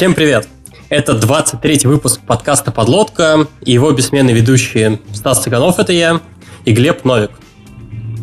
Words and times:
Всем 0.00 0.14
привет! 0.14 0.48
Это 0.88 1.12
23-й 1.12 1.86
выпуск 1.86 2.22
подкаста 2.26 2.72
«Подлодка» 2.72 3.46
и 3.60 3.72
его 3.72 3.92
бессменные 3.92 4.34
ведущие 4.34 4.98
Стас 5.12 5.42
Цыганов, 5.42 5.78
это 5.78 5.92
я, 5.92 6.22
и 6.64 6.72
Глеб 6.72 7.04
Новик. 7.04 7.32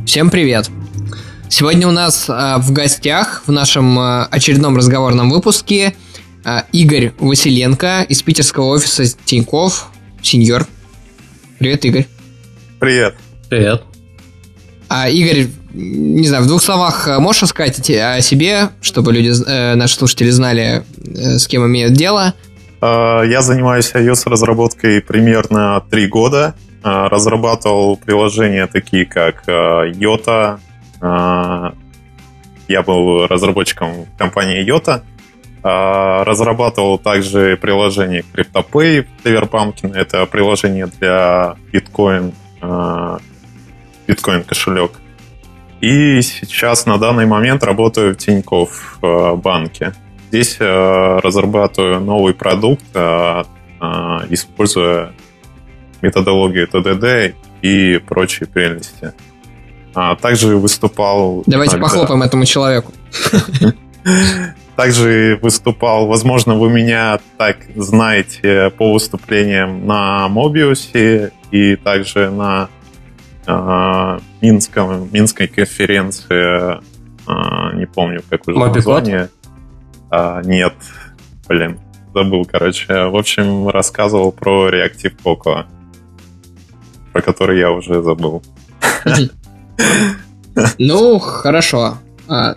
Всем 0.03 0.31
привет! 0.31 0.71
Сегодня 1.49 1.87
у 1.87 1.91
нас 1.91 2.27
э, 2.29 2.57
в 2.57 2.71
гостях 2.71 3.43
в 3.45 3.51
нашем 3.51 3.99
э, 3.99 4.23
очередном 4.31 4.75
разговорном 4.75 5.29
выпуске 5.29 5.93
э, 6.43 6.61
Игорь 6.71 7.13
Василенко 7.19 8.07
из 8.09 8.23
питерского 8.23 8.69
офиса 8.69 9.03
Тиньков, 9.25 9.91
сеньор. 10.23 10.65
Привет, 11.59 11.85
Игорь. 11.85 12.07
Привет. 12.79 13.13
Привет. 13.51 13.83
А, 14.89 15.09
Игорь, 15.09 15.45
не 15.77 16.27
знаю, 16.27 16.43
в 16.43 16.47
двух 16.47 16.61
словах 16.61 17.07
э, 17.07 17.19
можешь 17.19 17.43
рассказать 17.43 17.89
о 17.89 18.21
себе, 18.21 18.69
чтобы 18.81 19.13
люди, 19.13 19.31
э, 19.47 19.75
наши 19.75 19.95
слушатели 19.95 20.29
знали, 20.31 20.83
э, 21.05 21.37
с 21.37 21.47
кем 21.47 21.65
имеют 21.67 21.93
дело? 21.93 22.33
Я 22.79 23.41
занимаюсь 23.41 23.91
iOS-разработкой 23.95 25.01
примерно 25.01 25.83
три 25.89 26.07
года. 26.07 26.53
Разрабатывал 26.83 27.97
приложения 27.97 28.67
такие, 28.67 29.07
как 29.07 29.47
Yota, 29.47 30.59
я 32.67 32.83
был 32.83 33.25
разработчиком 33.25 34.05
компании 34.19 34.63
Yota. 34.63 35.01
Разрабатывал 35.63 36.99
также 36.99 37.57
приложение 37.57 38.23
CryptoPay 38.31 39.07
Cyberpumpkin. 39.23 39.95
Это 39.95 40.27
приложение 40.27 40.85
для 40.85 41.55
биткоин, 41.73 42.31
биткоин 44.07 44.43
кошелек. 44.43 44.91
И 45.81 46.21
сейчас 46.21 46.85
на 46.85 46.97
данный 46.97 47.25
момент 47.25 47.63
работаю 47.63 48.13
в 48.13 48.17
Тинькофф 48.17 48.99
банке. 49.01 49.93
Здесь 50.29 50.57
разрабатываю 50.59 52.01
новый 52.01 52.33
продукт, 52.33 52.83
используя 54.29 55.13
методологию 56.01 56.67
ТДД 56.67 57.35
и 57.61 57.97
прочие 57.99 58.47
прелести. 58.47 59.13
А, 59.93 60.15
также 60.15 60.57
выступал... 60.57 61.43
Давайте 61.47 61.77
иногда... 61.77 61.87
похлопаем 61.87 62.21
этому 62.21 62.45
человеку. 62.45 62.93
Также 64.75 65.39
выступал, 65.41 66.05
возможно, 66.05 66.55
вы 66.55 66.69
меня 66.69 67.19
так 67.37 67.57
знаете 67.75 68.71
по 68.77 68.93
выступлениям 68.93 69.87
на 69.87 70.27
Мобиусе 70.27 71.31
и 71.49 71.75
также 71.77 72.29
на 72.29 72.69
э, 72.69 72.76
Минском, 74.41 75.09
Минской 75.11 75.47
конференции, 75.47 76.79
э, 77.27 77.75
не 77.77 77.85
помню, 77.85 78.21
как 78.29 78.47
уже 78.47 78.57
название. 78.57 79.29
А, 80.09 80.41
нет, 80.43 80.73
блин, 81.47 81.79
забыл, 82.13 82.45
короче. 82.45 83.05
В 83.05 83.15
общем, 83.15 83.67
рассказывал 83.69 84.31
про 84.31 84.69
Reactive 84.69 85.15
Cocoa, 85.23 85.65
про 87.13 87.21
который 87.21 87.59
я 87.59 87.71
уже 87.71 88.01
забыл. 88.01 88.43
Ну, 90.79 91.19
хорошо. 91.19 91.99
А, 92.27 92.55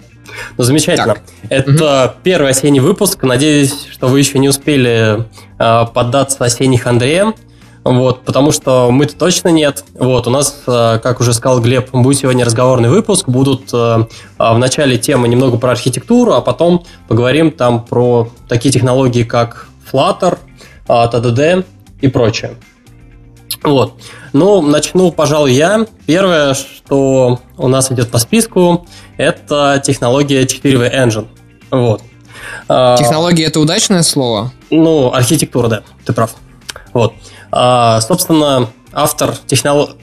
ну, 0.56 0.64
замечательно. 0.64 1.16
Так. 1.16 1.22
Это 1.50 2.06
угу. 2.06 2.20
первый 2.22 2.50
осенний 2.50 2.80
выпуск. 2.80 3.22
Надеюсь, 3.22 3.88
что 3.90 4.08
вы 4.08 4.20
еще 4.20 4.38
не 4.38 4.48
успели 4.48 5.26
э, 5.58 5.86
поддаться 5.92 6.42
осенних 6.42 6.82
хандре. 6.82 7.26
Вот, 7.82 8.24
потому 8.24 8.52
что 8.52 8.90
мы-то 8.90 9.16
точно 9.16 9.48
нет. 9.48 9.84
Вот, 9.94 10.26
у 10.26 10.30
нас, 10.30 10.62
э, 10.66 10.98
как 11.02 11.20
уже 11.20 11.32
сказал 11.32 11.60
Глеб, 11.60 11.90
будет 11.92 12.18
сегодня 12.18 12.44
разговорный 12.44 12.90
выпуск. 12.90 13.28
Будут 13.28 13.72
э, 13.72 14.06
в 14.38 14.58
начале 14.58 14.98
темы 14.98 15.28
немного 15.28 15.56
про 15.56 15.72
архитектуру, 15.72 16.34
а 16.34 16.42
потом 16.42 16.84
поговорим 17.08 17.50
там 17.50 17.84
про 17.84 18.28
такие 18.48 18.70
технологии, 18.70 19.22
как 19.22 19.68
Flutter, 19.90 20.38
TDD 20.86 21.64
и 22.02 22.08
прочее. 22.08 22.56
Вот. 23.62 23.94
Ну, 24.32 24.62
начну, 24.62 25.10
пожалуй, 25.10 25.52
я. 25.52 25.86
Первое, 26.06 26.54
что 26.54 27.40
у 27.56 27.68
нас 27.68 27.90
идет 27.90 28.10
по 28.10 28.18
списку, 28.18 28.86
это 29.16 29.82
технология 29.84 30.44
4V 30.44 30.92
Engine. 30.92 31.26
Вот. 31.70 32.02
А, 32.68 32.96
технология 32.96 33.44
это 33.44 33.60
удачное 33.60 34.02
слово? 34.02 34.52
Ну, 34.70 35.12
архитектура, 35.12 35.68
да, 35.68 35.82
ты 36.04 36.12
прав. 36.12 36.34
Вот. 36.92 37.14
А, 37.50 38.00
собственно, 38.00 38.68
автор 38.92 39.34
технологии 39.46 39.94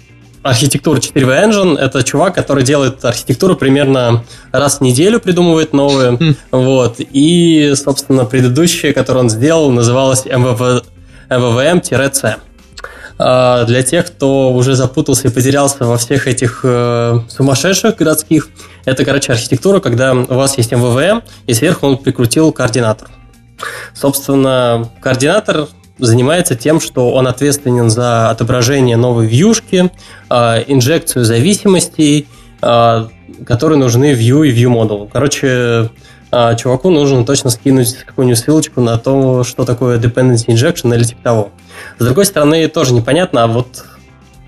архитектуры 0.47 0.99
4V 0.99 1.49
Engine 1.49 1.77
это 1.77 2.03
чувак, 2.03 2.35
который 2.35 2.63
делает 2.63 3.03
архитектуру 3.03 3.55
примерно 3.55 4.23
раз 4.51 4.77
в 4.77 4.81
неделю, 4.81 5.19
придумывает 5.19 5.73
новые. 5.73 6.11
Mm. 6.11 6.35
Вот. 6.51 6.95
И, 6.99 7.73
собственно, 7.75 8.25
предыдущая, 8.25 8.93
которую 8.93 9.25
он 9.25 9.29
сделал, 9.29 9.71
называлась 9.71 10.25
MVV, 10.25 10.83
MVVM-C. 11.29 12.37
А, 13.19 13.65
для 13.65 13.83
тех, 13.83 14.07
кто 14.07 14.53
уже 14.53 14.75
запутался 14.75 15.27
и 15.27 15.31
потерялся 15.31 15.85
во 15.85 15.97
всех 15.97 16.27
этих 16.27 16.61
э, 16.63 17.19
сумасшедших 17.29 17.95
городских, 17.95 18.49
это, 18.85 19.03
короче, 19.03 19.33
архитектура, 19.33 19.79
когда 19.79 20.13
у 20.13 20.35
вас 20.35 20.57
есть 20.57 20.71
МВВМ, 20.71 21.23
и 21.47 21.53
сверху 21.53 21.87
он 21.87 21.97
прикрутил 21.97 22.51
координатор. 22.51 23.09
Собственно, 23.93 24.89
координатор 25.01 25.67
занимается 25.97 26.55
тем, 26.55 26.79
что 26.79 27.11
он 27.11 27.27
ответственен 27.27 27.89
за 27.89 28.29
отображение 28.29 28.97
новой 28.97 29.27
вьюшки, 29.27 29.91
а, 30.29 30.59
инжекцию 30.59 31.25
зависимостей, 31.25 32.27
а, 32.61 33.09
которые 33.45 33.77
нужны 33.77 34.13
view 34.13 34.47
и 34.47 34.51
view 34.51 34.69
модулу. 34.69 35.09
Короче, 35.11 35.89
чуваку 36.57 36.89
нужно 36.89 37.25
точно 37.25 37.49
скинуть 37.49 37.95
какую-нибудь 38.05 38.39
ссылочку 38.39 38.81
на 38.81 38.97
то, 38.97 39.43
что 39.43 39.63
такое 39.63 39.97
dependency 39.97 40.47
injection 40.47 40.93
или 40.93 41.03
типа 41.03 41.21
того. 41.23 41.51
С 41.99 42.03
другой 42.03 42.25
стороны, 42.25 42.67
тоже 42.67 42.93
непонятно, 42.93 43.43
а 43.43 43.47
вот 43.47 43.85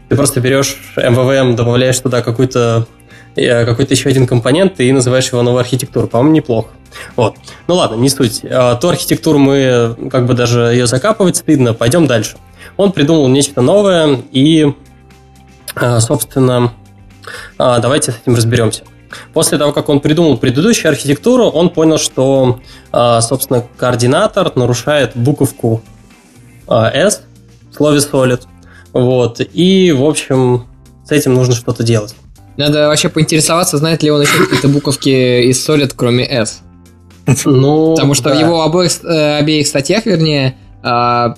ты 0.10 0.16
просто 0.16 0.42
берешь 0.42 0.76
MVVM, 0.98 1.56
добавляешь 1.56 2.00
туда 2.00 2.22
какой-то 2.22 2.88
э, 2.90 2.99
какой-то 3.36 3.94
еще 3.94 4.10
один 4.10 4.28
компонент 4.28 4.80
и 4.80 4.92
называешь 4.92 5.28
его 5.32 5.42
новой 5.42 5.62
архитектурой. 5.62 6.10
По-моему, 6.10 6.36
неплохо. 6.36 6.70
Вот. 7.16 7.36
Ну 7.68 7.76
ладно, 7.76 7.96
не 7.96 8.10
суть. 8.10 8.42
А, 8.44 8.76
ту 8.76 8.90
архитектуру 8.90 9.38
мы 9.38 9.96
как 10.12 10.26
бы 10.26 10.34
даже 10.34 10.60
ее 10.62 10.88
закапывать 10.88 11.38
стыдно. 11.38 11.74
Пойдем 11.74 12.08
дальше. 12.08 12.38
Он 12.78 12.92
придумал 12.92 13.28
нечто 13.28 13.62
новое 13.62 14.20
и, 14.32 14.74
а, 15.76 16.00
собственно, 16.00 16.74
а, 17.58 17.80
давайте 17.80 18.12
с 18.12 18.18
этим 18.22 18.36
разберемся. 18.36 18.84
После 19.34 19.58
того, 19.58 19.72
как 19.72 19.90
он 19.90 20.00
придумал 20.02 20.38
предыдущую 20.38 20.90
архитектуру, 20.90 21.46
он 21.46 21.72
понял, 21.72 21.98
что, 21.98 22.60
собственно, 22.92 23.66
координатор 23.76 24.56
нарушает 24.56 25.14
буковку 25.16 25.82
S 26.68 27.24
в 27.72 27.76
слове 27.76 27.98
solid. 27.98 28.44
Вот. 28.94 29.42
И, 29.42 29.92
в 29.92 30.04
общем, 30.04 30.68
с 31.04 31.12
этим 31.12 31.34
нужно 31.34 31.56
что-то 31.56 31.82
делать. 31.82 32.14
Надо 32.60 32.90
вообще 32.90 33.08
поинтересоваться, 33.08 33.78
знает 33.78 34.04
ли 34.04 34.12
он 34.12 34.22
еще 34.22 34.38
какие-то 34.38 34.68
буковки 34.68 35.44
из 35.44 35.66
solid, 35.66 35.94
кроме 35.96 36.26
S. 36.26 36.60
Ну, 37.46 37.96
Потому 37.96 38.14
что 38.14 38.30
да. 38.30 38.36
в 38.36 38.40
его 38.40 38.64
обоих, 38.64 38.92
э, 39.06 39.38
обеих 39.38 39.66
статьях, 39.66 40.06
вернее, 40.06 40.58
а, 40.84 41.36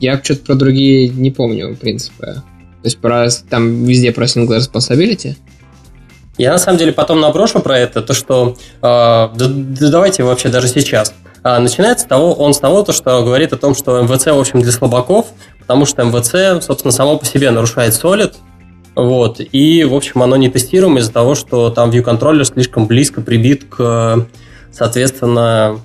я 0.00 0.20
что-то 0.20 0.46
про 0.46 0.54
другие 0.56 1.10
не 1.10 1.30
помню, 1.30 1.74
в 1.74 1.76
принципе. 1.76 2.26
То 2.26 2.42
есть 2.82 2.98
про, 2.98 3.28
там 3.48 3.84
везде 3.84 4.10
про 4.10 4.24
single 4.24 4.58
responsibility. 4.58 5.36
Я 6.38 6.50
на 6.50 6.58
самом 6.58 6.78
деле 6.78 6.92
потом 6.92 7.20
наброшу 7.20 7.60
про 7.60 7.78
это, 7.78 8.02
то 8.02 8.12
что 8.12 8.56
э, 8.78 8.80
да, 8.82 9.30
да 9.36 9.90
давайте 9.90 10.24
вообще 10.24 10.48
даже 10.48 10.66
сейчас. 10.66 11.14
А, 11.44 11.60
начинается 11.60 12.04
с 12.04 12.08
того, 12.08 12.34
он 12.34 12.52
с 12.52 12.58
того, 12.58 12.82
то, 12.82 12.92
что 12.92 13.22
говорит 13.22 13.52
о 13.52 13.58
том, 13.58 13.76
что 13.76 14.02
МВЦ, 14.02 14.26
в 14.26 14.40
общем, 14.40 14.60
для 14.60 14.72
слабаков, 14.72 15.26
потому 15.60 15.86
что 15.86 16.02
МВЦ, 16.02 16.64
собственно, 16.66 16.90
само 16.90 17.16
по 17.16 17.24
себе 17.24 17.52
нарушает 17.52 17.94
Solid, 17.94 18.34
вот, 18.98 19.40
и, 19.40 19.84
в 19.84 19.94
общем, 19.94 20.24
оно 20.24 20.36
не 20.36 20.50
тестируемо 20.50 20.98
из-за 20.98 21.12
того, 21.12 21.36
что 21.36 21.70
там 21.70 21.90
view 21.90 22.02
контроллер 22.02 22.44
слишком 22.44 22.88
близко 22.88 23.20
прибит 23.20 23.64
к, 23.68 24.26
соответственно, 24.72 25.78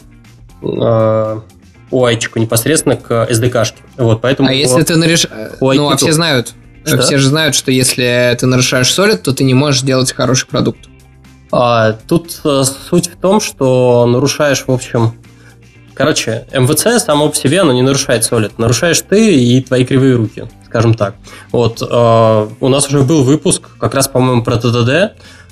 UI 0.64 1.44
э, 1.92 2.40
непосредственно 2.40 2.96
к 2.96 3.28
SDK-шке. 3.30 3.78
Вот, 3.98 4.22
поэтому 4.22 4.50
а 4.50 4.52
если 4.52 4.82
ты 4.82 4.96
нареш... 4.96 5.28
Ну, 5.62 5.90
а 5.92 5.96
все 5.96 6.12
знают, 6.12 6.54
что? 6.86 7.04
все 7.04 7.20
же 7.20 7.28
знают, 7.28 7.54
что 7.54 7.72
если 7.72 8.36
ты 8.40 8.48
нарушаешь 8.48 8.88
Solid, 8.88 9.18
то 9.18 9.32
ты 9.32 9.44
не 9.44 9.54
можешь 9.54 9.84
делать 9.84 10.12
хороший 10.12 10.48
продукт. 10.48 10.90
А, 11.52 11.94
тут 12.08 12.42
э, 12.44 12.64
суть 12.90 13.12
в 13.12 13.18
том, 13.18 13.42
что 13.42 14.08
нарушаешь, 14.08 14.64
в 14.66 14.72
общем, 14.72 15.14
Короче, 15.94 16.48
МВЦ 16.52 17.04
само 17.04 17.30
по 17.30 17.36
себе, 17.36 17.62
оно 17.62 17.72
не 17.72 17.84
нарушает 17.84 18.24
Solid. 18.24 18.54
Нарушаешь 18.58 19.00
ты 19.02 19.36
и 19.36 19.62
твои 19.62 19.86
кривые 19.86 20.16
руки, 20.16 20.46
скажем 20.74 20.96
так. 20.96 21.14
Вот, 21.52 21.84
э, 21.88 22.48
у 22.60 22.68
нас 22.68 22.88
уже 22.88 23.04
был 23.04 23.24
выпуск, 23.24 23.62
как 23.80 23.94
раз, 23.94 24.08
по-моему, 24.08 24.44
про 24.44 24.58
ТДД, 24.58 24.90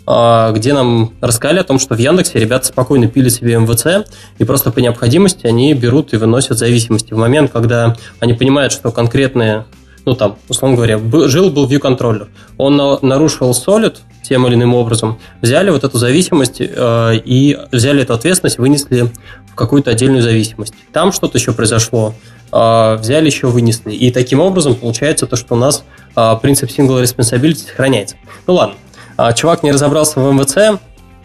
э, 0.08 0.54
где 0.56 0.74
нам 0.74 1.14
рассказали 1.22 1.60
о 1.60 1.64
том, 1.64 1.78
что 1.78 1.94
в 1.94 2.00
Яндексе 2.00 2.40
ребята 2.40 2.66
спокойно 2.66 3.08
пили 3.08 3.30
себе 3.30 3.56
МВЦ, 3.60 4.10
и 4.40 4.44
просто 4.46 4.72
по 4.72 4.80
необходимости 4.80 5.46
они 5.46 5.76
берут 5.76 6.14
и 6.14 6.18
выносят 6.18 6.58
зависимости. 6.58 7.14
В 7.14 7.18
момент, 7.18 7.52
когда 7.52 7.96
они 8.20 8.34
понимают, 8.34 8.74
что 8.74 8.92
конкретные 8.92 9.66
ну 10.04 10.16
там, 10.16 10.38
условно 10.50 10.78
говоря, 10.78 11.00
жил 11.28 11.52
был 11.52 11.70
view 11.70 11.78
контроллер, 11.78 12.30
он 12.58 12.76
нарушил 13.04 13.52
Solid, 13.52 13.98
тем 14.24 14.48
или 14.48 14.56
иным 14.56 14.74
образом, 14.74 15.20
взяли 15.42 15.70
вот 15.70 15.84
эту 15.84 16.00
зависимость 16.00 16.58
э, 16.60 17.12
и 17.24 17.60
взяли 17.72 18.02
эту 18.02 18.14
ответственность, 18.14 18.58
вынесли 18.58 19.12
в 19.52 19.56
какую-то 19.56 19.92
отдельную 19.92 20.24
зависимость. 20.24 20.74
Там 20.92 21.12
что-то 21.12 21.38
еще 21.38 21.52
произошло, 21.52 22.16
взяли 22.52 23.28
еще, 23.28 23.48
вынесли. 23.48 23.94
И 23.94 24.12
таким 24.12 24.40
образом 24.40 24.76
получается 24.76 25.26
то, 25.26 25.36
что 25.36 25.56
у 25.56 25.58
нас 25.58 25.84
э, 26.16 26.36
принцип 26.42 26.70
single 26.70 27.02
responsibility 27.02 27.68
сохраняется. 27.68 28.18
Ну 28.48 28.56
ладно, 28.56 28.76
э, 29.18 29.34
чувак 29.36 29.64
не 29.64 29.72
разобрался 29.72 30.20
в 30.20 30.34
МВЦ, 30.34 30.80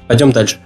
пойдем 0.07 0.33
дальше. 0.33 0.59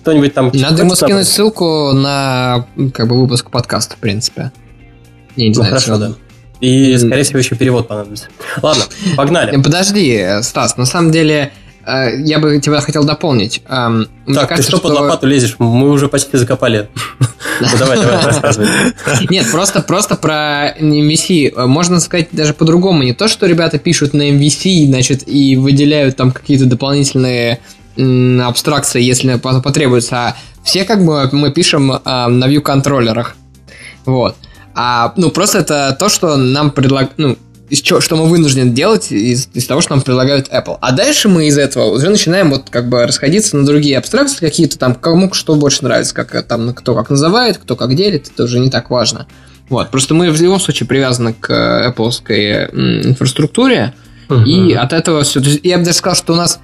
Кто-нибудь 0.00 0.32
там... 0.32 0.50
Надо 0.54 0.82
ему 0.82 0.94
скинуть 0.94 1.28
ссылку 1.28 1.92
на 1.92 2.66
как 2.94 3.08
бы 3.08 3.20
выпуск 3.20 3.50
подкаста, 3.50 3.96
в 3.96 3.98
принципе. 3.98 4.52
Я 5.36 5.44
не 5.44 5.48
ну, 5.50 5.54
знаю, 5.54 5.70
хорошо, 5.70 5.98
да. 5.98 6.12
И, 6.60 6.96
скорее 6.96 7.22
всего, 7.22 7.38
еще 7.38 7.54
перевод 7.54 7.86
понадобится. 7.88 8.26
Ладно, 8.62 8.84
погнали. 9.16 9.60
Подожди, 9.60 10.26
Стас, 10.42 10.76
на 10.76 10.86
самом 10.86 11.12
деле, 11.12 11.52
я 11.88 12.38
бы 12.38 12.60
тебя 12.60 12.80
хотел 12.80 13.04
дополнить. 13.04 13.62
Эм, 13.68 14.08
так, 14.26 14.48
кажется, 14.48 14.70
ты 14.70 14.76
что, 14.76 14.88
под 14.88 14.98
лопату 14.98 15.26
лезешь? 15.26 15.56
Мы 15.58 15.90
уже 15.90 16.08
почти 16.08 16.36
закопали. 16.36 16.88
Ну, 17.60 17.66
давай, 17.76 17.98
давай, 17.98 18.24
рассказывай. 18.24 18.68
Нет, 19.30 19.50
просто, 19.50 19.80
просто 19.80 20.14
про 20.14 20.76
MVC. 20.78 21.66
Можно 21.66 21.98
сказать 21.98 22.28
даже 22.30 22.54
по-другому. 22.54 23.02
Не 23.02 23.14
то, 23.14 23.26
что 23.26 23.46
ребята 23.46 23.78
пишут 23.78 24.14
на 24.14 24.30
MVC, 24.30 24.86
значит, 24.86 25.26
и 25.26 25.56
выделяют 25.56 26.14
там 26.14 26.30
какие-то 26.30 26.66
дополнительные 26.66 27.58
абстракции, 28.44 29.02
если 29.02 29.36
потребуется, 29.38 30.16
а 30.16 30.36
все 30.62 30.84
как 30.84 31.04
бы 31.04 31.28
мы 31.32 31.50
пишем 31.50 31.90
э, 31.90 32.00
на 32.04 32.44
view 32.46 32.60
контроллерах. 32.60 33.34
Вот. 34.04 34.36
А, 34.74 35.12
ну, 35.16 35.30
просто 35.30 35.58
это 35.58 35.96
то, 35.98 36.08
что 36.08 36.36
нам 36.36 36.70
предлагают, 36.70 37.12
ну, 37.16 37.36
из 37.70 37.80
чего, 37.80 38.00
что 38.00 38.16
мы 38.16 38.26
вынуждены 38.26 38.70
делать 38.70 39.12
из, 39.12 39.48
из 39.54 39.66
того, 39.66 39.80
что 39.80 39.94
нам 39.94 40.02
предлагают 40.02 40.48
Apple. 40.48 40.78
А 40.80 40.92
дальше 40.92 41.28
мы 41.28 41.46
из 41.46 41.58
этого 41.58 41.84
уже 41.86 42.08
начинаем 42.08 42.50
вот 42.50 42.70
как 42.70 42.88
бы 42.88 43.06
расходиться 43.06 43.56
на 43.56 43.66
другие 43.66 43.98
абстракции 43.98 44.38
какие-то 44.40 44.78
там, 44.78 44.94
кому 44.94 45.32
что 45.32 45.54
больше 45.54 45.84
нравится, 45.84 46.14
как 46.14 46.46
там 46.46 46.72
кто 46.74 46.94
как 46.94 47.10
называет, 47.10 47.58
кто 47.58 47.76
как 47.76 47.94
делит, 47.94 48.30
это 48.32 48.44
уже 48.44 48.58
не 48.58 48.70
так 48.70 48.90
важно. 48.90 49.26
Вот, 49.68 49.90
просто 49.90 50.14
мы 50.14 50.30
в 50.30 50.40
любом 50.40 50.60
случае 50.60 50.86
привязаны 50.86 51.34
к 51.34 51.50
Apple 51.50 52.10
инфраструктуре, 53.06 53.92
uh-huh. 54.28 54.44
и 54.44 54.72
от 54.72 54.92
этого 54.94 55.22
все. 55.22 55.40
То 55.40 55.48
есть 55.50 55.60
я 55.62 55.76
бы 55.78 55.84
даже 55.84 55.98
сказал, 55.98 56.16
что 56.16 56.32
у 56.32 56.36
нас 56.36 56.58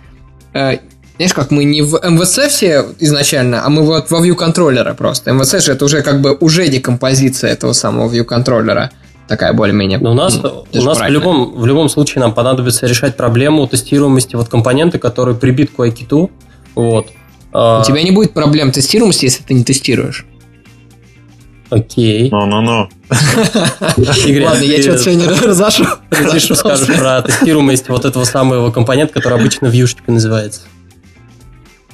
э, 0.55 0.79
знаешь, 1.17 1.35
как 1.35 1.51
мы 1.51 1.65
не 1.65 1.83
в 1.83 2.01
МВЦ 2.03 2.49
все 2.49 2.87
изначально, 2.99 3.65
а 3.65 3.69
мы 3.69 3.83
вот 3.83 4.11
во 4.11 4.25
view 4.25 4.35
контроллера 4.35 4.95
просто. 4.95 5.33
МВЦ 5.33 5.65
же 5.65 5.73
это 5.73 5.85
уже 5.85 6.03
как 6.03 6.21
бы 6.21 6.35
уже 6.35 6.67
декомпозиция 6.69 7.51
этого 7.51 7.73
самого 7.73 8.13
view 8.13 8.25
контроллера. 8.25 8.91
Такая 9.29 9.55
более-менее. 9.55 9.99
Но 9.99 10.13
у 10.13 10.15
нас, 10.15 10.39
ну, 10.43 10.67
у 10.73 10.83
нас 10.83 11.01
в, 11.01 11.09
любом, 11.09 11.55
в 11.57 11.65
любом 11.65 11.89
случае 11.89 12.21
нам 12.21 12.35
понадобится 12.35 12.87
решать 12.87 13.17
проблему 13.17 13.67
тестируемости 13.67 14.37
вот 14.37 14.49
компонента, 14.49 14.99
который 14.99 15.35
прибит 15.35 15.71
к 15.71 15.79
UIKit. 15.79 16.31
Вот. 16.75 17.09
А 17.53 17.81
у 17.81 17.85
тебя 17.85 18.03
не 18.03 18.11
будет 18.11 18.35
проблем 18.35 18.71
тестируемости, 18.71 19.25
если 19.25 19.43
ты 19.43 19.55
не 19.55 19.65
тестируешь. 19.65 20.27
Окей. 21.71 22.31
Ну-ну-ну. 22.31 22.89
Ладно, 23.11 24.63
я 24.63 24.83
что-то 24.83 24.99
сегодня 24.99 25.29
разошел. 25.29 25.87
Ты 26.11 26.39
что 26.39 26.55
скажешь 26.55 26.87
про 26.87 27.23
тестируемость 27.23 27.89
вот 27.89 28.05
этого 28.05 28.25
самого 28.25 28.71
компонента, 28.71 29.15
который 29.15 29.39
обычно 29.39 29.67
вьюшечкой 29.67 30.15
называется? 30.15 30.63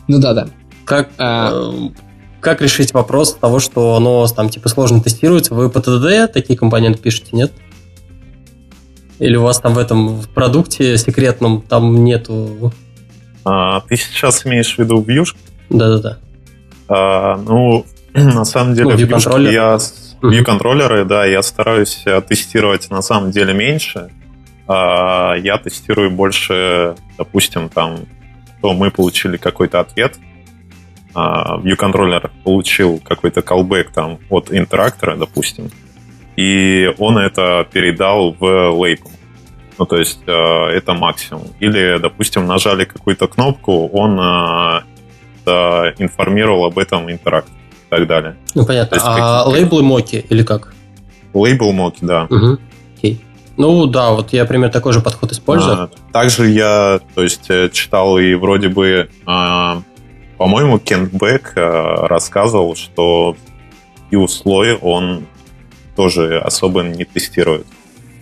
Ну 0.09 0.19
да, 0.19 0.35
да. 0.35 0.49
Как, 0.85 1.11
а... 1.19 1.50
Э, 1.53 1.88
как 2.41 2.63
решить 2.63 2.93
вопрос 2.95 3.35
того, 3.35 3.59
что 3.61 3.97
оно 3.97 4.27
там 4.27 4.49
типа 4.49 4.69
сложно 4.69 5.03
тестируется? 5.03 5.55
Вы 5.55 5.71
по 5.71 5.79
TDD 5.79 6.29
такие 6.29 6.59
компоненты 6.59 7.01
пишете, 7.01 7.29
нет? 7.33 7.53
Или 9.19 9.37
у 9.37 9.43
вас 9.43 9.61
там 9.61 9.75
в 9.75 9.79
этом 9.79 10.09
в 10.21 10.29
продукте 10.29 10.97
секретном 10.97 11.61
там 11.63 12.05
нету? 12.05 12.73
А, 13.45 13.81
ты 13.83 13.97
сейчас 13.97 14.47
имеешь 14.47 14.75
в 14.75 14.79
виду 14.79 15.01
вьюшку? 15.03 15.39
Да-да-да. 15.69 16.19
А, 16.89 17.37
ну, 17.37 17.85
на 18.15 18.45
самом 18.45 18.75
деле, 18.75 18.95
ну, 18.95 19.39
я 19.51 19.79
view 20.23 20.43
контроллеры, 20.43 21.05
да, 21.05 21.25
я 21.25 21.43
стараюсь 21.43 22.03
э, 22.07 22.21
тестировать 22.23 22.91
на 22.91 23.03
самом 23.03 23.31
деле 23.31 23.55
меньше. 23.55 24.11
А, 24.67 25.35
я 25.35 25.59
тестирую 25.59 26.11
больше, 26.11 26.97
допустим, 27.19 27.69
там 27.69 28.01
то 28.61 28.75
мы 28.75 28.91
получили 28.91 29.37
какой-то 29.37 29.81
ответ, 29.81 30.19
view-контроллер 31.15 32.31
получил 32.45 32.99
какой-то 32.99 33.41
callback 33.41 33.89
там 33.93 34.19
от 34.29 34.53
интерактора, 34.53 35.17
допустим, 35.17 35.71
и 36.37 36.93
он 36.99 37.19
это 37.19 37.67
передал 37.71 38.33
в 38.39 38.71
лейбл. 38.71 39.11
Ну, 39.79 39.87
то 39.87 39.97
есть 39.97 40.21
э, 40.27 40.33
это 40.33 40.93
максимум. 40.93 41.49
Или, 41.59 41.99
допустим, 41.99 42.47
нажали 42.47 42.85
какую-то 42.85 43.29
кнопку, 43.29 43.89
он 43.89 44.19
э, 44.21 44.83
информировал 45.99 46.67
об 46.67 46.79
этом 46.79 47.11
интерактор 47.11 47.55
и 47.55 47.91
так 47.91 48.07
далее. 48.07 48.37
Ну, 48.55 48.67
понятно. 48.67 48.97
Есть, 48.97 49.07
а 49.07 49.45
лейблы 49.49 49.83
моки 49.83 50.25
или 50.29 50.43
как? 50.43 50.75
Лейбл 51.33 51.73
моки, 51.73 51.99
да. 52.03 52.27
Угу. 52.29 52.59
Окей. 52.97 53.21
Ну 53.57 53.87
да, 53.87 54.11
вот 54.12 54.33
я 54.33 54.45
примерно 54.45 54.73
такой 54.73 54.93
же 54.93 55.01
подход 55.01 55.33
использую. 55.33 55.75
А, 55.85 55.91
также 56.12 56.49
я, 56.49 57.01
то 57.15 57.23
есть, 57.23 57.51
э, 57.51 57.69
читал 57.71 58.19
и 58.19 58.35
вроде 58.35 58.69
бы, 58.69 59.11
а, 59.27 59.83
по-моему, 60.41 60.79
Кент 60.79 61.13
Бек 61.13 61.53
а, 61.55 62.09
рассказывал, 62.09 62.75
что 62.75 63.37
и 64.11 64.27
слой 64.27 64.75
он 64.75 65.27
тоже 65.95 66.41
особо 66.41 66.83
не 66.83 67.05
тестирует. 67.05 67.67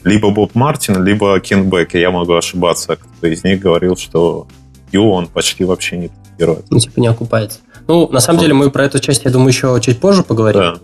Либо 0.02 0.32
Боб 0.32 0.56
Мартин, 0.56 1.04
либо 1.04 1.38
Кент 1.38 1.72
Бек, 1.72 1.94
я 1.94 2.10
могу 2.10 2.34
ошибаться. 2.34 2.96
Кто 2.96 3.28
из 3.28 3.44
них 3.44 3.60
говорил, 3.60 3.96
что 3.96 4.48
Ю 4.90 5.08
он 5.08 5.28
почти 5.28 5.62
вообще 5.62 5.96
не 5.96 6.08
тестирует. 6.08 6.66
Ну, 6.70 6.80
типа 6.80 6.98
не 6.98 7.06
окупается. 7.06 7.60
Ну, 7.86 8.08
на 8.08 8.18
самом 8.18 8.40
деле, 8.40 8.52
мы 8.52 8.68
про 8.72 8.86
эту 8.86 8.98
часть, 8.98 9.24
я 9.24 9.30
думаю, 9.30 9.50
еще 9.50 9.78
чуть 9.80 10.00
позже 10.00 10.24
поговорим. 10.24 10.60
Да. 10.60 10.74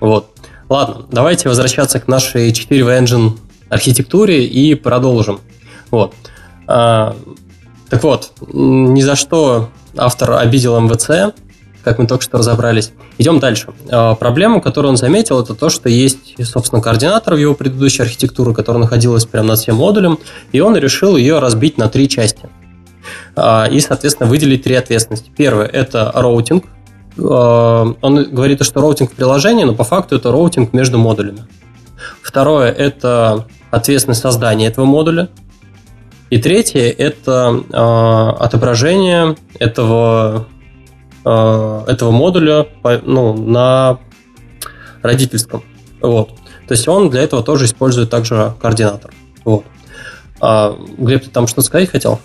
Вот. 0.00 0.34
Ладно, 0.70 1.04
давайте 1.12 1.50
возвращаться 1.50 2.00
к 2.00 2.08
нашей 2.08 2.54
4 2.54 2.80
Engine 2.80 3.32
архитектуре 3.68 4.46
и 4.46 4.74
продолжим. 4.74 5.40
Вот. 5.90 6.14
А, 6.66 7.14
так 7.90 8.02
вот, 8.02 8.32
ни 8.50 9.02
за 9.02 9.14
что 9.14 9.68
автор 9.96 10.32
обидел 10.32 10.78
МВЦ, 10.80 11.34
как 11.82 11.98
мы 11.98 12.06
только 12.06 12.22
что 12.22 12.38
разобрались. 12.38 12.92
Идем 13.18 13.38
дальше. 13.38 13.68
А, 13.90 14.14
проблему, 14.14 14.60
которую 14.60 14.90
он 14.90 14.96
заметил, 14.96 15.40
это 15.40 15.54
то, 15.54 15.70
что 15.70 15.88
есть, 15.88 16.34
собственно, 16.44 16.82
координатор 16.82 17.34
в 17.34 17.38
его 17.38 17.54
предыдущей 17.54 18.02
архитектуре, 18.02 18.54
которая 18.54 18.82
находилась 18.82 19.24
прямо 19.24 19.48
над 19.48 19.58
всем 19.58 19.76
модулем, 19.76 20.18
и 20.52 20.60
он 20.60 20.76
решил 20.76 21.16
ее 21.16 21.38
разбить 21.38 21.78
на 21.78 21.88
три 21.88 22.08
части. 22.08 22.48
А, 23.36 23.66
и, 23.66 23.80
соответственно, 23.80 24.28
выделить 24.28 24.64
три 24.64 24.74
ответственности. 24.74 25.30
Первое– 25.36 25.66
это 25.72 26.12
routing. 26.14 26.64
А, 27.18 27.94
он 28.00 28.24
говорит, 28.24 28.64
что 28.64 28.80
routing 28.80 29.12
в 29.12 29.14
приложении, 29.14 29.64
но 29.64 29.74
по 29.74 29.84
факту 29.84 30.16
это 30.16 30.30
routing 30.30 30.72
между 30.72 30.98
модулями. 30.98 31.44
Второе– 32.22 32.70
это 32.72 33.46
ответственность 33.70 34.20
создания 34.20 34.66
этого 34.66 34.84
модуля. 34.84 35.28
И 36.30 36.38
третье– 36.38 36.94
это 36.98 37.64
э, 37.68 38.42
отображение 38.42 39.36
этого, 39.58 40.46
э, 41.24 41.84
этого 41.88 42.10
модуля 42.12 42.66
по, 42.82 43.00
ну, 43.04 43.34
на 43.34 43.98
родительском. 45.02 45.64
Вот. 46.00 46.30
То 46.68 46.74
есть 46.74 46.86
он 46.86 47.10
для 47.10 47.22
этого 47.22 47.42
тоже 47.42 47.64
использует 47.64 48.10
также 48.10 48.54
координатор. 48.60 49.12
Вот. 49.44 49.64
А, 50.40 50.76
Глеб, 50.98 51.24
ты 51.24 51.30
там 51.30 51.48
что 51.48 51.62
сказать 51.62 51.90
хотел? 51.90 52.20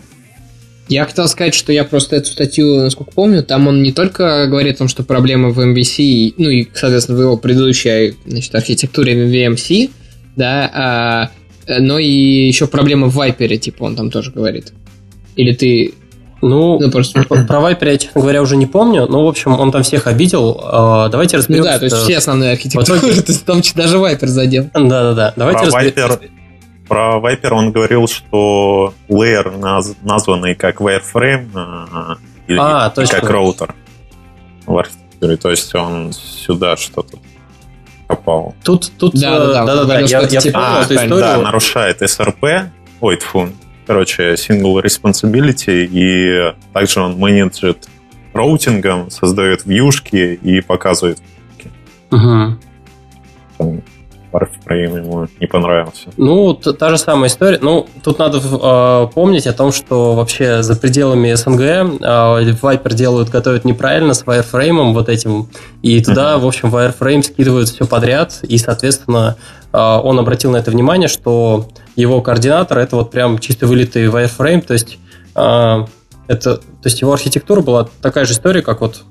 Я 0.88 1.05
хотел 1.05 1.27
сказать, 1.27 1.55
что 1.55 1.74
я 1.74 1.83
просто 1.83 2.15
эту 2.17 2.27
статью, 2.27 2.75
насколько 2.79 3.12
помню, 3.12 3.43
там 3.43 3.67
он 3.67 3.81
не 3.81 3.91
только 3.91 4.45
говорит 4.45 4.75
о 4.75 4.77
том, 4.79 4.88
что 4.88 5.03
проблема 5.03 5.50
в 5.50 5.59
MVC, 5.59 6.35
ну 6.38 6.50
и, 6.50 6.67
соответственно, 6.75 7.17
в 7.17 7.21
его 7.21 7.38
предыдущей 7.38 8.15
значит, 8.27 8.53
архитектуре 8.53 9.15
VMC, 9.15 9.89
да, 10.35 10.71
а, 10.71 11.31
но 11.67 12.00
и 12.00 12.07
еще 12.07 12.67
проблемы 12.67 13.10
в 13.10 13.15
Вайпере, 13.15 13.57
типа 13.57 13.84
он 13.84 13.95
там 13.95 14.12
тоже 14.12 14.31
говорит. 14.31 14.74
Или 15.36 15.53
ты 15.53 15.93
ну, 16.41 16.79
ну 16.79 16.91
просто... 16.91 17.24
про 17.24 17.60
Вайпер 17.60 17.88
я, 17.88 17.98
честно 17.98 18.22
говоря, 18.22 18.41
уже 18.41 18.55
не 18.55 18.65
помню. 18.67 19.07
Но, 19.07 19.25
в 19.25 19.27
общем, 19.27 19.60
он 19.60 19.72
там 19.72 19.84
всех 19.84 20.05
обидел. 20.05 20.60
А, 20.63 21.10
давайте 21.10 21.38
разберемся. 21.38 21.69
Ну 21.69 21.74
да, 21.74 21.79
то 21.79 21.86
есть 21.86 21.98
все 21.98 22.17
основные 22.17 22.51
архитектуры, 22.51 23.00
то 23.22 23.31
есть 23.31 23.45
там 23.45 23.62
даже 23.74 23.98
Вайпер 23.98 24.27
задел. 24.27 24.69
Да-да-да. 24.74 25.34
Давайте 25.36 25.65
про 25.65 25.72
Вайпер, 25.72 26.19
про 26.88 27.19
Вайпер 27.19 27.53
он 27.53 27.72
говорил, 27.72 28.07
что 28.07 28.93
лейер, 29.10 29.57
наз, 29.57 29.95
названный 30.03 30.55
как 30.55 30.81
wireframe 30.81 31.48
а, 31.55 32.17
или 32.48 32.57
а, 32.60 32.89
как 32.89 33.29
роутер 33.29 33.74
в 34.65 34.77
архитектуре. 34.77 35.38
То 35.38 35.50
есть 35.50 35.74
он 35.74 36.13
сюда 36.13 36.77
что-то 36.77 37.17
попал. 38.07 38.55
Тут, 38.63 38.91
тут, 38.97 39.13
да, 39.13 39.39
да, 39.39 39.65
да, 39.65 39.65
да, 39.65 39.85
да, 39.85 40.00
я, 40.00 40.21
я 40.21 40.27
типа, 40.27 40.79
а, 40.79 40.83
эту 40.83 40.95
историю. 40.95 41.19
Да, 41.19 41.38
нарушает 41.41 42.01
SRP, 42.01 42.69
ой, 43.01 43.17
тьфу, 43.17 43.50
короче, 43.85 44.33
single 44.33 44.81
responsibility, 44.83 45.88
и 45.89 46.53
также 46.74 47.01
он 47.01 47.17
менеджит 47.17 47.88
роутингом, 48.33 49.09
создает 49.09 49.65
вьюшки 49.65 50.39
и 50.41 50.62
показывает. 50.62 51.19
Угу. 52.12 52.57
Warframe 54.32 54.98
ему 54.98 55.27
не 55.39 55.48
понравился. 55.48 56.10
Ну, 56.17 56.53
та 56.53 56.89
же 56.89 56.98
самая 56.98 57.29
история. 57.29 57.60
Ну, 57.62 57.88
тут 58.03 58.20
надо 58.20 58.39
э, 58.39 59.08
помнить 59.13 59.48
о 59.48 59.53
том, 59.53 59.72
что 59.72 60.13
вообще 60.13 60.63
за 60.63 60.75
пределами 60.75 61.34
СНГ 61.34 61.62
э, 61.62 61.86
Viper 62.01 62.94
делают, 62.94 63.29
готовят 63.29 63.65
неправильно 63.65 64.13
с 64.13 64.24
Wireframe 64.24 64.94
вот 64.94 65.10
этим, 65.10 65.48
и 65.82 66.01
туда, 66.03 66.34
uh-huh. 66.34 66.39
в 66.39 66.48
общем, 66.48 66.75
Wireframe 66.75 67.24
скидывают 67.24 67.70
все 67.70 67.86
подряд, 67.86 68.39
и, 68.44 68.58
соответственно, 68.58 69.38
э, 69.72 69.77
он 69.77 70.20
обратил 70.20 70.51
на 70.51 70.58
это 70.58 70.72
внимание, 70.72 71.08
что 71.08 71.67
его 71.96 72.22
координатор 72.22 72.77
это 72.79 72.96
вот 72.98 73.12
прям 73.12 73.39
чисто 73.39 73.67
вылитый 73.67 74.08
Wireframe, 74.08 74.62
то 74.62 74.74
есть 74.74 74.98
э, 75.36 75.86
это, 76.27 76.58
то 76.58 76.86
есть 76.86 77.01
его 77.01 77.13
архитектура 77.13 77.62
была 77.62 77.88
такая 78.01 78.25
же 78.25 78.34
история, 78.34 78.62
как 78.62 78.82
вот 78.82 79.03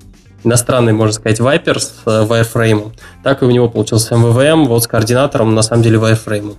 иностранный, 0.45 0.93
можно 0.93 1.13
сказать, 1.13 1.41
Viper 1.41 1.79
с 1.79 1.93
э, 2.07 2.25
wireframe, 2.25 2.93
так 3.23 3.43
и 3.43 3.45
у 3.45 3.51
него 3.51 3.69
получился 3.69 4.15
MVVM 4.15 4.67
вот 4.67 4.85
с 4.85 4.87
координатором, 4.87 5.55
на 5.55 5.63
самом 5.63 5.83
деле, 5.83 5.99
wireframe. 5.99 6.57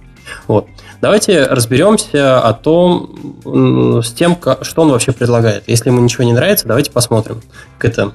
Вот. 0.47 0.67
Давайте 1.01 1.45
разберемся 1.45 2.39
о 2.39 2.53
том, 2.53 4.01
с 4.03 4.11
тем, 4.11 4.37
что 4.61 4.81
он 4.81 4.91
вообще 4.91 5.11
предлагает. 5.11 5.63
Если 5.67 5.89
ему 5.89 6.01
ничего 6.01 6.23
не 6.23 6.33
нравится, 6.33 6.67
давайте 6.67 6.91
посмотрим, 6.91 7.41
как 7.77 7.91
это 7.91 8.13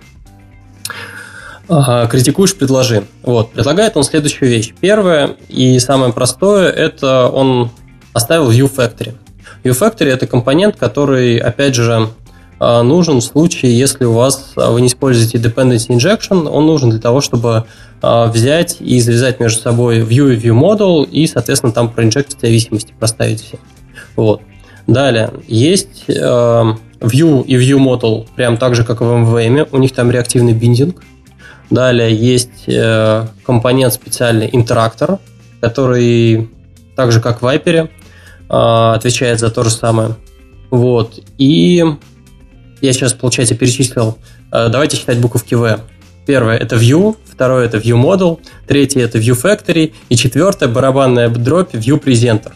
критикуешь, 2.09 2.57
предложи. 2.57 3.05
Вот. 3.23 3.53
Предлагает 3.53 3.97
он 3.97 4.03
следующую 4.03 4.51
вещь. 4.51 4.75
Первое 4.81 5.37
и 5.49 5.79
самое 5.79 6.13
простое, 6.13 6.69
это 6.69 7.29
он 7.29 7.71
оставил 8.13 8.51
View 8.51 8.69
Factory. 8.69 9.15
View 9.63 9.79
Factory 9.79 10.09
это 10.09 10.27
компонент, 10.27 10.77
который, 10.77 11.37
опять 11.37 11.77
же, 11.77 12.09
нужен 12.61 13.21
в 13.21 13.25
случае, 13.25 13.77
если 13.77 14.05
у 14.05 14.13
вас 14.13 14.53
а, 14.57 14.71
вы 14.71 14.83
не 14.83 14.89
используете 14.89 15.39
dependency 15.39 15.89
injection, 15.89 16.47
он 16.47 16.67
нужен 16.67 16.91
для 16.91 17.01
того, 17.01 17.23
чтобы 17.23 17.65
а, 18.03 18.27
взять 18.27 18.77
и 18.81 19.01
завязать 19.01 19.41
между 19.41 19.63
собой 19.63 20.01
view 20.01 20.35
и 20.35 20.37
view 20.37 20.55
model 20.55 21.09
и, 21.09 21.27
соответственно, 21.27 21.73
там 21.73 21.89
проинжектить 21.89 22.39
зависимости, 22.41 22.93
проставить 22.99 23.43
все. 23.43 23.59
Вот. 24.15 24.43
Далее, 24.87 25.31
есть 25.49 26.05
view 26.07 27.45
и 27.45 27.55
view 27.57 27.79
model 27.79 28.27
прям 28.37 28.59
так 28.59 28.75
же, 28.75 28.85
как 28.85 29.01
и 29.01 29.05
в 29.05 29.07
MVM, 29.07 29.69
у 29.73 29.79
них 29.79 29.93
там 29.93 30.11
реактивный 30.11 30.53
биндинг. 30.53 31.03
Далее 31.71 32.15
есть 32.15 32.65
э, 32.67 33.27
компонент 33.47 33.95
специальный 33.95 34.51
интерактор, 34.53 35.19
который 35.61 36.51
так 36.97 37.13
же, 37.13 37.21
как 37.21 37.41
в 37.41 37.47
Viper, 37.47 37.89
отвечает 38.49 39.39
за 39.39 39.51
то 39.51 39.63
же 39.63 39.71
самое. 39.71 40.17
Вот. 40.71 41.21
И 41.39 41.85
я 42.81 42.93
сейчас, 42.93 43.13
получается, 43.13 43.55
перечислил. 43.55 44.19
Э, 44.53 44.69
давайте 44.69 44.97
считать 44.97 45.19
буковки 45.19 45.55
V. 45.55 45.81
Первое– 46.27 46.57
это 46.59 46.77
View, 46.77 47.17
второе– 47.25 47.65
это 47.67 47.79
View 47.79 48.01
Model, 48.01 48.41
третье– 48.67 49.01
это 49.05 49.19
View 49.19 49.41
Factory, 49.41 49.95
и 50.09 50.17
четвертое– 50.17 50.69
барабанная 50.69 51.29
дробь 51.29 51.75
View 51.75 52.03
Presenter. 52.03 52.53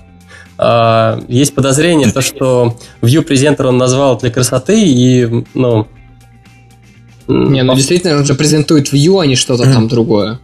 Э, 0.58 1.20
есть 1.28 1.54
подозрение, 1.54 2.10
то, 2.10 2.20
что 2.20 2.76
View 3.02 3.26
Presenter 3.26 3.66
он 3.66 3.78
назвал 3.78 4.18
для 4.18 4.30
красоты, 4.30 4.82
и, 4.84 5.44
ну... 5.54 5.88
Не, 7.26 7.62
ну 7.62 7.74
действительно, 7.74 8.18
он 8.18 8.24
же 8.26 8.34
презентует 8.34 8.92
View, 8.92 9.20
а 9.20 9.26
не 9.26 9.34
что-то 9.34 9.64
там 9.64 9.88
другое. 9.88 10.40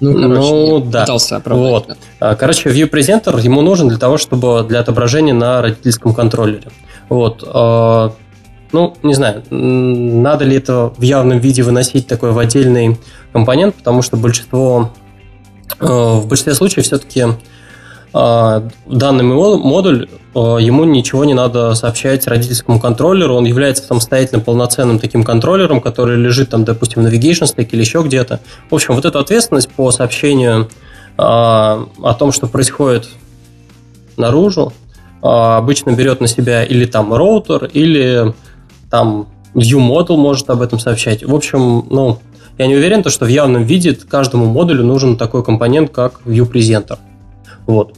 Ну, 0.00 0.14
короче, 0.14 0.40
ну 0.40 0.80
да. 0.80 1.00
Пытался 1.00 1.36
оправдать. 1.36 1.68
Вот. 1.68 1.98
Да. 2.20 2.36
Короче, 2.36 2.68
View 2.70 2.88
Presenter 2.88 3.40
ему 3.40 3.62
нужен 3.62 3.88
для 3.88 3.98
того, 3.98 4.16
чтобы 4.16 4.64
для 4.68 4.80
отображения 4.80 5.34
на 5.34 5.60
родительском 5.60 6.14
контроллере. 6.14 6.68
Вот. 7.08 7.42
А, 7.46 8.12
ну, 8.72 8.94
не 9.02 9.14
знаю, 9.14 9.42
надо 9.50 10.44
ли 10.44 10.56
это 10.56 10.92
в 10.96 11.02
явном 11.02 11.38
виде 11.38 11.62
выносить 11.62 12.06
такой 12.06 12.32
в 12.32 12.38
отдельный 12.38 12.98
компонент, 13.32 13.74
потому 13.74 14.02
что 14.02 14.16
большинство, 14.16 14.90
а, 15.80 16.18
в 16.18 16.26
большинстве 16.26 16.54
случаев 16.54 16.84
все-таки 16.84 17.24
а, 18.12 18.68
данный 18.86 19.24
модуль, 19.24 20.08
ему 20.34 20.84
ничего 20.84 21.24
не 21.24 21.34
надо 21.34 21.74
сообщать 21.74 22.26
родительскому 22.28 22.78
контроллеру, 22.78 23.34
он 23.34 23.44
является 23.44 23.82
самостоятельным 23.82 24.42
полноценным 24.42 24.98
таким 24.98 25.24
контроллером, 25.24 25.80
который 25.80 26.16
лежит 26.16 26.50
там, 26.50 26.64
допустим, 26.64 27.02
в 27.02 27.06
Navigation 27.06 27.52
Stack 27.52 27.70
или 27.72 27.80
еще 27.80 28.02
где-то. 28.02 28.38
В 28.70 28.74
общем, 28.74 28.94
вот 28.94 29.04
эту 29.04 29.18
ответственность 29.18 29.68
по 29.70 29.90
сообщению 29.90 30.68
о 31.16 32.14
том, 32.16 32.30
что 32.30 32.46
происходит 32.46 33.08
наружу, 34.16 34.72
а, 34.72 34.87
обычно 35.22 35.92
берет 35.92 36.20
на 36.20 36.26
себя 36.26 36.64
или 36.64 36.84
там 36.84 37.12
роутер, 37.12 37.66
или 37.66 38.34
там 38.90 39.28
view 39.54 39.78
model 39.78 40.16
может 40.16 40.48
об 40.50 40.62
этом 40.62 40.78
сообщать. 40.78 41.24
В 41.24 41.34
общем, 41.34 41.86
ну, 41.90 42.18
я 42.58 42.66
не 42.66 42.74
уверен, 42.74 43.02
то, 43.02 43.10
что 43.10 43.24
в 43.24 43.28
явном 43.28 43.64
виде 43.64 43.94
каждому 43.94 44.46
модулю 44.46 44.84
нужен 44.84 45.16
такой 45.16 45.44
компонент, 45.44 45.90
как 45.90 46.20
view 46.24 46.50
presenter. 46.50 46.98
Вот. 47.66 47.94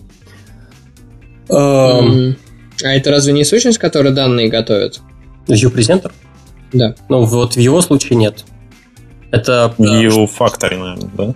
Mm. 1.49 2.37
А 2.83 2.89
это 2.95 3.11
разве 3.11 3.33
не 3.33 3.45
сущность, 3.45 3.79
которая 3.79 4.13
данные 4.13 4.49
готовит? 4.49 5.01
View 5.47 5.75
presenter? 5.75 6.13
Да. 6.73 6.95
Ну, 7.09 7.25
вот 7.25 7.55
в 7.55 7.59
его 7.59 7.81
случае 7.81 8.17
нет. 8.17 8.45
Это... 9.31 9.75
View 9.79 10.29
factory, 10.29 10.77
наверное, 10.77 11.11
да? 11.17 11.35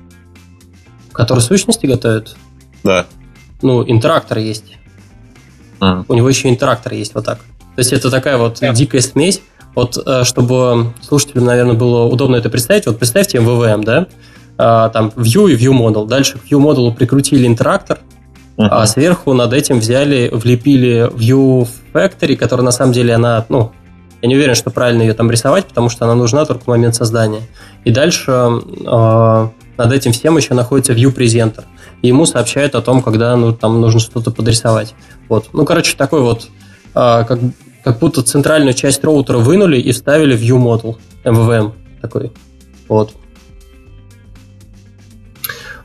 Который 1.13 1.41
сущности 1.41 1.87
готовит? 1.87 2.37
Да. 2.83 3.07
Ну, 3.63 3.85
интерактор 3.89 4.39
есть. 4.39 4.77
А. 5.81 6.05
У 6.09 6.15
него 6.15 6.29
еще 6.29 6.49
интерактор 6.49 6.93
есть 6.93 7.15
вот 7.15 7.25
так. 7.25 7.39
То 7.39 7.81
есть 7.81 7.93
это 7.93 8.11
такая 8.11 8.37
вот 8.37 8.63
yeah. 8.63 8.75
дикая 8.75 9.01
смесь. 9.01 9.43
Вот 9.75 9.99
э, 10.05 10.23
чтобы 10.25 10.93
слушателям, 11.03 11.47
наверное, 11.47 11.75
было 11.75 12.05
удобно 12.05 12.37
это 12.37 12.49
представить, 12.49 12.87
вот 12.87 12.99
представьте 12.99 13.39
MVVM, 13.39 13.83
да, 13.83 14.07
а, 14.57 14.89
там 14.91 15.13
View 15.17 15.51
и 15.51 15.57
View 15.57 15.73
Model. 15.73 16.07
Дальше 16.07 16.39
к 16.39 16.45
View 16.45 16.61
Model 16.61 16.95
прикрутили 16.95 17.47
интерактор, 17.47 17.99
uh-huh. 18.57 18.69
а 18.71 18.87
сверху 18.87 19.33
над 19.33 19.53
этим 19.53 19.81
взяли, 19.81 20.31
влепили 20.33 21.11
View 21.13 21.67
Factory, 21.93 22.37
которая 22.37 22.65
на 22.65 22.71
самом 22.71 22.93
деле 22.93 23.15
она, 23.15 23.45
ну, 23.49 23.73
я 24.23 24.29
не 24.29 24.37
уверен, 24.37 24.55
что 24.55 24.71
правильно 24.71 25.03
ее 25.03 25.13
там 25.13 25.31
рисовать, 25.31 25.67
потому 25.67 25.89
что 25.89 26.05
она 26.05 26.15
нужна 26.15 26.45
только 26.45 26.65
в 26.65 26.67
момент 26.69 26.95
создания. 26.95 27.43
И 27.85 27.91
дальше 27.91 28.31
э, 28.31 29.49
над 29.77 29.93
этим 29.93 30.13
всем 30.13 30.37
еще 30.37 30.55
находится 30.55 30.93
View 30.93 31.15
Presenter. 31.15 31.65
И 32.03 32.09
ему 32.09 32.27
сообщают 32.27 32.75
о 32.75 32.83
том, 32.83 33.03
когда 33.03 33.37
ну, 33.37 33.53
там 33.53 33.81
нужно 33.81 34.01
что-то 34.01 34.31
подрисовать. 34.31 34.95
Вот. 35.29 35.49
Ну, 35.53 35.65
короче, 35.65 35.97
такой 35.97 36.21
вот, 36.21 36.49
а, 36.95 37.25
как, 37.25 37.39
как 37.83 37.99
будто 37.99 38.23
центральную 38.23 38.75
часть 38.75 39.03
роутера 39.05 39.39
вынули 39.39 39.79
и 39.79 39.93
вставили 39.93 40.37
View 40.37 40.59
Model, 40.59 40.97
MVVM 41.25 41.73
такой. 42.01 42.33
Вот. 42.89 43.13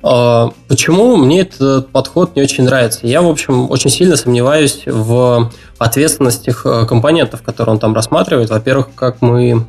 А, 0.01 0.51
почему 0.67 1.17
мне 1.17 1.41
этот 1.41 1.89
подход 1.89 2.35
не 2.35 2.41
очень 2.41 2.63
нравится? 2.63 2.99
Я, 3.03 3.21
в 3.21 3.27
общем, 3.27 3.69
очень 3.69 3.89
сильно 3.89 4.15
сомневаюсь 4.15 4.83
в 4.85 5.51
ответственностях 5.77 6.65
э, 6.65 6.85
компонентов, 6.85 7.41
которые 7.41 7.73
он 7.73 7.79
там 7.79 7.93
рассматривает. 7.93 8.49
Во-первых, 8.49 8.89
как 8.95 9.21
мы 9.21 9.65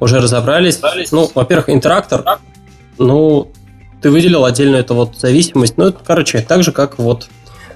уже 0.00 0.20
разобрались, 0.20 0.80
ну, 1.12 1.30
во-первых, 1.34 1.68
интерактор, 1.68 2.24
ну, 2.98 3.50
ты 4.00 4.10
выделил 4.10 4.44
отдельную 4.44 4.80
эту 4.80 4.94
вот 4.94 5.16
зависимость. 5.16 5.76
Ну, 5.76 5.86
это, 5.86 5.98
короче, 6.04 6.40
так 6.40 6.62
же, 6.62 6.72
как 6.72 6.98
вот 6.98 7.28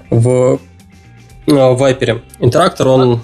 в 0.09 0.59
в 1.45 1.83
Viper. 1.83 2.21
Интерактор, 2.39 2.87
он 2.87 3.21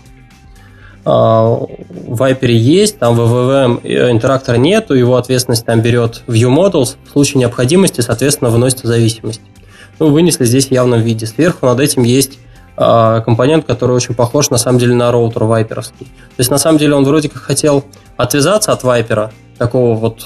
а, 1.06 1.44
в 1.46 2.22
Viper 2.22 2.52
есть, 2.52 3.00
там 3.00 3.16
в 3.16 3.20
VVM 3.20 4.12
интерактора 4.12 4.58
нету, 4.58 4.94
его 4.94 5.16
ответственность 5.16 5.66
там 5.66 5.82
берет 5.82 6.24
View 6.28 6.54
Models, 6.54 6.98
в 7.06 7.12
случае 7.12 7.40
необходимости, 7.40 8.02
соответственно, 8.02 8.50
выносится 8.50 8.88
зависимость. 8.88 9.42
Ну, 10.00 10.10
вынесли 10.10 10.46
здесь 10.46 10.68
в 10.68 10.72
явном 10.72 11.02
виде. 11.02 11.26
Сверху 11.26 11.66
над 11.66 11.80
этим 11.80 12.04
есть 12.04 12.40
а, 12.78 13.22
компонент, 13.22 13.66
который 13.66 13.96
очень 13.96 14.16
похож, 14.16 14.50
на 14.50 14.58
самом 14.58 14.80
деле, 14.80 14.96
на 14.96 15.12
роутер 15.12 15.46
вайперовский. 15.46 16.06
То 16.06 16.40
есть, 16.40 16.52
на 16.52 16.58
самом 16.58 16.78
деле, 16.78 16.96
он 16.96 17.06
вроде 17.06 17.30
как 17.30 17.42
хотел 17.42 17.84
отвязаться 18.18 18.72
от 18.72 18.84
вайпера, 18.84 19.32
такого 19.58 19.96
вот 19.96 20.26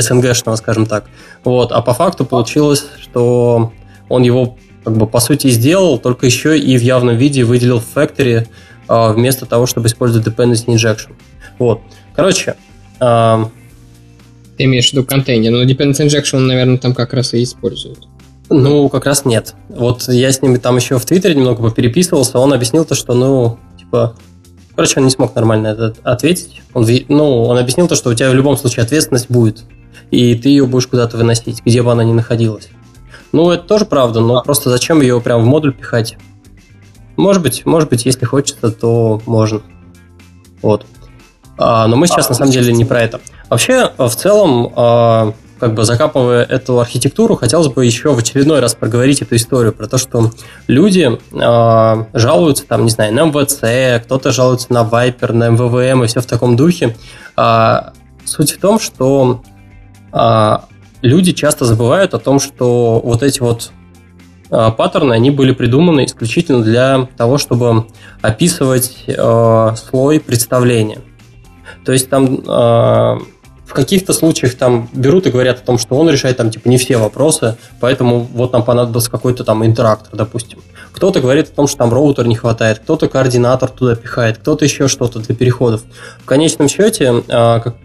СНГшного, 0.00 0.56
скажем 0.56 0.86
так. 0.86 1.04
Вот, 1.44 1.72
а 1.72 1.82
по 1.82 1.94
факту 1.94 2.24
получилось, 2.24 2.86
что 3.00 3.72
он 4.08 4.22
его 4.22 4.56
как 4.84 4.96
бы 4.96 5.06
по 5.06 5.20
сути 5.20 5.48
сделал, 5.48 5.98
только 5.98 6.26
еще 6.26 6.58
и 6.58 6.78
в 6.78 6.82
явном 6.82 7.16
виде 7.16 7.44
выделил 7.44 7.80
в 7.80 7.86
Factory 7.94 8.46
э, 8.88 9.12
вместо 9.12 9.44
того, 9.44 9.66
чтобы 9.66 9.88
использовать 9.88 10.26
dependency 10.26 10.66
injection. 10.66 11.14
Вот. 11.58 11.80
Короче. 12.14 12.54
Э, 13.00 13.44
Ты 14.56 14.64
имеешь 14.64 14.88
в 14.88 14.92
виду 14.92 15.04
контейнер, 15.04 15.52
но 15.52 15.62
dependency 15.64 16.06
injection, 16.06 16.36
он, 16.38 16.46
наверное, 16.46 16.78
там 16.78 16.94
как 16.94 17.12
раз 17.12 17.34
и 17.34 17.42
использует. 17.42 17.98
Ну, 18.50 18.88
как 18.88 19.04
раз 19.04 19.24
нет. 19.24 19.54
Вот 19.68 20.08
я 20.08 20.32
с 20.32 20.40
ними 20.40 20.56
там 20.56 20.76
еще 20.76 20.98
в 20.98 21.04
Твиттере 21.04 21.34
немного 21.34 21.62
попереписывался, 21.62 22.38
он 22.38 22.52
объяснил 22.52 22.84
то, 22.84 22.94
что, 22.94 23.12
ну, 23.12 23.58
типа, 23.78 24.16
короче, 24.74 25.00
он 25.00 25.04
не 25.04 25.10
смог 25.10 25.34
нормально 25.34 25.68
это 25.68 25.94
ответить. 26.02 26.62
Он, 26.72 26.86
ну, 27.08 27.44
он 27.44 27.58
объяснил 27.58 27.88
то, 27.88 27.94
что 27.94 28.10
у 28.10 28.14
тебя 28.14 28.30
в 28.30 28.34
любом 28.34 28.56
случае 28.56 28.84
ответственность 28.84 29.30
будет, 29.30 29.64
и 30.10 30.34
ты 30.34 30.48
ее 30.48 30.66
будешь 30.66 30.86
куда-то 30.86 31.16
выносить, 31.16 31.62
где 31.64 31.82
бы 31.82 31.92
она 31.92 32.04
ни 32.04 32.12
находилась. 32.12 32.68
Ну, 33.32 33.50
это 33.50 33.64
тоже 33.64 33.84
правда, 33.84 34.20
но 34.20 34.42
просто 34.42 34.70
зачем 34.70 35.00
ее 35.00 35.20
прям 35.20 35.42
в 35.42 35.46
модуль 35.46 35.72
пихать? 35.72 36.16
Может 37.16 37.42
быть, 37.42 37.66
может 37.66 37.90
быть, 37.90 38.06
если 38.06 38.24
хочется, 38.24 38.70
то 38.70 39.20
можно. 39.26 39.60
Вот. 40.62 40.86
А, 41.58 41.86
но 41.86 41.96
мы 41.96 42.06
сейчас 42.06 42.26
а, 42.26 42.30
на 42.30 42.34
самом 42.36 42.52
деле 42.52 42.72
не 42.72 42.84
про 42.84 43.02
это. 43.02 43.20
Вообще, 43.50 43.90
в 43.98 44.10
целом, 44.10 44.72
а, 44.76 45.34
как 45.58 45.74
бы 45.74 45.84
закапывая 45.84 46.44
эту 46.44 46.78
архитектуру, 46.80 47.34
хотелось 47.36 47.68
бы 47.68 47.84
еще 47.84 48.14
в 48.14 48.18
очередной 48.18 48.60
раз 48.60 48.74
проговорить 48.74 49.22
эту 49.22 49.36
историю 49.36 49.72
про 49.72 49.88
то, 49.88 49.98
что 49.98 50.30
люди 50.68 51.18
э, 51.32 52.04
жалуются, 52.12 52.64
там, 52.64 52.84
не 52.84 52.90
знаю, 52.90 53.12
на 53.12 53.24
МВЦ, 53.24 54.04
кто-то 54.04 54.30
жалуется 54.30 54.72
на 54.72 54.82
Viper, 54.82 55.32
на 55.32 55.48
МВВМ 55.50 56.04
и 56.04 56.06
все 56.06 56.20
в 56.20 56.26
таком 56.26 56.56
духе. 56.56 56.96
А, 57.36 57.92
суть 58.24 58.52
в 58.52 58.60
том, 58.60 58.78
что 58.78 59.42
а, 59.42 59.57
люди 61.02 61.32
часто 61.32 61.64
забывают 61.64 62.14
о 62.14 62.18
том, 62.18 62.40
что 62.40 63.00
вот 63.02 63.22
эти 63.22 63.40
вот 63.40 63.72
а, 64.50 64.70
паттерны, 64.70 65.12
они 65.12 65.30
были 65.30 65.52
придуманы 65.52 66.04
исключительно 66.06 66.62
для 66.62 67.08
того, 67.16 67.38
чтобы 67.38 67.86
описывать 68.22 69.04
э, 69.06 69.74
слой 69.76 70.20
представления. 70.20 71.00
То 71.84 71.92
есть 71.92 72.10
там 72.10 72.42
в 73.68 73.74
каких-то 73.74 74.14
случаях 74.14 74.54
там 74.54 74.88
берут 74.94 75.26
и 75.26 75.30
говорят 75.30 75.58
о 75.58 75.64
том, 75.64 75.78
что 75.78 75.96
он 75.96 76.08
решает 76.08 76.38
там 76.38 76.50
типа 76.50 76.68
не 76.68 76.78
все 76.78 76.96
вопросы, 76.96 77.56
поэтому 77.80 78.20
вот 78.20 78.52
нам 78.54 78.64
понадобился 78.64 79.10
какой-то 79.10 79.44
там 79.44 79.64
интерактор, 79.64 80.08
допустим. 80.16 80.60
Кто-то 80.92 81.20
говорит 81.20 81.50
о 81.50 81.54
том, 81.54 81.68
что 81.68 81.78
там 81.78 81.92
роутер 81.92 82.26
не 82.26 82.34
хватает, 82.34 82.78
кто-то 82.78 83.08
координатор 83.08 83.68
туда 83.68 83.94
пихает, 83.94 84.38
кто-то 84.38 84.64
еще 84.64 84.88
что-то 84.88 85.18
для 85.18 85.34
переходов. 85.34 85.82
В 86.18 86.24
конечном 86.24 86.68
счете, 86.68 87.22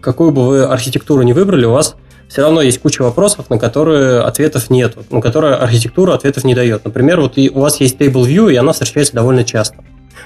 какую 0.00 0.32
бы 0.32 0.46
вы 0.46 0.64
архитектуру 0.64 1.22
не 1.22 1.34
выбрали, 1.34 1.66
у 1.66 1.72
вас 1.72 1.96
все 2.28 2.42
равно 2.42 2.62
есть 2.62 2.80
куча 2.80 3.02
вопросов, 3.02 3.50
на 3.50 3.58
которые 3.58 4.20
ответов 4.20 4.70
нет, 4.70 4.96
на 5.10 5.20
которые 5.20 5.54
архитектура 5.54 6.14
ответов 6.14 6.44
не 6.44 6.54
дает. 6.54 6.84
Например, 6.84 7.20
вот 7.20 7.38
у 7.38 7.60
вас 7.60 7.80
есть 7.80 7.96
Table 8.00 8.26
View, 8.26 8.52
и 8.52 8.56
она 8.56 8.72
встречается 8.72 9.14
довольно 9.14 9.44
часто. 9.44 9.76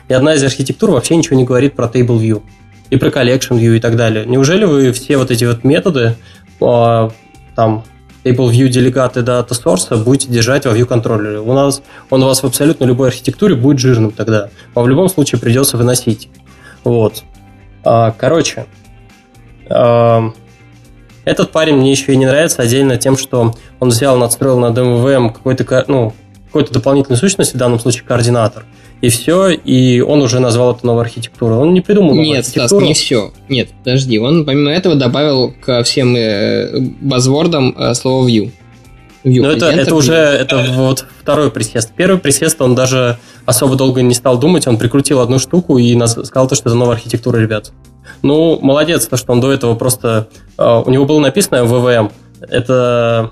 И 0.08 0.14
одна 0.14 0.34
из 0.34 0.42
архитектур 0.42 0.90
вообще 0.90 1.16
ничего 1.16 1.36
не 1.36 1.44
говорит 1.44 1.74
про 1.74 1.86
Table 1.86 2.18
View 2.18 2.42
и 2.90 2.96
про 2.96 3.08
Collection 3.08 3.58
View 3.58 3.76
и 3.76 3.80
так 3.80 3.96
далее. 3.96 4.24
Неужели 4.26 4.64
вы 4.64 4.92
все 4.92 5.18
вот 5.18 5.30
эти 5.30 5.44
вот 5.44 5.64
методы, 5.64 6.16
а, 6.60 7.10
там, 7.54 7.84
Table 8.24 8.50
View 8.50 8.68
делегаты 8.68 9.20
Data 9.20 9.50
Source 9.50 10.02
будете 10.02 10.28
держать 10.28 10.66
во 10.66 10.72
View 10.72 10.86
контроллере? 10.86 11.40
У 11.40 11.52
нас, 11.52 11.82
он 12.10 12.22
у 12.22 12.26
вас 12.26 12.42
в 12.42 12.46
абсолютно 12.46 12.84
любой 12.84 13.08
архитектуре 13.08 13.54
будет 13.54 13.78
жирным 13.78 14.12
тогда. 14.12 14.48
Вам 14.74 14.86
в 14.86 14.88
любом 14.88 15.08
случае 15.08 15.40
придется 15.40 15.76
выносить. 15.76 16.28
Вот. 16.84 17.22
А, 17.84 18.12
короче, 18.12 18.66
а, 19.68 20.32
этот 21.28 21.50
парень 21.50 21.76
мне 21.76 21.90
еще 21.90 22.12
и 22.12 22.16
не 22.16 22.24
нравится 22.24 22.62
отдельно 22.62 22.96
тем, 22.96 23.18
что 23.18 23.54
он 23.80 23.88
взял, 23.90 24.16
надстроил 24.16 24.58
на 24.58 24.66
DMVM 24.66 25.32
какой-то, 25.32 25.84
ну, 25.86 26.14
какой-то 26.46 26.72
дополнительной 26.72 27.18
сущности, 27.18 27.54
в 27.54 27.58
данном 27.58 27.78
случае 27.78 28.04
координатор, 28.04 28.64
и 29.02 29.10
все, 29.10 29.50
и 29.50 30.00
он 30.00 30.22
уже 30.22 30.40
назвал 30.40 30.74
это 30.74 30.86
новой 30.86 31.02
архитектурой. 31.02 31.58
Он 31.58 31.74
не 31.74 31.82
придумал 31.82 32.14
новую 32.14 32.24
Нет, 32.24 32.46
Стас, 32.46 32.72
не 32.72 32.94
все. 32.94 33.32
Нет, 33.48 33.68
подожди, 33.84 34.18
он 34.18 34.46
помимо 34.46 34.70
этого 34.70 34.94
добавил 34.94 35.54
ко 35.64 35.82
всем 35.82 36.16
э, 36.16 36.80
базвордам 37.00 37.76
э, 37.78 37.94
слово 37.94 38.26
view. 38.26 38.50
View 39.24 39.42
Но 39.42 39.50
это, 39.50 39.66
это 39.66 39.94
уже 39.94 40.14
это 40.14 40.58
вот 40.72 41.04
второй 41.20 41.50
присест. 41.50 41.90
Первый 41.96 42.18
присест 42.18 42.60
он 42.60 42.74
даже 42.74 43.18
особо 43.46 43.76
долго 43.76 44.02
не 44.02 44.14
стал 44.14 44.38
думать, 44.38 44.66
он 44.66 44.78
прикрутил 44.78 45.20
одну 45.20 45.38
штуку 45.38 45.78
и 45.78 45.98
сказал 46.06 46.48
то, 46.48 46.54
что 46.54 46.68
это 46.68 46.76
новая 46.76 46.96
архитектура, 46.96 47.38
ребят. 47.38 47.72
Ну, 48.22 48.58
молодец, 48.60 49.06
то, 49.06 49.16
что 49.16 49.32
он 49.32 49.40
до 49.40 49.52
этого 49.52 49.74
просто... 49.74 50.28
Uh, 50.56 50.82
у 50.84 50.90
него 50.90 51.04
было 51.04 51.20
написано 51.20 51.64
ВВМ. 51.64 52.10
Это... 52.40 53.30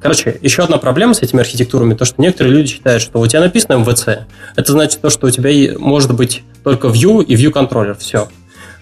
Короче, 0.00 0.38
еще 0.42 0.62
одна 0.62 0.78
проблема 0.78 1.12
с 1.12 1.22
этими 1.22 1.40
архитектурами, 1.40 1.94
то, 1.94 2.04
что 2.04 2.22
некоторые 2.22 2.54
люди 2.54 2.68
считают, 2.68 3.02
что 3.02 3.18
у 3.18 3.26
тебя 3.26 3.40
написано 3.40 3.78
МВЦ. 3.78 4.26
Это 4.54 4.72
значит 4.72 5.00
то, 5.00 5.10
что 5.10 5.26
у 5.26 5.30
тебя 5.30 5.76
может 5.78 6.14
быть 6.14 6.44
только 6.62 6.86
View 6.86 7.24
и 7.24 7.34
View 7.34 7.50
контроллер. 7.50 7.96
Все. 7.96 8.28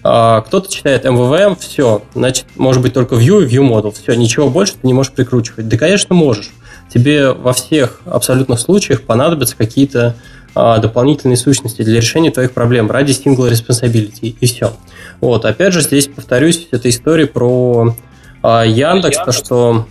Uh, 0.03 0.41
кто-то 0.45 0.71
читает 0.71 1.05
MVVM, 1.05 1.57
все, 1.59 2.03
значит, 2.13 2.45
может 2.55 2.81
быть 2.81 2.93
только 2.93 3.15
View 3.15 3.43
и 3.43 3.47
View 3.47 3.67
Model. 3.67 3.91
Все, 3.91 4.15
ничего 4.15 4.49
больше 4.49 4.73
ты 4.73 4.87
не 4.87 4.93
можешь 4.93 5.11
прикручивать. 5.11 5.67
Да, 5.67 5.77
конечно, 5.77 6.15
можешь. 6.15 6.51
Тебе 6.93 7.33
во 7.33 7.51
всех 7.53 8.01
абсолютно 8.05 8.55
случаях 8.55 9.01
понадобятся 9.01 9.57
какие-то 9.57 10.15
uh, 10.55 10.79
дополнительные 10.79 11.37
сущности 11.37 11.81
для 11.81 11.97
решения 11.97 12.31
твоих 12.31 12.53
проблем 12.53 12.89
ради 12.89 13.11
single 13.11 13.51
responsibility, 13.51 14.35
и 14.39 14.45
все. 14.45 14.73
Вот, 15.19 15.45
опять 15.45 15.73
же, 15.73 15.81
здесь 15.81 16.07
повторюсь, 16.07 16.67
это 16.71 16.89
история 16.89 17.25
про 17.25 17.95
а, 18.41 18.63
Яндекс, 18.63 19.17
то, 19.17 19.31
что 19.31 19.87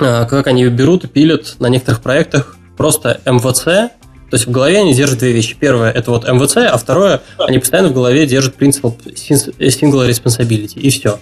а, 0.00 0.24
как 0.26 0.46
они 0.46 0.66
берут 0.68 1.04
и 1.04 1.08
пилят 1.08 1.56
на 1.58 1.66
некоторых 1.66 2.00
проектах 2.00 2.56
просто 2.76 3.20
МВЦ, 3.24 3.92
то 4.30 4.34
есть 4.34 4.46
в 4.46 4.50
голове 4.50 4.80
они 4.80 4.94
держат 4.94 5.20
две 5.20 5.32
вещи. 5.32 5.56
Первое– 5.58 5.90
это 5.92 6.10
вот 6.10 6.26
МВЦ, 6.26 6.56
а 6.56 6.76
второе– 6.76 7.22
они 7.38 7.58
постоянно 7.58 7.88
в 7.88 7.94
голове 7.94 8.26
держат 8.26 8.54
принцип 8.54 8.84
single 8.84 10.08
responsibility, 10.08 10.80
и 10.80 10.90
все. 10.90 11.18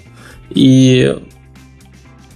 И 0.51 1.17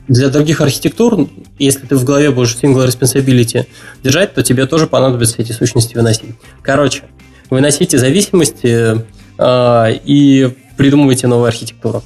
для 0.08 0.28
других 0.28 0.60
архитектур, 0.60 1.28
если 1.58 1.86
ты 1.86 1.96
в 1.96 2.04
голове 2.04 2.30
будешь 2.30 2.56
single 2.60 2.86
responsibility 2.86 3.66
держать, 4.02 4.34
то 4.34 4.42
тебе 4.42 4.66
тоже 4.66 4.86
понадобится 4.86 5.36
эти 5.38 5.52
сущности 5.52 5.94
выносить. 5.94 6.34
Короче, 6.62 7.04
выносите 7.50 7.98
зависимости 7.98 9.04
э, 9.38 9.98
и 10.04 10.50
придумывайте 10.76 11.26
новую 11.26 11.48
архитектуру. 11.48 12.02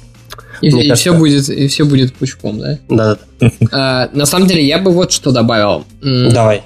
И, 0.61 0.67
и 0.67 0.93
все 0.93 1.13
будет, 1.13 1.49
и 1.49 1.67
все 1.67 1.83
будет 1.83 2.13
пучком, 2.13 2.59
да? 2.59 2.79
Да, 2.89 3.17
да. 3.39 3.51
А, 3.71 4.09
на 4.13 4.25
самом 4.25 4.47
деле, 4.47 4.65
я 4.65 4.79
бы 4.79 4.91
вот 4.91 5.11
что 5.11 5.31
добавил. 5.31 5.85
Давай. 6.01 6.63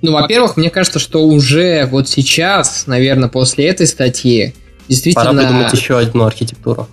Ну, 0.00 0.12
во-первых, 0.12 0.56
мне 0.56 0.70
кажется, 0.70 0.98
что 0.98 1.24
уже 1.24 1.86
вот 1.86 2.08
сейчас, 2.08 2.86
наверное, 2.86 3.28
после 3.28 3.66
этой 3.66 3.86
статьи, 3.86 4.54
действительно... 4.88 5.26
Пора 5.26 5.38
придумать 5.38 5.72
еще 5.72 5.98
одну 5.98 6.24
архитектуру. 6.24 6.88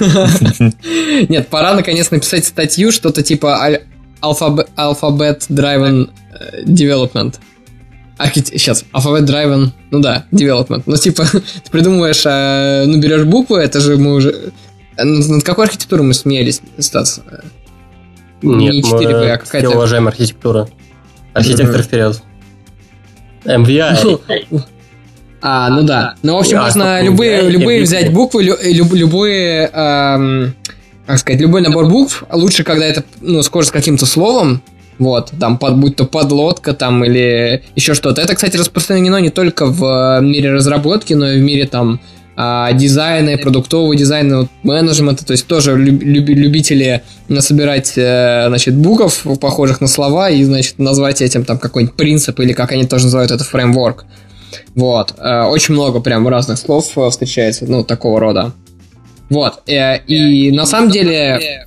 Нет, 1.28 1.48
пора 1.48 1.74
наконец 1.74 2.10
написать 2.10 2.44
статью, 2.44 2.92
что-то 2.92 3.22
типа 3.22 3.78
Alphabet 4.22 5.46
Driven 5.48 6.10
э, 6.32 6.62
Development. 6.64 7.34
Архит... 8.18 8.48
Сейчас, 8.48 8.84
Alphabet 8.92 9.24
Driven, 9.24 9.70
ну 9.90 10.00
да, 10.00 10.26
Development. 10.30 10.82
Ну, 10.84 10.96
типа, 10.96 11.24
ты 11.32 11.70
придумываешь, 11.70 12.22
а, 12.26 12.84
ну, 12.84 13.00
берешь 13.00 13.24
буквы, 13.24 13.60
это 13.60 13.80
же 13.80 13.96
мы 13.96 14.14
уже... 14.14 14.52
Над 14.98 15.42
какой 15.44 15.64
архитектурой 15.64 16.04
мы 16.04 16.12
смеялись, 16.12 16.60
Стас? 16.78 17.22
Нет, 18.42 18.74
Не 18.74 18.82
4 18.82 19.08
мы 19.08 19.30
а 19.30 19.38
какая-то... 19.38 19.70
уважаем 19.70 20.08
архитектуру. 20.08 20.68
Архитектор 21.32 21.82
вперед. 21.82 22.22
MVI. 23.44 24.20
А, 25.42 25.70
ну 25.70 25.82
да. 25.82 26.16
Ну, 26.22 26.34
в 26.36 26.38
общем, 26.38 26.58
можно 26.58 27.02
любые, 27.02 27.48
любые 27.48 27.82
взять 27.82 28.12
буквы, 28.12 28.42
любые, 28.42 29.68
как 31.06 31.18
сказать, 31.18 31.40
любой 31.40 31.62
набор 31.62 31.88
букв. 31.88 32.24
Лучше, 32.30 32.62
когда 32.62 32.84
это, 32.84 33.04
ну, 33.20 33.42
схоже 33.42 33.68
с 33.68 33.70
каким-то 33.70 34.06
словом, 34.06 34.62
вот, 35.00 35.32
там, 35.40 35.56
под, 35.56 35.78
будь 35.78 35.96
то 35.96 36.04
подлодка 36.04 36.74
там 36.74 37.02
или 37.04 37.62
еще 37.74 37.94
что-то. 37.94 38.20
Это, 38.20 38.34
кстати, 38.34 38.58
распространено 38.58 39.16
не 39.16 39.30
только 39.30 39.64
в 39.64 39.82
э, 39.82 40.22
мире 40.22 40.52
разработки, 40.52 41.14
но 41.14 41.26
и 41.30 41.40
в 41.40 41.42
мире 41.42 41.66
там 41.66 42.00
а, 42.42 42.72
дизайна, 42.72 43.36
продуктового 43.36 43.94
дизайна, 43.94 44.48
менеджмента, 44.62 45.26
то 45.26 45.32
есть 45.32 45.46
тоже 45.46 45.76
любители 45.76 47.02
насобирать, 47.28 47.92
э, 47.96 48.46
значит, 48.48 48.74
букв, 48.74 49.26
похожих 49.38 49.80
на 49.80 49.88
слова, 49.88 50.30
и, 50.30 50.42
значит, 50.42 50.78
назвать 50.78 51.20
этим 51.20 51.44
там 51.44 51.58
какой-нибудь 51.58 51.96
принцип, 51.96 52.40
или 52.40 52.52
как 52.54 52.72
они 52.72 52.86
тоже 52.86 53.04
называют 53.04 53.30
это, 53.30 53.44
фреймворк. 53.44 54.06
Вот. 54.74 55.14
Э, 55.18 55.42
очень 55.42 55.74
много 55.74 56.00
прям 56.00 56.26
разных 56.28 56.58
слов 56.58 56.86
встречается, 57.10 57.66
ну, 57.66 57.84
такого 57.84 58.18
рода. 58.18 58.52
Вот. 59.28 59.62
И 59.66 60.50
на 60.52 60.64
самом 60.64 60.90
деле 60.90 61.66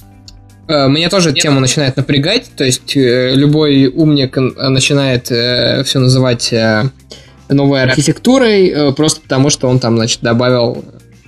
Э, 0.67 0.87
меня 0.87 1.09
тоже 1.09 1.31
эта 1.31 1.39
тема 1.39 1.59
начинает 1.59 1.97
напрягать, 1.97 2.45
то 2.55 2.63
есть 2.63 2.95
э, 2.95 3.33
любой 3.35 3.87
умник 3.87 4.37
э, 4.37 4.41
начинает 4.69 5.25
все 5.25 5.99
называть 5.99 6.53
новой 7.49 7.83
архитектурой, 7.83 8.93
просто 8.95 9.21
потому 9.21 9.49
что 9.49 9.67
он 9.67 9.79
там, 9.79 9.97
значит, 9.97 10.21
добавил 10.21 10.83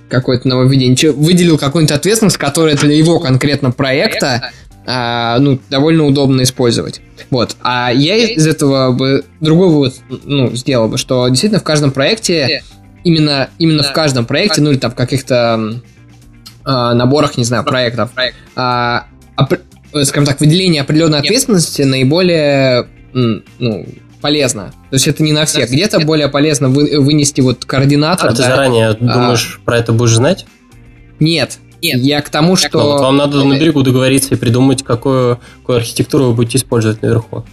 какое-то 0.09 0.47
нововведение, 0.47 1.11
выделил 1.11 1.57
какую-нибудь 1.57 1.95
ответственность, 1.95 2.37
которая 2.37 2.75
для 2.75 2.95
его 2.95 3.19
конкретно 3.19 3.71
проекта 3.71 4.51
а, 4.87 5.39
ну, 5.39 5.59
довольно 5.69 6.05
удобно 6.05 6.43
использовать. 6.43 7.01
Вот. 7.31 7.55
А 7.63 7.91
я 7.91 8.17
из 8.17 8.45
этого 8.45 8.91
бы 8.91 9.25
другой 9.41 9.69
вывод 9.69 9.95
ну, 10.25 10.55
сделал 10.55 10.87
бы, 10.87 10.99
что 10.99 11.27
действительно 11.27 11.59
в 11.59 11.63
каждом 11.63 11.91
проекте, 11.91 12.63
именно, 13.03 13.49
именно 13.57 13.81
в 13.81 13.93
каждом 13.93 14.25
проекте, 14.25 14.61
ну 14.61 14.69
или 14.69 14.77
там 14.77 14.91
в 14.91 14.95
каких-то 14.95 15.81
а, 16.63 16.93
наборах, 16.93 17.35
не 17.37 17.43
знаю, 17.43 17.63
проектов, 17.63 18.11
а, 18.55 19.07
Э, 19.95 20.03
скажем 20.03 20.25
так, 20.25 20.41
выделение 20.41 20.81
определенной 20.81 21.19
ответственности 21.19 21.83
наиболее 21.83 22.87
ну, 23.13 23.85
полезно. 24.25 24.73
То 24.89 24.95
есть 24.95 25.07
это 25.07 25.21
не 25.21 25.33
на 25.33 25.45
всех. 25.45 25.69
Где-то 25.69 25.99
более 25.99 26.29
полезно 26.29 26.67
вы, 26.67 26.99
вынести 26.99 27.41
вот 27.41 27.63
координатор. 27.63 28.29
А 28.29 28.31
да, 28.31 28.35
ты 28.35 28.41
заранее 28.41 28.87
а, 28.87 28.93
думаешь, 28.95 29.61
про 29.63 29.77
это 29.77 29.93
будешь 29.93 30.15
знать? 30.15 30.47
Нет. 31.19 31.59
Нет. 31.83 32.01
Я 32.01 32.23
к 32.23 32.29
тому, 32.29 32.55
что... 32.55 32.69
Ну, 32.73 32.83
вот 32.85 33.01
вам 33.01 33.17
надо 33.17 33.43
на 33.43 33.59
берегу 33.59 33.83
договориться 33.83 34.33
и 34.33 34.37
придумать, 34.37 34.81
какую, 34.81 35.39
какую 35.59 35.77
архитектуру 35.77 36.25
вы 36.25 36.33
будете 36.33 36.57
использовать 36.57 37.03
наверху. 37.03 37.45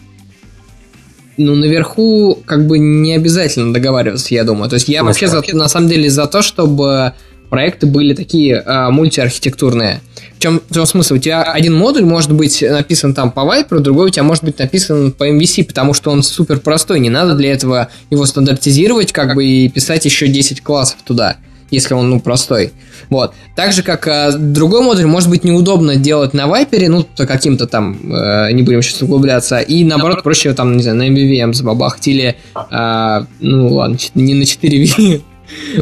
Ну, 1.37 1.57
наверху 1.57 2.39
как 2.47 2.67
бы 2.67 2.79
не 2.79 3.17
обязательно 3.17 3.75
договариваться, 3.75 4.33
я 4.33 4.43
думаю. 4.45 4.71
То 4.71 4.75
есть 4.77 4.89
я 4.89 5.05
вообще 5.05 5.29
за, 5.29 5.43
на 5.53 5.69
самом 5.69 5.91
деле 5.91 6.09
за 6.09 6.27
то, 6.27 6.41
чтобы 6.41 7.13
проекты 7.51 7.87
были 7.87 8.15
такие 8.15 8.63
а, 8.65 8.91
мультиархитектурные. 8.91 10.01
Чем, 10.43 10.61
в 10.69 10.75
чем 10.75 10.87
смысл? 10.87 11.15
У 11.15 11.19
тебя 11.19 11.43
один 11.43 11.75
модуль 11.75 12.05
может 12.05 12.33
быть 12.33 12.63
написан 12.63 13.15
там 13.15 13.31
по 13.31 13.41
Viper, 13.41 13.79
другой 13.79 14.07
у 14.07 14.11
тебя 14.11 14.25
может 14.25 14.45
быть 14.45 14.59
написан 14.59 15.13
по 15.13 15.29
MVC, 15.31 15.65
потому 15.65 15.95
что 15.95 16.11
он 16.11 16.23
супер 16.23 16.59
простой. 16.59 17.01
Не 17.01 17.11
надо 17.11 17.35
для 17.35 17.53
этого 17.53 17.89
его 18.11 18.27
стандартизировать, 18.27 19.13
как 19.13 19.35
бы 19.35 19.45
и 19.45 19.69
писать 19.69 20.05
еще 20.05 20.27
10 20.27 20.61
классов 20.61 20.99
туда, 21.05 21.37
если 21.71 21.95
он 21.95 22.11
ну, 22.11 22.21
простой. 22.21 22.73
Вот. 23.09 23.35
Так 23.55 23.73
же, 23.73 23.83
как 23.83 24.09
э, 24.09 24.33
другой 24.37 24.83
модуль 24.83 25.07
может 25.07 25.31
быть 25.31 25.45
неудобно 25.45 25.97
делать 25.97 26.35
на 26.35 26.47
Viper, 26.47 26.89
ну, 26.89 27.05
то 27.05 27.27
каким-то 27.27 27.67
там, 27.67 27.97
э, 28.13 28.53
не 28.53 28.63
будем 28.63 28.83
сейчас 28.83 29.03
углубляться, 29.03 29.59
и 29.59 29.85
наоборот, 29.85 30.23
проще 30.23 30.53
там, 30.55 30.77
не 30.77 30.83
знаю, 30.83 30.99
на 30.99 31.09
MVVM 31.09 31.53
забабахать 31.53 32.09
или, 32.09 32.37
э, 32.55 33.25
ну 33.41 33.75
ладно, 33.75 33.97
не 34.15 34.35
на 34.35 34.43
4V, 34.43 35.23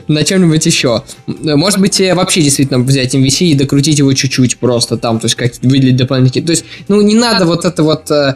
на 0.08 0.24
чем-нибудь 0.24 0.64
еще. 0.66 1.02
Может 1.26 1.80
быть, 1.80 2.00
вообще 2.14 2.42
действительно 2.42 2.80
взять 2.80 3.14
MVC 3.14 3.46
и 3.46 3.54
докрутить 3.54 3.98
его 3.98 4.12
чуть-чуть 4.12 4.58
просто 4.58 4.96
там, 4.96 5.18
то 5.18 5.26
есть 5.26 5.34
как 5.34 5.52
выделить 5.62 5.96
дополнительные. 5.96 6.46
То 6.46 6.52
есть, 6.52 6.64
ну, 6.88 7.00
не 7.00 7.14
надо 7.14 7.46
вот 7.46 7.64
это 7.64 7.82
вот... 7.82 8.10
Э, 8.10 8.34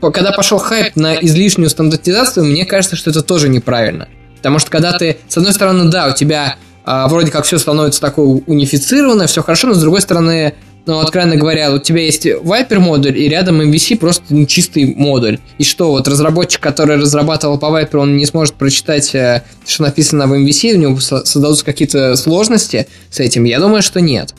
когда 0.00 0.32
пошел 0.32 0.58
хайп 0.58 0.96
на 0.96 1.14
излишнюю 1.14 1.70
стандартизацию, 1.70 2.44
мне 2.44 2.64
кажется, 2.66 2.96
что 2.96 3.10
это 3.10 3.22
тоже 3.22 3.48
неправильно. 3.48 4.08
Потому 4.36 4.58
что 4.58 4.70
когда 4.70 4.92
ты, 4.92 5.18
с 5.28 5.36
одной 5.36 5.52
стороны, 5.52 5.90
да, 5.90 6.08
у 6.08 6.14
тебя 6.14 6.56
а, 6.84 7.06
вроде 7.08 7.30
как 7.30 7.44
все 7.44 7.58
становится 7.58 8.00
такое 8.00 8.42
унифицированное, 8.46 9.26
все 9.26 9.42
хорошо, 9.42 9.68
но 9.68 9.74
с 9.74 9.80
другой 9.80 10.00
стороны, 10.00 10.54
ну, 10.86 10.98
откровенно 10.98 11.36
говоря, 11.36 11.72
у 11.72 11.78
тебя 11.78 12.02
есть 12.02 12.26
Viper 12.26 12.78
модуль, 12.78 13.18
и 13.18 13.28
рядом 13.28 13.60
MVC 13.60 13.98
просто 13.98 14.46
чистый 14.46 14.94
модуль. 14.94 15.38
И 15.58 15.64
что, 15.64 15.90
вот 15.90 16.08
разработчик, 16.08 16.60
который 16.60 16.96
разрабатывал 16.96 17.58
по 17.58 17.66
Viper, 17.66 17.98
он 17.98 18.16
не 18.16 18.26
сможет 18.26 18.54
прочитать, 18.54 19.14
э, 19.14 19.42
что 19.66 19.84
написано 19.84 20.26
в 20.26 20.32
MVC, 20.32 20.74
у 20.74 20.78
него 20.78 21.00
создадутся 21.00 21.64
какие-то 21.64 22.16
сложности 22.16 22.86
с 23.10 23.20
этим? 23.20 23.44
Я 23.44 23.60
думаю, 23.60 23.82
что 23.82 24.00
нет. 24.00 24.34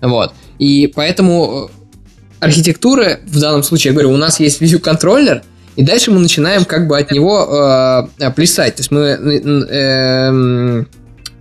Вот. 0.00 0.32
И 0.58 0.92
поэтому 0.94 1.70
э, 1.70 2.44
архитектура, 2.44 3.20
в 3.26 3.38
данном 3.38 3.62
случае, 3.62 3.90
я 3.90 3.92
говорю, 3.92 4.12
у 4.12 4.16
нас 4.16 4.40
есть 4.40 4.60
view 4.60 4.78
контроллер, 4.78 5.42
и 5.76 5.82
дальше 5.82 6.10
мы 6.10 6.18
начинаем 6.20 6.64
как 6.64 6.88
бы 6.88 6.98
от 6.98 7.10
него 7.12 8.08
э, 8.18 8.30
плясать. 8.30 8.76
То 8.76 8.80
есть 8.80 8.90
мы 8.90 9.00
э, 9.00 9.40
э, 9.70 10.84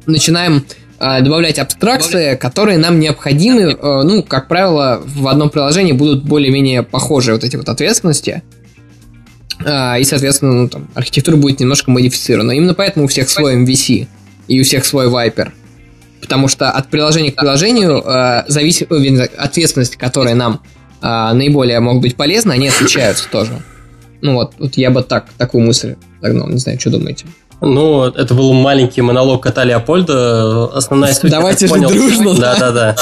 начинаем 0.06 0.66
добавлять 1.00 1.60
абстракции, 1.60 2.36
которые 2.36 2.78
нам 2.78 3.00
необходимы, 3.00 3.62
э, 3.62 4.04
ну, 4.04 4.24
как 4.24 4.48
правило, 4.48 5.02
в 5.04 5.28
одном 5.28 5.50
приложении 5.50 5.92
будут 5.92 6.24
более-менее 6.24 6.84
похожие 6.84 7.36
вот 7.36 7.44
эти 7.44 7.56
вот 7.58 7.68
ответственности. 7.68 8.44
А, 9.64 9.98
и, 9.98 10.04
соответственно, 10.04 10.54
ну, 10.54 10.70
там, 10.70 10.88
архитектура 10.96 11.36
будет 11.36 11.60
немножко 11.60 11.92
модифицирована. 11.92 12.52
Именно 12.52 12.74
поэтому 12.74 13.06
у 13.06 13.08
всех 13.08 13.30
свой 13.30 13.56
MVC 13.56 14.08
и 14.48 14.62
у 14.62 14.64
всех 14.64 14.86
свой 14.86 15.08
Viper. 15.08 15.52
Потому 16.22 16.48
что 16.48 16.72
от 16.72 16.90
приложения 16.90 17.32
к 17.32 17.36
приложению 17.36 18.02
э, 18.02 18.46
зависит, 18.48 18.92
ответственность, 19.38 19.96
которая 19.98 20.36
нам 20.36 20.62
э, 21.02 21.34
наиболее 21.34 21.80
могут 21.80 22.02
быть 22.02 22.16
полезны, 22.16 22.54
они 22.54 22.68
отличаются 22.68 23.30
тоже. 23.30 23.62
Ну 24.22 24.34
вот, 24.34 24.54
вот 24.58 24.76
я 24.76 24.92
бы 24.92 25.04
так, 25.04 25.28
такую 25.38 25.64
мысль 25.66 25.96
загнал, 26.22 26.48
не 26.50 26.58
знаю, 26.58 26.80
что 26.80 26.90
думаете. 26.90 27.26
Ну, 27.62 28.04
это 28.04 28.34
был 28.34 28.54
маленький 28.54 29.02
монолог 29.02 29.42
кота 29.44 29.64
Леопольда. 29.64 30.66
Основная 30.76 31.14
суть, 31.14 31.32
Давайте 31.32 31.68
же 31.68 31.80
дружно. 31.80 32.34
Да, 32.36 32.56
да, 32.60 32.72
да. 32.72 32.96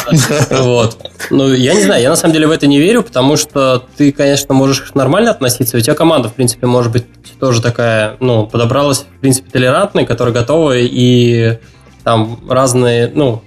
Вот. 0.61 0.97
Ну, 1.29 1.51
я 1.53 1.73
не 1.73 1.81
знаю, 1.81 2.01
я 2.01 2.09
на 2.09 2.15
самом 2.15 2.33
деле 2.33 2.47
в 2.47 2.51
это 2.51 2.67
не 2.67 2.79
верю, 2.79 3.03
потому 3.03 3.35
что 3.35 3.83
ты, 3.97 4.11
конечно, 4.11 4.53
можешь 4.53 4.91
нормально 4.93 5.31
относиться. 5.31 5.77
У 5.77 5.79
тебя 5.79 5.95
команда, 5.95 6.29
в 6.29 6.33
принципе, 6.33 6.67
может 6.67 6.91
быть 6.91 7.05
тоже 7.39 7.61
такая, 7.61 8.15
ну, 8.19 8.45
подобралась, 8.45 8.99
в 8.99 9.19
принципе, 9.19 9.49
толерантной, 9.49 10.05
которая 10.05 10.33
готова 10.33 10.77
и 10.77 11.57
там 12.03 12.39
разные, 12.47 13.11
ну, 13.13 13.41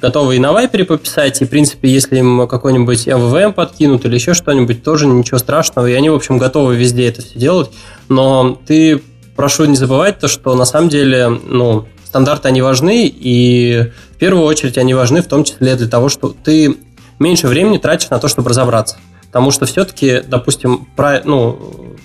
готовы 0.00 0.36
и 0.36 0.38
на 0.38 0.52
вайпере 0.52 0.84
пописать, 0.84 1.40
и, 1.40 1.44
в 1.44 1.48
принципе, 1.48 1.88
если 1.88 2.18
им 2.18 2.46
какой-нибудь 2.46 3.06
MVVM 3.06 3.52
подкинут 3.52 4.04
или 4.04 4.14
еще 4.14 4.34
что-нибудь, 4.34 4.82
тоже 4.82 5.06
ничего 5.06 5.38
страшного, 5.38 5.86
и 5.86 5.94
они, 5.94 6.10
в 6.10 6.14
общем, 6.14 6.38
готовы 6.38 6.76
везде 6.76 7.08
это 7.08 7.22
все 7.22 7.38
делать, 7.38 7.70
но 8.08 8.58
ты 8.66 9.02
прошу 9.36 9.66
не 9.66 9.76
забывать 9.76 10.18
то, 10.18 10.28
что 10.28 10.54
на 10.54 10.64
самом 10.64 10.88
деле, 10.88 11.28
ну, 11.28 11.86
стандарты, 12.04 12.48
они 12.48 12.62
важны, 12.62 13.06
и 13.06 13.92
в 14.12 14.16
первую 14.16 14.44
очередь 14.44 14.78
они 14.78 14.94
важны 14.94 15.22
в 15.22 15.26
том 15.26 15.44
числе 15.44 15.76
для 15.76 15.88
того, 15.88 16.08
что 16.08 16.34
ты 16.42 16.76
меньше 17.18 17.46
времени 17.46 17.78
тратишь 17.78 18.10
на 18.10 18.18
то, 18.18 18.28
чтобы 18.28 18.50
разобраться. 18.50 18.96
Потому 19.26 19.50
что 19.50 19.66
все-таки, 19.66 20.22
допустим, 20.26 20.88
про, 20.96 21.20
ну, 21.24 21.96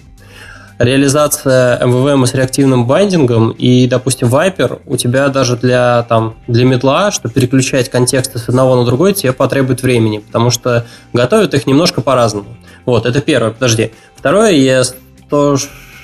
реализация 0.80 1.80
MVVM 1.80 2.26
с 2.26 2.34
реактивным 2.34 2.88
байдингом 2.88 3.52
и, 3.52 3.88
допустим, 3.88 4.28
Viper, 4.28 4.82
у 4.86 4.98
тебя 4.98 5.30
даже 5.30 5.56
для, 5.56 6.04
там, 6.10 6.36
для 6.48 6.66
медла, 6.66 7.12
чтобы 7.12 7.34
переключать 7.34 7.90
контексты 7.90 8.40
с 8.40 8.50
одного 8.50 8.76
на 8.76 8.86
другой, 8.86 9.14
тебе 9.14 9.32
потребует 9.32 9.84
времени, 9.84 10.18
потому 10.18 10.50
что 10.50 10.86
готовят 11.14 11.54
их 11.54 11.68
немножко 11.68 12.02
по-разному. 12.02 12.58
Вот, 12.86 13.06
это 13.06 13.22
первое, 13.22 13.52
подожди. 13.52 13.92
Второе, 14.16 14.52
я 14.52 14.84
то, 15.30 15.56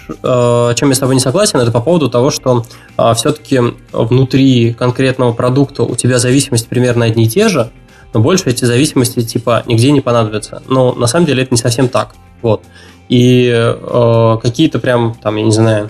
чем 0.08 0.90
я 0.90 0.96
с 0.96 1.00
тобой 1.00 1.16
не 1.16 1.22
согласен, 1.22 1.60
это 1.60 1.72
по 1.72 1.82
поводу 1.82 2.10
того, 2.10 2.32
что 2.32 2.66
э, 2.98 3.14
все-таки 3.16 3.62
внутри 3.92 4.74
конкретного 4.74 5.34
продукта 5.34 5.84
у 5.84 5.96
тебя 5.96 6.20
зависимости 6.20 6.68
примерно 6.68 7.06
одни 7.06 7.26
и 7.26 7.30
те 7.30 7.50
же, 7.50 7.72
но 8.14 8.20
больше 8.20 8.50
эти 8.50 8.66
зависимости 8.66 9.22
типа 9.22 9.64
нигде 9.66 9.92
не 9.92 10.02
понадобятся. 10.02 10.62
Но 10.68 10.94
на 10.94 11.08
самом 11.08 11.26
деле 11.26 11.44
это 11.44 11.54
не 11.54 11.58
совсем 11.58 11.90
так. 11.90 12.16
Вот. 12.42 12.64
И 13.10 13.52
э, 13.54 14.38
какие-то 14.42 14.80
прям, 14.80 15.16
там, 15.22 15.36
я 15.36 15.44
не 15.44 15.52
знаю, 15.52 15.90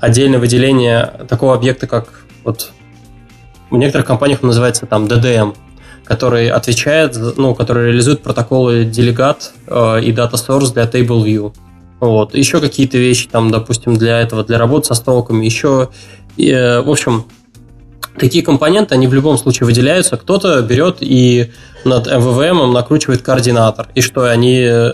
отдельное 0.00 0.38
выделение 0.38 1.26
такого 1.28 1.54
объекта, 1.54 1.86
как 1.86 2.24
вот 2.44 2.70
в 3.70 3.76
некоторых 3.76 4.06
компаниях 4.06 4.42
он 4.42 4.48
называется 4.48 4.86
там 4.86 5.06
DDM, 5.06 5.54
который 6.04 6.48
отвечает, 6.48 7.16
ну, 7.36 7.54
который 7.54 7.88
реализует 7.88 8.22
протоколы 8.22 8.84
делегат 8.84 9.52
э, 9.66 10.00
и 10.02 10.12
data 10.12 10.32
source 10.32 10.72
для 10.72 10.84
Table 10.84 11.22
View. 11.22 11.52
Вот. 12.00 12.34
Еще 12.34 12.60
какие-то 12.60 12.98
вещи, 12.98 13.28
там, 13.28 13.50
допустим, 13.50 13.96
для 13.96 14.20
этого, 14.20 14.44
для 14.44 14.58
работы 14.58 14.86
со 14.86 14.94
столками, 14.94 15.44
еще, 15.44 15.90
э, 16.36 16.80
в 16.80 16.90
общем, 16.90 17.24
такие 18.18 18.44
компоненты, 18.44 18.94
они 18.94 19.06
в 19.06 19.14
любом 19.14 19.38
случае 19.38 19.66
выделяются. 19.66 20.16
Кто-то 20.16 20.62
берет 20.62 20.98
и 21.00 21.50
над 21.84 22.06
MVVM 22.06 22.70
накручивает 22.72 23.22
координатор. 23.22 23.88
И 23.94 24.00
что, 24.00 24.30
они 24.30 24.60
э, 24.60 24.92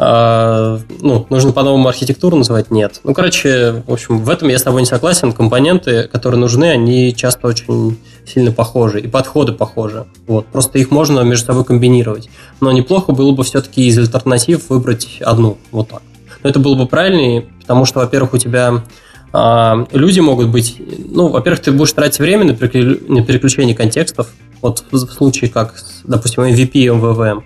а, 0.00 0.78
ну, 1.00 1.26
нужно 1.28 1.52
по-новому 1.52 1.88
архитектуру 1.88 2.36
называть? 2.36 2.70
Нет. 2.70 3.00
Ну, 3.02 3.14
короче, 3.14 3.82
в 3.84 3.92
общем, 3.92 4.22
в 4.22 4.30
этом 4.30 4.48
я 4.48 4.58
с 4.58 4.62
тобой 4.62 4.82
не 4.82 4.86
согласен. 4.86 5.32
Компоненты, 5.32 6.04
которые 6.04 6.38
нужны, 6.38 6.66
они 6.66 7.12
часто 7.14 7.48
очень 7.48 7.98
сильно 8.28 8.52
похожи, 8.52 9.00
и 9.00 9.08
подходы 9.08 9.52
похожи. 9.52 10.06
Вот. 10.26 10.46
Просто 10.46 10.78
их 10.78 10.90
можно 10.90 11.20
между 11.20 11.46
собой 11.46 11.64
комбинировать. 11.64 12.28
Но 12.60 12.72
неплохо 12.72 13.12
было 13.12 13.32
бы 13.32 13.44
все-таки 13.44 13.86
из 13.86 13.98
альтернатив 13.98 14.70
выбрать 14.70 15.18
одну. 15.20 15.58
Вот 15.70 15.88
так. 15.88 16.02
Но 16.42 16.50
это 16.50 16.60
было 16.60 16.74
бы 16.74 16.86
правильнее, 16.86 17.48
потому 17.60 17.84
что, 17.84 18.00
во-первых, 18.00 18.34
у 18.34 18.38
тебя 18.38 18.84
а, 19.32 19.86
люди 19.92 20.20
могут 20.20 20.48
быть... 20.48 20.80
Ну, 21.10 21.28
во-первых, 21.28 21.60
ты 21.60 21.72
будешь 21.72 21.92
тратить 21.92 22.18
время 22.18 22.44
на 22.44 22.54
переключение 22.54 23.74
контекстов. 23.74 24.28
Вот 24.60 24.84
в 24.90 24.98
случае 24.98 25.50
как, 25.50 25.74
допустим, 26.04 26.44
MVP 26.44 26.70
и 26.72 26.86
MVVM. 26.86 27.42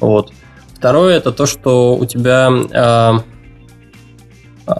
Вот. 0.00 0.32
Второе 0.74 1.16
это 1.16 1.32
то, 1.32 1.46
что 1.46 1.96
у 1.96 2.04
тебя 2.06 2.50
э, 2.50 3.18
э, 4.66 4.72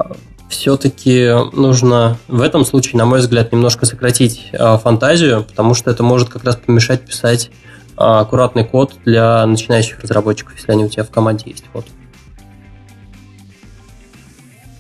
все-таки 0.53 1.31
нужно 1.57 2.19
в 2.29 2.43
этом 2.43 2.65
случае, 2.65 2.99
на 2.99 3.07
мой 3.07 3.21
взгляд, 3.21 3.53
немножко 3.53 3.87
сократить 3.87 4.51
э, 4.53 4.79
фантазию, 4.79 5.45
потому 5.45 5.75
что 5.75 5.91
это 5.91 6.03
может 6.03 6.29
как 6.29 6.45
раз 6.45 6.57
помешать 6.57 7.05
писать 7.07 7.51
э, 7.51 7.51
аккуратный 7.97 8.65
код 8.65 8.93
для 9.05 9.45
начинающих 9.47 9.99
разработчиков, 10.01 10.55
если 10.55 10.73
они 10.73 10.85
у 10.85 10.89
тебя 10.89 11.05
в 11.05 11.11
команде 11.11 11.45
есть. 11.47 11.65
Вот. 11.73 11.87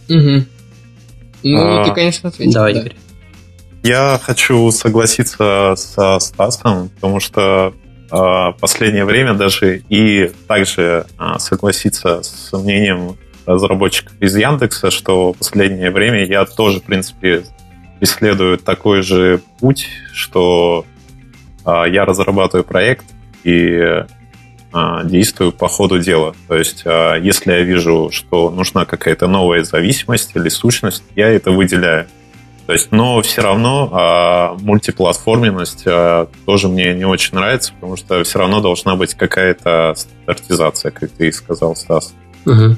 Угу. 0.08 0.44
Ну, 1.44 1.80
а, 1.80 1.84
ты, 1.84 1.92
конечно, 1.92 2.28
ответил. 2.28 2.52
Давай, 2.52 2.74
да. 2.74 2.80
Игорь. 2.80 2.96
Я 3.82 4.20
хочу 4.22 4.70
согласиться 4.70 5.74
со 5.76 6.18
Стасом, 6.20 6.90
потому 6.90 7.18
что 7.18 7.72
а, 8.10 8.52
последнее 8.52 9.06
время 9.06 9.32
даже 9.32 9.82
и 9.88 10.30
также 10.46 11.06
а, 11.16 11.38
согласиться 11.38 12.22
с 12.22 12.52
мнением 12.52 13.16
разработчиков 13.46 14.12
из 14.20 14.36
Яндекса, 14.36 14.90
что 14.90 15.32
в 15.32 15.38
последнее 15.38 15.90
время 15.90 16.24
я 16.24 16.44
тоже, 16.44 16.80
в 16.80 16.84
принципе, 16.84 17.44
исследую 18.00 18.58
такой 18.58 19.02
же 19.02 19.40
путь, 19.60 19.88
что 20.12 20.84
а, 21.64 21.84
я 21.84 22.04
разрабатываю 22.04 22.64
проект 22.64 23.04
и 23.44 24.04
действую 25.04 25.52
по 25.52 25.68
ходу 25.68 25.98
дела. 25.98 26.34
То 26.48 26.56
есть, 26.56 26.84
если 26.86 27.52
я 27.52 27.60
вижу, 27.60 28.08
что 28.10 28.48
нужна 28.48 28.86
какая-то 28.86 29.26
новая 29.26 29.64
зависимость 29.64 30.30
или 30.34 30.48
сущность, 30.48 31.02
я 31.14 31.28
это 31.28 31.50
выделяю. 31.50 32.06
То 32.66 32.72
есть, 32.72 32.92
но 32.92 33.20
все 33.22 33.42
равно 33.42 33.90
а, 33.92 34.56
мультиплатформенность 34.60 35.82
а, 35.86 36.28
тоже 36.46 36.68
мне 36.68 36.94
не 36.94 37.04
очень 37.04 37.34
нравится, 37.34 37.72
потому 37.74 37.96
что 37.96 38.22
все 38.22 38.38
равно 38.38 38.60
должна 38.60 38.94
быть 38.94 39.14
какая-то 39.14 39.94
стандартизация, 39.96 40.92
как 40.92 41.10
ты 41.10 41.28
и 41.28 41.32
сказал, 41.32 41.74
Стас. 41.74 42.14
Угу. 42.46 42.76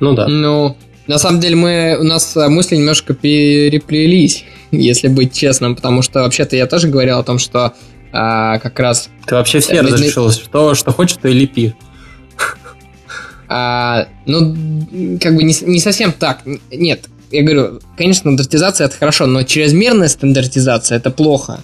Ну 0.00 0.14
да. 0.14 0.26
Ну, 0.28 0.76
на 1.06 1.18
самом 1.18 1.40
деле 1.40 1.56
мы 1.56 1.96
у 2.00 2.04
нас 2.04 2.34
мысли 2.36 2.76
немножко 2.76 3.14
переплелись. 3.14 4.44
если 4.80 5.08
быть 5.08 5.32
честным, 5.32 5.76
потому 5.76 6.02
что 6.02 6.20
вообще-то 6.20 6.56
я 6.56 6.66
тоже 6.66 6.88
говорил 6.88 7.18
о 7.18 7.22
том, 7.22 7.38
что 7.38 7.74
а, 8.12 8.58
как 8.58 8.78
раз... 8.78 9.08
Ты 9.26 9.34
вообще 9.34 9.60
все 9.60 9.80
разрешил, 9.80 10.30
что, 10.30 10.74
что 10.74 10.92
хочешь, 10.92 11.18
то 11.20 11.28
и 11.28 11.32
лепи. 11.32 11.74
А, 13.46 14.08
ну, 14.24 14.56
как 15.20 15.36
бы 15.36 15.44
не, 15.44 15.54
не 15.66 15.78
совсем 15.78 16.12
так. 16.12 16.40
Нет, 16.72 17.04
я 17.30 17.42
говорю, 17.42 17.80
конечно, 17.96 18.20
стандартизация 18.20 18.86
это 18.86 18.96
хорошо, 18.96 19.26
но 19.26 19.42
чрезмерная 19.42 20.08
стандартизация 20.08 20.96
это 20.96 21.10
плохо. 21.10 21.60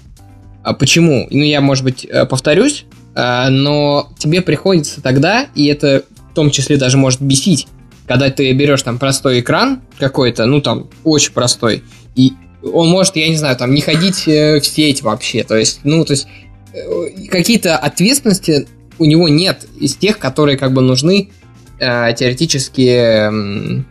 А 0.62 0.74
почему? 0.74 1.26
Ну, 1.30 1.42
я, 1.42 1.62
может 1.62 1.82
быть, 1.82 2.04
э, 2.04 2.26
повторюсь, 2.26 2.84
но 3.14 4.12
тебе 4.18 4.42
приходится 4.42 5.00
тогда, 5.00 5.48
и 5.54 5.66
это 5.66 6.04
в 6.30 6.34
том 6.34 6.50
числе 6.50 6.76
даже 6.76 6.98
может 6.98 7.22
бесить, 7.22 7.66
когда 8.10 8.28
ты 8.28 8.50
берешь 8.54 8.82
там 8.82 8.98
простой 8.98 9.38
экран 9.38 9.82
какой-то, 9.96 10.44
ну 10.44 10.60
там 10.60 10.90
очень 11.04 11.32
простой, 11.32 11.84
и 12.16 12.32
он 12.60 12.88
может, 12.88 13.14
я 13.14 13.28
не 13.28 13.36
знаю, 13.36 13.56
там 13.56 13.72
не 13.72 13.82
ходить 13.82 14.26
э, 14.26 14.58
в 14.58 14.66
сеть 14.66 15.02
вообще, 15.02 15.44
то 15.44 15.56
есть, 15.56 15.82
ну, 15.84 16.04
то 16.04 16.14
есть 16.14 16.26
э, 16.74 17.28
какие-то 17.28 17.76
ответственности 17.76 18.66
у 18.98 19.04
него 19.04 19.28
нет 19.28 19.64
из 19.78 19.94
тех, 19.94 20.18
которые 20.18 20.58
как 20.58 20.72
бы 20.72 20.82
нужны 20.82 21.30
э, 21.78 22.12
теоретически, 22.14 23.28
э, 23.30 23.82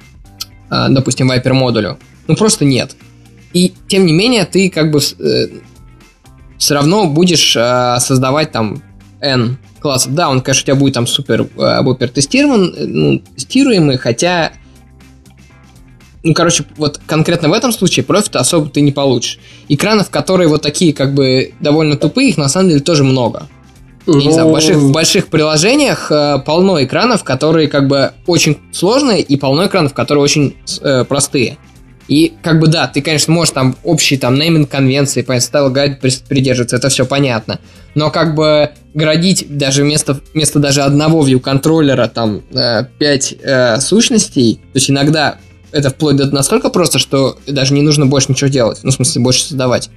допустим, 0.89 1.31
Viper 1.31 1.53
модулю. 1.53 1.97
Ну, 2.27 2.35
просто 2.35 2.65
нет. 2.65 2.97
И, 3.53 3.71
тем 3.87 4.05
не 4.05 4.11
менее, 4.11 4.43
ты 4.43 4.69
как 4.69 4.91
бы 4.91 4.99
э, 4.99 5.47
все 6.57 6.73
равно 6.73 7.07
будешь 7.07 7.55
э, 7.55 7.95
создавать 8.01 8.51
там 8.51 8.83
N 9.21 9.57
классов. 9.79 10.13
Да, 10.13 10.29
он, 10.29 10.41
конечно, 10.41 10.61
у 10.61 10.65
тебя 10.65 10.75
будет 10.75 10.93
там 10.93 11.07
супер 11.07 11.47
э, 11.57 11.81
бупер 11.81 12.09
тестирован, 12.09 12.73
э, 12.75 12.85
ну, 12.85 13.21
тестируемый, 13.35 13.97
хотя 13.97 14.51
ну, 16.23 16.33
короче, 16.33 16.65
вот 16.75 16.99
конкретно 17.05 17.49
в 17.49 17.53
этом 17.53 17.71
случае 17.71 18.03
профита 18.03 18.39
особо 18.39 18.69
ты 18.69 18.81
не 18.81 18.91
получишь. 18.91 19.39
Экранов, 19.69 20.09
которые 20.09 20.49
вот 20.49 20.61
такие, 20.61 20.93
как 20.93 21.13
бы, 21.13 21.53
довольно 21.61 21.95
тупые, 21.95 22.29
их 22.29 22.37
на 22.37 22.49
самом 22.49 22.69
деле 22.69 22.81
тоже 22.81 23.03
много. 23.03 23.47
Ну... 24.05 24.19
Я 24.19 24.25
не 24.25 24.33
знаю, 24.33 24.49
в 24.49 24.51
больших, 24.51 24.77
в 24.77 24.91
больших 24.91 25.27
приложениях 25.27 26.11
э, 26.11 26.39
полно 26.45 26.83
экранов, 26.83 27.23
которые 27.23 27.67
как 27.67 27.87
бы 27.87 28.11
очень 28.25 28.57
сложные, 28.71 29.21
и 29.21 29.37
полно 29.37 29.67
экранов, 29.67 29.93
которые 29.93 30.23
очень 30.23 30.55
э, 30.81 31.05
простые. 31.05 31.57
И 32.07 32.33
как 32.41 32.59
бы 32.59 32.67
да, 32.67 32.87
ты, 32.87 33.01
конечно, 33.01 33.31
можешь 33.31 33.53
там 33.53 33.75
общие 33.83 34.19
там 34.19 34.35
нейминг 34.35 34.69
конвенции, 34.69 35.21
по 35.21 35.39
стайл 35.39 35.69
гайд 35.69 36.01
придерживаться, 36.01 36.77
это 36.77 36.89
все 36.89 37.05
понятно. 37.05 37.59
Но 37.93 38.09
как 38.09 38.33
бы 38.33 38.71
градить 38.93 39.45
даже 39.49 39.83
вместо, 39.83 40.19
вместо 40.33 40.59
даже 40.59 40.81
одного 40.81 41.25
view 41.27 41.39
контроллера 41.39 42.07
там 42.07 42.41
э, 42.51 42.85
5 42.97 43.35
э, 43.41 43.79
сущностей, 43.79 44.55
то 44.55 44.77
есть 44.77 44.89
иногда 44.89 45.37
это 45.71 45.89
вплоть 45.89 46.15
до 46.15 46.25
настолько 46.33 46.69
просто, 46.69 46.99
что 46.99 47.37
даже 47.47 47.73
не 47.73 47.81
нужно 47.81 48.05
больше 48.05 48.31
ничего 48.31 48.49
делать, 48.49 48.79
ну, 48.83 48.91
в 48.91 48.95
смысле, 48.95 49.21
больше 49.21 49.43
создавать. 49.43 49.89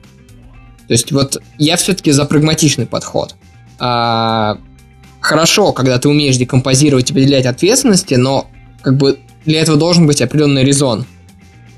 То 0.89 0.93
есть 0.93 1.11
вот 1.13 1.41
я 1.59 1.77
все-таки 1.77 2.11
за 2.11 2.25
прагматичный 2.25 2.87
подход. 2.87 3.35
А, 3.79 4.59
хорошо, 5.21 5.73
когда 5.73 5.99
ты 5.99 6.09
умеешь 6.09 6.37
декомпозировать 6.37 7.09
и 7.09 7.13
определять 7.13 7.47
ответственности, 7.47 8.15
но 8.15 8.51
как 8.83 8.97
бы 8.97 9.19
для 9.47 9.61
этого 9.61 9.79
должен 9.79 10.07
быть 10.07 10.21
определенный 10.21 10.65
резон. 10.65 11.07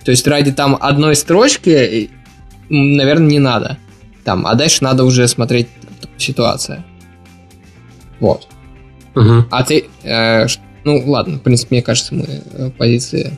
То 0.04 0.10
есть 0.10 0.26
ради 0.26 0.52
там 0.52 0.76
одной 0.80 1.14
строчки, 1.14 2.10
наверное, 2.68 3.28
не 3.28 3.38
надо. 3.38 3.78
Там, 4.24 4.46
а 4.46 4.54
дальше 4.54 4.82
надо 4.82 5.04
уже 5.04 5.28
смотреть 5.28 5.68
ситуация. 6.18 6.84
Вот. 8.24 8.48
Угу. 9.14 9.48
А 9.50 9.62
ты, 9.64 9.84
э, 10.02 10.46
ну 10.84 11.02
ладно, 11.04 11.36
в 11.36 11.42
принципе, 11.42 11.74
мне 11.74 11.82
кажется, 11.82 12.14
мы 12.14 12.24
э, 12.26 12.70
позиции. 12.70 13.36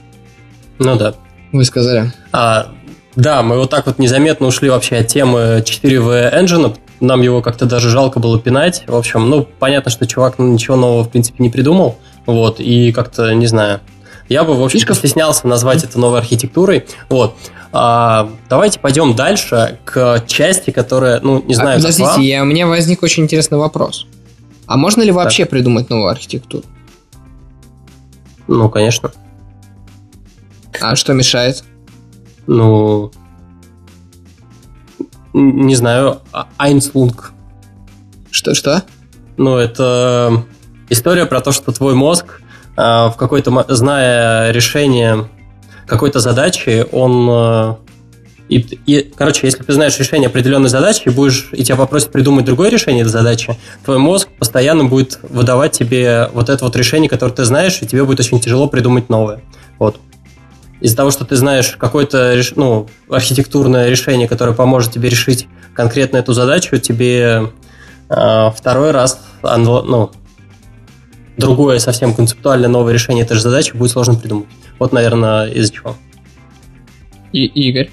Ну 0.78 0.96
да. 0.96 1.14
Вы 1.50 1.64
сказали. 1.64 2.12
А, 2.30 2.68
да, 3.16 3.42
мы 3.42 3.58
вот 3.58 3.68
так 3.68 3.86
вот 3.86 3.98
незаметно 3.98 4.46
ушли 4.46 4.70
вообще 4.70 4.98
от 4.98 5.08
темы 5.08 5.64
4V 5.64 6.40
Engine. 6.40 6.76
Нам 7.00 7.20
его 7.20 7.42
как-то 7.42 7.66
даже 7.66 7.90
жалко 7.90 8.20
было 8.20 8.38
пинать. 8.38 8.84
В 8.86 8.94
общем, 8.94 9.28
ну, 9.28 9.42
понятно, 9.58 9.90
что 9.90 10.06
чувак 10.06 10.38
ничего 10.38 10.76
нового, 10.76 11.02
в 11.02 11.10
принципе, 11.10 11.42
не 11.42 11.50
придумал. 11.50 11.98
Вот, 12.26 12.60
и 12.60 12.92
как-то, 12.92 13.34
не 13.34 13.46
знаю, 13.46 13.80
я 14.28 14.44
бы, 14.44 14.54
в 14.54 14.62
общем, 14.62 14.78
Фишка... 14.78 14.94
стеснялся 14.94 15.48
назвать 15.48 15.82
это 15.82 15.98
новой 15.98 16.20
архитектурой. 16.20 16.86
Вот. 17.08 17.34
А, 17.72 18.30
давайте 18.48 18.78
пойдем 18.78 19.16
дальше 19.16 19.80
к 19.84 20.22
части, 20.28 20.70
которая, 20.70 21.20
ну, 21.20 21.42
не 21.42 21.54
знаю, 21.54 21.78
а, 21.78 21.80
Подождите, 21.80 22.22
я, 22.22 22.42
у 22.42 22.44
меня 22.44 22.68
возник 22.68 23.02
очень 23.02 23.24
интересный 23.24 23.58
вопрос. 23.58 24.06
А 24.66 24.76
можно 24.76 25.02
ли 25.02 25.12
вообще 25.12 25.44
так. 25.44 25.50
придумать 25.50 25.90
новую 25.90 26.08
архитектуру? 26.08 26.64
Ну, 28.48 28.68
конечно. 28.68 29.12
А 30.80 30.96
что 30.96 31.12
мешает? 31.12 31.64
Ну, 32.46 33.10
не 35.32 35.74
знаю, 35.74 36.20
Айнслунг. 36.56 37.32
Что-что? 38.30 38.84
Ну, 39.36 39.56
это 39.56 40.44
история 40.88 41.26
про 41.26 41.40
то, 41.40 41.52
что 41.52 41.72
твой 41.72 41.94
мозг 41.94 42.40
а, 42.76 43.10
в 43.10 43.16
какой-то, 43.16 43.64
зная 43.68 44.50
решение 44.50 45.28
какой-то 45.86 46.20
задачи, 46.20 46.86
он 46.90 47.28
э, 47.30 47.76
и, 48.48 48.58
и, 48.86 49.02
короче, 49.02 49.46
если 49.46 49.62
ты 49.62 49.72
знаешь 49.72 49.98
решение 49.98 50.28
определенной 50.28 50.68
задачи 50.68 51.02
и 51.06 51.10
будешь, 51.10 51.48
и 51.52 51.64
тебя 51.64 51.76
попросят 51.76 52.12
придумать 52.12 52.44
другое 52.44 52.70
решение 52.70 53.02
этой 53.02 53.10
задачи, 53.10 53.56
твой 53.84 53.98
мозг 53.98 54.28
постоянно 54.38 54.84
будет 54.84 55.18
выдавать 55.22 55.72
тебе 55.72 56.30
вот 56.32 56.48
это 56.48 56.64
вот 56.64 56.76
решение, 56.76 57.08
которое 57.08 57.32
ты 57.32 57.44
знаешь, 57.44 57.78
и 57.80 57.86
тебе 57.86 58.04
будет 58.04 58.20
очень 58.20 58.40
тяжело 58.40 58.68
придумать 58.68 59.08
новое. 59.08 59.40
Вот. 59.78 59.98
Из-за 60.80 60.96
того, 60.96 61.10
что 61.10 61.24
ты 61.24 61.34
знаешь 61.36 61.74
какое-то 61.76 62.40
ну, 62.54 62.86
архитектурное 63.08 63.88
решение, 63.88 64.28
которое 64.28 64.52
поможет 64.52 64.92
тебе 64.92 65.08
решить 65.08 65.48
конкретно 65.74 66.18
эту 66.18 66.32
задачу, 66.32 66.78
тебе 66.78 67.50
э, 68.08 68.50
второй 68.56 68.92
раз 68.92 69.20
ну, 69.42 70.12
другое 71.36 71.78
совсем 71.80 72.14
концептуальное 72.14 72.68
новое 72.68 72.92
решение 72.92 73.24
этой 73.24 73.34
же 73.34 73.40
задачи 73.40 73.74
будет 73.74 73.90
сложно 73.90 74.14
придумать. 74.14 74.48
Вот, 74.78 74.92
наверное, 74.92 75.46
из-за 75.48 75.72
чего. 75.72 75.96
И 77.32 77.46
Игорь? 77.46 77.90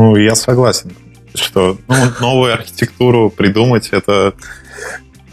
Ну, 0.00 0.14
я 0.14 0.36
согласен, 0.36 0.92
что 1.34 1.76
ну, 1.88 1.96
новую 2.20 2.52
архитектуру 2.54 3.30
придумать 3.30 3.88
это 3.88 4.32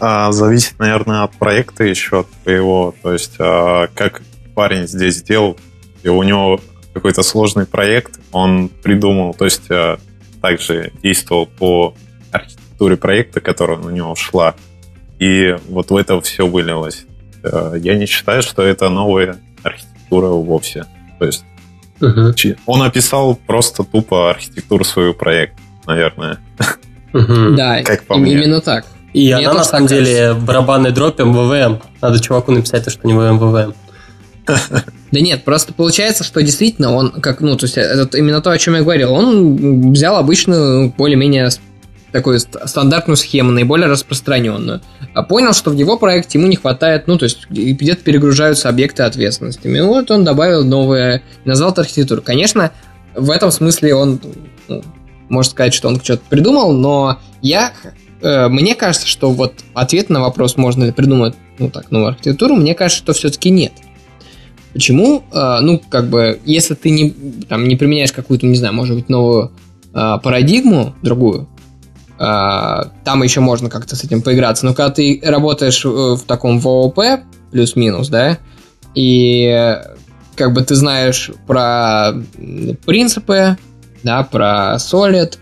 а, 0.00 0.32
зависит, 0.32 0.76
наверное, 0.80 1.22
от 1.22 1.36
проекта 1.36 1.84
еще, 1.84 2.22
от 2.22 2.26
твоего. 2.42 2.92
То 3.00 3.12
есть, 3.12 3.36
а, 3.38 3.86
как 3.94 4.22
парень 4.56 4.88
здесь 4.88 5.18
сделал, 5.18 5.56
и 6.02 6.08
у 6.08 6.20
него 6.24 6.60
какой-то 6.94 7.22
сложный 7.22 7.64
проект, 7.64 8.18
он 8.32 8.68
придумал, 8.68 9.34
то 9.34 9.44
есть 9.44 9.70
а, 9.70 10.00
также 10.42 10.90
действовал 11.00 11.46
по 11.46 11.94
архитектуре 12.32 12.96
проекта, 12.96 13.40
которая 13.40 13.78
у 13.78 13.90
него 13.90 14.16
шла. 14.16 14.56
И 15.20 15.56
вот 15.68 15.92
в 15.92 15.96
это 15.96 16.20
все 16.22 16.44
вылилось. 16.44 17.06
Э, 17.44 17.74
я 17.78 17.96
не 17.96 18.06
считаю, 18.06 18.42
что 18.42 18.62
это 18.62 18.88
новая 18.88 19.38
архитектура 19.62 20.26
вовсе. 20.26 20.86
То 21.20 21.24
есть 21.26 21.44
uh-huh. 22.00 22.58
он 22.66 22.82
описал 22.82 23.36
просто 23.46 23.84
тупо 23.84 24.30
архитектуру 24.30 24.84
своего 24.84 25.14
проекта, 25.14 25.60
наверное. 25.86 26.38
Uh-huh. 27.12 27.54
Да, 27.56 27.82
как 27.82 28.04
по 28.04 28.16
мне. 28.16 28.32
именно 28.32 28.60
так. 28.60 28.84
И 29.12 29.32
Мне 29.34 29.46
она 29.48 29.60
на 29.60 29.64
самом 29.64 29.86
деле 29.86 30.14
кажется. 30.14 30.46
барабанный 30.46 30.90
дроп 30.90 31.18
МВВМ. 31.18 31.80
Надо 32.02 32.20
чуваку 32.20 32.52
написать 32.52 32.84
то, 32.84 32.90
что 32.90 33.06
у 33.06 33.10
него 33.10 33.22
МВВМ. 33.22 33.74
Да 34.46 35.20
нет, 35.20 35.44
просто 35.44 35.72
получается, 35.72 36.24
что 36.24 36.42
действительно 36.42 36.92
он, 36.92 37.10
как, 37.10 37.40
ну, 37.40 37.56
то 37.56 37.64
есть 37.64 37.78
это 37.78 38.18
именно 38.18 38.40
то, 38.42 38.50
о 38.50 38.58
чем 38.58 38.74
я 38.74 38.82
говорил, 38.82 39.12
он 39.12 39.92
взял 39.92 40.16
обычную, 40.16 40.92
более-менее 40.96 41.48
такую 42.16 42.40
стандартную 42.40 43.16
схему, 43.16 43.50
наиболее 43.50 43.88
распространенную. 43.88 44.80
А 45.12 45.22
понял, 45.22 45.52
что 45.52 45.70
в 45.70 45.74
его 45.74 45.98
проекте 45.98 46.38
ему 46.38 46.48
не 46.48 46.56
хватает, 46.56 47.06
ну, 47.06 47.18
то 47.18 47.24
есть 47.24 47.46
где-то 47.50 48.02
перегружаются 48.02 48.70
объекты 48.70 49.02
ответственности. 49.02 49.66
И 49.66 49.80
вот 49.80 50.10
он 50.10 50.24
добавил 50.24 50.64
новое, 50.64 51.22
назвал 51.44 51.72
это 51.72 51.82
архитектуру. 51.82 52.22
Конечно, 52.22 52.72
в 53.14 53.30
этом 53.30 53.50
смысле 53.50 53.94
он, 53.94 54.20
ну, 54.68 54.82
может 55.28 55.52
сказать, 55.52 55.74
что 55.74 55.88
он 55.88 56.00
что-то 56.00 56.22
придумал, 56.28 56.72
но 56.72 57.18
я, 57.42 57.74
э, 58.22 58.48
мне 58.48 58.74
кажется, 58.74 59.06
что 59.06 59.30
вот 59.30 59.52
ответ 59.74 60.08
на 60.08 60.20
вопрос, 60.20 60.56
можно 60.56 60.84
ли 60.84 60.92
придумать, 60.92 61.34
ну, 61.58 61.70
так, 61.70 61.90
новую 61.90 62.12
архитектуру, 62.12 62.56
мне 62.56 62.74
кажется, 62.74 63.02
что 63.02 63.12
все-таки 63.12 63.50
нет. 63.50 63.72
Почему? 64.72 65.22
Э, 65.32 65.58
ну, 65.60 65.82
как 65.90 66.08
бы, 66.08 66.40
если 66.46 66.72
ты 66.72 66.88
не, 66.88 67.10
там, 67.46 67.68
не 67.68 67.76
применяешь 67.76 68.12
какую-то, 68.12 68.46
не 68.46 68.56
знаю, 68.56 68.72
может 68.72 68.96
быть, 68.96 69.10
новую 69.10 69.52
э, 69.92 70.14
парадигму, 70.22 70.94
другую, 71.02 71.46
там 72.18 73.22
еще 73.22 73.40
можно 73.40 73.68
как-то 73.68 73.94
с 73.94 74.04
этим 74.04 74.22
поиграться. 74.22 74.64
Но 74.64 74.72
когда 74.72 74.90
ты 74.90 75.20
работаешь 75.22 75.84
в 75.84 76.20
таком 76.26 76.60
ВОП, 76.60 76.98
плюс-минус, 77.50 78.08
да, 78.08 78.38
и 78.94 79.78
как 80.34 80.52
бы 80.52 80.62
ты 80.62 80.74
знаешь 80.74 81.30
про 81.46 82.12
принципы, 82.84 83.56
да, 84.02 84.22
про 84.22 84.76
Solid, 84.76 85.38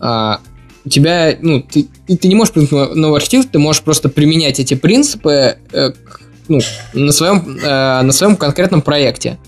а, 0.00 0.40
у 0.84 0.88
тебя, 0.88 1.36
ну, 1.40 1.62
ты, 1.62 1.88
ты 2.16 2.28
не 2.28 2.34
можешь 2.34 2.54
придумать 2.54 2.94
новый 2.94 3.18
архитектур, 3.18 3.50
ты 3.52 3.58
можешь 3.58 3.82
просто 3.82 4.08
применять 4.08 4.58
эти 4.58 4.74
принципы 4.74 5.58
э, 5.72 5.90
ну, 6.48 6.60
на, 6.94 7.12
своем, 7.12 7.58
э, 7.62 8.02
на 8.02 8.12
своем 8.12 8.36
конкретном 8.36 8.80
проекте. 8.80 9.38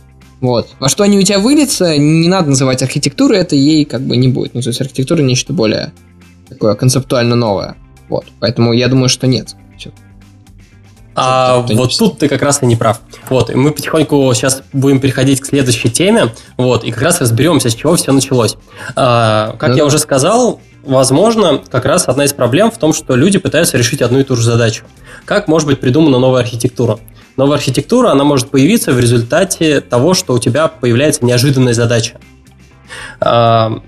Вот. 0.41 0.69
Во 0.79 0.89
что 0.89 1.05
они 1.05 1.19
у 1.19 1.23
тебя 1.23 1.39
выльются, 1.39 1.97
не 1.97 2.29
надо 2.29 2.51
называть 2.51 2.83
архитектурой, 2.83 3.39
это 3.39 3.57
ей 3.57 3.85
как 3.85 4.03
бы 4.03 4.17
не 4.17 4.29
будет. 4.29 4.55
Ну, 4.55 4.61
то 4.61 4.69
есть 4.69 4.81
архитектура 4.81 5.23
нечто 5.23 5.53
более 5.53 5.93
такое 6.51 6.75
концептуально 6.75 7.37
новое. 7.37 7.77
Вот. 8.11 8.27
Поэтому 8.41 8.75
я 8.75 8.89
думаю, 8.89 9.09
что 9.09 9.27
нет. 9.27 9.57
А 11.15 11.59
вот 11.59 11.97
тут 11.99 12.19
ты 12.19 12.29
как 12.29 12.43
раз 12.43 12.63
и 12.63 12.67
не 12.67 12.77
прав. 12.77 13.01
Вот, 13.29 13.51
и 13.51 13.55
мы 13.55 13.73
потихоньку 13.73 14.33
сейчас 14.35 14.63
будем 14.73 15.01
переходить 15.01 15.41
к 15.41 15.47
следующей 15.47 15.91
теме, 15.91 16.33
вот, 16.57 16.85
и 16.85 16.93
как 16.93 17.03
раз 17.03 17.21
разберемся, 17.21 17.69
с 17.69 17.75
чего 17.75 17.97
все 17.97 18.13
началось. 18.13 18.57
А, 18.97 19.57
как 19.59 19.71
ну, 19.71 19.77
я 19.77 19.85
уже 19.85 19.99
сказал, 19.99 20.61
возможно, 20.85 21.61
как 21.71 21.85
раз 21.85 22.09
одна 22.09 22.25
из 22.25 22.33
проблем 22.33 22.71
в 22.71 22.79
том, 22.79 22.95
что 22.95 23.17
люди 23.17 23.39
пытаются 23.39 23.77
решить 23.77 24.03
одну 24.03 24.21
и 24.21 24.23
ту 24.23 24.37
же 24.37 24.43
задачу. 24.43 24.85
Как 25.25 25.49
может 25.49 25.69
быть 25.69 25.81
придумана 25.81 26.19
новая 26.19 26.43
архитектура? 26.43 26.99
Новая 27.37 27.57
архитектура, 27.57 28.11
она 28.11 28.25
может 28.25 28.51
появиться 28.51 28.93
в 28.93 29.01
результате 29.01 29.81
того, 29.81 30.15
что 30.15 30.35
у 30.35 30.39
тебя 30.39 30.69
появляется 30.69 31.25
неожиданная 31.25 31.75
задача. 31.75 32.19
А, 33.21 33.83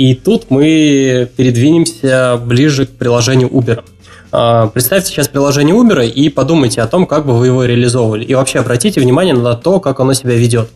и 0.00 0.14
тут 0.14 0.46
мы 0.48 1.28
передвинемся 1.36 2.40
ближе 2.42 2.86
к 2.86 2.90
приложению 2.92 3.50
Uber. 3.50 3.84
А, 4.32 4.68
представьте 4.68 5.10
сейчас 5.10 5.28
приложение 5.28 5.76
Uber 5.76 6.08
и 6.08 6.30
подумайте 6.30 6.80
о 6.80 6.86
том, 6.86 7.04
как 7.04 7.26
бы 7.26 7.36
вы 7.36 7.48
его 7.48 7.66
реализовывали. 7.66 8.24
И 8.24 8.34
вообще 8.34 8.60
обратите 8.60 8.98
внимание 8.98 9.34
на 9.34 9.56
то, 9.56 9.78
как 9.78 10.00
оно 10.00 10.14
себя 10.14 10.36
ведет. 10.36 10.70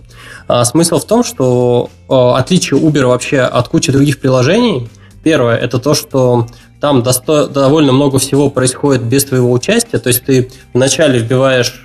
А, 0.47 0.63
смысл 0.67 0.99
в 0.99 1.07
том, 1.07 1.25
что 1.25 1.89
отличие 2.07 2.79
Uber 2.79 3.07
вообще 3.07 3.41
от 3.41 3.69
кучи 3.69 3.91
других 3.91 4.21
приложений, 4.21 4.91
первое, 5.23 5.57
это 5.57 5.79
то, 5.79 5.95
что 5.95 6.47
там 6.83 7.01
досто- 7.01 7.49
довольно 7.49 7.93
много 7.93 8.19
всего 8.19 8.51
происходит 8.51 9.05
без 9.05 9.25
твоего 9.25 9.51
участия. 9.53 9.97
То 9.97 10.09
есть 10.09 10.23
ты 10.27 10.51
вначале 10.75 11.19
вбиваешь, 11.21 11.83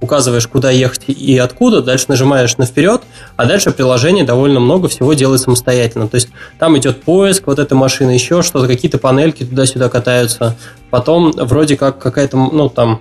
указываешь, 0.00 0.46
куда 0.46 0.70
ехать 0.70 1.04
и 1.08 1.36
откуда, 1.38 1.82
дальше 1.82 2.06
нажимаешь 2.08 2.56
на 2.56 2.66
вперед, 2.66 3.02
а 3.36 3.44
дальше 3.44 3.70
приложение 3.70 4.24
довольно 4.24 4.60
много 4.60 4.88
всего 4.88 5.12
делает 5.14 5.40
самостоятельно. 5.40 6.08
То 6.08 6.16
есть 6.16 6.28
там 6.58 6.76
идет 6.78 7.02
поиск, 7.02 7.46
вот 7.46 7.58
эта 7.58 7.74
машина, 7.74 8.10
еще 8.10 8.42
что-то, 8.42 8.66
какие-то 8.66 8.98
панельки 8.98 9.44
туда-сюда 9.44 9.88
катаются. 9.88 10.56
Потом 10.90 11.32
вроде 11.32 11.76
как 11.76 11.98
какая-то, 11.98 12.36
ну 12.36 12.68
там, 12.68 13.00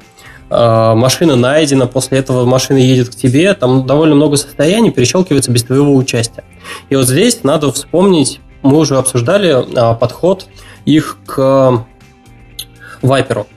э, 0.50 0.94
машина 0.94 1.36
найдена, 1.36 1.88
после 1.88 2.20
этого 2.20 2.46
машина 2.46 2.78
едет 2.78 3.10
к 3.10 3.16
тебе, 3.16 3.54
там 3.54 3.88
довольно 3.88 4.16
много 4.16 4.36
состояний 4.36 4.92
перещелкивается 4.92 5.52
без 5.52 5.64
твоего 5.64 5.96
участия. 5.96 6.44
И 6.90 6.96
вот 6.96 7.08
здесь 7.08 7.44
надо 7.44 7.72
вспомнить, 7.72 8.42
мы 8.62 8.78
уже 8.78 8.98
обсуждали 8.98 9.56
а, 9.76 9.94
подход 9.94 10.48
их 10.84 11.18
к 11.26 11.86
Вайперу. 13.02 13.48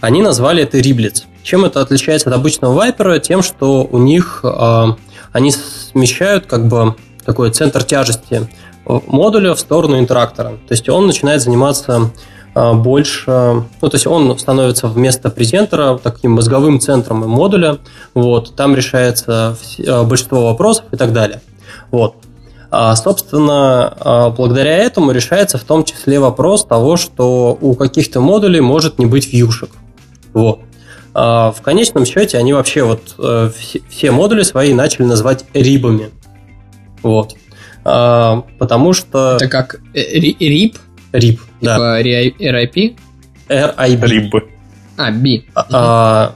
Они 0.00 0.22
назвали 0.22 0.62
это 0.62 0.78
Риблиц. 0.78 1.26
Чем 1.46 1.64
это 1.64 1.80
отличается 1.80 2.28
от 2.28 2.34
обычного 2.34 2.72
Вайпера? 2.72 3.20
Тем, 3.20 3.40
что 3.40 3.84
у 3.88 3.98
них 3.98 4.40
э, 4.42 4.84
они 5.30 5.52
смещают 5.52 6.46
как 6.46 6.66
бы 6.66 6.96
такой 7.24 7.52
центр 7.52 7.84
тяжести 7.84 8.48
модуля 8.84 9.54
в 9.54 9.60
сторону 9.60 9.96
интерактора. 9.96 10.58
То 10.66 10.72
есть 10.74 10.88
он 10.88 11.06
начинает 11.06 11.40
заниматься 11.40 12.10
э, 12.52 12.72
больше, 12.72 13.62
ну 13.80 13.88
то 13.88 13.94
есть 13.94 14.08
он 14.08 14.36
становится 14.36 14.88
вместо 14.88 15.30
презентера 15.30 16.00
таким 16.02 16.32
мозговым 16.32 16.80
центром 16.80 17.18
модуля. 17.18 17.78
Вот, 18.12 18.56
там 18.56 18.74
решается 18.74 19.56
большинство 19.78 20.46
вопросов 20.46 20.86
и 20.90 20.96
так 20.96 21.12
далее. 21.12 21.42
Вот. 21.92 22.16
А, 22.72 22.96
собственно, 22.96 24.32
благодаря 24.36 24.78
этому 24.78 25.12
решается 25.12 25.58
в 25.58 25.62
том 25.62 25.84
числе 25.84 26.18
вопрос 26.18 26.64
того, 26.64 26.96
что 26.96 27.56
у 27.60 27.74
каких-то 27.74 28.20
модулей 28.20 28.60
может 28.60 28.98
не 28.98 29.06
быть 29.06 29.32
вьюшек. 29.32 29.70
Вот. 30.32 30.65
А, 31.18 31.50
в 31.50 31.62
конечном 31.62 32.04
счете 32.04 32.36
они 32.36 32.52
вообще 32.52 32.82
вот 32.82 33.14
э, 33.18 33.50
все 33.88 34.10
модули 34.10 34.42
свои 34.42 34.74
начали 34.74 35.04
называть 35.04 35.46
RIB 35.54 35.78
ами. 35.78 36.10
Вот. 37.02 37.34
Потому 37.82 38.92
что... 38.92 39.36
Это 39.36 39.48
как 39.48 39.80
RIP? 39.94 40.76
RIP, 41.12 41.38
да. 41.62 41.74
Типа 41.74 42.02
RIP? 42.02 42.34
RIB. 42.38 42.98
RIB. 43.48 44.42
А, 44.96 45.10
B. 45.12 46.32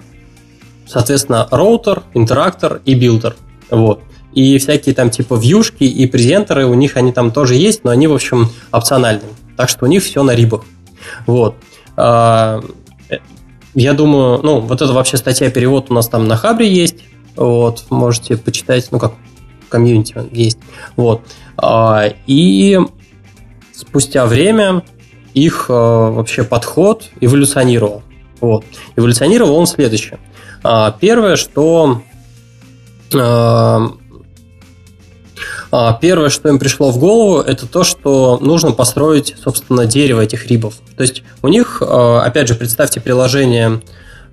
Соответственно, 0.87 1.47
роутер, 1.51 2.05
interactor 2.15 2.81
и 2.85 2.95
builder. 2.95 3.37
Вот 3.69 4.01
и 4.33 4.59
всякие 4.59 4.95
там 4.95 5.11
типа 5.11 5.35
вьюшки 5.35 5.85
и 5.85 6.07
презентеры, 6.07 6.65
у 6.67 6.75
них 6.75 6.97
они 6.97 7.13
там 7.13 7.33
тоже 7.33 7.57
есть, 7.57 7.85
но 7.85 7.91
они, 7.91 8.07
в 8.07 8.13
общем, 8.13 8.51
опциональные. 8.71 9.33
Так 9.57 9.69
что 9.69 9.85
у 9.87 9.89
них 9.89 10.03
все 10.05 10.23
на 10.23 10.35
RIB 10.35 10.48
ах. 10.48 10.65
Вот. 11.27 11.57
А, 13.75 13.79
я 13.79 13.93
думаю, 13.93 14.41
ну, 14.43 14.61
вот 14.61 14.83
это 14.83 14.93
вообще 14.93 15.17
статья 15.17 15.51
перевод 15.51 15.91
у 15.91 15.95
нас 15.95 16.09
там 16.09 16.27
на 16.27 16.37
Хабре 16.37 16.73
есть. 16.73 16.97
Вот, 17.37 17.85
можете 17.91 18.37
почитать, 18.37 18.89
ну, 18.91 18.99
как 18.99 19.13
комьюнити 19.69 20.15
есть. 20.33 20.59
Вот. 20.97 21.23
А, 21.57 22.05
и 22.27 22.79
спустя 23.73 24.27
время 24.27 24.83
их 25.33 25.67
а, 25.69 26.11
вообще 26.11 26.45
подход 26.45 27.09
эволюционировал. 27.21 28.03
Вот. 28.41 28.65
Эволюционировал 28.97 29.55
он 29.55 29.67
следующее. 29.67 30.19
Первое, 31.01 31.37
что 31.37 32.03
а, 33.15 33.93
первое, 36.01 36.31
что 36.31 36.49
им 36.49 36.59
пришло 36.59 36.91
в 36.91 36.99
голову, 36.99 37.41
это 37.41 37.67
то, 37.67 37.85
что 37.85 38.39
нужно 38.41 38.73
построить, 38.73 39.37
собственно, 39.43 39.87
дерево 39.87 40.21
этих 40.21 40.47
рибов. 40.49 40.75
То 40.97 41.03
есть 41.03 41.23
у 41.43 41.49
них, 41.49 41.83
а, 41.87 42.23
опять 42.23 42.49
же, 42.49 42.55
представьте 42.55 43.01
приложение 43.01 43.81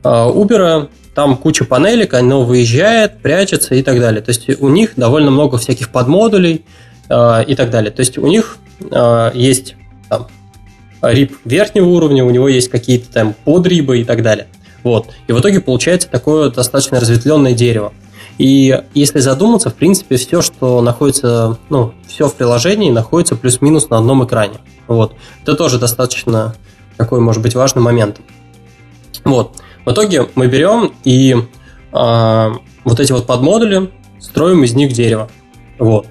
а, 0.04 0.30
Uber, 0.30 0.90
там 1.14 1.38
куча 1.38 1.66
панелек, 1.66 2.14
оно 2.14 2.44
выезжает, 2.44 3.22
прячется 3.22 3.76
и 3.76 3.84
так 3.84 4.00
далее. 4.00 4.22
То 4.22 4.30
есть 4.30 4.50
у 4.60 4.70
них 4.70 4.94
довольно 4.96 5.32
много 5.32 5.58
всяких 5.58 5.90
подмодулей 5.90 6.66
и 7.06 7.56
так 7.56 7.70
далее. 7.72 7.90
То 7.90 8.02
есть 8.02 8.18
у 8.18 8.28
них 8.28 8.58
есть 9.34 9.76
там, 10.10 10.28
рип 11.02 11.38
верхнего 11.46 11.88
уровня, 11.88 12.24
у 12.24 12.30
него 12.30 12.48
есть 12.48 12.70
какие-то 12.70 13.12
там 13.12 13.34
подрибы 13.46 14.02
и 14.02 14.04
так 14.04 14.22
далее. 14.22 14.48
Вот. 14.84 15.08
И 15.28 15.32
в 15.32 15.40
итоге 15.40 15.60
получается 15.60 16.08
такое 16.08 16.52
достаточно 16.52 17.00
разветвленное 17.00 17.54
дерево. 17.54 17.94
И 18.38 18.84
если 18.94 19.20
задуматься, 19.20 19.70
в 19.70 19.76
принципе, 19.76 20.18
все, 20.18 20.42
что 20.42 20.82
находится, 20.82 21.58
ну, 21.70 21.94
все 22.08 22.28
в 22.28 22.36
приложении 22.36 22.92
находится 22.92 23.36
плюс-минус 23.36 23.90
на 23.90 23.98
одном 23.98 24.26
экране. 24.26 24.60
Вот. 24.88 25.14
Это 25.42 25.56
тоже 25.56 25.80
достаточно 25.80 26.56
такой, 26.98 27.20
может 27.20 27.42
быть, 27.42 27.56
важный 27.56 27.82
момент. 27.82 28.22
Вот. 29.24 29.54
В 29.86 29.92
итоге 29.92 30.28
мы 30.36 30.48
берем 30.48 30.94
и 31.04 31.36
э, 31.94 32.52
вот 32.84 33.00
эти 33.00 33.12
вот 33.12 33.26
подмодули 33.26 33.90
строим 34.20 34.64
из 34.64 34.74
них 34.74 34.94
дерево. 34.94 35.30
Вот. 35.80 36.08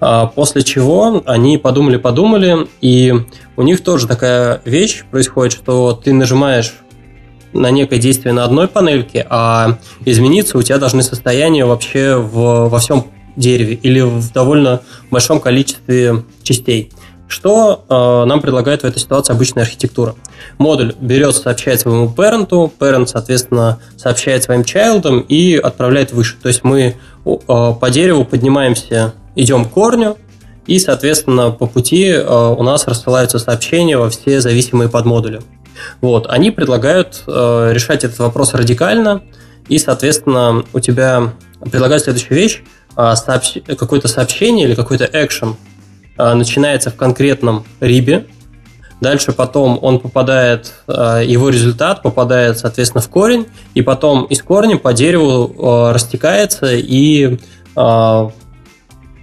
А 0.00 0.26
после 0.26 0.62
чего 0.62 1.22
они 1.26 1.56
подумали-подумали, 1.56 2.68
и 2.80 3.14
у 3.56 3.62
них 3.62 3.82
тоже 3.82 4.06
такая 4.06 4.60
вещь 4.64 5.04
происходит, 5.10 5.52
что 5.52 5.92
ты 5.92 6.12
нажимаешь 6.12 6.74
на 7.54 7.70
некое 7.70 7.98
действие 7.98 8.32
на 8.32 8.44
одной 8.44 8.68
панельке, 8.68 9.26
а 9.30 9.78
измениться 10.04 10.58
у 10.58 10.62
тебя 10.62 10.78
должны 10.78 11.02
состояния 11.02 11.64
вообще 11.64 12.16
в, 12.16 12.68
во 12.68 12.78
всем 12.78 13.06
дереве 13.36 13.74
или 13.74 14.00
в 14.00 14.32
довольно 14.32 14.80
большом 15.10 15.40
количестве 15.40 16.24
частей. 16.42 16.92
Что 17.26 17.84
э, 17.88 18.28
нам 18.28 18.40
предлагает 18.40 18.82
в 18.82 18.84
этой 18.84 18.98
ситуации 18.98 19.32
обычная 19.32 19.62
архитектура? 19.62 20.14
Модуль 20.58 20.94
берет, 21.00 21.34
сообщает 21.34 21.80
своему 21.80 22.12
parent, 22.14 22.48
parent, 22.78 23.06
соответственно, 23.06 23.80
сообщает 23.96 24.44
своим 24.44 24.60
childам 24.60 25.20
и 25.20 25.56
отправляет 25.56 26.12
выше. 26.12 26.36
То 26.40 26.48
есть 26.48 26.64
мы 26.64 26.80
э, 26.82 26.94
по 27.24 27.90
дереву 27.90 28.24
поднимаемся, 28.24 29.14
идем 29.34 29.64
к 29.64 29.70
корню, 29.70 30.18
и, 30.66 30.78
соответственно, 30.78 31.50
по 31.50 31.66
пути 31.66 32.08
э, 32.08 32.54
у 32.56 32.62
нас 32.62 32.86
рассылаются 32.86 33.38
сообщения 33.38 33.96
во 33.96 34.10
все 34.10 34.40
зависимые 34.40 34.88
подмодули. 34.88 35.40
Вот, 36.00 36.26
они 36.28 36.50
предлагают 36.50 37.22
э, 37.26 37.70
решать 37.72 38.04
этот 38.04 38.18
вопрос 38.18 38.54
радикально, 38.54 39.22
и, 39.68 39.78
соответственно, 39.78 40.64
у 40.72 40.80
тебя 40.80 41.32
предлагают 41.60 42.04
следующую 42.04 42.36
вещь, 42.36 42.62
э, 42.96 43.14
сообщ... 43.16 43.58
какое-то 43.78 44.08
сообщение 44.08 44.66
или 44.66 44.74
какой-то 44.74 45.08
экшен 45.10 45.56
э, 46.18 46.34
начинается 46.34 46.90
в 46.90 46.96
конкретном 46.96 47.64
рибе, 47.80 48.26
дальше 49.00 49.32
потом 49.32 49.78
он 49.82 50.00
попадает, 50.00 50.72
э, 50.88 51.22
его 51.26 51.50
результат 51.50 52.02
попадает, 52.02 52.58
соответственно, 52.58 53.02
в 53.02 53.08
корень, 53.08 53.46
и 53.74 53.82
потом 53.82 54.24
из 54.24 54.42
корня 54.42 54.78
по 54.78 54.92
дереву 54.92 55.54
э, 55.56 55.92
растекается, 55.92 56.74
и, 56.74 57.38
э, 57.76 58.28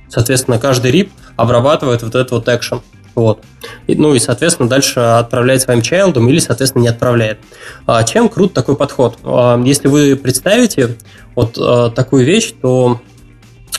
соответственно, 0.10 0.60
каждый 0.60 0.92
риб 0.92 1.12
обрабатывает 1.36 2.04
вот 2.04 2.16
этот 2.16 2.32
вот 2.32 2.48
экшен. 2.48 2.82
Вот. 3.16 3.44
И, 3.88 3.96
ну 3.96 4.14
и, 4.14 4.20
соответственно, 4.20 4.70
дальше 4.70 5.00
отправляет 5.00 5.62
своим 5.62 5.82
чайлдом 5.82 6.30
или, 6.30 6.40
соответственно, 6.40 6.84
не 6.84 6.88
отправляет. 6.88 7.40
А 7.86 8.04
чем 8.04 8.30
крут 8.30 8.54
такой 8.54 8.76
подход? 8.76 9.18
А, 9.24 9.62
если 9.64 9.88
вы 9.88 10.16
представите 10.16 10.96
вот 11.36 11.58
а, 11.60 11.90
такую 11.90 12.26
вещь, 12.26 12.54
то 12.62 13.02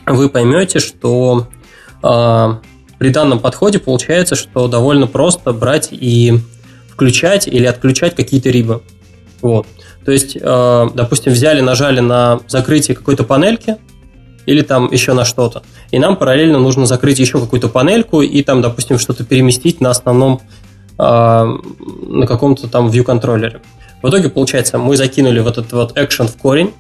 вы 0.07 0.29
поймете, 0.29 0.81
что 0.81 1.49
а, 2.03 2.61
при 2.99 3.09
данном 3.09 3.41
подходе 3.41 3.79
получается, 3.79 4.35
что 4.35 4.69
довольно 4.69 5.07
просто 5.07 5.53
брать 5.53 5.89
и 5.93 6.39
включать 6.91 7.49
или 7.49 7.65
отключать 7.65 8.15
какие-то 8.15 8.51
рибы. 8.51 8.83
Вот. 9.41 9.67
То 10.05 10.13
есть, 10.13 10.37
допустим, 10.41 11.33
взяли, 11.33 11.61
нажали 11.61 12.01
на 12.01 12.41
закрытие 12.49 12.97
какой-то 12.97 13.23
панельки, 13.23 13.77
или 14.47 14.63
там 14.63 14.91
еще 14.91 15.13
на 15.13 15.25
что-то. 15.25 15.63
И 15.91 15.99
нам 15.99 16.17
параллельно 16.17 16.59
нужно 16.59 16.87
закрыть 16.87 17.19
еще 17.19 17.41
какую-то 17.41 17.69
панельку 17.69 18.23
и 18.23 18.43
там, 18.43 18.63
допустим, 18.63 18.99
что-то 18.99 19.25
переместить 19.25 19.81
на 19.81 19.91
основном, 19.91 20.41
э, 20.99 21.03
на 21.03 22.27
каком-то 22.27 22.69
там 22.69 22.89
view 22.89 23.05
контроллере. 23.05 23.61
В 24.03 24.09
итоге, 24.09 24.29
получается, 24.29 24.79
мы 24.79 24.97
закинули 24.97 25.41
вот 25.41 25.59
этот 25.59 25.73
вот 25.73 25.97
action 25.97 26.27
в 26.27 26.37
корень, 26.37 26.73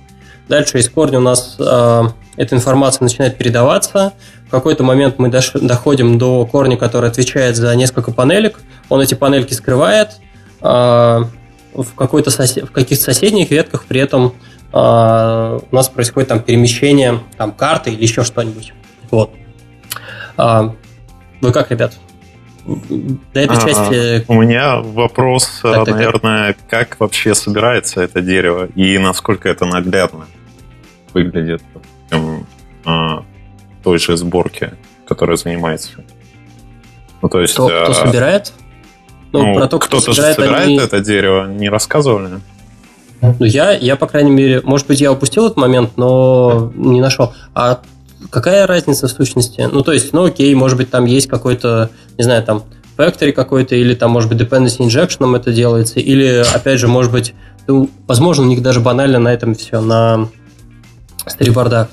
дальше 0.48 0.78
из 0.78 0.88
корня 0.88 1.18
у 1.18 1.22
нас 1.22 1.56
э, 1.58 2.02
эта 2.36 2.56
информация 2.56 3.04
начинает 3.04 3.38
передаваться, 3.38 4.12
в 4.48 4.50
какой-то 4.50 4.82
момент 4.82 5.18
мы 5.18 5.30
доходим 5.30 6.18
до 6.18 6.44
корня, 6.46 6.76
который 6.76 7.08
отвечает 7.08 7.56
за 7.56 7.74
несколько 7.76 8.10
панелек, 8.12 8.60
он 8.88 9.00
эти 9.00 9.14
панельки 9.14 9.54
скрывает, 9.54 10.10
э, 10.60 11.24
в, 11.74 11.94
какой-то 11.94 12.30
сосед... 12.30 12.64
в 12.64 12.72
каких-то 12.72 13.04
соседних 13.04 13.50
ветках 13.50 13.84
при 13.84 14.00
этом 14.00 14.34
у 14.72 15.74
нас 15.74 15.88
происходит 15.88 16.28
там 16.30 16.40
перемещение 16.40 17.20
там, 17.36 17.52
карты 17.52 17.90
или 17.90 18.02
еще 18.02 18.24
что-нибудь. 18.24 18.72
Вот. 19.10 19.30
А, 20.36 20.74
вы 21.40 21.52
как, 21.52 21.70
ребят? 21.70 21.92
До 22.64 23.40
этой 23.40 23.56
а, 23.56 23.60
части... 23.60 24.24
У 24.28 24.34
меня 24.34 24.80
вопрос, 24.80 25.60
так, 25.62 25.84
так, 25.84 25.94
наверное, 25.94 26.54
так. 26.54 26.68
как 26.68 27.00
вообще 27.00 27.34
собирается 27.34 28.00
это 28.00 28.20
дерево 28.20 28.66
и 28.74 28.98
насколько 28.98 29.48
это 29.48 29.66
наглядно 29.66 30.26
выглядит 31.12 31.62
в 32.10 32.44
а, 32.84 33.24
той 33.82 33.98
же 33.98 34.16
сборке, 34.16 34.74
которая 35.06 35.36
занимается. 35.36 36.04
Ну, 37.20 37.28
то 37.28 37.40
есть... 37.40 37.54
Кто, 37.54 37.66
кто 37.66 37.90
а, 37.90 37.94
собирает? 37.94 38.52
Ну, 39.32 39.46
ну 39.46 39.54
про 39.56 39.66
то, 39.66 39.78
кто, 39.78 39.98
кто 39.98 40.12
собирает, 40.12 40.36
собирает 40.36 40.66
они... 40.66 40.78
это 40.78 41.00
дерево, 41.00 41.46
не 41.46 41.68
рассказывали? 41.68 42.40
Ну, 43.22 43.44
я, 43.44 43.72
я, 43.72 43.94
по 43.96 44.06
крайней 44.06 44.32
мере, 44.32 44.60
может 44.64 44.88
быть, 44.88 45.00
я 45.00 45.12
упустил 45.12 45.46
этот 45.46 45.56
момент, 45.56 45.92
но 45.96 46.72
не 46.74 47.00
нашел. 47.00 47.32
А 47.54 47.80
какая 48.30 48.66
разница 48.66 49.06
в 49.06 49.10
сущности? 49.12 49.68
Ну, 49.72 49.82
то 49.82 49.92
есть, 49.92 50.12
ну, 50.12 50.24
окей, 50.24 50.52
может 50.54 50.76
быть, 50.76 50.90
там 50.90 51.04
есть 51.04 51.28
какой-то, 51.28 51.90
не 52.18 52.24
знаю, 52.24 52.42
там, 52.42 52.64
factory 52.98 53.30
какой-то, 53.32 53.76
или 53.76 53.94
там, 53.94 54.10
может 54.10 54.28
быть, 54.28 54.40
dependency 54.40 54.80
injection 54.80 55.36
это 55.36 55.52
делается, 55.52 56.00
или, 56.00 56.44
опять 56.52 56.80
же, 56.80 56.88
может 56.88 57.12
быть, 57.12 57.34
ну, 57.68 57.88
возможно, 58.08 58.44
у 58.44 58.48
них 58.48 58.60
даже 58.60 58.80
банально 58.80 59.20
на 59.20 59.32
этом 59.32 59.54
все, 59.54 59.80
на 59.80 60.28
сторибордах. 61.26 61.88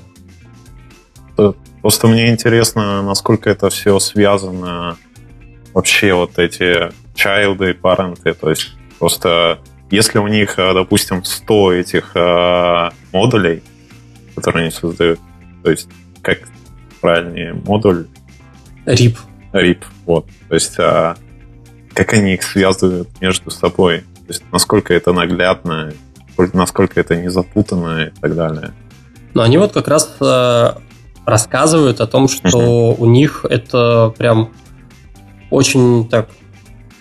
Просто 1.82 2.08
мне 2.08 2.30
интересно, 2.30 3.02
насколько 3.04 3.50
это 3.50 3.70
все 3.70 4.00
связано 4.00 4.98
вообще 5.74 6.14
вот 6.14 6.38
эти 6.38 6.92
чайлды, 7.16 7.74
паренты, 7.74 8.34
то 8.34 8.50
есть 8.50 8.72
просто 8.98 9.60
если 9.92 10.20
у 10.20 10.28
них, 10.28 10.58
э, 10.58 10.74
допустим, 10.74 11.24
100 11.24 11.74
этих 11.74 12.12
э, 12.16 12.90
модулей, 13.12 13.64
которые 14.36 14.64
они 14.64 14.72
создают, 14.72 15.20
то 15.64 15.72
есть 15.72 15.90
как 16.22 16.40
правильнее 17.02 17.54
модуль? 17.54 18.08
RIP. 18.86 19.18
RIP, 19.54 19.84
вот. 20.06 20.26
То 20.48 20.56
есть 20.56 20.80
а, 20.80 21.16
как 21.94 22.14
они 22.14 22.36
их 22.36 22.44
связывают 22.44 23.10
между 23.20 23.52
собой? 23.52 24.00
То 24.00 24.30
есть 24.30 24.44
насколько 24.52 24.94
это 24.94 25.12
наглядно, 25.12 25.92
насколько 26.54 27.00
это 27.00 27.16
не 27.16 27.30
запутанно 27.30 28.06
и 28.06 28.10
так 28.22 28.36
далее. 28.36 28.74
Ну, 29.34 29.42
они 29.42 29.58
вот 29.58 29.74
как 29.74 29.88
раз 29.88 30.16
э, 30.22 30.72
рассказывают 31.26 32.00
о 32.00 32.08
том, 32.08 32.28
что 32.28 32.94
у 32.94 33.06
них 33.06 33.46
это 33.50 34.14
прям 34.18 34.52
очень 35.50 36.08
так 36.10 36.30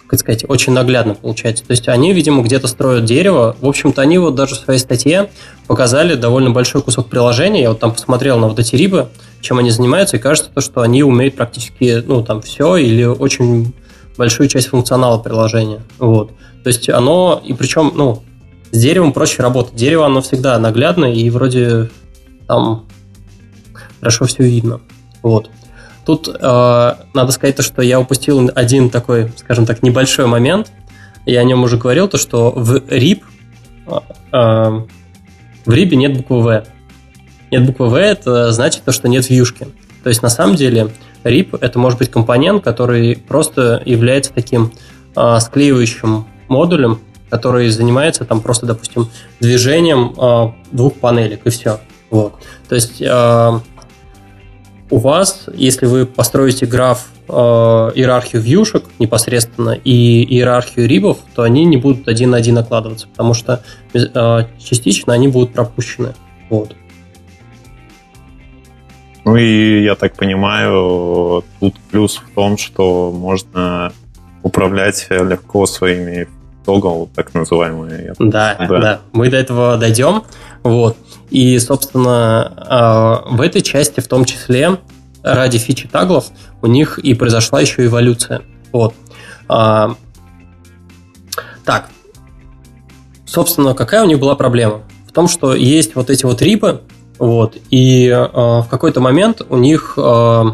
как 0.08 0.18
сказать, 0.18 0.44
очень 0.48 0.72
наглядно 0.72 1.14
получается. 1.14 1.64
То 1.64 1.72
есть 1.72 1.86
они, 1.86 2.14
видимо, 2.14 2.42
где-то 2.42 2.66
строят 2.66 3.04
дерево. 3.04 3.54
В 3.60 3.68
общем-то, 3.68 4.00
они 4.00 4.16
вот 4.16 4.34
даже 4.34 4.54
в 4.54 4.58
своей 4.58 4.78
статье 4.78 5.28
показали 5.66 6.14
довольно 6.14 6.50
большой 6.50 6.80
кусок 6.82 7.08
приложения. 7.08 7.62
Я 7.62 7.68
вот 7.68 7.80
там 7.80 7.92
посмотрел 7.92 8.38
на 8.38 8.48
вот 8.48 8.58
эти 8.58 8.74
рибы, 8.74 9.08
чем 9.42 9.58
они 9.58 9.70
занимаются, 9.70 10.16
и 10.16 10.20
кажется, 10.20 10.50
то, 10.52 10.62
что 10.62 10.80
они 10.80 11.02
умеют 11.02 11.36
практически, 11.36 12.02
ну, 12.06 12.24
там, 12.24 12.40
все 12.40 12.76
или 12.76 13.04
очень 13.04 13.74
большую 14.16 14.48
часть 14.48 14.68
функционала 14.68 15.18
приложения. 15.18 15.82
Вот. 15.98 16.30
То 16.64 16.68
есть 16.68 16.88
оно, 16.88 17.42
и 17.44 17.52
причем, 17.52 17.92
ну, 17.94 18.22
с 18.70 18.78
деревом 18.78 19.12
проще 19.12 19.42
работать. 19.42 19.74
Дерево, 19.74 20.06
оно 20.06 20.22
всегда 20.22 20.58
наглядное, 20.58 21.12
и 21.12 21.28
вроде 21.28 21.90
там 22.46 22.86
хорошо 24.00 24.24
все 24.24 24.44
видно. 24.44 24.80
Вот. 25.22 25.50
Тут 26.08 26.26
э, 26.26 26.94
надо 27.12 27.32
сказать 27.32 27.56
то, 27.56 27.62
что 27.62 27.82
я 27.82 28.00
упустил 28.00 28.50
один 28.54 28.88
такой, 28.88 29.30
скажем 29.36 29.66
так, 29.66 29.82
небольшой 29.82 30.24
момент. 30.24 30.72
Я 31.26 31.40
о 31.40 31.44
нем 31.44 31.62
уже 31.64 31.76
говорил, 31.76 32.08
то 32.08 32.16
что 32.16 32.50
в 32.50 32.76
RIP 32.76 33.24
э, 33.88 33.92
э, 34.32 34.36
в 35.66 35.70
RIP 35.70 35.94
нет 35.96 36.16
буквы 36.16 36.40
V. 36.40 36.64
Нет 37.50 37.66
буквы 37.66 37.90
V, 37.90 38.00
это 38.00 38.52
значит 38.52 38.84
то, 38.84 38.92
что 38.92 39.06
нет 39.06 39.28
вьюшки. 39.28 39.68
То 40.02 40.08
есть 40.08 40.22
на 40.22 40.30
самом 40.30 40.56
деле 40.56 40.88
RIP 41.24 41.58
это 41.60 41.78
может 41.78 41.98
быть 41.98 42.10
компонент, 42.10 42.64
который 42.64 43.14
просто 43.14 43.82
является 43.84 44.32
таким 44.32 44.72
э, 45.14 45.40
склеивающим 45.40 46.24
модулем, 46.48 47.00
который 47.28 47.68
занимается 47.68 48.24
там 48.24 48.40
просто, 48.40 48.64
допустим, 48.64 49.10
движением 49.40 50.14
э, 50.16 50.52
двух 50.72 50.94
панелек 50.94 51.42
и 51.44 51.50
все. 51.50 51.80
Вот. 52.08 52.36
То 52.66 52.76
есть 52.76 53.02
э, 53.02 53.60
у 54.90 54.98
вас, 54.98 55.44
если 55.52 55.86
вы 55.86 56.06
построите 56.06 56.66
граф 56.66 57.08
э, 57.28 57.32
иерархию 57.32 58.40
вьюшек 58.42 58.84
непосредственно 58.98 59.70
и 59.70 60.24
иерархию 60.24 60.88
рибов, 60.88 61.18
то 61.34 61.42
они 61.42 61.64
не 61.64 61.76
будут 61.76 62.08
один 62.08 62.30
на 62.30 62.38
один 62.38 62.54
накладываться, 62.54 63.08
потому 63.08 63.34
что 63.34 63.62
э, 63.92 64.44
частично 64.58 65.12
они 65.12 65.28
будут 65.28 65.52
пропущены. 65.52 66.14
Вот. 66.48 66.74
Ну 69.24 69.36
и 69.36 69.82
я 69.82 69.94
так 69.94 70.14
понимаю, 70.14 71.44
тут 71.60 71.74
плюс 71.90 72.16
в 72.16 72.34
том, 72.34 72.56
что 72.56 73.12
можно 73.12 73.92
управлять 74.42 75.06
легко 75.10 75.66
своими 75.66 76.28
тогл, 76.68 77.08
так 77.14 77.32
называемые. 77.32 78.14
Да, 78.18 78.54
да, 78.58 78.80
да. 78.80 79.00
Мы 79.12 79.30
до 79.30 79.38
этого 79.38 79.78
дойдем. 79.78 80.24
Вот. 80.62 80.98
И, 81.30 81.58
собственно, 81.58 82.52
а, 82.58 83.22
в 83.30 83.40
этой 83.40 83.62
части 83.62 84.00
в 84.00 84.06
том 84.06 84.26
числе 84.26 84.76
ради 85.22 85.56
фичи 85.56 85.88
таглов 85.88 86.26
у 86.60 86.66
них 86.66 86.98
и 86.98 87.14
произошла 87.14 87.62
еще 87.62 87.86
эволюция. 87.86 88.42
Вот. 88.70 88.92
А, 89.48 89.94
так. 91.64 91.88
Собственно, 93.24 93.72
какая 93.72 94.02
у 94.02 94.06
них 94.06 94.18
была 94.18 94.34
проблема? 94.34 94.82
В 95.06 95.12
том, 95.12 95.26
что 95.26 95.54
есть 95.54 95.94
вот 95.94 96.10
эти 96.10 96.26
вот 96.26 96.42
рипы, 96.42 96.82
вот, 97.18 97.56
и 97.70 98.06
э, 98.08 98.26
в 98.26 98.66
какой-то 98.70 99.00
момент 99.00 99.40
у 99.48 99.56
них 99.56 99.94
э, 99.96 100.44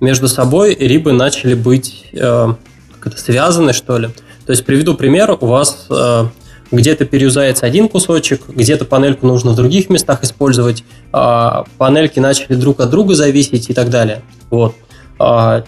между 0.00 0.26
собой 0.26 0.74
рибы 0.74 1.12
начали 1.12 1.54
быть 1.54 2.06
э, 2.12 2.54
как 2.98 3.12
это, 3.12 3.20
связаны, 3.20 3.72
что 3.72 3.98
ли. 3.98 4.08
То 4.46 4.52
есть, 4.52 4.64
приведу 4.64 4.94
пример, 4.94 5.36
у 5.40 5.46
вас 5.46 5.86
э, 5.90 6.26
где-то 6.70 7.04
переюзается 7.04 7.66
один 7.66 7.88
кусочек, 7.88 8.42
где-то 8.48 8.84
панельку 8.84 9.26
нужно 9.26 9.52
в 9.52 9.56
других 9.56 9.88
местах 9.90 10.22
использовать, 10.22 10.84
а 11.12 11.64
панельки 11.78 12.18
начали 12.18 12.54
друг 12.54 12.80
от 12.80 12.90
друга 12.90 13.14
зависеть 13.14 13.70
и 13.70 13.74
так 13.74 13.90
далее. 13.90 14.22
Вот. 14.50 14.74
А, 15.18 15.64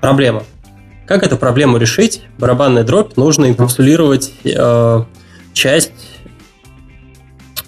проблема. 0.00 0.42
Как 1.06 1.22
эту 1.22 1.36
проблему 1.36 1.78
решить? 1.78 2.22
Барабанная 2.38 2.84
дробь 2.84 3.16
нужно 3.16 3.46
инкапсулировать 3.46 4.32
э, 4.44 5.04
часть, 5.54 5.92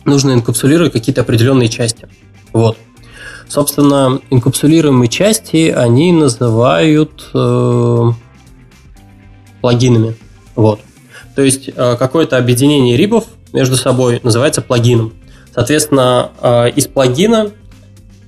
нужно 0.04 0.32
инкапсулировать 0.32 0.92
какие-то 0.92 1.22
определенные 1.22 1.68
части. 1.68 2.08
Вот. 2.52 2.76
Собственно, 3.48 4.20
инкапсулируемые 4.30 5.08
части 5.08 5.70
они 5.70 6.12
называют 6.12 7.30
э, 7.34 8.10
плагинами. 9.60 10.14
Вот. 10.60 10.80
То 11.34 11.42
есть 11.42 11.70
э, 11.74 11.96
какое-то 11.98 12.36
объединение 12.36 12.96
рибов 12.96 13.24
между 13.54 13.76
собой 13.76 14.20
называется 14.22 14.60
плагином. 14.60 15.14
Соответственно, 15.54 16.32
э, 16.42 16.70
из 16.76 16.86
плагина 16.86 17.50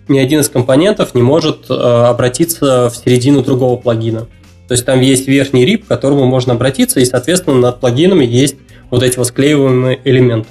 ни 0.09 0.18
один 0.18 0.41
из 0.41 0.49
компонентов 0.49 1.14
не 1.14 1.20
может 1.20 1.66
э, 1.68 1.74
обратиться 1.74 2.89
в 2.89 2.97
середину 2.97 3.43
другого 3.43 3.76
плагина. 3.76 4.28
То 4.66 4.72
есть 4.72 4.87
там 4.87 5.01
есть 5.01 5.28
верхний 5.28 5.66
риб, 5.66 5.85
к 5.85 5.89
которому 5.89 6.24
можно 6.24 6.55
обратиться, 6.55 7.01
и, 7.01 7.05
соответственно, 7.05 7.59
над 7.59 7.80
плагинами 7.80 8.24
есть 8.24 8.57
вот 8.91 9.03
эти 9.03 9.18
вот 9.18 9.26
склеиваемые 9.26 10.01
элементы. 10.05 10.49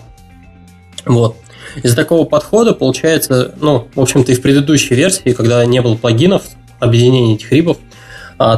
Вот. 1.06 1.36
Из 1.82 1.96
такого 1.96 2.26
подхода 2.26 2.74
получается, 2.74 3.56
ну, 3.60 3.88
в 3.96 4.00
общем-то, 4.00 4.32
и 4.32 4.36
в 4.36 4.42
предыдущей 4.42 4.94
версии, 4.94 5.32
когда 5.32 5.66
не 5.66 5.82
было 5.82 5.96
плагинов, 5.96 6.44
объединения 6.80 7.36
этих 7.36 7.52
рибов, 7.52 7.78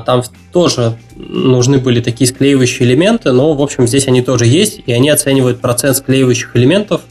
там 0.05 0.23
тоже 0.51 0.97
нужны 1.15 1.79
были 1.79 1.99
такие 2.01 2.27
склеивающие 2.27 2.87
элементы, 2.87 3.31
но, 3.31 3.53
в 3.53 3.61
общем, 3.61 3.87
здесь 3.87 4.07
они 4.07 4.21
тоже 4.21 4.45
есть, 4.45 4.81
и 4.85 4.93
они 4.93 5.09
оценивают 5.09 5.61
процент 5.61 5.97
склеивающих 5.97 6.55
элементов 6.55 7.01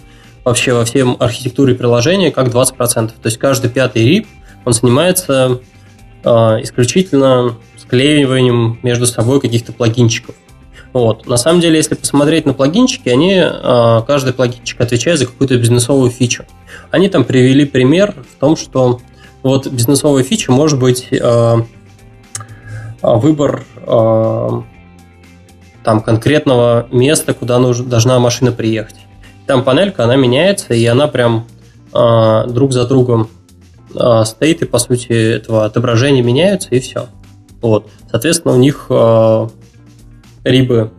вообще 0.44 0.72
во 0.72 0.84
всем 0.84 1.16
архитектуре 1.18 1.74
приложения 1.74 2.30
как 2.30 2.48
20%. 2.48 2.76
То 3.08 3.12
есть 3.24 3.38
каждый 3.38 3.70
пятый 3.70 4.04
RIP, 4.06 4.26
он 4.64 4.72
занимается 4.72 5.60
э, 6.24 6.28
исключительно 6.62 7.56
склеиванием 7.76 8.78
между 8.82 9.06
собой 9.06 9.40
каких-то 9.40 9.72
плагинчиков. 9.72 10.34
Вот. 10.92 11.26
На 11.26 11.36
самом 11.36 11.60
деле, 11.60 11.76
если 11.76 11.94
посмотреть 11.94 12.44
на 12.46 12.52
плагинчики, 12.52 13.08
они, 13.08 13.42
каждый 14.06 14.34
плагинчик 14.34 14.80
отвечает 14.80 15.18
за 15.18 15.26
какую-то 15.26 15.56
бизнесовую 15.56 16.10
фичу. 16.10 16.44
Они 16.90 17.08
там 17.08 17.24
привели 17.24 17.64
пример 17.64 18.14
в 18.36 18.38
том, 18.38 18.56
что 18.56 19.00
вот 19.42 19.66
бизнесовая 19.66 20.22
фича 20.22 20.52
может 20.52 20.78
быть 20.78 21.08
выбор 23.03 23.64
там 25.84 26.00
конкретного 26.00 26.86
места, 26.90 27.34
куда 27.34 27.59
нужно, 27.59 27.86
должна 27.86 28.18
машина 28.18 28.53
приехать. 28.53 28.96
Там 29.46 29.64
панелька, 29.64 30.05
она 30.05 30.16
меняется, 30.16 30.74
и 30.74 30.84
она 30.86 31.09
прям 31.09 31.46
э, 31.92 32.44
друг 32.48 32.72
за 32.72 32.86
другом 32.86 33.28
э, 33.94 34.24
стоит, 34.24 34.62
и 34.62 34.66
по 34.66 34.78
сути 34.78 35.12
этого 35.12 35.64
отображения 35.64 36.22
меняются, 36.22 36.68
и 36.70 36.80
все. 36.80 37.07
Вот. 37.61 37.88
Соответственно, 38.11 38.55
у 38.55 38.59
них 38.59 38.86
э, 38.88 39.48
рибы 40.44 40.90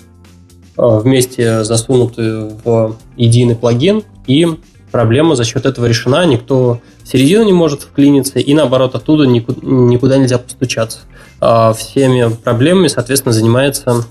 э, 0.78 0.82
вместе 0.82 1.64
засунуты 1.64 2.50
в 2.64 2.98
единый 3.16 3.56
плагин, 3.56 4.04
и 4.28 4.48
проблема 4.92 5.36
за 5.36 5.46
счет 5.46 5.66
этого 5.66 5.86
решена, 5.86 6.26
никто 6.26 6.82
в 7.04 7.08
середину 7.08 7.46
не 7.46 7.54
может 7.54 7.84
вклиниться, 7.84 8.40
и 8.40 8.54
наоборот, 8.54 8.96
оттуда 8.96 9.26
никуда, 9.26 9.60
никуда 9.64 10.18
нельзя 10.18 10.38
постучаться. 10.38 11.00
Э, 11.44 11.74
всеми 11.76 12.34
проблемами, 12.34 12.88
соответственно, 12.88 13.34
занимается 13.34 14.06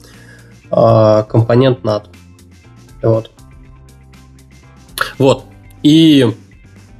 э, 0.70 1.24
компонент 1.28 1.80
NAT. 1.82 2.04
Вот. 3.02 3.30
Вот. 5.18 5.44
И, 5.82 6.36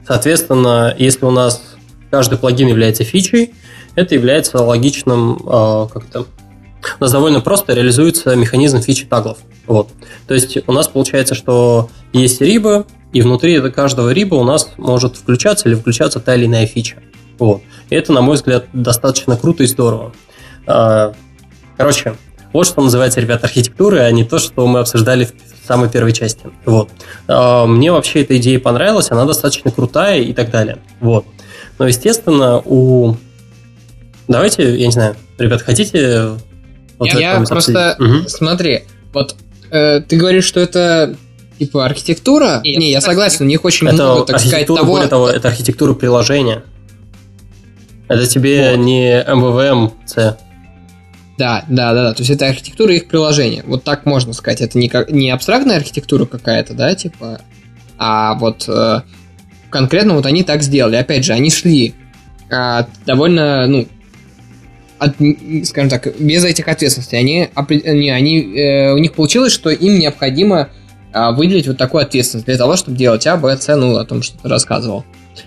соответственно, 0.07 0.95
если 0.99 1.26
у 1.26 1.30
нас 1.30 1.62
каждый 2.11 2.39
плагин 2.39 2.68
является 2.68 3.05
фичей, 3.05 3.53
это 3.95 4.14
является 4.14 4.62
логичным 4.62 5.37
э, 5.37 5.89
как-то 5.93 6.26
у 6.99 7.05
нас 7.05 7.12
довольно 7.12 7.41
просто 7.41 7.74
реализуется 7.74 8.35
механизм 8.35 8.80
фичи 8.80 9.05
таглов. 9.05 9.39
Вот. 9.66 9.91
То 10.26 10.35
есть 10.35 10.57
у 10.66 10.72
нас 10.72 10.89
получается, 10.89 11.35
что 11.35 11.91
есть 12.12 12.41
риба, 12.41 12.87
и 13.12 13.20
внутри 13.20 13.61
каждого 13.70 14.11
риба 14.11 14.35
у 14.37 14.45
нас 14.45 14.70
может 14.78 15.16
включаться 15.16 15.68
или 15.68 15.76
включаться 15.76 16.18
та 16.18 16.35
или 16.35 16.47
иная 16.47 16.66
фича. 16.66 16.97
Вот. 17.39 17.62
И 17.91 17.95
это, 17.95 18.12
на 18.12 18.20
мой 18.20 18.37
взгляд, 18.37 18.66
достаточно 18.72 19.37
круто 19.37 19.62
и 19.62 19.66
здорово. 19.66 20.12
А, 20.66 21.12
короче, 21.76 22.14
вот 22.53 22.66
что 22.66 22.83
называется, 22.83 23.20
ребята, 23.20 23.47
архитектурой, 23.47 24.07
а 24.07 24.11
не 24.11 24.24
то, 24.24 24.39
что 24.39 24.66
мы 24.66 24.80
обсуждали 24.80 25.24
в 25.24 25.66
самой 25.66 25.89
первой 25.89 26.12
части. 26.12 26.43
Вот. 26.64 26.91
А, 27.28 27.66
мне 27.66 27.93
вообще 27.93 28.22
эта 28.22 28.37
идея 28.37 28.59
понравилась, 28.61 29.11
она 29.11 29.24
достаточно 29.24 29.70
крутая 29.70 30.20
и 30.20 30.33
так 30.33 30.51
далее. 30.51 30.78
Вот. 31.01 31.24
Но, 31.78 31.87
естественно, 31.87 32.61
у... 32.64 33.16
Давайте, 34.28 34.76
я 34.76 34.87
не 34.87 34.93
знаю, 34.93 35.16
ребят, 35.39 35.62
хотите... 35.62 36.33
Вот 36.99 37.09
я 37.09 37.43
просто... 37.49 37.97
Угу. 37.99 38.28
Смотри, 38.28 38.85
вот 39.12 39.35
э, 39.70 40.01
ты 40.01 40.16
говоришь, 40.16 40.45
что 40.45 40.61
это 40.61 41.16
типа 41.59 41.85
архитектура? 41.85 42.61
Нет, 42.62 42.78
не, 42.78 42.91
я 42.91 43.01
согласен, 43.01 43.45
у 43.45 43.49
них 43.49 43.64
очень 43.64 43.87
это 43.89 43.95
много, 43.95 44.26
так 44.26 44.41
сказать, 44.41 44.66
того... 44.66 44.85
Более 44.85 45.09
того, 45.09 45.28
это 45.28 45.49
архитектура 45.49 45.95
приложения. 45.95 46.62
Это 48.12 48.26
тебе 48.26 48.72
вот. 48.72 48.84
не 48.84 49.22
MVVM 49.22 49.92
C. 50.06 50.36
Да, 51.38 51.64
да, 51.68 51.92
да, 51.94 52.04
да. 52.04 52.14
То 52.14 52.20
есть 52.22 52.30
это 52.30 52.46
архитектура 52.46 52.94
их 52.94 53.08
приложения. 53.08 53.62
Вот 53.66 53.84
так 53.84 54.06
можно 54.06 54.32
сказать. 54.32 54.60
Это 54.60 54.78
не, 54.78 54.88
как, 54.88 55.10
не 55.10 55.30
абстрактная 55.30 55.76
архитектура 55.76 56.26
какая-то, 56.26 56.74
да, 56.74 56.94
типа, 56.94 57.40
а 57.98 58.34
вот 58.34 58.68
э, 58.68 59.00
конкретно 59.70 60.14
вот 60.14 60.26
они 60.26 60.44
так 60.44 60.62
сделали. 60.62 60.96
Опять 60.96 61.24
же, 61.24 61.32
они 61.32 61.50
шли 61.50 61.94
э, 62.50 62.84
довольно, 63.06 63.66
ну, 63.66 63.88
от, 64.98 65.16
скажем 65.64 65.90
так, 65.90 66.20
без 66.20 66.44
этих 66.44 66.68
ответственностей. 66.68 67.18
Они, 67.18 67.48
не, 67.68 68.10
они, 68.10 68.40
э, 68.56 68.92
у 68.92 68.98
них 68.98 69.14
получилось, 69.14 69.52
что 69.52 69.70
им 69.70 69.98
необходимо 69.98 70.68
э, 71.12 71.32
выделить 71.32 71.66
вот 71.66 71.78
такую 71.78 72.02
ответственность 72.02 72.46
для 72.46 72.56
того, 72.56 72.76
чтобы 72.76 72.96
делать 72.96 73.26
А, 73.26 73.36
Б, 73.36 73.56
С, 73.56 73.74
ну, 73.74 73.96
о 73.96 74.04
том, 74.04 74.22
что 74.22 74.38
ты 74.38 74.48
рассказывал. 74.48 75.04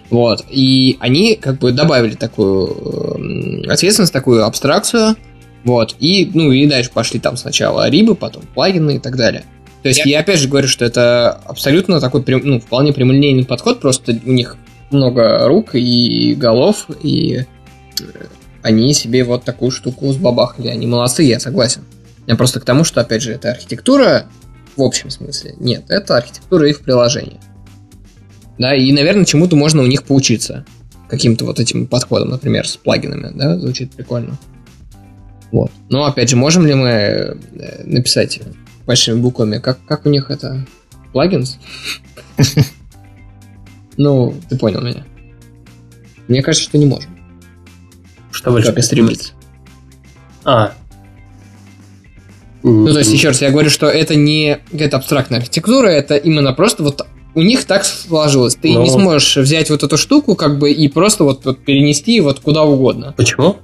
Вот. 0.10 0.44
И 0.50 0.98
они 1.00 1.36
как 1.36 1.60
бы 1.60 1.72
добавили 1.72 2.16
такую 2.16 3.66
э, 3.66 3.68
ответственность, 3.68 4.14
такую 4.14 4.46
абстракцию, 4.46 5.16
вот, 5.64 5.96
и, 6.00 6.30
ну, 6.34 6.52
и 6.52 6.68
дальше 6.68 6.92
пошли 6.94 7.20
там 7.20 7.38
сначала 7.38 7.90
рибы, 7.90 8.14
потом 8.14 8.44
плагины 8.54 8.98
и 8.98 9.00
так 9.00 9.16
далее. 9.16 9.46
То 9.82 9.90
есть 9.90 10.06
я, 10.06 10.18
я 10.18 10.20
опять 10.20 10.40
же 10.40 10.48
говорю, 10.48 10.68
что 10.68 10.86
это 10.86 11.32
абсолютно 11.32 12.00
такой, 12.00 12.24
ну, 12.44 12.60
вполне 12.60 12.94
прямолинейный 12.94 13.46
подход, 13.46 13.80
просто 13.80 14.20
у 14.26 14.32
них 14.32 14.58
много 14.92 15.48
рук 15.48 15.74
и 15.74 16.36
голов, 16.36 16.88
и 17.02 17.46
э, 18.00 18.04
они 18.62 18.94
себе 18.94 19.24
вот 19.24 19.44
такую 19.44 19.72
штуку 19.72 20.12
сбабахали. 20.12 20.68
Они 20.68 20.86
молодцы, 20.88 21.24
я 21.24 21.40
согласен. 21.40 21.84
Я 22.28 22.36
просто 22.36 22.60
к 22.60 22.66
тому, 22.66 22.84
что, 22.84 23.02
опять 23.02 23.22
же, 23.22 23.32
это 23.32 23.52
архитектура 23.52 24.28
в 24.76 24.82
общем 24.82 25.10
смысле. 25.10 25.56
Нет, 25.58 25.86
это 25.90 26.18
архитектура 26.18 26.68
их 26.68 26.82
приложения. 26.82 27.40
Да, 28.58 28.76
и, 28.76 28.91
наверное, 28.91 29.26
чему-то 29.26 29.56
можно 29.56 29.82
у 29.82 29.86
них 29.86 30.03
поучиться. 30.03 30.66
Каким-то 31.10 31.45
вот 31.45 31.60
этим 31.60 31.88
подходом, 31.88 32.30
например, 32.30 32.68
с 32.68 32.78
плагинами, 32.78 33.32
да, 33.36 33.60
звучит 33.60 33.91
прикольно. 33.91 34.38
Вот. 35.51 35.72
Но 35.89 36.06
опять 36.06 36.30
же, 36.30 36.36
можем 36.36 36.66
ли 36.66 36.74
мы 36.74 36.89
э, 36.89 37.36
написать 37.84 38.39
большими 38.86 39.20
буквами, 39.20 39.60
как, 39.60 39.84
как 39.86 40.06
у 40.06 40.10
них 40.10 40.32
это? 40.32 40.66
Плагинс? 41.12 41.58
Ну, 43.97 44.36
ты 44.49 44.58
понял 44.58 44.82
меня. 44.82 45.06
Мне 46.28 46.41
кажется, 46.41 46.68
что 46.68 46.78
не 46.78 46.86
можем. 46.86 47.18
Что 48.30 48.51
больше? 48.51 48.74
Как 48.74 48.84
стремиться. 48.84 49.32
А. 50.43 50.74
Ну, 52.62 52.91
то 52.91 52.99
есть, 52.99 53.14
еще 53.14 53.30
раз, 53.30 53.41
я 53.41 53.51
говорю, 53.51 53.70
что 53.70 53.88
это 53.88 54.16
не 54.16 54.60
какая-то 54.70 54.97
абстрактная 54.97 55.39
архитектура, 55.39 55.88
это 55.88 56.18
именно 56.18 56.51
просто 56.51 56.84
вот 56.84 57.08
у 57.36 57.42
них 57.42 57.66
так 57.66 57.86
сложилось. 57.86 58.56
Ты 58.56 58.74
Но... 58.74 58.84
не 58.84 58.90
сможешь 58.90 59.38
взять 59.38 59.70
вот 59.70 59.84
эту 59.84 59.98
штуку, 59.98 60.36
как 60.36 60.58
бы, 60.58 60.72
и 60.72 60.88
просто 60.88 61.26
вот, 61.26 61.46
вот 61.46 61.60
перенести 61.60 62.20
вот 62.22 62.40
куда 62.40 62.64
угодно. 62.64 63.14
Почему? 63.16 63.58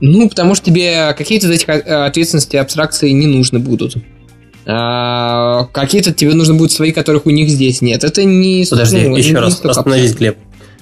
Ну, 0.00 0.28
потому 0.28 0.54
что 0.54 0.66
тебе 0.66 1.14
какие-то 1.16 1.46
из 1.46 1.50
этих 1.50 1.68
э, 1.68 1.80
ответственностей 1.80 2.58
абстракции 2.58 3.10
не 3.10 3.26
нужны 3.26 3.58
будут. 3.58 3.96
А, 4.64 5.64
какие-то 5.72 6.12
тебе 6.12 6.34
нужны 6.34 6.54
будут 6.54 6.72
свои, 6.72 6.92
которых 6.92 7.26
у 7.26 7.30
них 7.30 7.48
здесь 7.48 7.82
нет. 7.82 8.04
Это 8.04 8.24
не... 8.24 8.64
Подожди, 8.68 9.08
ну, 9.08 9.16
еще 9.16 9.30
не 9.30 9.36
раз, 9.36 9.60
остановись, 9.64 10.14
Глеб. 10.14 10.38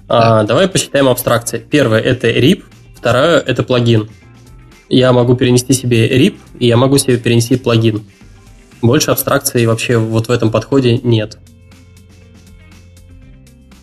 Да. 0.08 0.40
А, 0.40 0.44
давай 0.44 0.68
посчитаем 0.68 1.08
абстракции. 1.08 1.62
Первое– 1.70 2.00
это 2.00 2.28
RIP, 2.28 2.62
второе– 2.94 3.40
это 3.46 3.62
плагин. 3.62 4.10
Я 4.88 5.12
могу 5.12 5.36
перенести 5.36 5.72
себе 5.72 6.08
RIP, 6.08 6.34
и 6.58 6.66
я 6.66 6.76
могу 6.76 6.98
себе 6.98 7.16
перенести 7.16 7.56
плагин. 7.56 8.02
Больше 8.82 9.10
абстракций 9.10 9.66
вообще 9.66 9.98
вот 9.98 10.28
в 10.28 10.30
этом 10.30 10.50
подходе 10.50 10.98
нет. 10.98 11.38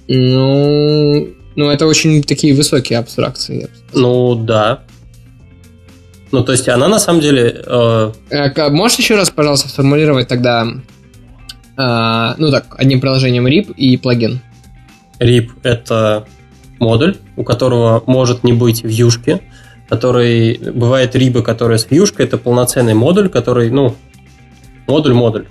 Ну, 0.07 1.27
ну 1.55 1.69
это 1.69 1.85
очень 1.85 2.23
такие 2.23 2.55
высокие 2.55 2.99
абстракции. 2.99 3.69
Ну, 3.93 4.35
да. 4.35 4.83
Ну, 6.31 6.43
то 6.43 6.51
есть 6.51 6.67
она 6.67 6.87
на 6.87 6.99
самом 6.99 7.21
деле... 7.21 7.63
Э... 7.65 8.11
э 8.29 8.69
можешь 8.69 8.97
еще 8.97 9.15
раз, 9.15 9.29
пожалуйста, 9.29 9.69
сформулировать 9.69 10.27
тогда, 10.27 10.65
э, 11.77 12.35
ну 12.37 12.51
так, 12.51 12.75
одним 12.77 12.99
приложением 12.99 13.47
RIP 13.47 13.73
и 13.75 13.97
плагин? 13.97 14.41
RIP— 15.19 15.49
это 15.63 16.25
модуль, 16.79 17.17
у 17.35 17.43
которого 17.43 18.03
может 18.05 18.43
не 18.43 18.53
быть 18.53 18.83
вьюшки, 18.83 19.41
который... 19.89 20.57
Бывает 20.57 21.15
рибы, 21.15 21.43
которые 21.43 21.79
с 21.79 21.87
вьюшкой, 21.89 22.25
это 22.25 22.37
полноценный 22.37 22.93
модуль, 22.93 23.29
который, 23.29 23.69
ну, 23.69 23.95
модуль-модуль, 24.87 25.45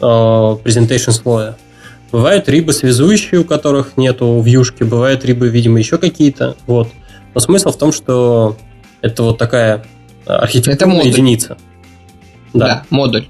э, 0.00 0.04
presentation 0.04 1.12
слоя. 1.12 1.56
Бывают 2.10 2.48
рибы 2.48 2.72
связующие, 2.72 3.40
у 3.40 3.44
которых 3.44 3.96
нету 3.96 4.40
вьюшки, 4.40 4.82
бывают 4.82 5.24
рибы, 5.24 5.48
видимо, 5.48 5.78
еще 5.78 5.98
какие-то, 5.98 6.56
вот. 6.66 6.88
Но 7.34 7.40
смысл 7.40 7.70
в 7.70 7.78
том, 7.78 7.92
что 7.92 8.56
это 9.00 9.22
вот 9.22 9.38
такая 9.38 9.84
архитектурная 10.26 10.98
это 11.00 11.08
единица. 11.08 11.56
Да. 12.52 12.66
да, 12.66 12.86
модуль. 12.90 13.26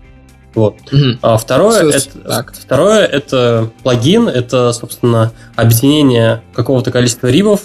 Вот. 0.54 0.76
Угу. 0.92 1.18
А 1.22 1.36
второе, 1.38 1.90
это, 1.90 2.46
второе 2.60 3.06
это 3.06 3.70
плагин, 3.82 4.28
это, 4.28 4.72
собственно, 4.72 5.32
объединение 5.56 6.42
какого-то 6.52 6.90
количества 6.90 7.28
рибов, 7.28 7.60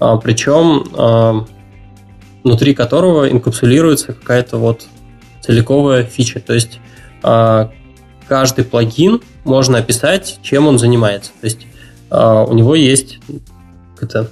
а, 0.00 0.16
причем 0.16 0.84
а, 0.94 1.46
внутри 2.42 2.74
которого 2.74 3.30
инкапсулируется 3.30 4.12
какая-то 4.12 4.58
вот 4.58 4.86
целиковая 5.40 6.04
фича. 6.04 6.40
То 6.40 6.52
есть 6.52 6.80
каждый 7.22 8.64
плагин 8.64 9.20
можно 9.44 9.78
описать, 9.78 10.38
чем 10.42 10.66
он 10.66 10.78
занимается. 10.78 11.32
То 11.40 11.46
есть 11.46 11.66
а, 12.10 12.44
у 12.44 12.54
него 12.54 12.74
есть 12.74 13.18
это, 14.02 14.30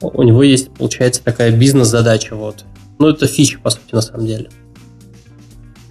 у 0.00 0.22
него 0.22 0.42
есть, 0.42 0.70
получается, 0.70 1.22
такая 1.22 1.50
бизнес-задача. 1.50 2.36
Вот. 2.36 2.64
Ну, 2.98 3.08
это 3.08 3.26
фича, 3.26 3.58
по 3.58 3.70
сути, 3.70 3.94
на 3.94 4.00
самом 4.00 4.26
деле. 4.26 4.50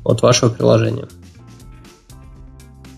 Вот 0.03 0.21
вашего 0.21 0.49
приложения. 0.49 1.07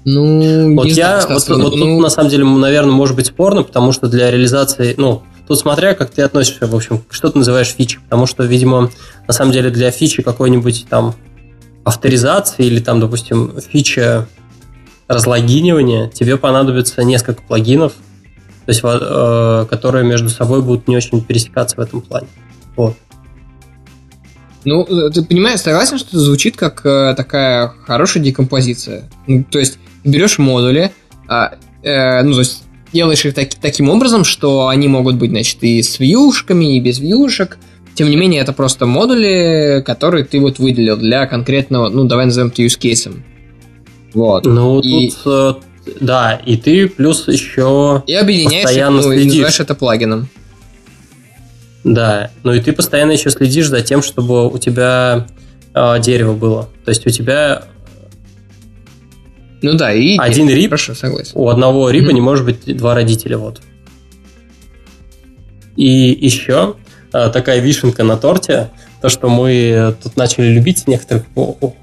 Ну, 0.05 0.75
вот 0.75 0.85
я, 0.85 1.21
знаю, 1.21 1.39
вот, 1.39 1.49
вот 1.49 1.57
ну... 1.57 1.69
тут 1.71 2.01
на 2.01 2.09
самом 2.09 2.29
деле, 2.29 2.45
наверное, 2.45 2.93
может 2.93 3.15
быть 3.15 3.27
спорно, 3.27 3.63
потому 3.63 3.91
что 3.91 4.07
для 4.07 4.29
реализации, 4.29 4.93
ну, 4.97 5.23
тут 5.47 5.57
смотря, 5.57 5.95
как 5.95 6.11
ты 6.11 6.21
относишься, 6.21 6.67
в 6.67 6.75
общем, 6.75 7.03
что 7.09 7.29
ты 7.31 7.39
называешь 7.39 7.73
фичей, 7.73 7.99
потому 8.01 8.27
что, 8.27 8.43
видимо, 8.43 8.91
на 9.27 9.33
самом 9.33 9.51
деле 9.51 9.71
для 9.71 9.89
фичи 9.89 10.21
какой-нибудь 10.21 10.85
там 10.89 11.15
авторизации 11.85 12.65
или 12.65 12.79
там, 12.81 12.99
допустим, 12.99 13.53
фича 13.61 14.27
разлогинивания, 15.07 16.09
тебе 16.09 16.35
понадобится 16.35 17.03
несколько 17.03 17.41
плагинов, 17.43 17.93
то 18.65 18.71
есть, 18.71 18.81
э, 18.83 19.65
которые 19.69 20.03
между 20.03 20.29
собой 20.29 20.61
будут 20.61 20.87
не 20.87 20.97
очень 20.97 21.23
пересекаться 21.23 21.77
в 21.77 21.79
этом 21.79 22.01
плане. 22.01 22.27
Вот. 22.75 22.97
Ну, 24.65 24.83
э, 24.83 25.11
ты 25.11 25.23
понимаешь, 25.23 25.59
согласен, 25.59 25.99
что 25.99 26.09
это 26.09 26.19
звучит 26.19 26.57
как 26.57 26.83
э, 26.85 27.13
такая 27.15 27.71
хорошая 27.85 28.23
декомпозиция. 28.23 29.07
Ну, 29.27 29.43
то 29.43 29.59
есть, 29.59 29.77
берешь 30.03 30.39
модули, 30.39 30.91
а, 31.27 31.53
э, 31.83 32.23
ну, 32.23 32.33
то 32.33 32.39
есть, 32.39 32.63
делаешь 32.91 33.23
их 33.25 33.35
так, 33.35 33.53
таким 33.53 33.89
образом, 33.91 34.23
что 34.23 34.67
они 34.69 34.87
могут 34.87 35.15
быть, 35.17 35.29
значит, 35.29 35.61
и 35.61 35.83
с 35.83 35.99
вьюшками, 35.99 36.77
и 36.77 36.79
без 36.79 36.97
вьюшек. 36.97 37.59
Тем 37.95 38.09
не 38.09 38.17
менее, 38.17 38.41
это 38.41 38.51
просто 38.51 38.85
модули, 38.85 39.81
которые 39.85 40.25
ты 40.25 40.39
вот 40.41 40.59
выделил 40.59 40.97
для 40.97 41.25
конкретного, 41.27 41.89
ну, 41.89 42.03
давай 42.03 42.25
назовем 42.25 42.49
это 42.49 42.61
use 42.61 42.77
case. 42.77 43.17
Вот. 44.13 44.45
Ну, 44.45 44.81
и... 44.81 45.09
тут, 45.09 45.19
э, 45.25 45.53
да, 46.01 46.41
и 46.45 46.57
ты 46.57 46.87
плюс 46.89 47.27
еще 47.27 48.03
и 48.05 48.13
объединяешь 48.13 48.63
постоянно 48.63 48.97
ну, 48.97 49.03
следишь. 49.03 49.23
и 49.23 49.27
называешь 49.27 49.59
это 49.61 49.75
плагином. 49.75 50.27
Да, 51.85 52.31
ну 52.43 52.53
и 52.53 52.59
ты 52.59 52.73
постоянно 52.73 53.11
еще 53.11 53.29
следишь 53.29 53.67
за 53.67 53.81
тем, 53.81 54.01
чтобы 54.01 54.49
у 54.49 54.57
тебя 54.57 55.27
э, 55.73 55.99
дерево 56.01 56.33
было. 56.33 56.69
То 56.83 56.89
есть 56.89 57.05
у 57.07 57.09
тебя 57.09 57.63
ну 59.61 59.73
да, 59.73 59.93
и 59.93 60.17
один 60.17 60.49
рип. 60.49 60.71
Хорошо, 60.71 60.95
согласен. 60.95 61.31
У 61.35 61.47
одного 61.49 61.89
риба 61.89 62.09
mm-hmm. 62.09 62.13
не 62.13 62.21
может 62.21 62.45
быть 62.45 62.77
два 62.77 62.93
родителя, 62.93 63.37
вот. 63.37 63.61
И 65.75 66.17
еще 66.21 66.75
такая 67.33 67.59
вишенка 67.59 68.03
на 68.03 68.17
торте, 68.17 68.69
то, 69.01 69.09
что 69.09 69.29
мы 69.29 69.95
тут 70.01 70.17
начали 70.17 70.47
любить 70.47 70.79
с 70.79 70.87
некоторых, 70.87 71.25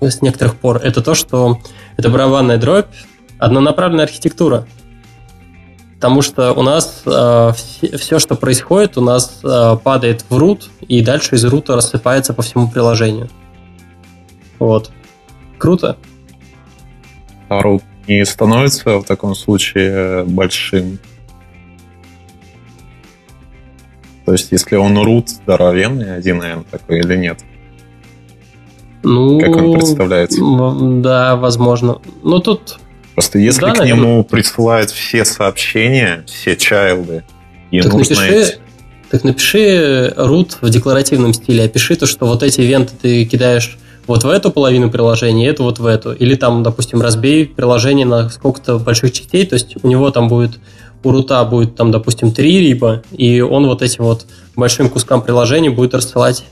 с 0.00 0.22
некоторых 0.22 0.56
пор, 0.56 0.78
это 0.78 1.02
то, 1.02 1.14
что 1.14 1.58
это 1.96 2.08
барабанная 2.08 2.58
дробь, 2.58 2.86
однонаправленная 3.38 4.04
архитектура. 4.04 4.66
Потому 6.02 6.22
что 6.22 6.52
у 6.52 6.62
нас 6.62 7.02
э, 7.06 7.52
все, 7.96 8.18
что 8.18 8.34
происходит, 8.34 8.98
у 8.98 9.00
нас 9.00 9.38
э, 9.44 9.76
падает 9.84 10.24
в 10.28 10.36
root, 10.36 10.62
и 10.80 11.00
дальше 11.00 11.36
из 11.36 11.44
рута 11.44 11.76
рассыпается 11.76 12.34
по 12.34 12.42
всему 12.42 12.68
приложению. 12.68 13.28
Вот. 14.58 14.90
Круто. 15.58 15.96
А 17.48 17.62
root 17.62 17.82
не 18.08 18.24
становится 18.24 18.98
в 18.98 19.04
таком 19.04 19.36
случае 19.36 20.24
большим? 20.24 20.98
То 24.24 24.32
есть, 24.32 24.52
если 24.52 24.76
он 24.76 24.96
root 24.98 25.28
здоровенный, 25.28 26.20
1N 26.20 26.64
такой 26.70 27.00
или 27.00 27.16
нет? 27.16 27.40
Ну, 29.02 29.40
как 29.40 29.56
он 29.56 29.74
представляется? 29.74 30.40
Да, 31.02 31.36
возможно. 31.36 31.98
Ну, 32.22 32.38
тут 32.38 32.78
Просто 33.14 33.38
если 33.38 33.60
да, 33.60 33.72
к 33.72 33.78
наверное. 33.78 34.02
нему 34.02 34.24
присылают 34.24 34.90
все 34.90 35.24
сообщения, 35.24 36.24
все 36.26 36.56
чайлды, 36.56 37.24
и 37.70 37.80
так 37.80 37.92
нужно 37.92 38.16
напиши, 38.16 38.40
эти... 38.40 38.58
Так 39.10 39.24
напиши 39.24 40.14
root 40.16 40.56
в 40.60 40.70
декларативном 40.70 41.34
стиле, 41.34 41.64
опиши 41.64 41.96
то, 41.96 42.06
что 42.06 42.26
вот 42.26 42.42
эти 42.42 42.62
ивенты 42.62 42.92
ты 43.00 43.24
кидаешь 43.26 43.76
вот 44.06 44.24
в 44.24 44.28
эту 44.28 44.50
половину 44.50 44.90
приложения, 44.90 45.48
эту 45.48 45.64
вот 45.64 45.78
в 45.78 45.86
эту. 45.86 46.12
Или 46.12 46.34
там, 46.34 46.62
допустим, 46.62 47.02
разбей 47.02 47.46
приложение 47.46 48.06
на 48.06 48.30
сколько-то 48.30 48.78
больших 48.78 49.12
частей, 49.12 49.46
то 49.46 49.54
есть 49.54 49.76
у 49.82 49.86
него 49.86 50.10
там 50.10 50.28
будет, 50.28 50.58
у 51.04 51.10
рута 51.10 51.44
будет 51.44 51.76
там, 51.76 51.90
допустим, 51.90 52.32
три 52.32 52.60
риба, 52.60 53.02
и 53.12 53.40
он 53.40 53.66
вот 53.66 53.82
этим 53.82 54.04
вот 54.04 54.26
большим 54.56 54.88
кускам 54.88 55.22
приложения 55.22 55.70
будет 55.70 55.94
рассылать 55.94 56.44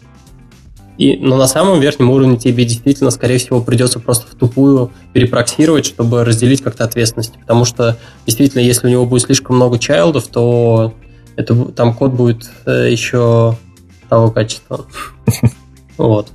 и, 1.01 1.17
но 1.17 1.39
на 1.39 1.47
самом 1.47 1.81
верхнем 1.81 2.11
уровне 2.11 2.37
тебе 2.37 2.67
действительно, 2.67 3.09
скорее 3.11 3.39
всего, 3.39 3.63
придется 3.63 4.01
просто 4.01 4.27
в 4.27 4.35
тупую 4.39 4.93
перепроксировать, 5.15 5.87
чтобы 5.87 6.27
разделить 6.27 6.61
как-то 6.61 6.85
ответственность. 6.85 7.33
Потому 7.41 7.65
что 7.65 7.97
действительно, 8.27 8.61
если 8.61 8.87
у 8.87 8.91
него 8.91 9.07
будет 9.07 9.23
слишком 9.23 9.57
много 9.57 9.79
чайлдов, 9.79 10.29
то 10.29 10.93
это, 11.37 11.55
там 11.73 11.95
код 11.95 12.13
будет 12.13 12.51
э, 12.67 12.91
еще 12.91 13.57
того 14.11 14.31
качества. 14.31 14.85
Вот. 15.97 16.29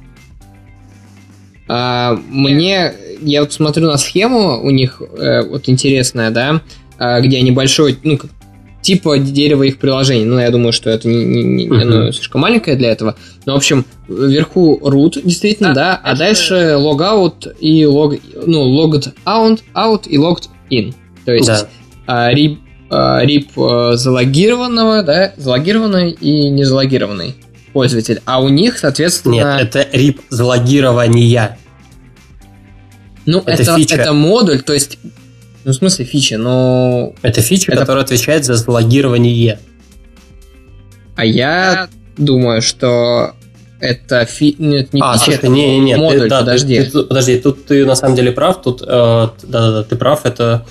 А, 1.68 2.14
мне, 2.30 2.94
я 3.22 3.42
вот 3.42 3.54
смотрю 3.54 3.88
на 3.88 3.98
схему 3.98 4.64
у 4.64 4.70
них, 4.70 5.00
э, 5.00 5.48
вот 5.48 5.70
интересная, 5.70 6.30
да, 6.30 6.62
где 6.98 7.38
они 7.38 7.52
большой, 7.52 7.98
ну, 8.04 8.20
типа 8.86 9.18
дерева 9.18 9.64
их 9.64 9.80
приложений. 9.80 10.26
Ну, 10.26 10.40
я 10.40 10.52
думаю, 10.52 10.72
что 10.72 10.92
это 10.92 11.08
не, 11.08 11.26
не, 11.26 11.66
не 11.66 11.82
оно 11.82 12.12
слишком 12.12 12.42
маленькое 12.42 12.78
для 12.78 12.92
этого. 12.92 13.16
Но, 13.46 13.54
в 13.54 13.58
общем, 13.58 13.84
вверху 14.08 14.80
root, 14.82 15.20
действительно, 15.24 15.74
да, 15.74 15.94
да 15.94 16.02
а 16.04 16.16
дальше 16.16 16.76
logout 16.78 17.58
и 17.60 17.84
log, 17.84 18.22
ну, 18.46 18.72
logged 18.80 19.12
out, 19.26 19.62
out 19.74 20.08
и 20.08 20.18
logged 20.18 20.50
in. 20.70 20.94
То 21.26 21.34
есть 21.34 21.48
да. 21.48 21.68
а, 22.06 22.32
RIP, 22.32 22.58
а, 22.92 23.26
RIP 23.26 23.48
а, 23.58 23.96
залогированного, 23.98 25.02
да, 25.02 25.34
залогированный 25.36 26.12
и 26.12 26.50
не 26.52 26.64
залогированный 26.64 27.34
пользователь. 27.74 28.22
А 28.26 28.40
у 28.40 28.50
них, 28.50 28.78
соответственно... 28.78 29.34
Нет, 29.34 29.76
это 29.76 29.98
RIP 29.98 30.22
залогирования. 30.30 31.58
Ну, 33.26 33.40
это, 33.40 33.64
это, 33.64 33.78
фича. 33.78 33.96
это 33.96 34.14
модуль, 34.14 34.62
то 34.62 34.74
есть 34.74 35.00
ну, 35.66 35.72
в 35.72 35.76
смысле 35.76 36.06
фича, 36.06 36.38
но... 36.38 37.14
Это 37.24 37.42
фича, 37.42 37.72
это... 37.72 37.82
которая 37.82 38.04
отвечает 38.04 38.46
за 38.46 38.54
залогирование. 38.54 39.60
А 41.16 41.26
я 41.26 41.90
думаю, 42.18 42.62
что 42.62 43.34
это 43.80 44.26
фи... 44.26 44.56
Нет, 44.60 44.94
не 44.94 45.02
а, 45.02 45.14
фича, 45.14 45.24
слушай, 45.24 45.38
это 45.38 45.48
не, 45.48 45.80
не, 45.80 45.98
модуль, 45.98 46.22
ты, 46.22 46.30
да, 46.30 46.40
подожди. 46.42 46.84
Ты, 46.84 46.92
ты, 46.92 47.04
подожди, 47.04 47.40
тут 47.40 47.66
ты 47.66 47.84
на 47.84 47.96
самом 47.96 48.16
деле 48.16 48.32
прав, 48.32 48.62
тут, 48.62 48.84
э, 48.84 48.86
да-да-да, 48.86 49.84
ты 49.84 49.96
прав, 49.96 50.26
это 50.26 50.68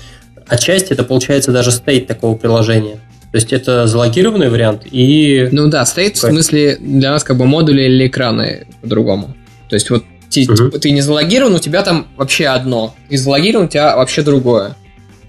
отчасти 0.47 0.93
это 0.93 1.03
получается 1.03 1.51
даже 1.51 1.71
стейт 1.71 2.07
такого 2.07 2.37
приложения. 2.37 3.01
То 3.31 3.37
есть 3.37 3.51
это 3.51 3.87
залогированный 3.87 4.49
вариант 4.49 4.83
и... 4.89 5.49
Ну 5.51 5.67
да, 5.67 5.85
стейт 5.85 6.15
в 6.15 6.19
смысле 6.19 6.77
для 6.79 7.11
нас 7.11 7.25
как 7.25 7.37
бы 7.37 7.45
модули 7.45 7.81
или 7.81 8.07
экраны 8.07 8.65
по-другому. 8.81 9.35
То 9.67 9.75
есть 9.75 9.89
вот 9.89 10.05
ты, 10.29 10.49
угу. 10.49 10.79
ты 10.79 10.91
не 10.91 11.01
залогирован, 11.01 11.53
у 11.53 11.59
тебя 11.59 11.81
там 11.81 12.07
вообще 12.15 12.47
одно, 12.47 12.95
и 13.09 13.17
залогирован 13.17 13.65
у 13.65 13.67
тебя 13.67 13.97
вообще 13.97 14.21
другое. 14.21 14.77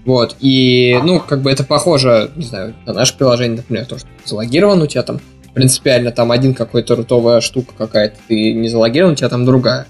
Вот, 0.07 0.37
и, 0.39 0.97
ну, 1.03 1.19
как 1.19 1.41
бы 1.41 1.51
это 1.51 1.65
похоже, 1.65 2.31
не 2.37 2.45
знаю, 2.45 2.73
на 2.85 2.93
наше 2.93 3.17
приложение, 3.17 3.57
например, 3.57 3.85
то, 3.85 3.99
что 3.99 4.07
залогирован, 4.23 4.81
у 4.81 4.87
тебя 4.87 5.03
там 5.03 5.19
принципиально 5.53 6.13
там 6.13 6.31
один 6.31 6.53
какой-то 6.53 6.95
рутовая 6.95 7.41
штука 7.41 7.73
какая-то, 7.77 8.15
ты 8.29 8.53
не 8.53 8.69
залогирован, 8.69 9.11
у 9.11 9.15
тебя 9.15 9.27
там 9.27 9.43
другая. 9.45 9.85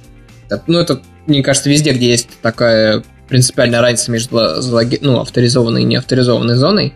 Ну, 0.66 0.80
это, 0.80 1.02
мне 1.28 1.44
кажется, 1.44 1.70
везде, 1.70 1.94
где 1.94 2.10
есть 2.10 2.30
такая 2.42 3.04
принципиальная 3.30 3.80
разница 3.80 4.10
между 4.10 4.60
залоги... 4.60 4.98
ну, 5.04 5.20
авторизованной 5.20 5.84
и 5.84 5.86
неавторизованной 5.86 6.56
зоной, 6.56 6.96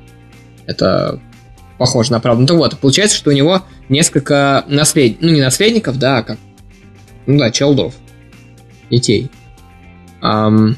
это 0.66 1.20
похоже 1.78 2.14
на 2.14 2.20
правду. 2.20 2.42
Ну, 2.42 2.48
то 2.48 2.56
вот, 2.56 2.80
получается, 2.80 3.18
что 3.18 3.30
у 3.30 3.34
него 3.34 3.62
несколько 3.88 4.66
наследников, 4.68 5.24
ну, 5.24 5.32
не 5.32 5.42
наследников, 5.42 6.00
да, 6.00 6.18
а 6.18 6.24
как, 6.24 6.40
ну 7.28 7.38
да, 7.38 7.52
челдов, 7.52 7.94
детей. 8.90 9.30
Um, 10.24 10.76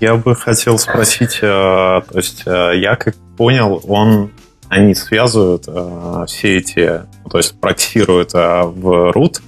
Я 0.00 0.16
бы 0.16 0.34
хотел 0.34 0.78
спросить, 0.78 1.38
э, 1.40 1.46
то 1.46 2.04
есть 2.14 2.42
э, 2.46 2.72
я 2.76 2.96
как 2.96 3.16
понял, 3.36 3.80
он, 3.88 4.30
они 4.68 4.94
связывают 4.94 5.64
э, 5.66 6.24
все 6.26 6.58
эти, 6.58 7.02
то 7.30 7.38
есть 7.38 7.58
проксируют 7.60 8.32
в 8.34 9.12
root 9.12 9.40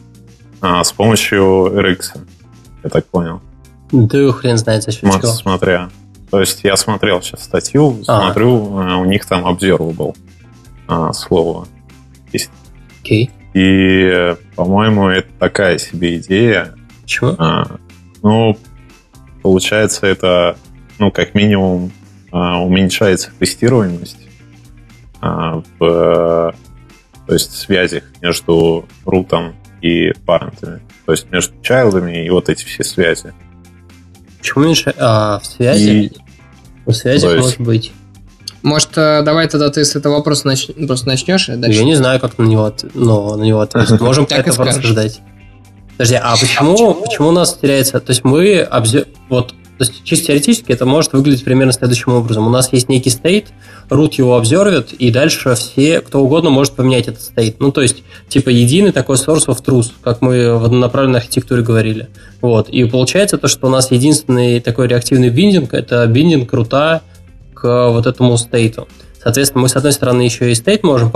с 0.60 0.92
помощью 0.92 1.66
RX, 1.66 2.18
я 2.82 2.90
так 2.90 3.06
понял. 3.06 3.40
Да 3.92 4.32
хрен 4.32 4.56
знает 4.56 4.82
за 4.82 4.90
счет 4.90 5.02
чего. 5.02 5.22
Смотря. 5.22 5.90
То 6.30 6.40
есть 6.40 6.64
я 6.64 6.76
смотрел 6.76 7.22
сейчас 7.22 7.44
статью, 7.44 8.02
а. 8.06 8.22
смотрю, 8.22 8.54
у 8.54 9.04
них 9.04 9.24
там 9.24 9.46
observable 9.46 10.16
слово 11.12 11.68
есть. 12.32 12.50
Окей. 13.02 13.30
И, 13.54 14.34
по-моему, 14.56 15.08
это 15.08 15.28
такая 15.38 15.78
себе 15.78 16.18
идея. 16.18 16.74
Чего? 17.06 17.34
А, 17.38 17.78
ну, 18.22 18.56
получается, 19.48 20.06
это, 20.06 20.58
ну, 20.98 21.10
как 21.10 21.34
минимум, 21.34 21.90
а, 22.30 22.62
уменьшается 22.62 23.30
тестируемость 23.38 24.18
а, 25.22 25.62
в 25.78 26.54
то 27.26 27.32
есть 27.32 27.56
связях 27.56 28.04
между 28.20 28.86
рутом 29.06 29.54
и 29.80 30.12
парентами. 30.26 30.82
То 31.06 31.12
есть 31.12 31.30
между 31.30 31.54
чайлдами 31.62 32.26
и 32.26 32.28
вот 32.28 32.50
эти 32.50 32.66
все 32.66 32.84
связи. 32.84 33.32
Почему 34.38 34.64
меньше? 34.66 34.94
А, 34.98 35.38
в 35.38 35.46
связи? 35.46 36.04
И... 36.04 36.12
В 36.84 36.92
связях 36.92 37.32
есть... 37.32 37.42
может 37.42 37.60
быть. 37.60 37.92
Может, 38.60 38.98
э, 38.98 39.22
давай 39.22 39.48
тогда 39.48 39.70
ты 39.70 39.82
с 39.82 39.96
этого 39.96 40.16
вопроса 40.16 40.46
нач... 40.46 40.68
просто 40.86 41.06
начнешь 41.06 41.48
и 41.48 41.56
дальше? 41.56 41.78
Я 41.78 41.84
не 41.86 41.94
знаю, 41.94 42.20
как 42.20 42.36
на 42.36 42.44
него, 42.44 42.70
но 42.92 43.34
на 43.36 43.44
него 43.44 43.60
ответить. 43.60 43.98
Можем 44.00 44.26
так 44.26 44.46
это 44.46 44.62
обсуждать. 44.62 45.22
Подожди, 45.98 46.14
а 46.14 46.36
почему, 46.36 46.94
почему 46.94 47.28
у 47.28 47.32
нас 47.32 47.58
теряется... 47.60 47.98
То 47.98 48.10
есть 48.10 48.22
мы 48.22 48.60
обзор... 48.60 49.06
Вот 49.28 49.48
То 49.78 49.84
есть 49.84 50.04
чисто 50.04 50.26
теоретически 50.26 50.70
это 50.70 50.86
может 50.86 51.12
выглядеть 51.12 51.44
примерно 51.44 51.72
следующим 51.72 52.12
образом. 52.12 52.46
У 52.46 52.50
нас 52.50 52.72
есть 52.72 52.88
некий 52.88 53.10
стейт, 53.10 53.46
root 53.90 54.14
его 54.16 54.36
обзорвит, 54.36 54.92
и 54.92 55.10
дальше 55.10 55.54
все, 55.56 56.00
кто 56.00 56.20
угодно 56.20 56.50
может 56.50 56.74
поменять 56.74 57.08
этот 57.08 57.22
стейт. 57.22 57.58
Ну, 57.58 57.72
то 57.72 57.82
есть, 57.82 58.04
типа, 58.28 58.48
единый 58.48 58.92
такой 58.92 59.16
source 59.16 59.46
of 59.46 59.64
truth, 59.64 59.90
как 60.00 60.22
мы 60.22 60.56
в 60.56 60.64
однонаправленной 60.64 61.18
архитектуре 61.18 61.62
говорили. 61.62 62.08
Вот. 62.40 62.68
И 62.68 62.84
получается 62.84 63.36
то, 63.36 63.48
что 63.48 63.66
у 63.66 63.70
нас 63.70 63.90
единственный 63.90 64.60
такой 64.60 64.86
реактивный 64.86 65.30
биндинг– 65.30 65.72
это 65.74 66.06
биндинг 66.06 66.52
рута 66.52 67.02
к 67.54 67.90
вот 67.90 68.06
этому 68.06 68.36
стейту. 68.36 68.86
Соответственно, 69.20 69.62
мы, 69.62 69.68
с 69.68 69.74
одной 69.74 69.92
стороны, 69.92 70.22
еще 70.22 70.50
и 70.50 70.54
стейт 70.54 70.84
можем 70.84 71.12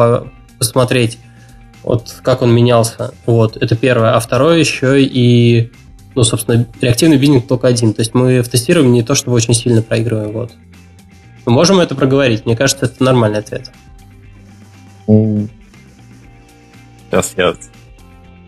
посмотреть, 0.58 1.18
вот 1.82 2.20
как 2.22 2.42
он 2.42 2.54
менялся. 2.54 3.12
Вот, 3.26 3.56
это 3.56 3.76
первое. 3.76 4.14
А 4.14 4.20
второе 4.20 4.58
еще 4.58 5.02
и, 5.02 5.72
ну, 6.14 6.22
собственно, 6.24 6.66
реактивный 6.80 7.18
биндинг 7.18 7.46
только 7.46 7.68
один. 7.68 7.92
То 7.92 8.00
есть 8.00 8.14
мы 8.14 8.42
в 8.42 8.48
тестировании 8.48 9.00
не 9.00 9.02
то 9.02 9.14
чтобы 9.14 9.36
очень 9.36 9.54
сильно 9.54 9.82
проигрываем. 9.82 10.32
Вот. 10.32 10.52
Мы 11.44 11.52
можем 11.52 11.80
это 11.80 11.94
проговорить. 11.94 12.46
Мне 12.46 12.56
кажется, 12.56 12.86
это 12.86 13.02
нормальный 13.02 13.40
ответ. 13.40 13.70
Сейчас 17.10 17.34
я 17.36 17.54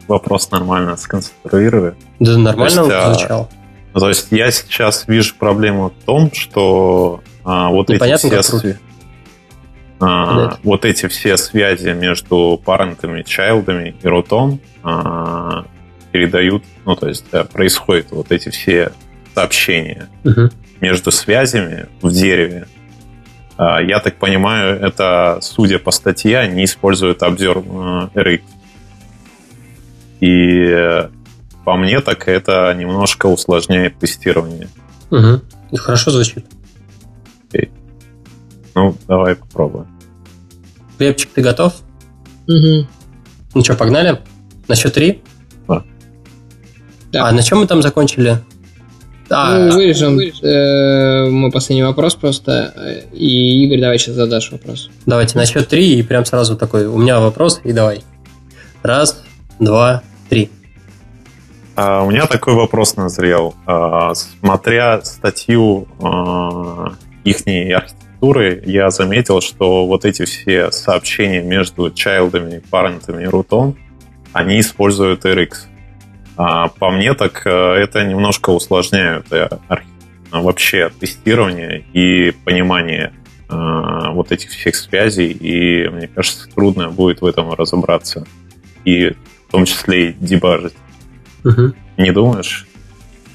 вопрос 0.07 0.51
нормально 0.51 0.97
сконструирую. 0.97 1.97
Да, 2.21 2.39
нормально 2.39 2.85
он 2.85 2.93
а, 2.93 3.15
звучал. 3.15 3.51
То 3.93 4.09
есть 4.09 4.29
я 4.31 4.51
сейчас 4.51 5.07
вижу 5.09 5.35
проблему 5.37 5.91
в 5.91 6.05
том, 6.05 6.31
что 6.33 7.21
а, 7.45 7.71
вот 7.71 7.89
Непонятно, 7.89 8.29
эти 8.29 8.41
все 8.43 8.79
а, 10.05 10.59
вот 10.63 10.85
эти 10.85 11.07
все 11.07 11.37
связи 11.37 11.89
между 11.91 12.61
парентами, 12.63 13.23
чайлдами 13.23 13.97
и 14.03 14.07
рутом 14.07 14.61
а, 14.83 15.65
передают, 16.13 16.65
ну, 16.85 16.95
то 16.95 17.09
есть 17.09 17.25
да, 17.33 17.45
происходят 17.45 18.11
вот 18.11 18.31
эти 18.31 18.51
все 18.51 18.93
сообщения 19.35 20.09
угу. 20.25 20.51
между 20.81 21.11
связями 21.11 21.87
в 22.03 22.11
дереве. 22.11 22.67
А, 23.57 23.81
я 23.81 24.01
так 24.01 24.17
понимаю, 24.17 24.79
это, 24.79 25.39
судя 25.41 25.79
по 25.79 25.91
статье, 25.91 26.39
они 26.39 26.65
используют 26.65 27.23
Observe 27.23 28.13
RX. 28.13 28.43
И 30.21 31.09
по 31.65 31.77
мне 31.77 32.01
так 32.01 32.29
это 32.29 32.75
немножко 32.77 33.27
усложняет 33.27 33.99
тестирование. 33.99 34.69
Угу. 35.11 35.77
Хорошо 35.79 36.11
звучит. 36.11 36.45
Ну, 38.75 38.97
давай 39.07 39.37
попробуем. 39.37 39.94
Глебчик, 40.99 41.31
ты 41.35 41.43
готов? 41.43 41.75
Угу. 42.47 42.87
Ну 43.55 43.65
что, 43.65 43.75
погнали? 43.75 44.21
На 44.69 44.77
счет 44.77 44.95
три? 44.95 45.23
Да. 47.15 47.29
А 47.29 47.33
на 47.33 47.43
чем 47.43 47.61
мы 47.61 47.67
там 47.67 47.81
закончили? 47.81 48.39
А, 49.31 49.57
ну, 49.57 49.77
вырежем 49.77 50.19
э, 50.19 51.29
мой 51.31 51.51
последний 51.51 51.85
вопрос 51.85 52.15
просто. 52.15 53.03
И, 53.13 53.65
Игорь, 53.65 53.81
давай 53.81 53.99
сейчас 53.99 54.17
задашь 54.17 54.51
вопрос. 54.51 54.91
Давайте 55.07 55.39
на 55.39 55.47
счет 55.47 55.69
три 55.69 55.95
и 55.95 56.03
прям 56.03 56.25
сразу 56.25 56.57
такой, 56.57 56.87
у 56.87 56.99
меня 56.99 57.21
вопрос, 57.21 57.61
и 57.65 57.73
давай. 57.73 58.03
Раз, 58.83 59.23
два, 59.61 60.03
три. 60.29 60.51
А, 61.77 62.03
у 62.03 62.11
меня 62.11 62.27
такой 62.27 62.55
вопрос 62.55 62.97
назрел. 62.97 63.55
А, 63.65 64.13
смотря 64.15 65.01
статью 65.03 65.89
а, 66.01 66.95
ихней 67.25 67.69
архитектуры, 68.25 68.63
я 68.67 68.91
заметил, 68.91 69.41
что 69.41 69.87
вот 69.87 70.05
эти 70.05 70.25
все 70.25 70.71
сообщения 70.71 71.43
между 71.43 71.91
чайлдами, 71.91 72.63
парентами 72.71 73.25
и 73.25 73.27
рутом, 73.27 73.77
они 74.33 74.61
используют 74.61 75.25
RX. 75.25 75.51
А 76.37 76.69
по 76.69 76.91
мне, 76.91 77.15
так 77.15 77.43
э, 77.47 77.51
это 77.51 78.05
немножко 78.05 78.51
усложняет 78.51 79.33
э, 79.33 79.49
вообще 80.33 80.91
тестирование 80.99 81.85
и 81.93 82.33
понимание 82.45 83.13
э, 83.49 84.11
вот 84.11 84.33
этих 84.33 84.51
всех 84.51 84.75
связей, 84.75 85.31
и 85.31 85.89
мне 85.89 86.09
кажется, 86.09 86.49
трудно 86.53 86.91
будет 86.91 87.21
в 87.21 87.27
этом 87.27 87.53
разобраться. 87.53 88.27
И 88.85 89.11
в 89.49 89.53
том 89.53 89.65
числе 89.65 90.11
и 90.11 90.13
дебажить. 90.13 90.75
Угу. 91.45 91.73
Не 91.99 92.11
думаешь? 92.11 92.67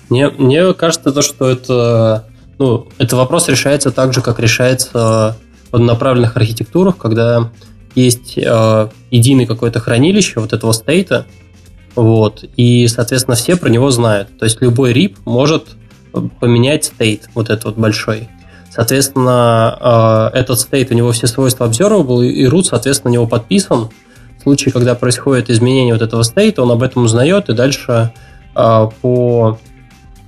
Мне, 0.10 0.30
мне 0.30 0.74
кажется, 0.74 1.12
то, 1.12 1.22
что 1.22 1.48
это 1.48 2.29
ну, 2.60 2.88
этот 2.98 3.14
вопрос 3.14 3.48
решается 3.48 3.90
так 3.90 4.14
же, 4.14 4.22
как 4.22 4.40
решается 4.40 5.38
в 5.72 5.76
однонаправленных 5.76 6.36
архитектурах, 6.36 6.98
когда 6.98 7.50
есть 7.96 8.38
э, 8.38 8.90
единый 9.12 9.46
какое-то 9.46 9.80
хранилище 9.80 10.40
вот 10.40 10.54
этого 10.54 10.74
стейта, 10.74 11.26
вот, 11.96 12.44
и, 12.58 12.88
соответственно, 12.88 13.36
все 13.36 13.56
про 13.56 13.70
него 13.70 13.90
знают. 13.92 14.38
То 14.38 14.46
есть 14.46 14.62
любой 14.62 14.94
RIP 14.94 15.18
может 15.26 15.68
поменять 16.40 16.86
стейт, 16.86 17.30
вот 17.34 17.50
этот 17.50 17.66
вот 17.66 17.78
большой. 17.78 18.30
Соответственно, 18.72 20.30
э, 20.34 20.38
этот 20.40 20.60
стейт, 20.60 20.92
у 20.92 20.96
него 20.96 21.12
все 21.14 21.28
свойства 21.28 21.66
observable, 21.66 22.26
и 22.26 22.46
root, 22.46 22.64
соответственно, 22.64 23.12
на 23.12 23.14
него 23.14 23.28
подписан. 23.28 23.90
В 24.38 24.44
случае, 24.44 24.74
когда 24.74 24.96
происходит 24.96 25.50
изменение 25.50 25.94
вот 25.94 26.02
этого 26.02 26.24
стейта, 26.24 26.62
он 26.62 26.72
об 26.72 26.84
этом 26.84 27.04
узнает, 27.04 27.50
и 27.50 27.54
дальше 27.54 28.14
э, 28.56 28.88
по, 29.02 29.58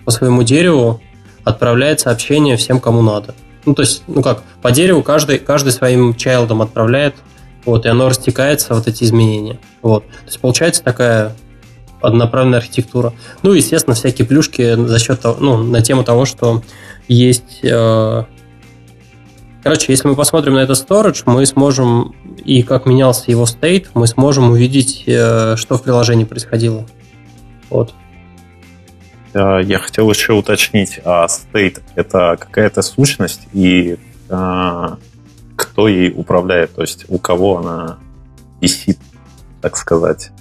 по 0.05 0.11
своему 0.11 0.43
дереву 0.43 1.01
отправляет 1.43 1.99
сообщение 1.99 2.57
всем, 2.57 2.79
кому 2.79 3.01
надо. 3.01 3.33
Ну, 3.65 3.73
то 3.73 3.81
есть, 3.81 4.03
ну 4.07 4.21
как, 4.21 4.43
по 4.61 4.71
дереву 4.71 5.03
каждый, 5.03 5.39
каждый 5.39 5.71
своим 5.71 6.15
чайлдом 6.15 6.61
отправляет, 6.61 7.15
вот, 7.65 7.85
и 7.85 7.89
оно 7.89 8.09
растекается, 8.09 8.73
вот 8.73 8.87
эти 8.87 9.03
изменения. 9.03 9.59
Вот. 9.81 10.05
То 10.07 10.25
есть, 10.25 10.39
получается 10.39 10.83
такая 10.83 11.35
однонаправленная 12.01 12.59
архитектура. 12.59 13.13
Ну, 13.43 13.53
естественно, 13.53 13.95
всякие 13.95 14.27
плюшки 14.27 14.75
за 14.75 14.99
счет 14.99 15.21
того, 15.21 15.37
ну, 15.39 15.57
на 15.57 15.81
тему 15.81 16.03
того, 16.03 16.25
что 16.25 16.63
есть... 17.07 17.59
Э... 17.63 18.23
Короче, 19.63 19.91
если 19.91 20.07
мы 20.07 20.15
посмотрим 20.15 20.55
на 20.55 20.59
этот 20.59 20.77
storage, 20.77 21.21
мы 21.25 21.45
сможем, 21.45 22.15
и 22.43 22.63
как 22.63 22.87
менялся 22.87 23.29
его 23.29 23.45
стейт, 23.45 23.91
мы 23.93 24.07
сможем 24.07 24.49
увидеть, 24.49 25.03
э, 25.05 25.55
что 25.55 25.77
в 25.77 25.83
приложении 25.83 26.23
происходило. 26.23 26.87
Вот. 27.69 27.93
Э, 29.33 29.59
я 29.63 29.79
хотел 29.79 30.09
еще 30.09 30.33
уточнить, 30.33 30.99
а 31.03 31.27
state— 31.27 31.81
это 31.95 32.37
какая-то 32.39 32.81
сущность, 32.81 33.41
и 33.53 33.97
а, 34.29 34.97
кто 35.55 35.87
ей 35.87 36.11
управляет, 36.15 36.73
то 36.75 36.81
есть 36.81 37.05
у 37.07 37.17
кого 37.17 37.57
она 37.59 37.97
висит, 38.61 38.97
так 39.61 39.77
сказать? 39.77 40.31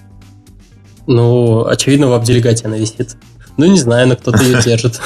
Ну, 1.07 1.67
очевидно, 1.67 2.09
в 2.09 2.15
обделегате 2.15 2.67
она 2.67 2.77
висит. 2.77 3.17
Ну, 3.57 3.67
не 3.67 3.79
знаю, 3.79 4.09
но 4.09 4.17
кто-то 4.17 4.43
ее 4.43 4.63
держит. 4.65 5.01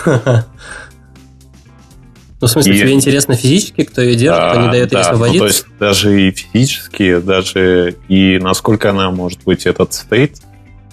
Ну, 2.41 2.49
в 2.49 2.51
смысле, 2.51 2.74
и... 2.74 2.78
тебе 2.78 2.93
интересно 2.93 3.37
физически, 3.37 3.85
кто 3.85 4.03
ее 4.03 4.16
держит, 4.16 4.51
кто 4.51 4.61
не 4.61 4.70
дает 4.70 4.91
да, 4.91 4.99
ей 4.99 5.03
освободиться? 5.03 5.43
Ну, 5.43 5.49
то 5.49 5.55
есть 5.55 5.66
даже 5.78 6.20
и 6.20 6.30
физически, 6.30 7.18
даже 7.20 7.97
и 8.09 8.39
насколько 8.39 8.91
она 8.91 9.11
может 9.11 9.43
быть 9.45 9.66
этот 9.66 9.91
state, 9.93 10.43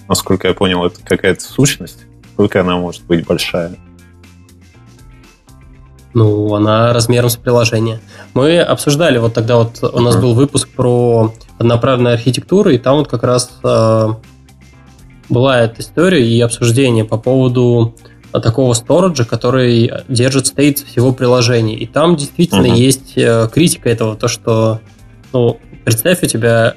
насколько 0.08 0.48
я 0.48 0.54
понял, 0.54 0.84
это 0.86 1.00
какая-то 1.04 1.42
сущность, 1.42 2.06
Сколько 2.32 2.60
она 2.60 2.76
может 2.76 3.04
быть 3.04 3.26
большая? 3.26 3.72
Ну, 6.14 6.54
она 6.54 6.92
размером 6.92 7.30
с 7.30 7.36
приложение. 7.36 8.00
Мы 8.34 8.60
обсуждали, 8.60 9.18
вот 9.18 9.34
тогда 9.34 9.56
вот 9.56 9.82
у 9.82 10.00
нас 10.00 10.16
uh-huh. 10.16 10.20
был 10.20 10.34
выпуск 10.34 10.68
про 10.68 11.32
одноправленную 11.58 12.14
архитектуру, 12.14 12.70
и 12.70 12.78
там 12.78 12.96
вот 12.96 13.08
как 13.08 13.22
раз 13.22 13.50
э, 13.64 14.08
была 15.30 15.60
эта 15.60 15.80
история 15.80 16.26
и 16.26 16.40
обсуждение 16.40 17.04
по 17.04 17.16
поводу 17.16 17.94
такого 18.32 18.74
сториджа, 18.74 19.24
который 19.24 19.90
держит 20.08 20.46
стейт 20.46 20.80
всего 20.80 21.12
приложения. 21.12 21.76
И 21.76 21.86
там 21.86 22.16
действительно 22.16 22.66
uh-huh. 22.66 22.76
есть 22.76 23.12
э, 23.16 23.48
критика 23.52 23.88
этого, 23.88 24.14
то 24.14 24.28
что, 24.28 24.80
ну, 25.32 25.58
представь, 25.84 26.22
у 26.22 26.26
тебя 26.26 26.74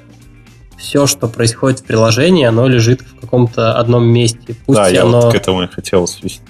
все, 0.78 1.08
что 1.08 1.28
происходит 1.28 1.80
в 1.80 1.84
приложении, 1.84 2.46
оно 2.46 2.68
лежит 2.68 3.02
в 3.02 3.20
каком-то 3.22 3.78
одном 3.78 4.06
месте. 4.06 4.56
Пусть 4.66 4.78
да, 4.78 4.88
я 4.88 5.04
оно... 5.04 5.22
вот 5.22 5.34
к 5.34 5.36
этому 5.36 5.64
и 5.64 5.68
хотел 5.68 6.08
свести. 6.08 6.42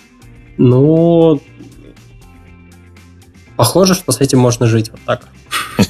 Ну, 0.57 1.41
похоже, 3.57 3.93
что 3.93 4.11
с 4.11 4.21
этим 4.21 4.39
можно 4.39 4.65
жить 4.67 4.91
вот 4.91 5.01
так. 5.05 5.27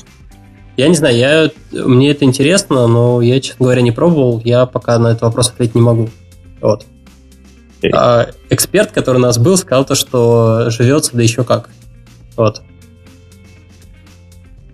Я 0.78 0.90
не 0.90 0.96
знаю, 0.96 1.16
я, 1.16 1.52
мне 1.72 2.12
это 2.12 2.26
интересно, 2.26 2.86
но 2.88 3.22
я, 3.22 3.40
честно 3.40 3.64
говоря, 3.64 3.82
не 3.82 3.94
пробовал. 3.94 4.42
Я 4.44 4.66
пока 4.66 5.00
на 5.00 5.08
этот 5.08 5.22
вопрос 5.22 5.50
ответить 5.50 5.74
не 5.74 5.80
могу. 5.80 6.10
Вот. 6.60 6.86
Okay. 7.82 7.92
А, 7.94 8.28
эксперт, 8.50 8.92
который 8.92 9.18
у 9.18 9.22
нас 9.22 9.38
был, 9.38 9.56
сказал 9.56 9.86
то, 9.86 9.96
что 9.96 10.70
живется, 10.70 11.12
да 11.16 11.24
еще 11.24 11.46
как. 11.46 11.70
Вот. 12.36 12.62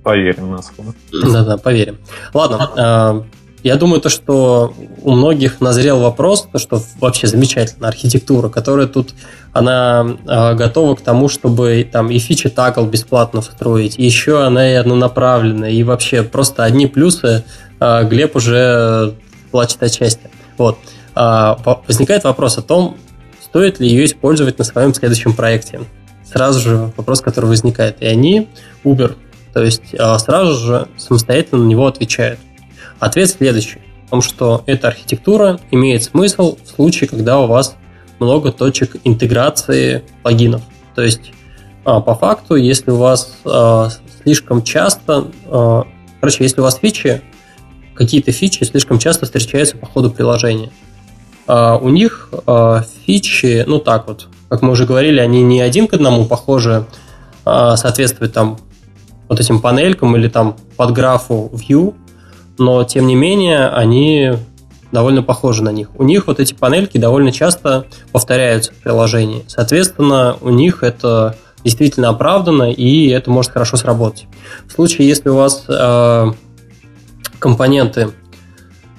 Поверим 0.03 0.49
на 0.49 0.63
слово. 0.63 0.95
Да-да, 1.11 1.57
поверим. 1.57 1.99
Ладно, 2.33 2.71
а, 2.75 3.23
я 3.63 3.75
думаю, 3.75 4.01
то, 4.01 4.09
что 4.09 4.73
у 5.03 5.11
многих 5.11 5.61
назрел 5.61 5.99
вопрос, 5.99 6.47
то, 6.51 6.57
что 6.57 6.81
вообще 6.99 7.27
замечательная 7.27 7.89
архитектура, 7.89 8.49
которая 8.49 8.87
тут, 8.87 9.13
она 9.53 10.17
э, 10.25 10.55
готова 10.55 10.95
к 10.95 11.01
тому, 11.01 11.29
чтобы 11.29 11.87
там 11.89 12.09
и 12.09 12.17
фичи 12.17 12.49
тагл 12.49 12.85
бесплатно 12.85 13.41
встроить, 13.41 13.97
еще 13.97 14.43
она 14.43 14.71
и 14.71 14.73
однонаправленная, 14.73 15.71
и 15.71 15.83
вообще 15.83 16.23
просто 16.23 16.63
одни 16.63 16.87
плюсы 16.87 17.43
э, 17.79 18.03
Глеб 18.05 18.35
уже 18.35 19.15
плачет 19.51 19.83
от 19.83 19.93
счастья. 19.93 20.29
Вот. 20.57 20.77
Э, 21.15 21.55
возникает 21.87 22.23
вопрос 22.23 22.57
о 22.57 22.61
том, 22.61 22.97
стоит 23.43 23.79
ли 23.79 23.87
ее 23.87 24.05
использовать 24.05 24.57
на 24.57 24.63
своем 24.63 24.93
следующем 24.93 25.33
проекте. 25.33 25.81
сразу 26.23 26.61
же 26.61 26.91
вопрос, 26.95 27.21
который 27.21 27.47
возникает. 27.47 27.97
И 28.01 28.05
они, 28.05 28.47
Uber, 28.85 29.17
то 29.53 29.61
есть 29.61 29.93
э, 29.93 30.17
сразу 30.17 30.53
же 30.53 30.87
самостоятельно 30.97 31.63
на 31.63 31.67
него 31.67 31.85
отвечают. 31.85 32.39
Ответ 33.01 33.31
следующий. 33.31 33.79
В 34.05 34.09
том, 34.11 34.21
что 34.21 34.63
эта 34.67 34.89
архитектура 34.89 35.59
имеет 35.71 36.03
смысл 36.03 36.59
в 36.63 36.69
случае, 36.69 37.09
когда 37.09 37.39
у 37.39 37.47
вас 37.47 37.75
много 38.19 38.51
точек 38.51 38.95
интеграции 39.03 40.03
плагинов. 40.21 40.61
То 40.93 41.01
есть, 41.01 41.31
а, 41.83 41.99
по 41.99 42.13
факту, 42.13 42.55
если 42.55 42.91
у 42.91 42.97
вас 42.97 43.37
а, 43.43 43.89
слишком 44.21 44.61
часто, 44.61 45.31
а, 45.47 45.85
короче, 46.19 46.43
если 46.43 46.61
у 46.61 46.63
вас 46.63 46.77
фичи, 46.77 47.23
какие-то 47.95 48.31
фичи 48.31 48.63
слишком 48.65 48.99
часто 48.99 49.25
встречаются 49.25 49.77
по 49.77 49.87
ходу 49.87 50.11
приложения. 50.11 50.69
У 51.47 51.89
них 51.89 52.29
фичи, 53.05 53.65
ну 53.67 53.79
так 53.79 54.07
вот, 54.07 54.27
как 54.47 54.61
мы 54.61 54.71
уже 54.71 54.85
говорили, 54.85 55.19
они 55.19 55.41
не 55.41 55.59
один 55.59 55.87
к 55.87 55.93
одному 55.93 56.25
похожи, 56.25 56.85
соответствуют 57.43 58.33
там 58.33 58.57
вот 59.27 59.39
этим 59.39 59.59
панелькам 59.59 60.15
или 60.15 60.29
там 60.29 60.55
под 60.77 60.93
графу 60.93 61.51
view, 61.53 61.95
но 62.57 62.83
тем 62.83 63.07
не 63.07 63.15
менее 63.15 63.67
они 63.69 64.33
довольно 64.91 65.23
похожи 65.23 65.63
на 65.63 65.71
них. 65.71 65.89
У 65.97 66.03
них 66.03 66.27
вот 66.27 66.39
эти 66.39 66.53
панельки 66.53 66.97
довольно 66.97 67.31
часто 67.31 67.85
повторяются 68.11 68.73
в 68.73 68.75
приложении. 68.75 69.43
Соответственно, 69.47 70.37
у 70.41 70.49
них 70.49 70.83
это 70.83 71.35
действительно 71.63 72.09
оправдано, 72.09 72.71
и 72.71 73.07
это 73.09 73.31
может 73.31 73.51
хорошо 73.51 73.77
сработать. 73.77 74.27
В 74.67 74.71
случае, 74.71 75.07
если 75.07 75.29
у 75.29 75.35
вас 75.35 75.65
э, 75.67 76.31
компоненты 77.39 78.11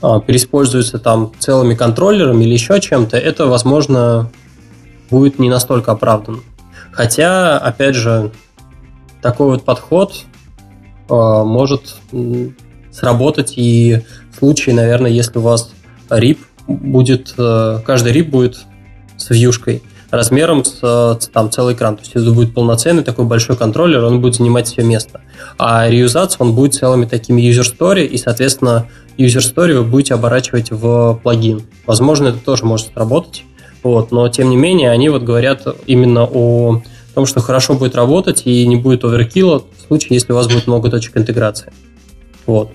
э, 0.03 0.21
переиспользуются 0.27 0.99
там 0.99 1.33
целыми 1.39 1.75
контроллерами 1.75 2.45
или 2.45 2.53
еще 2.53 2.81
чем-то, 2.81 3.17
это, 3.17 3.47
возможно, 3.47 4.31
будет 5.11 5.39
не 5.39 5.51
настолько 5.51 5.93
оправданно. 5.93 6.39
Хотя, 6.93 7.59
опять 7.59 7.97
же, 7.97 8.31
такой 9.21 9.49
вот 9.49 9.65
подход 9.65 10.15
э, 11.09 11.15
может 11.15 11.97
сработать 12.93 13.55
и 13.57 14.03
в 14.33 14.39
случае, 14.39 14.75
наверное, 14.75 15.11
если 15.11 15.39
у 15.39 15.43
вас 15.43 15.73
RIP 16.09 16.39
будет, 16.69 17.35
э, 17.39 17.81
каждый 17.85 18.13
RIP 18.13 18.31
будет 18.31 18.59
с 19.17 19.31
вьюшкой 19.31 19.83
размером 20.13 20.63
с 20.63 20.79
э, 20.83 21.15
там, 21.33 21.51
целый 21.51 21.75
экран. 21.75 21.97
То 21.97 22.03
есть 22.03 22.15
это 22.15 22.31
будет 22.33 22.53
полноценный 22.53 23.03
такой 23.03 23.25
большой 23.25 23.57
контроллер, 23.57 24.05
он 24.05 24.21
будет 24.21 24.35
занимать 24.37 24.69
все 24.69 24.83
место. 24.83 25.23
А 25.59 25.89
реюзаться 25.89 26.37
он 26.41 26.55
будет 26.55 26.75
целыми 26.75 27.07
такими 27.07 27.41
user 27.41 27.65
story, 27.65 28.05
и, 28.05 28.19
соответственно, 28.19 28.89
user 29.17 29.41
story 29.41 29.75
вы 29.75 29.85
будете 29.85 30.15
оборачивать 30.15 30.71
в 30.71 31.19
плагин. 31.23 31.63
Возможно, 31.87 32.29
это 32.29 32.39
тоже 32.39 32.67
может 32.67 32.89
сработать. 32.89 33.45
Вот, 33.83 34.13
но 34.13 34.29
тем 34.29 34.51
не 34.51 34.57
менее, 34.57 34.91
они 34.91 35.09
вот 35.09 35.23
говорят 35.23 35.67
именно 35.87 36.25
о 36.25 36.83
том, 37.15 37.27
что 37.27 37.41
хорошо 37.41 37.75
будет 37.75 37.97
работать 37.97 38.43
и 38.45 38.67
не 38.67 38.77
будет 38.77 39.05
оверкилла 39.05 39.61
в 39.61 39.87
случае, 39.87 40.15
если 40.15 40.33
у 40.33 40.37
вас 40.37 40.47
будет 40.47 40.67
много 40.67 40.91
точек 40.91 41.17
интеграции. 41.17 41.73
Вот. 42.47 42.71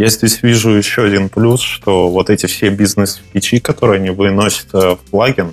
Я 0.00 0.08
здесь 0.08 0.42
вижу 0.42 0.70
еще 0.70 1.02
один 1.02 1.28
плюс, 1.28 1.60
что 1.60 2.08
вот 2.08 2.30
эти 2.30 2.46
все 2.46 2.70
бизнес-фичи, 2.70 3.58
которые 3.58 3.98
они 3.98 4.08
выносят 4.08 4.68
э, 4.72 4.94
в 4.94 5.00
плагин, 5.10 5.52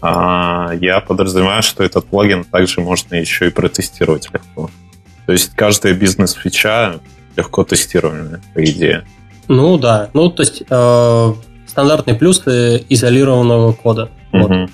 а, 0.00 0.72
я 0.80 0.98
подразумеваю, 0.98 1.62
что 1.62 1.84
этот 1.84 2.04
плагин 2.04 2.42
также 2.42 2.80
можно 2.80 3.14
еще 3.14 3.46
и 3.46 3.50
протестировать 3.50 4.28
легко. 4.32 4.72
То 5.26 5.32
есть 5.32 5.52
каждая 5.54 5.94
бизнес-фича 5.94 6.98
легко 7.36 7.62
тестируемая, 7.62 8.42
по 8.54 8.64
идее. 8.64 9.06
Ну 9.46 9.78
да, 9.78 10.10
ну 10.14 10.30
то 10.30 10.42
есть 10.42 10.64
э, 10.68 11.32
стандартные 11.68 12.16
плюсы 12.16 12.84
изолированного 12.88 13.72
кода. 13.72 14.10
Угу. 14.32 14.48
Вот. 14.48 14.70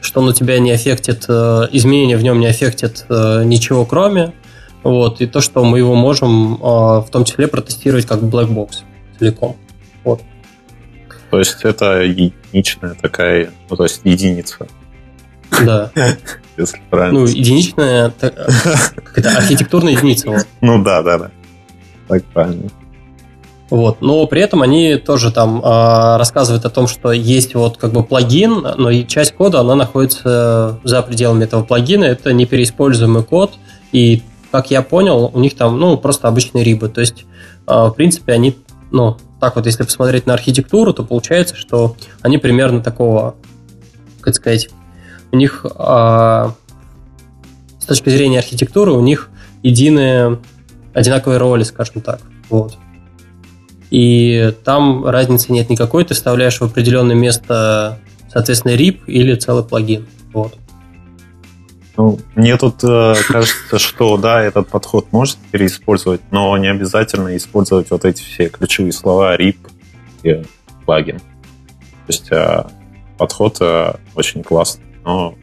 Что 0.00 0.20
он 0.20 0.28
у 0.28 0.32
тебя 0.32 0.60
не 0.60 0.70
аффектит, 0.70 1.24
э, 1.28 1.66
изменения 1.72 2.16
в 2.16 2.22
нем 2.22 2.38
не 2.38 2.46
аффектит 2.46 3.06
э, 3.08 3.42
ничего 3.44 3.84
кроме, 3.84 4.34
вот, 4.82 5.20
и 5.20 5.26
то, 5.26 5.40
что 5.40 5.64
мы 5.64 5.78
его 5.78 5.94
можем 5.94 6.58
а, 6.62 7.00
в 7.00 7.10
том 7.10 7.24
числе 7.24 7.46
протестировать 7.48 8.06
как 8.06 8.20
black 8.20 8.48
box 8.48 8.82
целиком. 9.18 9.56
Вот. 10.04 10.20
То 11.30 11.38
есть 11.38 11.58
это 11.62 12.02
единичная 12.02 12.94
такая, 12.94 13.50
ну, 13.70 13.76
то 13.76 13.84
есть 13.84 14.00
единица. 14.04 14.66
Да. 15.64 15.90
Если 16.56 16.80
правильно. 16.90 17.20
Ну, 17.20 17.26
единичная, 17.26 18.08
это 18.08 18.48
архитектурная 19.36 19.92
единица. 19.92 20.28
Вот. 20.30 20.46
Ну 20.60 20.82
да, 20.82 21.02
да, 21.02 21.18
да. 21.18 21.30
Так 22.08 22.24
правильно. 22.26 22.68
Вот. 23.70 24.02
Но 24.02 24.26
при 24.26 24.42
этом 24.42 24.60
они 24.60 24.96
тоже 24.96 25.32
там 25.32 25.64
э, 25.64 26.16
рассказывают 26.18 26.66
о 26.66 26.70
том, 26.70 26.86
что 26.86 27.10
есть 27.10 27.54
вот 27.54 27.78
как 27.78 27.92
бы 27.92 28.04
плагин, 28.04 28.60
но 28.76 28.90
и 28.90 29.06
часть 29.06 29.32
кода, 29.32 29.60
она 29.60 29.74
находится 29.74 30.78
за 30.84 31.00
пределами 31.00 31.44
этого 31.44 31.64
плагина. 31.64 32.04
Это 32.04 32.34
непереиспользуемый 32.34 33.24
код, 33.24 33.54
и 33.92 34.22
как 34.52 34.70
я 34.70 34.82
понял, 34.82 35.30
у 35.32 35.40
них 35.40 35.56
там, 35.56 35.80
ну, 35.80 35.96
просто 35.96 36.28
обычные 36.28 36.62
рибы. 36.62 36.90
То 36.90 37.00
есть, 37.00 37.24
а, 37.66 37.86
в 37.86 37.94
принципе, 37.94 38.34
они, 38.34 38.54
ну, 38.90 39.16
так 39.40 39.56
вот, 39.56 39.64
если 39.64 39.82
посмотреть 39.82 40.26
на 40.26 40.34
архитектуру, 40.34 40.92
то 40.92 41.02
получается, 41.02 41.56
что 41.56 41.96
они 42.20 42.36
примерно 42.36 42.82
такого, 42.82 43.34
как 44.20 44.34
сказать, 44.34 44.68
у 45.32 45.36
них 45.36 45.64
а, 45.76 46.54
с 47.80 47.86
точки 47.86 48.10
зрения 48.10 48.38
архитектуры 48.38 48.92
у 48.92 49.00
них 49.00 49.30
единые 49.62 50.38
одинаковые 50.92 51.38
роли, 51.38 51.62
скажем 51.62 52.02
так. 52.02 52.20
Вот. 52.50 52.76
И 53.90 54.54
там 54.64 55.06
разницы 55.06 55.50
нет 55.50 55.70
никакой, 55.70 56.04
ты 56.04 56.12
вставляешь 56.12 56.58
в 56.58 56.62
определенное 56.62 57.16
место, 57.16 57.98
соответственно, 58.30 58.72
RIP 58.72 59.06
или 59.06 59.34
целый 59.34 59.64
плагин. 59.64 60.06
Вот. 60.34 60.54
Ну, 61.96 62.18
мне 62.34 62.56
тут 62.56 62.82
э, 62.84 63.14
кажется, 63.28 63.78
что 63.78 64.16
да, 64.16 64.42
этот 64.42 64.68
подход 64.68 65.12
может 65.12 65.36
переиспользовать, 65.50 66.22
но 66.30 66.56
не 66.56 66.68
обязательно 66.68 67.36
использовать 67.36 67.90
вот 67.90 68.04
эти 68.04 68.22
все 68.22 68.48
ключевые 68.48 68.92
слова 68.92 69.36
RIP 69.36 69.58
и 70.22 70.42
плагин. 70.86 71.18
То 71.18 72.08
есть 72.08 72.32
э, 72.32 72.64
подход 73.18 73.58
э, 73.60 73.92
очень 74.14 74.42
классный. 74.42 74.84
Но, 75.04 75.34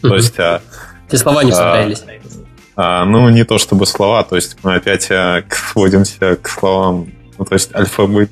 то 0.00 0.14
есть, 0.14 0.38
э, 0.38 0.60
Все 1.08 1.18
слова 1.18 1.42
не 1.42 1.50
понравились. 1.50 2.04
Э, 2.06 2.20
э, 2.76 3.04
ну, 3.04 3.28
не 3.30 3.44
то 3.44 3.58
чтобы 3.58 3.84
слова, 3.86 4.22
то 4.22 4.36
есть 4.36 4.58
мы 4.62 4.76
опять 4.76 5.10
э, 5.10 5.44
сводимся 5.50 6.36
к 6.36 6.48
словам, 6.48 7.12
ну, 7.36 7.44
то 7.44 7.54
есть 7.54 7.74
алфавит, 7.74 8.30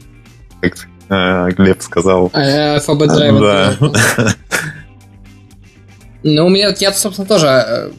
как 0.61 0.75
э, 1.09 1.51
Глеб 1.51 1.83
сказал. 1.83 2.31
А, 2.33 2.75
алфабет 2.75 3.09
драйвер. 3.09 3.77
Да. 3.81 4.35
Ну, 6.25 6.47
у 6.47 6.49
меня, 6.49 6.75
я, 6.81 6.93
собственно, 6.93 7.29
тоже 7.29 7.47
э, 7.47 7.91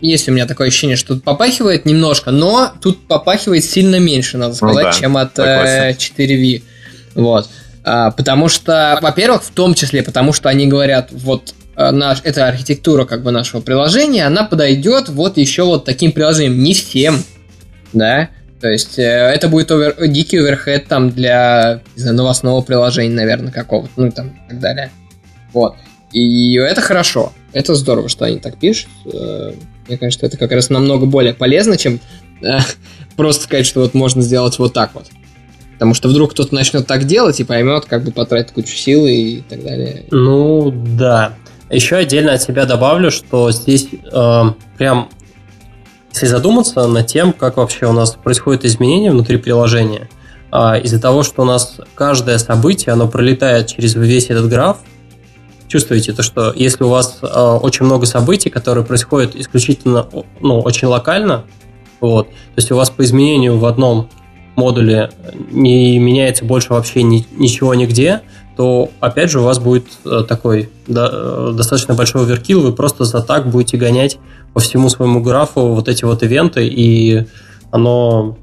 есть 0.00 0.28
у 0.28 0.32
меня 0.32 0.46
такое 0.46 0.68
ощущение, 0.68 0.96
что 0.96 1.14
тут 1.14 1.24
попахивает 1.24 1.84
немножко, 1.84 2.30
но 2.30 2.72
тут 2.80 3.06
попахивает 3.06 3.64
сильно 3.64 3.98
меньше, 3.98 4.38
надо 4.38 4.56
ну 4.60 4.68
сказать, 4.68 4.84
ну, 4.84 4.90
да, 4.90 4.92
чем 4.92 5.16
от 5.16 5.38
э, 5.38 5.90
4V. 5.92 6.62
Вот. 7.14 7.48
А, 7.84 8.10
потому 8.10 8.48
что, 8.48 8.98
во-первых, 9.02 9.44
в 9.44 9.50
том 9.50 9.74
числе, 9.74 10.02
потому 10.02 10.32
что 10.32 10.48
они 10.48 10.66
говорят, 10.66 11.08
вот 11.10 11.54
э, 11.76 11.90
наш, 11.90 12.20
эта 12.24 12.48
архитектура 12.48 13.04
как 13.04 13.22
бы 13.22 13.30
нашего 13.30 13.60
приложения, 13.60 14.26
она 14.26 14.44
подойдет 14.44 15.10
вот 15.10 15.36
еще 15.36 15.64
вот 15.64 15.84
таким 15.84 16.12
приложением. 16.12 16.62
Не 16.62 16.72
всем, 16.72 17.22
да, 17.92 18.30
то 18.62 18.68
есть 18.68 18.98
э, 18.98 19.02
это 19.02 19.48
будет 19.48 19.70
овер, 19.70 19.94
дикий 20.08 20.38
оверхед 20.38 20.88
там 20.88 21.10
для 21.10 21.80
знаю, 21.96 22.16
новостного 22.16 22.62
приложения, 22.62 23.14
наверное, 23.14 23.52
какого-то, 23.52 23.92
ну 23.96 24.10
там 24.10 24.28
и 24.28 24.48
так 24.48 24.60
далее. 24.60 24.90
Вот. 25.52 25.76
И 26.12 26.56
это 26.56 26.80
хорошо. 26.80 27.32
Это 27.54 27.76
здорово, 27.76 28.08
что 28.08 28.24
они 28.24 28.38
так 28.40 28.58
пишут. 28.58 28.90
Э, 29.06 29.52
мне 29.88 29.96
кажется, 29.96 30.26
это 30.26 30.36
как 30.36 30.50
раз 30.50 30.70
намного 30.70 31.06
более 31.06 31.34
полезно, 31.34 31.76
чем 31.76 32.00
э, 32.42 32.58
просто 33.16 33.44
сказать, 33.44 33.64
что 33.64 33.80
вот 33.80 33.94
можно 33.94 34.20
сделать 34.20 34.58
вот 34.58 34.74
так 34.74 34.90
вот. 34.94 35.06
Потому 35.74 35.94
что 35.94 36.08
вдруг 36.08 36.32
кто-то 36.32 36.52
начнет 36.54 36.86
так 36.86 37.04
делать 37.04 37.38
и 37.38 37.44
поймет, 37.44 37.84
как 37.84 38.04
бы 38.04 38.10
потратить 38.10 38.52
кучу 38.52 38.74
сил 38.74 39.06
и 39.06 39.40
так 39.48 39.62
далее. 39.62 40.04
Ну, 40.10 40.72
да. 40.72 41.34
Еще 41.70 41.96
отдельно 41.96 42.32
от 42.32 42.42
себя 42.42 42.66
добавлю, 42.66 43.12
что 43.12 43.52
здесь 43.52 43.88
э, 43.92 44.42
прям, 44.76 45.08
если 46.12 46.26
задуматься 46.26 46.86
над 46.88 47.06
тем, 47.06 47.32
как 47.32 47.56
вообще 47.56 47.86
у 47.86 47.92
нас 47.92 48.16
происходит 48.16 48.64
изменение 48.64 49.12
внутри 49.12 49.36
приложения, 49.36 50.08
э, 50.50 50.80
из-за 50.82 51.00
того, 51.00 51.22
что 51.22 51.42
у 51.42 51.44
нас 51.44 51.76
каждое 51.94 52.38
событие, 52.38 52.92
оно 52.92 53.06
пролетает 53.06 53.68
через 53.68 53.94
весь 53.94 54.26
этот 54.26 54.48
граф, 54.48 54.78
чувствуете 55.68 56.12
то, 56.12 56.22
что 56.22 56.52
если 56.54 56.84
у 56.84 56.88
вас 56.88 57.18
э, 57.22 57.26
очень 57.26 57.86
много 57.86 58.06
событий, 58.06 58.50
которые 58.50 58.84
происходят 58.84 59.34
исключительно, 59.34 60.06
ну, 60.40 60.60
очень 60.60 60.88
локально, 60.88 61.44
вот, 62.00 62.28
то 62.28 62.34
есть 62.56 62.70
у 62.70 62.76
вас 62.76 62.90
по 62.90 63.02
изменению 63.02 63.58
в 63.58 63.64
одном 63.64 64.08
модуле 64.56 65.10
не 65.50 65.98
меняется 65.98 66.44
больше 66.44 66.72
вообще 66.72 67.02
ни, 67.02 67.26
ничего 67.36 67.74
нигде, 67.74 68.22
то 68.56 68.90
опять 69.00 69.30
же 69.30 69.40
у 69.40 69.44
вас 69.44 69.58
будет 69.58 69.86
э, 70.04 70.24
такой 70.28 70.70
да, 70.86 71.08
э, 71.12 71.52
достаточно 71.56 71.94
большой 71.94 72.22
оверкил, 72.22 72.60
вы 72.60 72.72
просто 72.72 73.04
за 73.04 73.22
так 73.22 73.50
будете 73.50 73.76
гонять 73.76 74.18
по 74.52 74.60
всему 74.60 74.88
своему 74.88 75.20
графу 75.20 75.68
вот 75.68 75.88
эти 75.88 76.04
вот 76.04 76.22
ивенты, 76.22 76.66
и 76.68 77.26
оно 77.72 78.36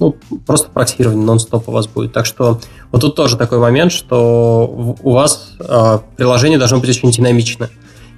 ну, 0.00 0.16
просто 0.46 0.70
проксирование 0.70 1.24
нон-стоп 1.24 1.68
у 1.68 1.72
вас 1.72 1.86
будет. 1.86 2.12
Так 2.12 2.26
что 2.26 2.60
вот 2.90 3.02
тут 3.02 3.14
тоже 3.14 3.36
такой 3.36 3.58
момент, 3.58 3.92
что 3.92 4.96
у 5.02 5.12
вас 5.12 5.52
э, 5.60 5.98
приложение 6.16 6.58
должно 6.58 6.78
быть 6.78 6.88
очень 6.88 7.10
динамично. 7.10 7.68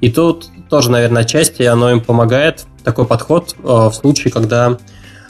И 0.01 0.11
тут 0.11 0.47
тоже, 0.71 0.91
наверное, 0.91 1.23
отчасти 1.23 1.63
оно 1.63 1.91
им 1.91 2.01
помогает, 2.01 2.67
такой 2.85 3.05
подход, 3.05 3.55
э, 3.59 3.63
в 3.63 3.93
случае, 3.93 4.33
когда 4.33 4.79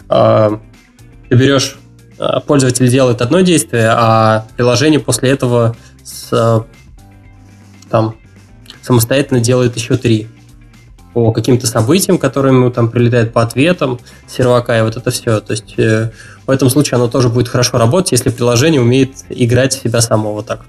э, 0.09 0.50
ты 1.28 1.34
берешь, 1.34 1.76
э, 2.18 2.40
пользователь 2.46 2.88
делает 2.88 3.22
одно 3.22 3.40
действие, 3.40 3.88
а 3.90 4.46
приложение 4.57 5.00
после 5.00 5.30
этого 5.30 5.74
с, 6.05 6.64
там, 7.90 8.14
самостоятельно 8.82 9.40
делает 9.40 9.76
еще 9.76 9.96
три 9.96 10.28
по 11.12 11.32
каким-то 11.32 11.66
событиям, 11.66 12.18
которые 12.18 12.54
ему 12.54 12.70
там 12.70 12.90
прилетают 12.90 13.32
по 13.32 13.42
ответам 13.42 14.00
сервака, 14.26 14.78
и 14.78 14.82
вот 14.82 14.96
это 14.96 15.10
все. 15.10 15.40
То 15.40 15.52
есть 15.52 15.78
э, 15.78 16.10
в 16.46 16.50
этом 16.50 16.70
случае 16.70 16.96
оно 16.96 17.08
тоже 17.08 17.28
будет 17.28 17.48
хорошо 17.48 17.78
работать, 17.78 18.12
если 18.12 18.30
приложение 18.30 18.80
умеет 18.80 19.10
играть 19.28 19.74
в 19.74 19.82
себя 19.82 20.00
самого 20.00 20.42
так. 20.42 20.64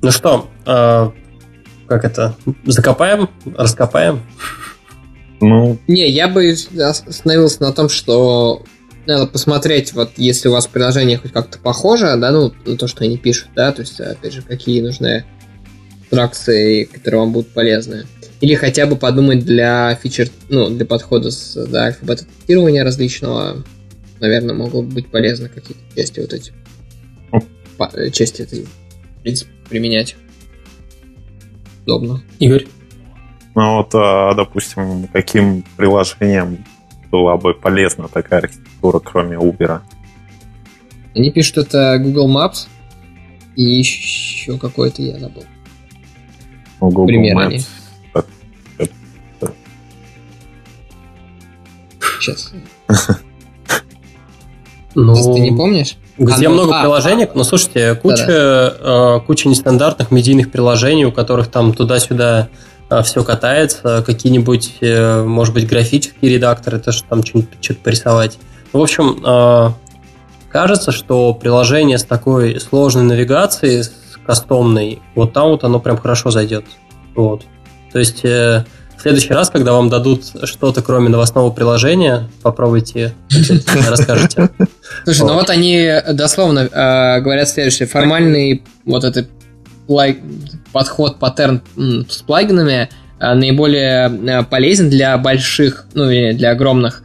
Ну 0.00 0.10
что, 0.10 0.48
э, 0.66 1.10
как 1.86 2.04
это, 2.04 2.36
закопаем, 2.64 3.28
раскопаем? 3.56 4.20
Ну... 5.40 5.78
Не, 5.86 6.08
я 6.10 6.28
бы 6.28 6.54
остановился 6.78 7.62
на 7.62 7.72
том, 7.72 7.88
что 7.88 8.62
надо 9.06 9.26
посмотреть, 9.26 9.92
вот 9.92 10.12
если 10.16 10.48
у 10.48 10.52
вас 10.52 10.66
приложение 10.66 11.18
хоть 11.18 11.32
как-то 11.32 11.58
похоже, 11.58 12.16
да, 12.16 12.30
ну, 12.30 12.52
на 12.64 12.76
то, 12.76 12.86
что 12.86 13.04
они 13.04 13.18
пишут, 13.18 13.48
да, 13.54 13.72
то 13.72 13.82
есть, 13.82 14.00
опять 14.00 14.32
же, 14.32 14.42
какие 14.42 14.80
нужны 14.80 15.24
абстракции, 16.04 16.84
которые 16.84 17.20
вам 17.20 17.32
будут 17.32 17.48
полезны. 17.48 18.06
Или 18.40 18.54
хотя 18.54 18.86
бы 18.86 18.96
подумать 18.96 19.44
для 19.44 19.94
фичер, 19.96 20.28
ну, 20.48 20.68
для 20.68 20.84
подхода 20.84 21.30
с 21.30 21.54
да, 21.66 21.84
альфа-бета-тестирования 21.84 22.84
различного, 22.84 23.64
наверное, 24.20 24.54
могут 24.54 24.86
быть 24.86 25.10
полезны 25.10 25.48
какие-то 25.48 25.82
части 25.96 26.20
вот 26.20 26.32
эти. 26.32 26.52
По, 27.78 27.90
э, 27.94 28.10
части 28.10 28.42
этой, 28.42 28.64
в 28.64 29.22
принципе, 29.22 29.50
применять. 29.68 30.16
Удобно. 31.84 32.22
Игорь? 32.38 32.66
Ну 33.54 33.76
вот, 33.76 33.90
а, 33.94 34.34
допустим, 34.34 35.08
каким 35.12 35.64
приложением 35.76 36.64
была 37.10 37.36
бы 37.36 37.54
полезна 37.54 38.08
такая 38.08 38.40
архитектура, 38.40 38.98
кроме 38.98 39.36
Uber? 39.36 39.80
Они 41.14 41.30
пишут, 41.30 41.58
это 41.58 41.98
Google 41.98 42.28
Maps 42.28 42.66
и 43.56 43.62
еще 43.62 44.58
какой-то 44.58 45.02
я 45.02 45.18
забыл. 45.18 45.44
Ну, 46.84 46.90
Google 46.90 47.06
Пример 47.06 47.36
Maps. 47.36 47.66
Сейчас. 52.20 52.52
Ну, 54.96 55.34
ты 55.34 55.40
не 55.40 55.50
помнишь? 55.50 55.96
Где 56.18 56.46
Оно... 56.46 56.54
много 56.54 56.78
а, 56.78 56.82
приложений, 56.82 57.26
но 57.34 57.42
слушайте, 57.42 57.96
куча, 57.96 58.26
да 58.28 58.76
-да. 59.16 59.26
куча 59.26 59.48
нестандартных 59.48 60.12
медийных 60.12 60.52
приложений, 60.52 61.06
у 61.06 61.10
которых 61.10 61.48
там 61.48 61.74
туда-сюда 61.74 62.48
а, 62.88 63.02
все 63.02 63.24
катается, 63.24 64.04
какие-нибудь, 64.06 64.76
э, 64.82 65.24
может 65.24 65.52
быть, 65.52 65.66
графические 65.66 66.34
редакторы, 66.34 66.78
тоже 66.78 67.02
там 67.02 67.24
что-то 67.24 67.74
порисовать. 67.82 68.38
В 68.72 68.80
общем, 68.80 69.20
а, 69.24 69.74
кажется, 70.48 70.92
что 70.92 71.34
приложение 71.34 71.98
с 71.98 72.04
такой 72.04 72.60
сложной 72.60 73.02
навигацией, 73.02 73.82
с 73.82 73.92
кастомной, 74.26 75.00
вот 75.14 75.32
там 75.32 75.48
вот 75.48 75.64
оно 75.64 75.80
прям 75.80 75.98
хорошо 75.98 76.30
зайдет. 76.30 76.64
Вот. 77.14 77.42
То 77.92 77.98
есть 77.98 78.24
э, 78.24 78.64
в 78.96 79.02
следующий 79.02 79.32
раз, 79.32 79.50
когда 79.50 79.72
вам 79.72 79.88
дадут 79.88 80.24
что-то 80.44 80.82
кроме 80.82 81.08
новостного 81.08 81.50
приложения, 81.50 82.28
попробуйте, 82.42 83.14
расскажите. 83.88 84.50
Слушай, 85.04 85.26
ну 85.26 85.34
вот 85.34 85.50
они 85.50 85.90
дословно 86.12 86.60
э, 86.60 87.20
говорят 87.20 87.48
следующее. 87.48 87.86
Формальный 87.86 88.64
вот 88.84 89.04
этот 89.04 89.28
подход, 90.72 91.18
паттерн 91.18 91.62
с 92.08 92.22
плагинами 92.22 92.88
а, 93.20 93.34
наиболее 93.34 94.42
полезен 94.44 94.88
для 94.88 95.18
больших, 95.18 95.84
ну 95.92 96.08
или 96.08 96.32
для 96.32 96.52
огромных 96.52 97.02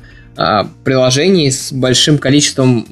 приложений 0.85 1.51
с 1.51 1.73
большим 1.73 2.17
количеством 2.17 2.87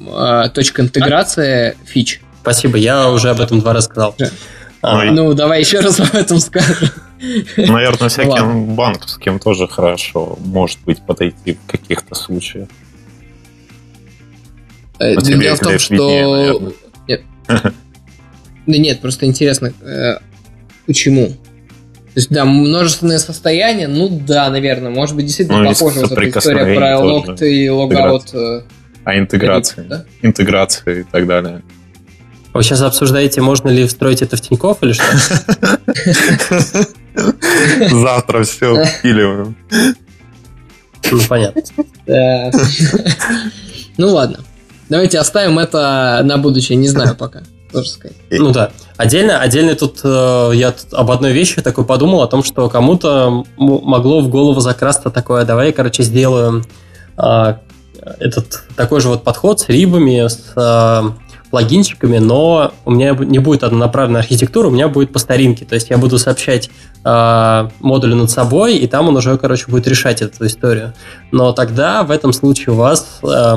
точек 0.52 0.80
интеграции 0.80 1.74
фич. 1.86 2.20
Спасибо, 2.40 2.78
я 2.78 3.10
уже 3.10 3.30
об 3.30 3.40
этом 3.40 3.60
два 3.60 3.72
раза 3.72 3.86
сказал. 3.86 4.14
А, 4.80 5.04
ну, 5.04 5.34
давай 5.34 5.60
еще 5.60 5.80
раз 5.80 5.98
об 5.98 6.14
этом 6.14 6.38
скажем. 6.38 6.88
Наверное, 7.56 8.08
всяким 8.08 8.74
банковским 8.74 9.38
тоже 9.40 9.66
хорошо 9.66 10.38
может 10.40 10.78
быть 10.84 11.02
подойти 11.04 11.54
в 11.54 11.70
каких-то 11.70 12.14
случаях. 12.14 12.68
Э, 15.00 15.16
дело 15.20 15.56
в 15.56 15.60
том, 15.60 15.78
что... 15.78 16.72
Да 18.66 18.76
нет, 18.76 19.00
просто 19.00 19.24
интересно, 19.24 19.72
э, 19.82 20.18
почему? 20.86 21.28
То 21.28 22.20
есть, 22.20 22.28
да, 22.28 22.44
множественное 22.44 23.18
состояние, 23.18 23.88
ну 23.88 24.10
да, 24.10 24.50
наверное, 24.50 24.90
может 24.90 25.16
быть, 25.16 25.24
действительно 25.24 25.60
ну, 25.62 25.70
похоже 25.70 26.00
вот 26.00 26.12
эта 26.12 26.28
история 26.28 26.76
про 26.76 26.98
логт 26.98 27.40
и 27.40 27.70
логаут. 27.70 28.34
Э, 28.34 28.62
а 29.04 29.18
интеграция, 29.18 29.84
да? 29.84 30.04
интеграция 30.20 31.00
и 31.00 31.02
так 31.04 31.26
далее. 31.26 31.62
Вы 32.58 32.64
сейчас 32.64 32.82
обсуждаете, 32.82 33.40
можно 33.40 33.68
ли 33.68 33.86
встроить 33.86 34.20
это 34.20 34.36
в 34.36 34.40
Тинькофф 34.40 34.78
или 34.82 34.92
что? 34.92 35.04
Завтра 37.88 38.42
все 38.42 38.84
впиливаем. 38.84 39.56
Ну, 41.08 41.20
понятно. 41.28 41.62
Ну, 43.96 44.08
ладно. 44.08 44.40
Давайте 44.88 45.20
оставим 45.20 45.60
это 45.60 46.20
на 46.24 46.36
будущее, 46.38 46.74
не 46.74 46.88
знаю 46.88 47.14
пока 47.14 47.42
тоже 47.72 47.90
сказать. 47.90 48.16
Ну 48.28 48.50
да. 48.50 48.72
Отдельно, 48.96 49.38
отдельно 49.38 49.76
тут 49.76 50.00
э, 50.02 50.50
я 50.54 50.72
тут 50.72 50.92
об 50.94 51.12
одной 51.12 51.30
вещи 51.32 51.62
такой 51.62 51.84
подумал, 51.84 52.22
о 52.22 52.26
том, 52.26 52.42
что 52.42 52.68
кому-то 52.68 53.44
могло 53.56 54.20
в 54.20 54.28
голову 54.30 54.58
закрасться 54.58 55.10
такое, 55.10 55.44
давай, 55.44 55.70
короче, 55.70 56.02
сделаю 56.02 56.64
э, 57.18 57.54
этот 58.18 58.64
такой 58.74 59.00
же 59.00 59.10
вот 59.10 59.22
подход 59.22 59.60
с 59.60 59.68
рибами, 59.68 60.26
с 60.26 60.54
э, 60.56 61.02
плагинчиками, 61.50 62.18
но 62.18 62.72
у 62.84 62.90
меня 62.90 63.16
не 63.18 63.38
будет 63.38 63.62
однонаправленной 63.62 64.20
архитектуры, 64.20 64.68
у 64.68 64.70
меня 64.70 64.88
будет 64.88 65.12
по 65.12 65.18
старинке. 65.18 65.64
То 65.64 65.74
есть 65.74 65.90
я 65.90 65.98
буду 65.98 66.18
сообщать 66.18 66.70
э, 67.04 67.68
модулю 67.80 68.16
над 68.16 68.30
собой, 68.30 68.76
и 68.76 68.86
там 68.86 69.08
он 69.08 69.16
уже, 69.16 69.36
короче, 69.38 69.66
будет 69.68 69.86
решать 69.86 70.22
эту 70.22 70.46
историю. 70.46 70.94
Но 71.32 71.52
тогда 71.52 72.02
в 72.02 72.10
этом 72.10 72.32
случае 72.32 72.74
у 72.74 72.76
вас 72.76 73.20
э, 73.22 73.56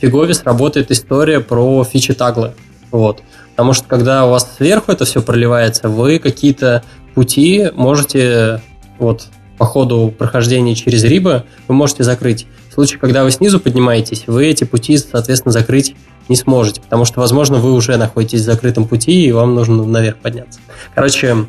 фигове 0.00 0.34
сработает 0.34 0.90
история 0.90 1.40
про 1.40 1.84
фичи 1.84 2.14
таглы. 2.14 2.54
Вот. 2.90 3.22
Потому 3.50 3.72
что 3.72 3.86
когда 3.88 4.26
у 4.26 4.30
вас 4.30 4.48
сверху 4.56 4.92
это 4.92 5.04
все 5.04 5.22
проливается, 5.22 5.88
вы 5.88 6.18
какие-то 6.18 6.84
пути 7.14 7.70
можете 7.74 8.60
вот 8.98 9.26
по 9.58 9.64
ходу 9.64 10.14
прохождения 10.16 10.74
через 10.74 11.04
рибы 11.04 11.44
вы 11.66 11.74
можете 11.74 12.04
закрыть. 12.04 12.46
В 12.70 12.74
случае, 12.74 12.98
когда 12.98 13.24
вы 13.24 13.30
снизу 13.30 13.58
поднимаетесь, 13.58 14.24
вы 14.26 14.46
эти 14.46 14.64
пути, 14.64 14.98
соответственно, 14.98 15.52
закрыть 15.52 15.94
не 16.28 16.36
сможете, 16.36 16.80
потому 16.80 17.04
что, 17.04 17.20
возможно, 17.20 17.58
вы 17.58 17.72
уже 17.72 17.96
находитесь 17.96 18.40
в 18.40 18.44
закрытом 18.44 18.86
пути, 18.86 19.26
и 19.26 19.32
вам 19.32 19.54
нужно 19.54 19.84
наверх 19.84 20.18
подняться. 20.18 20.60
Короче, 20.94 21.46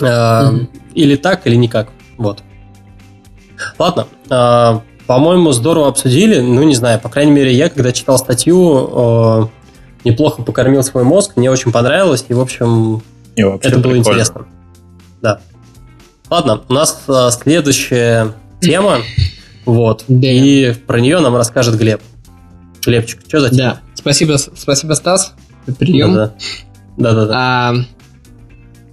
э, 0.00 0.04
mm-hmm. 0.04 0.68
или 0.94 1.16
так, 1.16 1.46
или 1.46 1.56
никак. 1.56 1.88
Вот. 2.16 2.42
Ладно. 3.78 4.06
Э, 4.30 4.80
по-моему, 5.06 5.52
здорово 5.52 5.88
обсудили. 5.88 6.40
Ну, 6.40 6.62
не 6.64 6.74
знаю, 6.74 7.00
по 7.00 7.08
крайней 7.08 7.32
мере, 7.32 7.52
я, 7.52 7.70
когда 7.70 7.92
читал 7.92 8.18
статью, 8.18 8.90
э, 8.92 9.46
неплохо 10.04 10.42
покормил 10.42 10.82
свой 10.82 11.04
мозг, 11.04 11.36
мне 11.36 11.50
очень 11.50 11.72
понравилось, 11.72 12.24
и, 12.28 12.34
в 12.34 12.40
общем, 12.40 13.02
и 13.34 13.42
это 13.42 13.78
было 13.78 13.92
прикольно. 13.92 13.98
интересно. 13.98 14.46
Да. 15.22 15.40
Ладно, 16.30 16.62
у 16.68 16.72
нас 16.72 17.04
а, 17.08 17.30
следующая 17.30 18.34
тема, 18.60 18.98
вот, 19.64 20.04
и 20.08 20.74
про 20.86 21.00
нее 21.00 21.20
нам 21.20 21.36
расскажет 21.36 21.76
Глеб. 21.76 22.02
Глебчик, 22.88 23.20
что 23.28 23.40
за 23.40 23.50
тема? 23.50 23.58
Да, 23.58 23.80
спасибо, 23.94 24.36
спасибо, 24.36 24.94
Стас, 24.94 25.34
прием. 25.78 26.14
Да, 26.14 26.32
да. 26.96 27.28
А, 27.34 27.74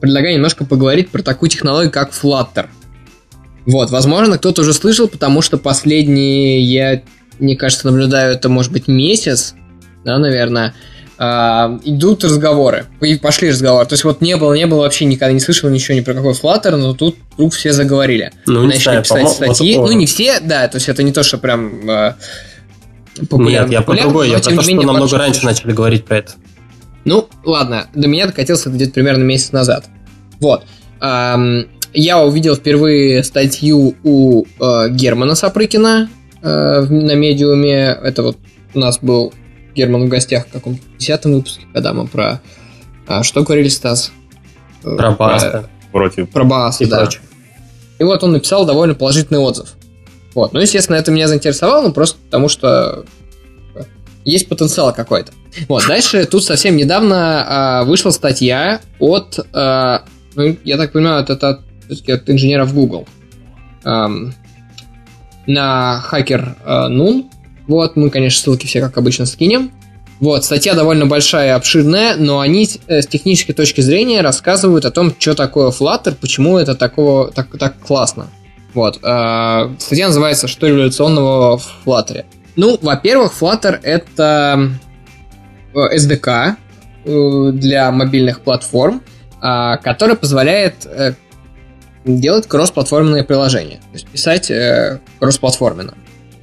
предлагаю 0.02 0.36
немножко 0.36 0.66
поговорить 0.66 1.10
про 1.10 1.24
такую 1.24 1.50
технологию, 1.50 1.92
как 1.92 2.12
Flutter. 2.12 2.66
Вот, 3.66 3.92
возможно, 3.92 4.38
кто-то 4.38 4.64
уже 4.64 4.74
слышал, 4.74 5.08
потому 5.08 5.42
что 5.42 5.58
последние, 5.58 6.60
я, 6.60 7.04
мне 7.40 7.56
кажется, 7.56 7.88
наблюдаю 7.88 8.34
это, 8.34 8.50
может 8.50 8.74
быть, 8.74 8.90
месяц, 8.90 9.56
да, 10.04 10.18
наверное, 10.18 10.74
Uh, 11.18 11.80
идут 11.86 12.26
разговоры. 12.26 12.88
И 13.00 13.16
пошли 13.16 13.50
разговоры. 13.50 13.86
То 13.86 13.94
есть 13.94 14.04
вот 14.04 14.20
не 14.20 14.36
было, 14.36 14.54
не 14.54 14.68
было 14.68 14.82
вообще 14.82 15.06
никогда 15.06 15.32
не 15.32 15.40
слышал 15.40 15.70
ничего 15.70 15.96
ни 15.96 16.02
про 16.02 16.14
какой 16.14 16.34
Flutter, 16.34 16.76
но 16.76 16.94
тут 16.94 17.16
вдруг 17.36 17.54
все 17.54 17.72
заговорили. 17.72 18.34
Ну, 18.46 18.66
Начали 18.66 18.82
знаю, 18.82 19.04
писать 19.04 19.30
статьи. 19.30 19.78
Ну, 19.78 19.90
не 19.94 20.08
все, 20.08 20.42
да, 20.42 20.68
то 20.68 20.76
есть 20.76 20.90
это 20.90 21.04
не 21.04 21.14
то, 21.14 21.24
что 21.24 21.38
прям 21.38 21.90
uh, 21.90 22.16
популярно. 23.30 23.68
Нет, 23.68 23.74
я 23.74 23.82
про 23.82 23.96
другое, 23.96 24.28
я 24.28 24.40
про 24.40 24.44
то, 24.44 24.62
что 24.62 24.70
менее, 24.70 24.88
намного 24.88 25.18
раньше 25.18 25.46
начали 25.46 25.72
говорить 25.72 26.06
про 26.06 26.18
это. 26.18 26.34
Ну, 27.06 27.28
ладно, 27.44 27.88
до 27.94 28.08
меня 28.08 28.26
докатился 28.26 28.70
где-то 28.70 28.94
примерно 28.94 29.24
месяц 29.24 29.52
назад. 29.52 29.86
Вот. 30.40 30.64
Я 31.02 32.22
увидел 32.22 32.56
впервые 32.56 33.24
статью 33.24 33.96
у 34.04 34.44
uh, 34.60 34.90
Германа 34.90 35.36
Сапрыкина 35.36 36.10
uh, 36.42 36.82
на 36.90 37.16
медиуме. 37.16 37.98
Это 38.04 38.24
вот 38.24 38.38
у 38.74 38.80
нас 38.80 39.00
был 39.00 39.34
Герман 39.76 40.06
в 40.06 40.10
гостях 40.10 40.48
в 40.48 40.52
каком-то 40.52 40.82
десятом 40.98 41.34
выпуске, 41.34 41.66
когда 41.74 41.94
мы 41.94 42.08
про... 42.08 42.42
А, 43.08 43.24
что 43.24 43.44
говорили, 43.44 43.70
Стас? 43.70 44.12
Про 44.82 45.12
Баста. 45.12 45.70
Против. 45.92 46.30
Про 46.30 46.44
Баста, 46.44 46.88
да. 46.88 47.02
Прочее. 47.02 47.22
И 48.00 48.04
вот 48.04 48.24
он 48.24 48.34
написал 48.34 48.66
довольно 48.66 48.96
положительный 48.96 49.40
отзыв. 49.40 49.76
Вот. 50.36 50.54
Ну, 50.54 50.60
естественно, 50.60 50.98
это 50.98 51.12
меня 51.12 51.28
заинтересовало, 51.28 51.88
ну, 51.88 51.94
просто 51.94 52.18
потому 52.26 52.50
что 52.50 53.06
есть 54.26 54.50
потенциал 54.50 54.94
какой-то. 54.94 55.32
Вот, 55.70 55.88
дальше 55.88 56.26
тут 56.26 56.44
совсем 56.44 56.76
недавно 56.76 57.46
а, 57.48 57.84
вышла 57.86 58.12
статья 58.12 58.82
от, 59.00 59.40
а, 59.54 60.04
ну, 60.36 60.58
я 60.64 60.78
так 60.78 60.92
понимаю, 60.92 61.24
это 61.24 61.34
от, 61.34 61.62
от 62.10 62.30
инженеров 62.30 62.74
Google. 62.74 63.08
Um, 63.84 64.34
на 65.48 66.02
хакер 66.02 66.56
uh, 66.66 66.90
Noon. 66.90 67.26
Вот, 67.68 67.96
мы, 67.96 68.10
конечно, 68.10 68.42
ссылки 68.42 68.66
все, 68.66 68.82
как 68.82 68.98
обычно, 68.98 69.28
скинем. 69.28 69.72
Вот, 70.20 70.44
статья 70.44 70.74
довольно 70.74 71.06
большая 71.06 71.56
обширная, 71.56 72.16
но 72.16 72.40
они 72.40 72.68
э, 72.88 73.02
с 73.02 73.08
технической 73.08 73.54
точки 73.54 73.82
зрения 73.82 74.22
рассказывают 74.22 74.86
о 74.86 74.92
том, 74.92 75.14
что 75.18 75.36
такое 75.36 75.72
Flutter, 75.72 76.16
почему 76.20 76.58
это 76.58 76.74
такого, 76.74 77.32
так, 77.32 77.56
так 77.60 77.80
классно. 77.80 78.28
Вот, 78.76 79.00
э, 79.02 79.70
статья 79.80 80.08
называется 80.08 80.48
«Что 80.48 80.68
революционного 80.68 81.58
в 81.58 81.66
Flutter?». 81.86 82.26
Ну, 82.58 82.78
во-первых, 82.82 83.34
Flutter 83.40 83.80
это 83.82 84.70
SDK 85.74 86.56
э, 87.06 87.52
для 87.54 87.92
мобильных 87.92 88.42
платформ, 88.42 89.02
э, 89.42 89.78
который 89.82 90.16
позволяет 90.16 90.86
э, 90.86 91.14
делать 92.04 92.48
кроссплатформенные 92.48 93.24
приложения, 93.24 93.78
то 93.78 93.94
есть 93.94 94.08
писать 94.08 94.52
э, 94.52 95.00
кроссплатформенно. 95.20 95.96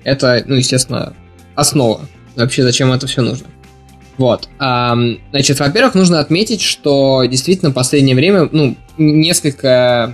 Это, 0.03 0.43
ну, 0.47 0.57
естественно, 0.57 1.15
основа. 1.55 2.01
Вообще, 2.35 2.63
зачем 2.63 2.91
это 2.93 3.07
все 3.07 3.23
нужно? 3.23 3.47
Вот. 4.19 4.49
Значит, 4.59 5.61
во-первых, 5.61 5.95
нужно 5.95 6.21
отметить, 6.21 6.61
что 6.61 7.25
действительно 7.25 7.71
в 7.71 7.75
последнее 7.75 8.15
время, 8.15 8.49
ну, 8.51 8.77
несколько, 8.99 10.13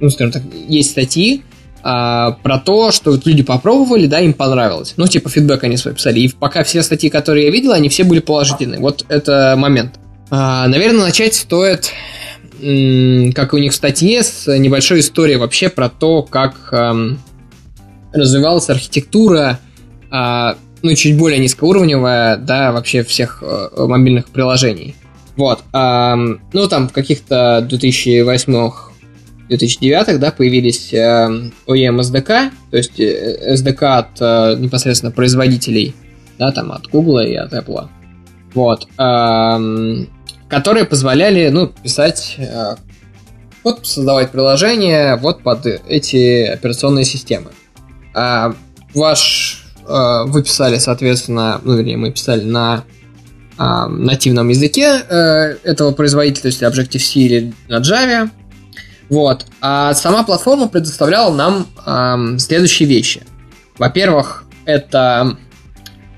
ну, 0.00 0.10
скажем 0.10 0.32
так, 0.32 0.42
есть 0.68 0.90
статьи 0.90 1.42
а, 1.82 2.32
про 2.42 2.58
то, 2.58 2.90
что 2.90 3.12
вот 3.12 3.26
люди 3.26 3.42
попробовали, 3.42 4.06
да, 4.06 4.20
им 4.20 4.32
понравилось. 4.32 4.94
Ну, 4.96 5.06
типа, 5.06 5.28
фидбэк 5.28 5.64
они 5.64 5.76
свой 5.76 5.94
писали. 5.94 6.20
И 6.20 6.28
пока 6.28 6.64
все 6.64 6.82
статьи, 6.82 7.10
которые 7.10 7.46
я 7.46 7.52
видел, 7.52 7.72
они 7.72 7.88
все 7.88 8.04
были 8.04 8.20
положительные. 8.20 8.80
Вот 8.80 9.04
это 9.08 9.54
момент. 9.56 9.98
А, 10.30 10.66
наверное, 10.68 11.04
начать 11.04 11.34
стоит, 11.34 11.92
как 13.34 13.52
у 13.54 13.58
них 13.58 13.72
в 13.72 13.74
статье, 13.74 14.22
с 14.22 14.46
небольшой 14.58 15.00
историей 15.00 15.36
вообще 15.36 15.68
про 15.68 15.88
то, 15.88 16.22
как 16.22 16.72
развивалась 18.12 18.68
архитектура 18.68 19.60
а, 20.10 20.56
ну, 20.82 20.94
чуть 20.94 21.16
более 21.16 21.38
низкоуровневая, 21.38 22.36
да, 22.36 22.72
вообще 22.72 23.02
всех 23.04 23.42
э, 23.42 23.68
мобильных 23.76 24.28
приложений. 24.28 24.96
Вот. 25.36 25.60
Э, 25.72 26.14
ну, 26.52 26.68
там 26.68 26.88
в 26.88 26.92
каких-то 26.92 27.64
2008 27.68 28.72
2009 29.50 30.20
да, 30.20 30.30
появились 30.30 30.94
э, 30.94 31.50
OEM 31.66 32.00
SDK, 32.00 32.50
то 32.70 32.76
есть 32.76 32.98
э, 33.00 33.54
SDK 33.54 33.84
от 33.84 34.20
э, 34.20 34.56
непосредственно 34.60 35.10
производителей, 35.10 35.94
да, 36.38 36.52
там 36.52 36.70
от 36.70 36.86
Google 36.86 37.18
и 37.18 37.34
от 37.34 37.52
Apple. 37.52 37.88
Вот. 38.54 38.86
Э, 38.96 40.06
которые 40.48 40.84
позволяли, 40.84 41.48
ну, 41.48 41.66
писать 41.66 42.36
э, 42.38 42.76
вот 43.64 43.86
создавать 43.86 44.30
приложения 44.30 45.16
вот 45.16 45.42
под 45.42 45.66
эти 45.66 46.44
операционные 46.44 47.04
системы. 47.04 47.50
А 48.14 48.54
ваш 48.94 49.64
э, 49.84 50.22
вы 50.26 50.44
писали, 50.44 50.78
соответственно, 50.78 51.60
ну, 51.64 51.76
вернее, 51.76 51.96
мы 51.96 52.12
писали 52.12 52.44
на 52.44 52.84
э, 53.58 53.86
нативном 53.88 54.48
языке 54.48 55.02
э, 55.08 55.56
этого 55.64 55.90
производителя, 55.90 56.42
то 56.42 56.48
есть 56.48 56.62
Objective-C 56.62 57.18
или 57.18 57.52
на 57.68 57.80
Java. 57.80 58.30
Вот. 59.10 59.44
А 59.60 59.92
сама 59.94 60.22
платформа 60.22 60.68
предоставляла 60.68 61.34
нам 61.34 61.66
э, 61.84 62.38
следующие 62.38 62.88
вещи. 62.88 63.22
Во-первых, 63.76 64.44
это, 64.64 65.36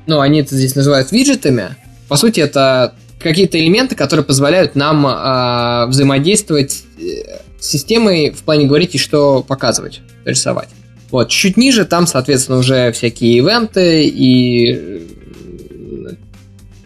ну, 0.06 0.20
они 0.20 0.40
это 0.40 0.54
здесь 0.54 0.76
называют 0.76 1.10
виджетами. 1.10 1.74
По 2.08 2.16
сути, 2.16 2.40
это 2.40 2.94
какие-то 3.18 3.58
элементы, 3.58 3.94
которые 3.94 4.26
позволяют 4.26 4.76
нам 4.76 5.06
э, 5.06 5.86
взаимодействовать 5.86 6.84
э, 6.98 7.40
с 7.58 7.66
системой 7.66 8.30
в 8.30 8.42
плане 8.42 8.66
говорить 8.66 8.94
и 8.94 8.98
что 8.98 9.42
показывать, 9.42 10.02
рисовать. 10.26 10.68
Вот, 11.10 11.28
чуть 11.28 11.56
ниже 11.56 11.84
там, 11.84 12.06
соответственно, 12.06 12.58
уже 12.58 12.92
всякие 12.92 13.38
event 13.38 13.95
ы 13.95 14.06
и 14.06 15.06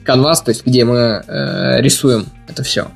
canvas, 0.04 0.42
то 0.42 0.50
есть 0.50 0.64
где 0.64 0.84
мы 0.84 1.24
э, 1.26 1.80
рисуем 1.80 2.26
это 2.48 2.62
все. 2.62 2.88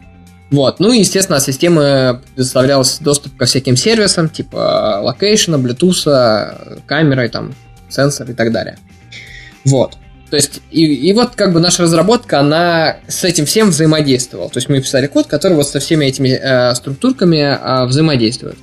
Вот, 0.50 0.80
ну 0.80 0.92
и, 0.92 0.98
естественно, 0.98 1.36
от 1.36 1.44
системы 1.44 2.20
предоставлялся 2.34 3.02
доступ 3.04 3.36
ко 3.36 3.44
всяким 3.44 3.76
сервисам, 3.76 4.28
типа 4.28 5.00
location 5.02 5.47
а, 5.47 5.58
блютуса, 5.58 6.80
камеры, 6.86 7.28
там, 7.28 7.54
сенсор 7.88 8.30
и 8.30 8.34
так 8.34 8.52
далее. 8.52 8.78
Вот. 9.64 9.96
То 10.28 10.36
есть, 10.36 10.60
и, 10.70 10.84
и 10.84 11.12
вот 11.12 11.34
как 11.34 11.52
бы 11.52 11.60
наша 11.60 11.82
разработка, 11.82 12.40
она 12.40 12.96
с 13.08 13.24
этим 13.24 13.46
всем 13.46 13.70
взаимодействовала. 13.70 14.48
То 14.48 14.58
есть 14.58 14.68
мы 14.68 14.80
писали 14.80 15.06
код, 15.06 15.26
который 15.26 15.54
вот 15.54 15.66
со 15.66 15.80
всеми 15.80 16.06
этими 16.06 16.28
э, 16.28 16.74
структурками 16.74 17.38
э, 17.38 17.86
взаимодействует. 17.86 18.56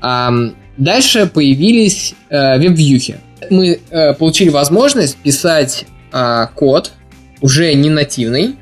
Дальше 0.00 1.26
появились 1.26 2.14
э, 2.30 2.58
веб-вьюхи. 2.58 3.18
Мы 3.50 3.80
э, 3.90 4.14
получили 4.14 4.48
возможность 4.48 5.16
писать 5.16 5.84
э, 6.12 6.46
код 6.54 6.92
уже 7.42 7.72
не 7.74 7.90
нативный, 7.90 8.56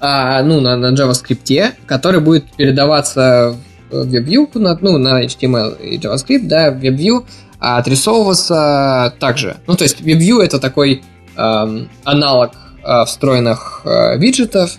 а, 0.00 0.42
ну, 0.42 0.60
на, 0.60 0.76
на 0.76 0.94
JavaScript, 0.94 1.72
который 1.86 2.20
будет 2.20 2.44
передаваться 2.56 3.56
в 3.90 4.06
WebView, 4.06 4.58
на, 4.58 4.78
ну, 4.80 4.98
на 4.98 5.24
HTML 5.24 5.80
и 5.82 5.98
JavaScript, 5.98 6.46
да, 6.46 6.70
в 6.70 6.78
WebView, 6.78 7.24
а 7.58 7.78
отрисовываться 7.78 9.14
также. 9.18 9.56
Ну, 9.66 9.76
то 9.76 9.84
есть 9.84 10.00
WebView 10.00 10.42
это 10.42 10.58
такой 10.58 11.02
э, 11.36 11.86
аналог 12.04 12.52
э, 12.84 13.04
встроенных 13.06 13.82
э, 13.84 14.18
виджетов, 14.18 14.72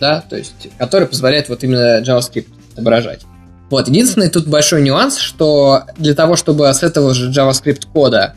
да, 0.00 0.22
то 0.22 0.36
есть, 0.36 0.68
который 0.78 1.06
позволяет 1.06 1.48
вот 1.48 1.62
именно 1.64 2.00
JavaScript 2.00 2.48
отображать. 2.72 3.22
Вот, 3.70 3.88
единственный 3.88 4.28
тут 4.28 4.46
большой 4.46 4.82
нюанс, 4.82 5.18
что 5.18 5.82
для 5.96 6.14
того, 6.14 6.36
чтобы 6.36 6.72
с 6.72 6.82
этого 6.82 7.14
же 7.14 7.30
JavaScript 7.30 7.86
кода 7.92 8.36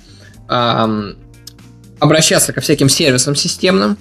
эм, 0.50 1.18
обращаться 2.00 2.54
ко 2.54 2.62
всяким 2.62 2.90
сервисам 2.90 3.36
системным, 3.36 3.98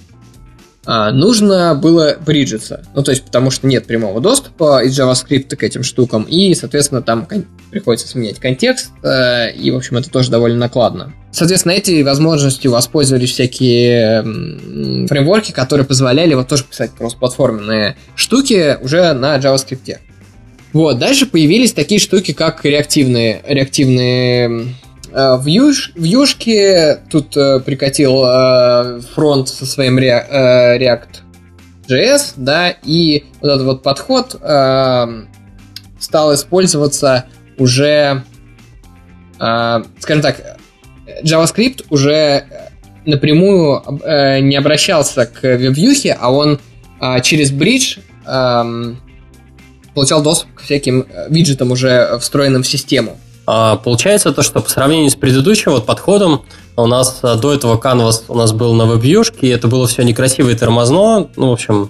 нужно 0.87 1.75
было 1.75 2.15
бриджиться. 2.25 2.85
Ну, 2.95 3.03
то 3.03 3.11
есть, 3.11 3.25
потому 3.25 3.51
что 3.51 3.67
нет 3.67 3.85
прямого 3.85 4.21
доступа 4.21 4.83
из 4.83 4.97
JavaScript 4.97 5.55
к 5.55 5.63
этим 5.63 5.83
штукам, 5.83 6.23
и, 6.23 6.53
соответственно, 6.55 7.01
там 7.01 7.27
приходится 7.69 8.07
сменять 8.07 8.39
контекст, 8.39 8.91
э, 9.03 9.51
и, 9.51 9.69
в 9.69 9.75
общем, 9.75 9.97
это 9.97 10.09
тоже 10.09 10.31
довольно 10.31 10.57
накладно. 10.57 11.13
Соответственно, 11.31 11.73
эти 11.73 12.01
возможностью 12.03 12.71
воспользовались 12.71 13.31
всякие 13.31 14.23
фреймворки, 15.07 15.51
которые 15.51 15.85
позволяли 15.85 16.33
вот 16.33 16.47
тоже 16.47 16.63
писать 16.63 16.91
кроссплатформенные 16.97 17.97
штуки 18.15 18.77
уже 18.81 19.11
на 19.13 19.37
JavaScript. 19.37 19.97
Вот, 20.73 20.99
дальше 20.99 21.25
появились 21.25 21.73
такие 21.73 21.99
штуки, 21.99 22.33
как 22.33 22.63
реактивные, 22.63 23.41
реактивные 23.47 24.75
э, 25.17 25.37
вьюш, 25.41 25.91
вьюшки. 25.95 26.99
Тут 27.09 27.35
э, 27.35 27.59
прикатил 27.59 28.23
э, 28.23 29.01
фронт 29.15 29.49
со 29.49 29.65
своим 29.65 29.97
ре, 29.97 30.25
э, 30.29 30.77
React.js, 30.77 32.33
да, 32.35 32.69
и 32.69 33.25
вот 33.41 33.49
этот 33.49 33.63
вот 33.63 33.83
подход 33.83 34.35
э, 34.39 35.05
стал 35.99 36.33
использоваться 36.33 37.25
уже, 37.57 38.23
э, 39.39 39.83
скажем 39.99 40.21
так, 40.21 40.57
JavaScript 41.23 41.85
уже 41.89 42.45
напрямую 43.05 43.81
э, 44.03 44.39
не 44.41 44.55
обращался 44.55 45.25
к 45.25 45.41
веб-вьюхе, 45.41 46.15
а 46.19 46.31
он 46.31 46.59
э, 47.01 47.21
через 47.21 47.51
бридж 47.51 47.97
э, 48.25 48.93
получал 49.95 50.21
доступ 50.21 50.53
к 50.53 50.61
всяким 50.61 51.07
э, 51.09 51.27
виджетам, 51.29 51.71
уже 51.71 52.19
встроенным 52.19 52.61
в 52.61 52.67
систему. 52.67 53.17
А, 53.49 53.77
получается 53.77 54.33
то, 54.33 54.43
что 54.43 54.61
по 54.61 54.69
сравнению 54.69 55.09
с 55.09 55.15
предыдущим 55.15 55.71
вот 55.71 55.85
подходом, 55.85 56.43
у 56.75 56.85
нас 56.85 57.19
а, 57.23 57.35
до 57.35 57.53
этого 57.53 57.77
Canvas 57.77 58.25
у 58.27 58.35
нас 58.35 58.51
был 58.51 58.73
на 58.73 58.85
веб-вьюшке, 58.85 59.47
и 59.47 59.49
это 59.49 59.69
было 59.69 59.87
все 59.87 60.03
некрасиво 60.03 60.49
и 60.49 60.55
тормозно, 60.55 61.29
ну, 61.37 61.49
в 61.49 61.53
общем, 61.53 61.89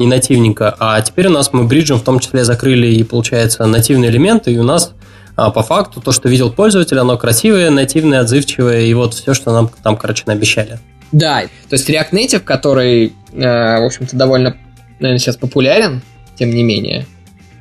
не 0.00 0.06
нативненько. 0.06 0.74
А 0.80 1.00
теперь 1.00 1.28
у 1.28 1.30
нас 1.30 1.52
мы 1.52 1.64
бриджем 1.64 1.98
в 1.98 2.02
том 2.02 2.18
числе 2.18 2.44
закрыли 2.44 2.88
и, 2.88 3.04
получается, 3.04 3.64
нативные 3.66 4.10
элементы, 4.10 4.52
и 4.52 4.58
у 4.58 4.64
нас 4.64 4.92
а, 5.36 5.50
по 5.50 5.62
факту 5.62 6.00
то, 6.00 6.10
что 6.10 6.28
видел 6.28 6.50
пользователь, 6.50 6.98
оно 6.98 7.16
красивое, 7.16 7.70
нативное, 7.70 8.20
отзывчивое, 8.20 8.80
и 8.80 8.94
вот 8.94 9.14
все, 9.14 9.32
что 9.32 9.52
нам 9.52 9.70
там, 9.84 9.96
короче, 9.96 10.24
наобещали. 10.26 10.80
Да, 11.12 11.42
то 11.68 11.74
есть 11.74 11.88
React 11.88 12.10
Native, 12.12 12.40
который, 12.40 13.12
э, 13.32 13.80
в 13.80 13.84
общем-то, 13.86 14.16
довольно, 14.16 14.56
наверное, 14.98 15.18
сейчас 15.18 15.36
популярен, 15.36 16.02
тем 16.36 16.50
не 16.50 16.62
менее, 16.62 17.06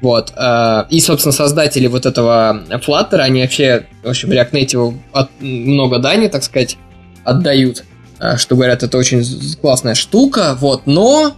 вот. 0.01 0.34
Э, 0.35 0.85
и, 0.89 0.99
собственно, 0.99 1.34
создатели 1.34 1.88
вот 1.88 2.05
этого 2.05 2.63
Flutter, 2.69 3.17
они 3.17 3.41
вообще, 3.41 3.85
в 4.03 4.09
общем, 4.09 4.31
React 4.31 4.51
Native 4.51 4.97
от, 5.11 5.30
много 5.39 5.99
дани, 5.99 6.27
так 6.27 6.43
сказать, 6.43 6.77
отдают. 7.23 7.84
Э, 8.19 8.38
что 8.38 8.55
говорят, 8.55 8.84
это 8.84 8.97
очень 8.97 9.23
классная 9.61 9.95
штука, 9.95 10.55
вот, 10.59 10.85
но 10.85 11.34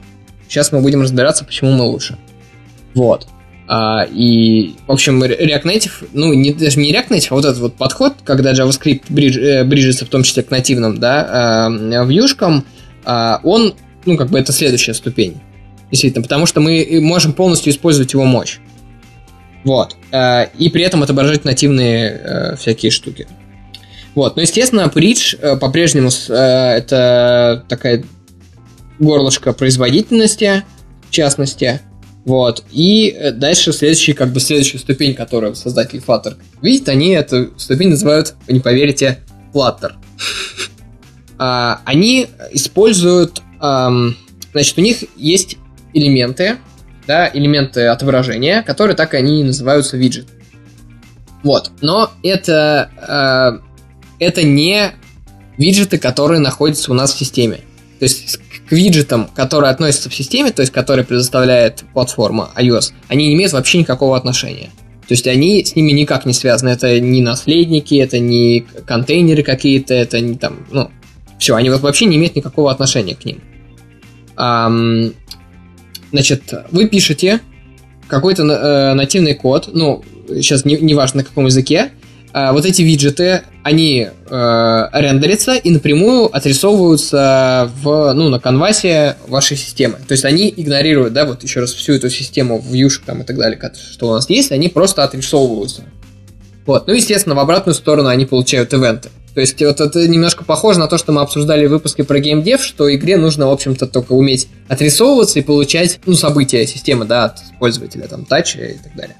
сейчас 0.47 0.71
мы 0.71 0.81
будем 0.81 1.01
разбираться, 1.01 1.45
почему 1.45 1.71
мы 1.71 1.83
лучше. 1.85 2.17
Вот. 2.93 3.27
А, 3.67 4.03
и, 4.03 4.75
в 4.85 4.91
общем, 4.91 5.23
React 5.23 5.63
Native, 5.63 6.09
ну, 6.13 6.33
не, 6.33 6.53
даже 6.53 6.77
не 6.77 6.91
React 6.91 7.09
Native, 7.09 7.27
а 7.29 7.35
вот 7.35 7.45
этот 7.45 7.59
вот 7.59 7.75
подход, 7.75 8.15
когда 8.25 8.51
JavaScript 8.51 9.03
бридж, 9.07 9.37
э, 9.39 9.63
в 9.63 10.09
том 10.09 10.23
числе 10.23 10.43
к 10.43 10.51
нативным, 10.51 10.99
да, 10.99 11.69
э, 11.69 12.05
вьюшкам, 12.05 12.65
э, 13.05 13.37
он, 13.43 13.73
ну, 14.05 14.17
как 14.17 14.29
бы 14.29 14.37
это 14.39 14.51
следующая 14.51 14.93
ступень. 14.93 15.39
Действительно, 15.91 16.23
потому 16.23 16.45
что 16.45 16.61
мы 16.61 16.99
можем 17.01 17.33
полностью 17.33 17.71
использовать 17.71 18.13
его 18.13 18.23
мощь. 18.23 18.59
Вот. 19.63 19.95
Э, 20.11 20.47
и 20.57 20.69
при 20.69 20.83
этом 20.83 21.03
отображать 21.03 21.45
нативные 21.45 22.09
э, 22.09 22.55
всякие 22.55 22.91
штуки. 22.91 23.27
Вот. 24.15 24.35
Но, 24.35 24.41
естественно, 24.41 24.91
Bridge 24.93 25.37
э, 25.39 25.57
по-прежнему 25.57 26.09
э, 26.09 26.33
это 26.33 27.65
такая 27.67 28.03
горлышко 28.99 29.53
производительности, 29.53 30.63
в 31.07 31.11
частности. 31.11 31.81
Вот. 32.25 32.63
И 32.71 33.09
э, 33.09 33.31
дальше 33.31 33.71
следующий, 33.71 34.13
как 34.13 34.31
бы 34.33 34.39
следующая 34.39 34.79
ступень, 34.79 35.13
которую 35.15 35.55
создатели 35.55 36.03
Flutter 36.05 36.35
видят, 36.61 36.89
они 36.89 37.09
эту 37.09 37.57
ступень 37.57 37.89
называют, 37.89 38.35
вы 38.47 38.53
не 38.53 38.59
поверите, 38.59 39.19
Flutter. 39.53 39.93
А, 41.43 41.81
они 41.85 42.27
используют, 42.51 43.41
значит, 43.59 44.77
у 44.77 44.81
них 44.81 44.97
есть 45.17 45.57
элементы, 45.93 46.57
да, 47.07 47.29
элементы 47.33 47.87
отображения, 47.87 48.63
которые 48.63 48.95
так 48.95 49.13
они 49.13 49.41
и 49.41 49.43
называются 49.43 49.97
виджет. 49.97 50.27
Вот. 51.43 51.71
Но 51.81 52.11
это, 52.23 53.61
э, 54.19 54.25
это 54.25 54.43
не 54.43 54.91
виджеты, 55.57 55.97
которые 55.97 56.39
находятся 56.39 56.91
у 56.91 56.93
нас 56.93 57.13
в 57.13 57.17
системе. 57.17 57.61
То 57.99 58.03
есть 58.03 58.39
к 58.67 58.71
виджетам, 58.71 59.27
которые 59.35 59.71
относятся 59.71 60.09
в 60.09 60.15
системе, 60.15 60.51
то 60.51 60.61
есть 60.61 60.71
которые 60.71 61.05
предоставляет 61.05 61.83
платформа 61.93 62.49
iOS, 62.55 62.93
они 63.07 63.27
не 63.27 63.35
имеют 63.35 63.53
вообще 63.53 63.79
никакого 63.79 64.17
отношения. 64.17 64.69
То 65.07 65.13
есть 65.13 65.27
они 65.27 65.63
с 65.63 65.75
ними 65.75 65.91
никак 65.91 66.25
не 66.25 66.33
связаны. 66.33 66.69
Это 66.69 66.99
не 66.99 67.21
наследники, 67.21 67.95
это 67.95 68.19
не 68.19 68.65
контейнеры 68.85 69.43
какие-то, 69.43 69.93
это 69.93 70.21
не 70.21 70.35
там, 70.35 70.65
ну, 70.71 70.89
все, 71.37 71.55
они 71.55 71.69
вот 71.69 71.81
вообще 71.81 72.05
не 72.05 72.17
имеют 72.17 72.35
никакого 72.35 72.71
отношения 72.71 73.15
к 73.15 73.25
ним. 73.25 73.41
Значит, 76.11 76.53
вы 76.71 76.87
пишете 76.87 77.39
какой-то 78.07 78.43
э, 78.43 78.93
нативный 78.93 79.33
код, 79.33 79.69
ну, 79.73 80.03
сейчас 80.27 80.65
не, 80.65 80.75
не 80.77 80.93
важно 80.93 81.19
на 81.19 81.23
каком 81.23 81.45
языке, 81.45 81.91
а, 82.33 82.53
вот 82.53 82.65
эти 82.65 82.81
виджеты, 82.81 83.43
они 83.63 84.07
э, 84.07 84.89
рендерятся 84.93 85.55
и 85.55 85.69
напрямую 85.69 86.33
отрисовываются 86.35 87.69
в, 87.81 88.13
ну, 88.13 88.29
на 88.29 88.39
канвасе 88.39 89.17
вашей 89.27 89.57
системы. 89.57 89.97
То 90.07 90.13
есть 90.13 90.23
они 90.23 90.53
игнорируют, 90.55 91.13
да, 91.13 91.25
вот 91.25 91.43
еще 91.43 91.59
раз 91.59 91.73
всю 91.73 91.93
эту 91.93 92.09
систему 92.09 92.63
вьюшек 92.65 93.03
там 93.03 93.21
и 93.21 93.25
так 93.25 93.37
далее, 93.37 93.59
что 93.91 94.09
у 94.09 94.13
нас 94.13 94.29
есть, 94.29 94.51
они 94.51 94.69
просто 94.69 95.03
отрисовываются. 95.03 95.83
Вот. 96.65 96.87
Ну, 96.87 96.93
естественно, 96.93 97.35
в 97.35 97.39
обратную 97.39 97.75
сторону 97.75 98.07
они 98.07 98.25
получают 98.25 98.73
ивенты. 98.73 99.09
То 99.33 99.39
есть 99.39 99.61
вот 99.61 99.79
это 99.79 100.07
немножко 100.07 100.43
похоже 100.43 100.79
на 100.79 100.87
то, 100.87 100.97
что 100.97 101.13
мы 101.13 101.21
обсуждали 101.21 101.65
в 101.65 101.69
выпуске 101.69 102.03
про 102.03 102.19
геймдев, 102.19 102.61
что 102.61 102.93
игре 102.93 103.17
нужно, 103.17 103.47
в 103.47 103.51
общем-то, 103.51 103.87
только 103.87 104.11
уметь 104.11 104.49
отрисовываться 104.67 105.39
и 105.39 105.41
получать, 105.41 105.99
ну, 106.05 106.15
события 106.15 106.67
системы, 106.67 107.05
да, 107.05 107.25
от 107.25 107.39
пользователя, 107.59 108.07
там, 108.07 108.25
тача 108.25 108.59
и 108.59 108.77
так 108.77 108.93
далее. 108.95 109.15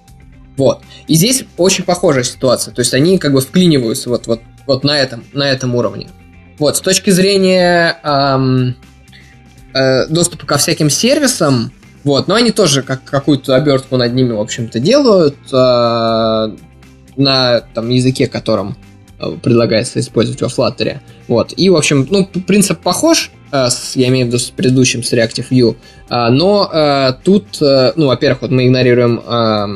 Вот. 0.58 0.82
И 1.08 1.16
здесь 1.16 1.46
очень 1.58 1.86
похожая 1.86 2.24
ситуация. 2.24 2.74
То 2.74 2.82
есть 2.82 2.94
они 2.94 3.18
как 3.18 3.32
бы 3.32 3.40
вклиниваются 3.40 4.10
вот, 4.10 4.28
вот, 4.28 4.42
вот 4.68 4.84
на, 4.84 5.00
этом, 5.00 5.24
на 5.34 5.50
этом 5.50 5.76
уровне. 5.76 6.10
Вот, 6.60 6.76
с 6.76 6.82
точки 6.82 7.10
зрения 7.10 7.98
эм, 8.04 8.76
э, 9.74 10.08
доступа 10.08 10.46
ко 10.46 10.58
всяким 10.58 10.90
сервисам, 10.90 11.72
вот, 12.04 12.28
но 12.28 12.36
они 12.36 12.52
тоже 12.52 12.82
как, 12.82 13.04
какую-то 13.06 13.56
обертку 13.56 13.96
над 13.96 14.14
ними, 14.14 14.34
в 14.34 14.40
общем-то, 14.42 14.80
делают 14.80 15.38
э, 15.52 16.56
на 17.16 17.62
там, 17.74 17.90
языке, 17.90 18.28
которым 18.28 18.76
предлагается 19.42 20.00
использовать 20.00 20.42
во 20.42 20.48
Flutter. 20.48 21.00
Вот. 21.28 21.54
И, 21.56 21.70
в 21.70 21.76
общем, 21.76 22.08
ну, 22.10 22.26
принцип 22.26 22.80
похож, 22.80 23.32
Э, 23.52 23.70
с, 23.70 23.96
я 23.96 24.08
имею 24.08 24.26
в 24.26 24.28
виду 24.30 24.40
с 24.40 24.50
предыдущим, 24.50 25.04
с 25.04 25.14
Reactive 25.14 25.46
View. 25.50 25.76
А, 26.10 26.30
но 26.30 27.18
тут, 27.24 27.46
ну, 27.62 28.08
во-первых, 28.08 28.42
вот 28.42 28.52
мы 28.52 28.68
игнорируем 28.68 29.22
а, 29.26 29.68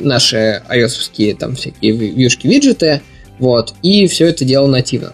наши 0.00 0.62
ios 0.70 1.34
там 1.34 1.54
всякие 1.54 1.92
вьюшки, 1.92 2.46
виджеты, 2.46 3.02
вот, 3.38 3.74
и 3.82 4.06
все 4.06 4.28
это 4.28 4.44
дело 4.44 4.66
нативно. 4.66 5.12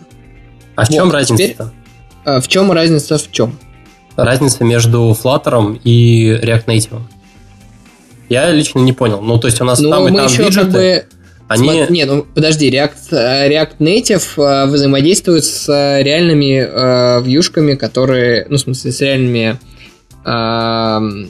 А 0.77 0.85
в 0.85 0.89
чем 0.89 1.07
вот, 1.07 1.15
разница-то? 1.15 1.73
А, 2.25 2.41
в 2.41 2.49
чем 2.49 2.71
разница 2.73 3.19
в 3.19 3.31
чем? 3.31 3.59
Разница 4.17 4.65
между 4.65 5.17
Flutter 5.21 5.81
и 5.83 6.39
React 6.43 6.67
Native. 6.67 7.01
Я 8.29 8.51
лично 8.51 8.79
не 8.81 8.93
понял. 8.93 9.21
Ну, 9.21 9.39
то 9.39 9.49
есть 9.49 9.61
у 9.61 9.65
нас 9.65 9.81
ну, 9.81 9.91
там 9.91 10.09
и 10.09 10.17
там 10.17 10.27
виджеты... 10.27 10.55
Как 10.55 10.71
бы 10.71 11.05
они... 11.49 11.69
Сма... 11.69 11.87
Не, 11.89 12.05
ну 12.05 12.27
подожди, 12.35 12.71
React, 12.71 13.13
э, 13.13 13.51
React 13.51 13.79
Native 13.79 14.43
э, 14.43 14.67
взаимодействует 14.67 15.45
с 15.45 15.69
э, 15.69 16.03
реальными 16.03 16.59
э, 16.59 17.23
вьюшками, 17.23 17.75
которые, 17.75 18.47
ну, 18.49 18.57
в 18.57 18.61
смысле, 18.61 18.93
с 18.93 19.01
реальными 19.01 19.59
э, 20.25 21.29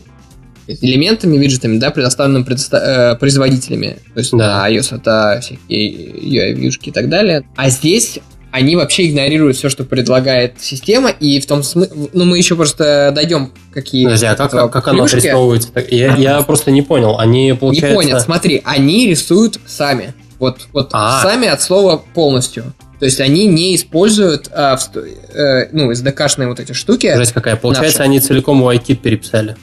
элементами, 0.66 1.36
виджетами, 1.36 1.78
да, 1.78 1.90
предоставленными 1.90 2.44
предоста- 2.44 3.12
э, 3.12 3.16
производителями. 3.16 3.98
То 4.14 4.20
есть 4.20 4.30
да. 4.32 4.62
на 4.62 4.70
iOS 4.70 4.96
это 4.96 5.40
всякие 5.42 6.12
UI-вьюшки 6.12 6.90
и 6.90 6.92
так 6.92 7.08
далее. 7.08 7.44
А 7.56 7.68
здесь 7.68 8.20
они 8.54 8.76
вообще 8.76 9.08
игнорируют 9.08 9.56
все, 9.56 9.68
что 9.68 9.82
предлагает 9.82 10.60
система, 10.60 11.10
и 11.10 11.40
в 11.40 11.46
том 11.46 11.64
смысле... 11.64 12.08
Ну, 12.12 12.24
мы 12.24 12.38
еще 12.38 12.54
просто 12.54 13.10
дойдем, 13.12 13.52
какие... 13.72 14.04
Подожди, 14.04 14.26
а 14.26 14.36
как, 14.36 14.52
как, 14.52 14.72
как 14.72 14.86
оно 14.86 15.02
отрисовывается? 15.02 15.70
Я, 15.90 16.14
я 16.14 16.40
просто 16.46 16.70
не 16.70 16.80
понял. 16.80 17.18
Они, 17.18 17.52
получается... 17.58 17.88
Не 17.88 17.94
понял, 17.94 18.20
смотри, 18.20 18.62
они 18.64 19.08
рисуют 19.08 19.58
сами. 19.66 20.14
Вот, 20.38 20.68
вот 20.72 20.90
а. 20.92 21.20
сами 21.20 21.48
от 21.48 21.62
слова 21.62 22.00
полностью. 22.14 22.72
То 23.00 23.06
есть 23.06 23.20
они 23.20 23.48
не 23.48 23.74
используют 23.74 24.48
а, 24.52 24.76
в, 24.76 24.88
э, 24.96 25.70
ну, 25.72 25.90
SDK-шные 25.90 26.46
вот 26.46 26.60
эти 26.60 26.74
штуки. 26.74 27.12
Жесть 27.16 27.32
какая. 27.32 27.56
Получается, 27.56 27.98
наши. 27.98 28.08
они 28.08 28.20
целиком 28.20 28.62
у 28.62 28.70
iKit 28.70 28.96
переписали. 28.96 29.56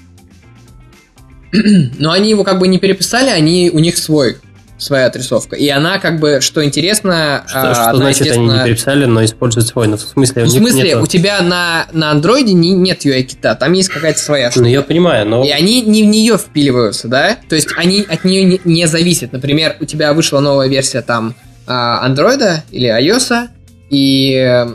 Но 1.98 2.12
они 2.12 2.30
его 2.30 2.44
как 2.44 2.60
бы 2.60 2.68
не 2.68 2.78
переписали, 2.78 3.30
они 3.30 3.70
у 3.74 3.80
них 3.80 3.98
свой 3.98 4.36
своя 4.82 5.06
отрисовка. 5.06 5.56
И 5.56 5.70
она 5.70 5.99
как 5.99 6.20
бы, 6.20 6.40
что 6.41 6.64
интересно... 6.66 7.44
Что, 7.48 7.72
а, 7.72 7.74
что 7.74 7.98
значит 7.98 8.22
естественно... 8.22 8.53
они 8.53 8.60
не 8.60 8.66
переписали, 8.66 9.06
но 9.06 9.24
используют 9.24 9.68
свой? 9.68 9.88
Ну, 9.88 9.98
в 9.98 10.02
смысле, 10.02 10.45
в 10.45 10.49
смысле 10.49 10.84
нету... 10.84 11.03
у 11.03 11.08
тебя 11.08 11.41
на, 11.41 11.88
на 11.91 12.10
андроиде 12.10 12.53
не, 12.53 12.72
нет 12.72 13.06
UI-кита, 13.06 13.56
там 13.56 13.74
есть 13.74 13.90
какая-то 13.90 14.20
своя 14.20 14.49
штука. 14.49 14.66
Ну, 14.66 14.72
я 14.72 14.82
понимаю, 14.82 15.28
но... 15.28 15.45
И 15.45 15.49
они 15.49 15.82
не 15.82 16.03
в 16.03 16.08
нее 16.08 16.38
впиливаются, 16.38 17.08
да? 17.08 17.38
То 17.48 17.56
есть 17.56 17.70
они 17.76 18.06
от 18.10 18.24
нее 18.24 18.44
не, 18.44 18.62
не 18.64 18.88
зависят. 18.88 19.34
Например, 19.34 19.78
у 19.80 19.86
тебя 19.86 20.14
вышла 20.14 20.40
новая 20.40 20.68
версия 20.68 21.02
там 21.02 21.36
андроида 21.68 22.64
или 22.72 22.90
iOS, 22.90 23.49
и 23.91 24.66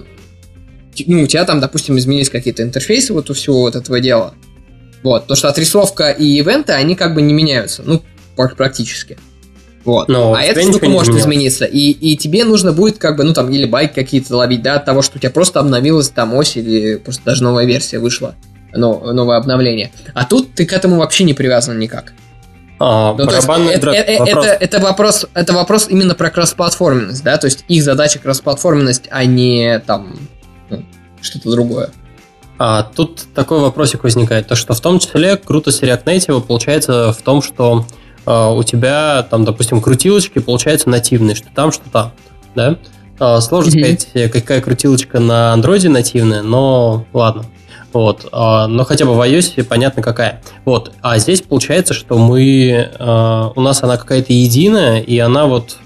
ну, 1.06 1.22
у 1.22 1.26
тебя 1.26 1.44
там, 1.44 1.60
допустим, 1.60 1.98
изменились 1.98 2.30
какие-то 2.30 2.62
интерфейсы 2.62 3.12
вот 3.12 3.28
у 3.28 3.34
всего 3.34 3.62
вот 3.62 3.74
этого 3.74 3.98
дела. 4.00 4.34
Вот, 5.02 5.22
потому 5.22 5.36
что 5.36 5.48
отрисовка 5.48 6.10
и 6.10 6.24
ивенты, 6.24 6.72
они 6.72 6.94
как 6.94 7.14
бы 7.14 7.22
не 7.22 7.34
меняются, 7.34 7.82
ну, 7.84 8.02
практически. 8.36 9.18
Вот. 9.86 10.08
Но 10.08 10.34
а 10.34 10.42
эта 10.42 10.60
штука 10.62 10.88
может 10.88 11.14
изменилось. 11.14 11.22
измениться. 11.22 11.64
И, 11.64 11.90
и 11.90 12.16
тебе 12.16 12.44
нужно 12.44 12.72
будет 12.72 12.98
как 12.98 13.16
бы, 13.16 13.22
ну 13.22 13.32
там, 13.32 13.48
или 13.50 13.66
байк 13.66 13.94
какие-то 13.94 14.36
ловить, 14.36 14.60
да, 14.60 14.74
от 14.74 14.84
того, 14.84 15.00
что 15.00 15.16
у 15.16 15.20
тебя 15.20 15.30
просто 15.30 15.60
обновилась 15.60 16.10
там 16.10 16.34
ось 16.34 16.56
или 16.56 16.96
просто 16.96 17.22
даже 17.24 17.44
новая 17.44 17.64
версия 17.66 18.00
вышла, 18.00 18.34
но, 18.74 19.12
новое 19.12 19.36
обновление. 19.36 19.92
А 20.12 20.24
тут 20.24 20.54
ты 20.54 20.66
к 20.66 20.72
этому 20.72 20.96
вообще 20.96 21.22
не 21.22 21.34
привязан 21.34 21.78
никак. 21.78 22.14
А, 22.80 23.14
ну, 23.14 23.24
есть, 23.30 23.48
это, 23.48 23.90
это, 23.90 24.18
вопрос. 24.18 24.46
Это, 24.46 24.64
это, 24.64 24.78
вопрос, 24.80 25.26
это 25.32 25.52
вопрос 25.54 25.86
именно 25.88 26.14
про 26.14 26.30
кроссплатформенность, 26.30 27.22
да, 27.22 27.38
то 27.38 27.46
есть 27.46 27.64
их 27.68 27.82
задача 27.82 28.18
кроссплатформенность, 28.18 29.04
а 29.10 29.24
не 29.24 29.78
там 29.78 30.18
ну, 30.68 30.84
что-то 31.22 31.52
другое. 31.52 31.90
А 32.58 32.82
тут 32.82 33.22
такой 33.34 33.60
вопросик 33.60 34.02
возникает, 34.02 34.48
то 34.48 34.56
что 34.56 34.74
в 34.74 34.80
том 34.80 34.98
числе 34.98 35.36
крутость 35.36 35.82
React 35.82 36.04
Native 36.04 36.40
получается 36.42 37.12
в 37.12 37.22
том, 37.22 37.40
что 37.40 37.86
у 38.26 38.62
тебя 38.62 39.26
там, 39.30 39.44
допустим, 39.44 39.80
крутилочки 39.80 40.40
получаются 40.40 40.88
нативные, 40.88 41.34
что 41.36 41.48
там, 41.54 41.72
что 41.72 41.88
там, 41.90 42.12
да? 42.54 42.76
А, 43.18 43.40
сложно 43.40 43.70
mm-hmm. 43.70 43.98
сказать, 44.00 44.32
какая 44.32 44.60
крутилочка 44.60 45.20
на 45.20 45.52
андроиде 45.52 45.88
нативная, 45.88 46.42
но 46.42 47.06
ладно. 47.12 47.44
Вот, 47.92 48.28
а, 48.32 48.66
но 48.66 48.84
хотя 48.84 49.06
бы 49.06 49.14
в 49.14 49.20
iOS 49.20 49.64
понятно 49.64 50.02
какая. 50.02 50.42
Вот, 50.64 50.92
а 51.00 51.18
здесь 51.18 51.40
получается, 51.40 51.94
что 51.94 52.18
мы, 52.18 52.90
у 53.56 53.60
нас 53.60 53.82
она 53.82 53.96
какая-то 53.96 54.32
единая, 54.32 55.00
и 55.00 55.18
она 55.18 55.46
вот 55.46 55.78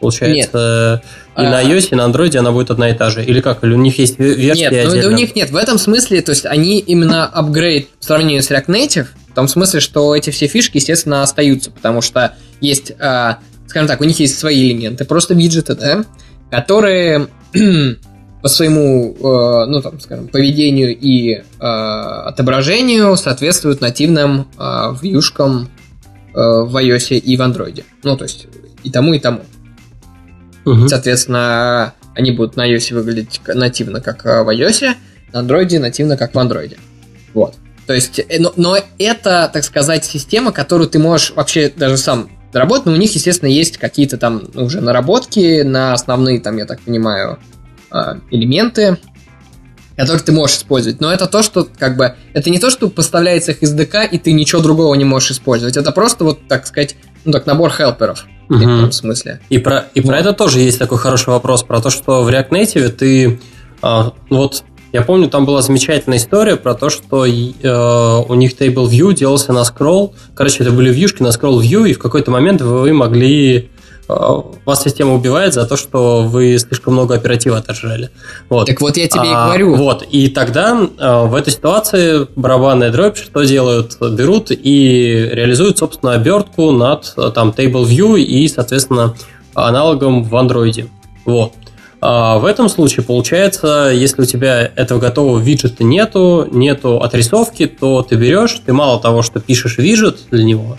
получается 0.00 1.02
нет. 1.36 1.46
и 1.46 1.48
на 1.48 1.62
iOS, 1.62 1.88
и 1.92 1.94
на 1.94 2.02
Android 2.02 2.36
она 2.36 2.52
будет 2.52 2.70
одна 2.70 2.90
и 2.90 2.94
та 2.94 3.10
же. 3.10 3.24
Или 3.24 3.40
как? 3.40 3.64
Или 3.64 3.72
у 3.72 3.78
них 3.78 3.98
есть 3.98 4.18
версия 4.18 4.70
Нет, 4.70 4.88
ну, 4.92 5.08
у 5.08 5.12
них 5.12 5.34
нет. 5.34 5.50
В 5.50 5.56
этом 5.56 5.78
смысле, 5.78 6.20
то 6.20 6.30
есть 6.30 6.44
они 6.44 6.78
именно 6.78 7.26
апгрейд 7.26 7.88
в 7.98 8.04
сравнении 8.04 8.40
с 8.40 8.50
React 8.50 8.66
Native, 8.66 9.06
том 9.36 9.48
смысле, 9.48 9.80
что 9.80 10.16
эти 10.16 10.30
все 10.30 10.46
фишки, 10.46 10.78
естественно, 10.78 11.22
остаются, 11.22 11.70
потому 11.70 12.00
что 12.00 12.34
есть, 12.60 12.90
э, 12.90 13.34
скажем 13.66 13.86
так, 13.86 14.00
у 14.00 14.04
них 14.04 14.18
есть 14.18 14.38
свои 14.38 14.70
элементы, 14.70 15.04
просто 15.04 15.34
виджеты, 15.34 15.74
да, 15.74 16.04
которые 16.50 17.28
по 18.42 18.48
своему, 18.48 19.14
э, 19.14 19.66
ну 19.66 19.82
там, 19.82 20.00
скажем, 20.00 20.28
поведению 20.28 20.96
и 20.96 21.34
э, 21.34 21.42
отображению 21.60 23.16
соответствуют 23.16 23.82
нативным 23.82 24.48
э, 24.58 24.94
вьюшкам 25.02 25.68
э, 26.34 26.38
в 26.38 26.74
iOS 26.74 27.18
и 27.18 27.36
в 27.36 27.40
Android. 27.42 27.84
Ну, 28.04 28.16
то 28.16 28.24
есть 28.24 28.46
и 28.84 28.90
тому, 28.90 29.12
и 29.12 29.18
тому. 29.18 29.42
Угу. 30.64 30.88
Соответственно, 30.88 31.92
они 32.14 32.30
будут 32.30 32.56
на 32.56 32.72
iOS 32.72 32.94
выглядеть 32.94 33.40
нативно, 33.46 34.00
как 34.00 34.24
э, 34.24 34.42
в 34.42 34.48
iOS, 34.48 34.94
на 35.34 35.42
Android 35.42 35.78
нативно, 35.78 36.16
как 36.16 36.34
в 36.34 36.38
Android. 36.38 36.78
Вот. 37.34 37.54
То 37.86 37.94
есть, 37.94 38.18
э, 38.18 38.38
но, 38.38 38.52
но 38.56 38.78
это, 38.98 39.50
так 39.52 39.64
сказать, 39.64 40.04
система, 40.04 40.52
которую 40.52 40.88
ты 40.88 40.98
можешь 40.98 41.32
вообще 41.34 41.72
даже 41.74 41.96
сам 41.96 42.30
доработать, 42.52 42.86
но 42.86 42.92
у 42.92 42.96
них, 42.96 43.14
естественно, 43.14 43.48
есть 43.48 43.78
какие-то 43.78 44.16
там 44.16 44.44
уже 44.54 44.80
наработки 44.80 45.62
на 45.62 45.92
основные, 45.92 46.40
там, 46.40 46.56
я 46.56 46.64
так 46.64 46.80
понимаю, 46.80 47.38
а, 47.90 48.18
элементы, 48.30 48.98
которые 49.96 50.22
ты 50.22 50.32
можешь 50.32 50.58
использовать. 50.58 51.00
Но 51.00 51.12
это 51.12 51.26
то, 51.26 51.42
что 51.42 51.66
как 51.78 51.96
бы 51.96 52.14
это 52.34 52.50
не 52.50 52.58
то, 52.58 52.70
что 52.70 52.88
поставляется 52.88 53.52
их 53.52 53.62
из 53.62 53.72
ДК, 53.72 54.10
и 54.10 54.18
ты 54.18 54.32
ничего 54.32 54.60
другого 54.60 54.94
не 54.94 55.04
можешь 55.04 55.32
использовать. 55.32 55.76
Это 55.76 55.92
просто 55.92 56.24
вот, 56.24 56.46
так 56.48 56.66
сказать, 56.66 56.96
ну 57.24 57.32
так, 57.32 57.46
набор 57.46 57.72
хелперов. 57.72 58.26
Угу. 58.48 58.58
В 58.58 58.62
этом 58.62 58.92
смысле. 58.92 59.40
И 59.48 59.58
про, 59.58 59.86
и 59.94 60.00
вот. 60.00 60.08
про 60.08 60.18
это 60.18 60.32
тоже 60.32 60.60
есть 60.60 60.78
такой 60.78 60.98
хороший 60.98 61.30
вопрос, 61.30 61.62
про 61.62 61.80
то, 61.80 61.90
что 61.90 62.22
в 62.22 62.28
React 62.28 62.50
Native 62.50 62.88
ты 62.90 63.40
а, 63.82 64.12
вот 64.30 64.62
я 64.96 65.02
помню, 65.02 65.28
там 65.28 65.44
была 65.44 65.60
замечательная 65.60 66.16
история 66.16 66.56
про 66.56 66.72
то, 66.74 66.88
что 66.88 67.26
э, 67.26 67.30
у 67.30 68.34
них 68.34 68.58
Table 68.58 68.88
View 68.88 69.12
делался 69.12 69.52
на 69.52 69.62
скролл. 69.64 70.14
Короче, 70.34 70.62
это 70.62 70.72
были 70.72 70.90
вьюшки 70.90 71.22
на 71.22 71.32
скролл 71.32 71.60
view, 71.60 71.86
и 71.86 71.92
в 71.92 71.98
какой-то 71.98 72.30
момент 72.30 72.62
вы 72.62 72.94
могли 72.94 73.68
э, 74.08 74.14
вас 74.64 74.82
система 74.82 75.12
убивает 75.12 75.52
за 75.52 75.66
то, 75.66 75.76
что 75.76 76.22
вы 76.22 76.56
слишком 76.56 76.94
много 76.94 77.14
оператива 77.14 77.58
отожрали. 77.58 78.08
Вот. 78.48 78.68
Так 78.68 78.80
вот 78.80 78.96
я 78.96 79.06
тебе 79.06 79.24
а, 79.24 79.26
и 79.26 79.48
говорю. 79.48 79.74
Вот, 79.74 80.02
и 80.10 80.28
тогда 80.28 80.88
э, 80.98 81.24
в 81.26 81.34
этой 81.34 81.52
ситуации 81.52 82.26
барабанная 82.34 82.90
дробь 82.90 83.18
что 83.18 83.42
делают? 83.42 83.98
Берут 84.00 84.50
и 84.50 85.28
реализуют, 85.30 85.76
собственно, 85.76 86.14
обертку 86.14 86.70
над 86.70 87.14
там 87.34 87.50
Table 87.50 87.84
View 87.84 88.18
и, 88.18 88.48
соответственно, 88.48 89.14
аналогом 89.52 90.24
в 90.24 90.34
Android. 90.34 90.88
Вот. 91.26 91.52
А 92.00 92.38
в 92.38 92.44
этом 92.44 92.68
случае 92.68 93.04
получается, 93.04 93.90
если 93.92 94.22
у 94.22 94.24
тебя 94.26 94.70
этого 94.76 94.98
готового 94.98 95.38
виджета 95.38 95.82
нету, 95.82 96.46
нету 96.50 97.00
отрисовки, 97.00 97.66
то 97.66 98.02
ты 98.02 98.16
берешь, 98.16 98.60
ты 98.64 98.72
мало 98.72 99.00
того, 99.00 99.22
что 99.22 99.40
пишешь 99.40 99.78
виджет 99.78 100.18
для 100.30 100.44
него, 100.44 100.76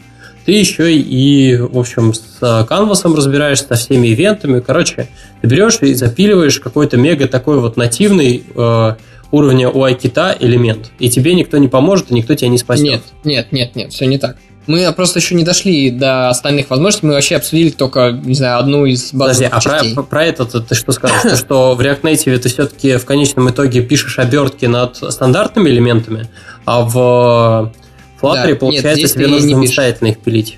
ты 0.48 0.53
еще 0.53 0.95
и, 0.95 1.57
в 1.57 1.77
общем, 1.77 2.14
с 2.14 2.65
канвасом 2.69 3.15
разбираешься, 3.15 3.68
со 3.68 3.76
всеми 3.76 4.07
ивентами. 4.07 4.61
Короче, 4.61 5.10
ты 5.41 5.48
берешь 5.48 5.80
и 5.81 5.94
запиливаешь 5.94 6.61
какой-то 6.61 6.95
мега 6.95 7.27
такой 7.27 7.60
вот 7.60 7.76
нативный 7.76 8.45
э, 8.56 8.95
уровня 9.31 9.68
UI-кита 9.68 10.38
элемент. 10.39 10.91
И 10.99 11.10
тебе 11.10 11.34
никто 11.34 11.57
не 11.57 11.68
поможет, 11.68 12.11
и 12.11 12.14
никто 12.14 12.34
тебя 12.34 12.48
не 12.48 12.57
спасет. 12.57 12.85
Нет, 12.85 13.02
нет, 13.26 13.52
нет, 13.52 13.76
нет, 13.76 13.91
все 13.91 14.06
не 14.06 14.18
так. 14.18 14.38
Мы 14.68 14.91
просто 14.94 15.19
еще 15.19 15.34
не 15.35 15.44
дошли 15.44 15.89
до 15.89 16.30
остальных 16.30 16.69
возможностей, 16.69 17.07
мы 17.07 17.14
вообще 17.14 17.38
обсудили 17.38 17.69
только, 17.69 18.11
не 18.11 18.35
знаю, 18.35 18.60
одну 18.60 18.85
из 18.85 19.14
базовых 19.14 19.52
Подожди, 19.52 19.69
частей. 19.69 19.91
а 19.94 19.95
про, 19.95 20.03
про 20.03 20.26
это 20.26 20.45
ты 20.45 20.76
что 20.76 20.91
скажешь? 20.91 21.39
что 21.39 21.76
в 21.76 21.81
React 21.81 22.02
Native 22.02 22.38
ты 22.38 22.49
все-таки 22.49 22.98
в 22.98 23.06
конечном 23.06 23.49
итоге 23.49 23.81
пишешь 23.81 24.19
обертки 24.19 24.65
над 24.65 24.98
стандартными 24.98 25.69
элементами, 25.69 26.30
а 26.65 26.81
в 26.81 27.73
Flutter, 28.22 28.56
получается, 28.56 29.07
тебе 29.07 29.27
нужно 29.27 29.52
самостоятельно 29.52 30.10
их 30.10 30.19
пилить. 30.19 30.57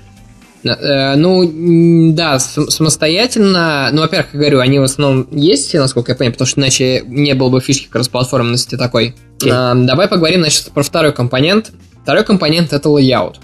Э, 0.64 1.14
ну, 1.14 2.12
да, 2.12 2.38
самостоятельно. 2.38 3.90
Ну, 3.92 4.02
во-первых, 4.02 4.34
я 4.34 4.40
говорю, 4.40 4.60
они 4.60 4.78
в 4.78 4.82
основном 4.82 5.26
есть, 5.30 5.72
насколько 5.74 6.12
я 6.12 6.16
понимаю, 6.16 6.32
потому 6.32 6.48
что 6.48 6.60
иначе 6.60 7.02
не 7.06 7.34
было 7.34 7.48
бы 7.48 7.60
фишки 7.60 7.88
кроссплатформенности 7.88 8.76
такой. 8.76 9.14
Okay. 9.38 9.86
Давай 9.86 10.08
поговорим, 10.08 10.40
значит, 10.40 10.70
про 10.72 10.82
второй 10.82 11.12
компонент. 11.12 11.70
Второй 12.02 12.24
компонент— 12.24 12.72
это 12.74 12.88
layout. 12.88 13.36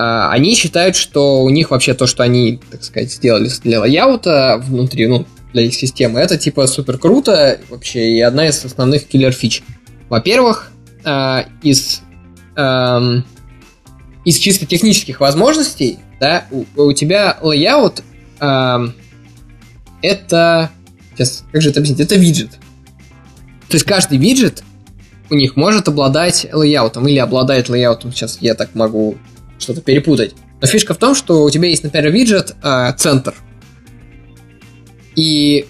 А, 0.00 0.32
они 0.32 0.54
считают, 0.54 0.96
что 0.96 1.42
у 1.42 1.50
них 1.50 1.70
вообще 1.70 1.92
то, 1.92 2.06
что 2.06 2.22
они, 2.22 2.58
так 2.70 2.82
сказать, 2.82 3.12
сделали 3.12 3.50
для 3.62 3.80
layout 3.80 4.47
а 4.47 4.58
внутри, 4.64 5.06
ну, 5.06 5.26
для 5.52 5.64
их 5.64 5.74
системы, 5.74 6.20
это 6.20 6.38
типа 6.38 6.66
супер 6.66 6.96
круто 6.96 7.60
вообще 7.68 8.12
и 8.12 8.20
одна 8.22 8.48
из 8.48 8.64
основных 8.64 9.06
киллер 9.06 9.32
фич. 9.32 9.62
Во-первых, 10.08 10.70
а, 11.04 11.44
из, 11.62 12.00
из 14.24 14.38
чисто 14.38 14.64
технических 14.64 15.20
возможностей, 15.20 15.98
да, 16.18 16.46
у, 16.50 16.64
у 16.76 16.92
тебя 16.94 17.36
layout 17.42 18.02
это, 20.02 20.70
сейчас, 21.14 21.44
как 21.52 21.60
же 21.60 21.68
это 21.68 21.80
объяснить, 21.80 22.00
это 22.00 22.14
виджет. 22.14 22.52
То 23.68 23.74
есть 23.74 23.84
каждый 23.84 24.16
виджет 24.16 24.62
у 25.28 25.34
них 25.34 25.56
может 25.56 25.88
обладать 25.88 26.46
лейаутом 26.50 27.06
или 27.06 27.18
обладает 27.18 27.68
лейаутом, 27.68 28.12
сейчас 28.12 28.38
я 28.40 28.54
так 28.54 28.74
могу 28.74 29.18
что-то 29.60 29.80
перепутать. 29.80 30.34
Но 30.60 30.66
фишка 30.66 30.94
в 30.94 30.98
том, 30.98 31.14
что 31.14 31.44
у 31.44 31.50
тебя 31.50 31.68
есть, 31.68 31.84
например, 31.84 32.10
виджет 32.10 32.54
э, 32.62 32.92
центр. 32.96 33.34
И 35.16 35.66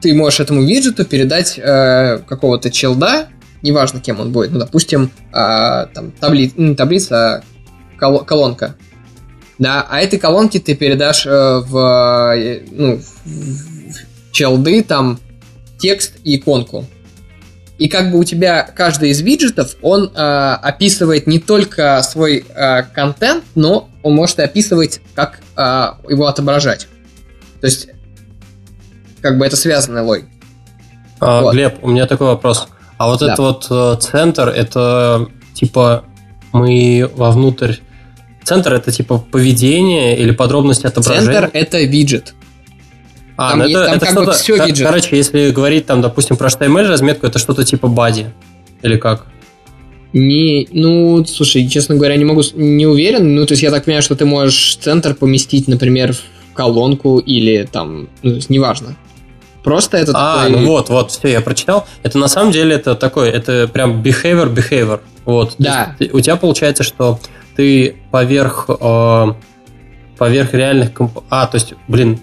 ты 0.00 0.14
можешь 0.14 0.40
этому 0.40 0.62
виджету 0.62 1.04
передать 1.04 1.58
э, 1.58 2.18
какого-то 2.26 2.70
челда, 2.70 3.28
неважно 3.62 4.00
кем 4.00 4.20
он 4.20 4.32
будет, 4.32 4.52
ну, 4.52 4.58
допустим, 4.58 5.10
э, 5.32 5.86
там 5.94 6.12
табли, 6.18 6.52
не 6.56 6.74
таблица, 6.74 7.44
кол- 7.98 8.24
колонка. 8.24 8.76
Да, 9.58 9.86
а 9.88 10.00
этой 10.00 10.18
колонке 10.18 10.58
ты 10.58 10.74
передашь 10.74 11.26
э, 11.26 11.58
в, 11.60 12.34
э, 12.34 12.62
ну, 12.70 13.00
в 13.24 14.32
челды 14.32 14.82
там 14.82 15.20
текст 15.78 16.14
и 16.24 16.36
иконку. 16.36 16.86
И 17.80 17.88
как 17.88 18.12
бы 18.12 18.18
у 18.18 18.24
тебя 18.24 18.62
каждый 18.62 19.08
из 19.08 19.22
виджетов, 19.22 19.76
он 19.80 20.12
э, 20.14 20.18
описывает 20.18 21.26
не 21.26 21.38
только 21.38 22.02
свой 22.02 22.44
э, 22.54 22.82
контент, 22.82 23.42
но 23.54 23.88
он 24.02 24.14
может 24.14 24.38
и 24.38 24.42
описывать, 24.42 25.00
как 25.14 25.40
э, 25.56 25.60
его 26.06 26.26
отображать. 26.26 26.88
То 27.62 27.66
есть, 27.66 27.88
как 29.22 29.38
бы 29.38 29.46
это 29.46 29.56
связанная 29.56 30.02
логика. 30.02 30.28
А, 31.20 31.40
вот. 31.40 31.54
Глеб, 31.54 31.78
у 31.80 31.88
меня 31.88 32.06
такой 32.06 32.26
вопрос. 32.26 32.68
А 32.98 33.06
вот 33.08 33.20
да. 33.20 33.32
этот 33.32 33.38
вот 33.38 33.66
э, 33.70 33.96
центр, 33.98 34.48
это 34.48 35.28
типа 35.54 36.04
мы 36.52 37.10
вовнутрь... 37.14 37.76
Центр 38.44 38.74
это 38.74 38.92
типа 38.92 39.16
поведение 39.16 40.18
или 40.18 40.32
подробности 40.32 40.86
отображения? 40.86 41.32
Центр 41.32 41.50
это 41.54 41.80
виджет. 41.80 42.34
А, 43.42 43.50
там, 43.52 43.60
ну 43.60 43.64
это, 43.64 43.84
там 43.86 43.94
это 43.94 44.06
как 44.06 44.24
бы 44.26 44.32
все 44.32 44.66
виджет. 44.66 44.86
Короче, 44.86 45.16
если 45.16 45.50
говорить 45.50 45.86
там, 45.86 46.02
допустим, 46.02 46.36
про 46.36 46.48
HTML 46.48 46.86
разметку, 46.86 47.26
это 47.26 47.38
что-то 47.38 47.64
типа 47.64 47.88
бади. 47.88 48.26
Или 48.82 48.98
как? 48.98 49.24
Не, 50.12 50.68
ну, 50.72 51.24
слушай, 51.24 51.66
честно 51.66 51.94
говоря, 51.94 52.16
не 52.16 52.26
могу, 52.26 52.42
не 52.54 52.84
уверен. 52.84 53.34
Ну, 53.34 53.46
то 53.46 53.52
есть 53.52 53.62
я 53.62 53.70
так 53.70 53.86
понимаю, 53.86 54.02
что 54.02 54.14
ты 54.14 54.26
можешь 54.26 54.76
центр 54.76 55.14
поместить, 55.14 55.68
например, 55.68 56.12
в 56.12 56.20
колонку 56.52 57.18
или 57.18 57.66
там, 57.70 58.10
ну, 58.22 58.30
то 58.30 58.36
есть 58.36 58.50
неважно. 58.50 58.94
Просто 59.64 59.96
это 59.96 60.12
А, 60.14 60.44
такой... 60.44 60.60
ну 60.60 60.66
вот, 60.66 60.90
вот, 60.90 61.10
все, 61.10 61.28
я 61.28 61.40
прочитал. 61.40 61.86
Это 62.02 62.18
на 62.18 62.28
самом 62.28 62.52
деле 62.52 62.74
это 62.74 62.94
такой, 62.94 63.30
это 63.30 63.68
прям 63.68 64.02
behavior, 64.02 64.54
behavior. 64.54 65.00
Вот. 65.24 65.54
Да. 65.56 65.96
Есть, 65.98 66.12
у 66.12 66.20
тебя 66.20 66.36
получается, 66.36 66.82
что 66.82 67.18
ты 67.56 67.96
поверх 68.10 68.66
э, 68.68 69.26
поверх 70.18 70.52
реальных 70.52 70.92
комп... 70.92 71.20
А, 71.30 71.46
то 71.46 71.56
есть, 71.56 71.72
блин, 71.88 72.20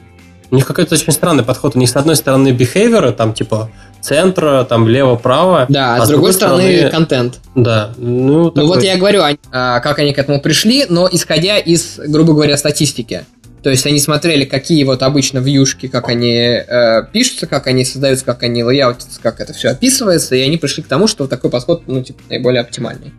у 0.49 0.55
них 0.55 0.65
какой-то 0.65 0.95
очень 0.95 1.11
странный 1.11 1.43
подход. 1.43 1.75
У 1.75 1.79
них 1.79 1.89
с 1.89 1.95
одной 1.95 2.15
стороны 2.15 2.49
behavior, 2.49 3.11
там 3.11 3.33
типа 3.33 3.69
центра, 4.01 4.63
там 4.63 4.87
лево-право. 4.87 5.65
Да, 5.69 5.95
а, 5.95 6.05
с 6.05 6.09
другой, 6.09 6.31
другой 6.31 6.33
стороны, 6.33 6.63
стороны 6.63 6.89
контент. 6.91 7.39
Да. 7.55 7.91
Ну, 7.97 8.49
такой... 8.49 8.63
ну 8.63 8.73
вот 8.73 8.83
я 8.83 8.97
говорю, 8.97 9.23
а, 9.51 9.79
как 9.79 9.99
они 9.99 10.13
к 10.13 10.19
этому 10.19 10.41
пришли, 10.41 10.85
но 10.87 11.09
исходя 11.11 11.57
из, 11.57 11.99
грубо 11.99 12.33
говоря, 12.33 12.57
статистики. 12.57 13.25
То 13.63 13.71
есть 13.71 13.85
они 13.85 13.99
смотрели, 13.99 14.45
какие 14.45 14.83
вот 14.83 15.03
обычно 15.03 15.39
вьюшки, 15.39 15.87
как 15.87 16.07
они 16.07 16.31
э, 16.31 17.01
пишутся, 17.11 17.47
как 17.47 17.67
они 17.67 17.83
создаются, 17.83 18.23
как 18.23 18.43
они 18.43 18.63
лейаутятся, 18.63 19.19
как 19.21 19.41
это 19.41 19.51
все 19.51 19.69
описывается, 19.69 20.35
и 20.35 20.41
они 20.41 20.57
пришли 20.57 20.83
к 20.83 20.87
тому, 20.87 21.07
что 21.07 21.27
такой 21.27 21.49
подход, 21.49 21.83
ну, 21.87 22.01
типа, 22.01 22.21
наиболее 22.29 22.61
оптимальный. 22.61 23.11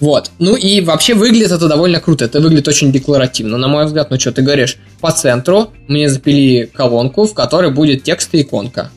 Вот. 0.00 0.32
Ну 0.40 0.56
и 0.56 0.80
вообще 0.80 1.14
выглядит 1.14 1.52
это 1.52 1.68
довольно 1.68 2.00
круто. 2.00 2.24
Это 2.24 2.40
выглядит 2.40 2.66
очень 2.66 2.90
декларативно, 2.90 3.56
на 3.56 3.68
мой 3.68 3.86
взгляд. 3.86 4.10
Ну 4.10 4.18
что, 4.18 4.32
ты 4.32 4.42
говоришь, 4.42 4.78
по 5.02 5.10
центру 5.10 5.72
мне 5.88 6.08
запили 6.08 6.70
колонку, 6.72 7.26
в 7.26 7.34
которой 7.34 7.70
будет 7.70 8.04
текст 8.04 8.34
и 8.34 8.40
иконка. 8.40 8.90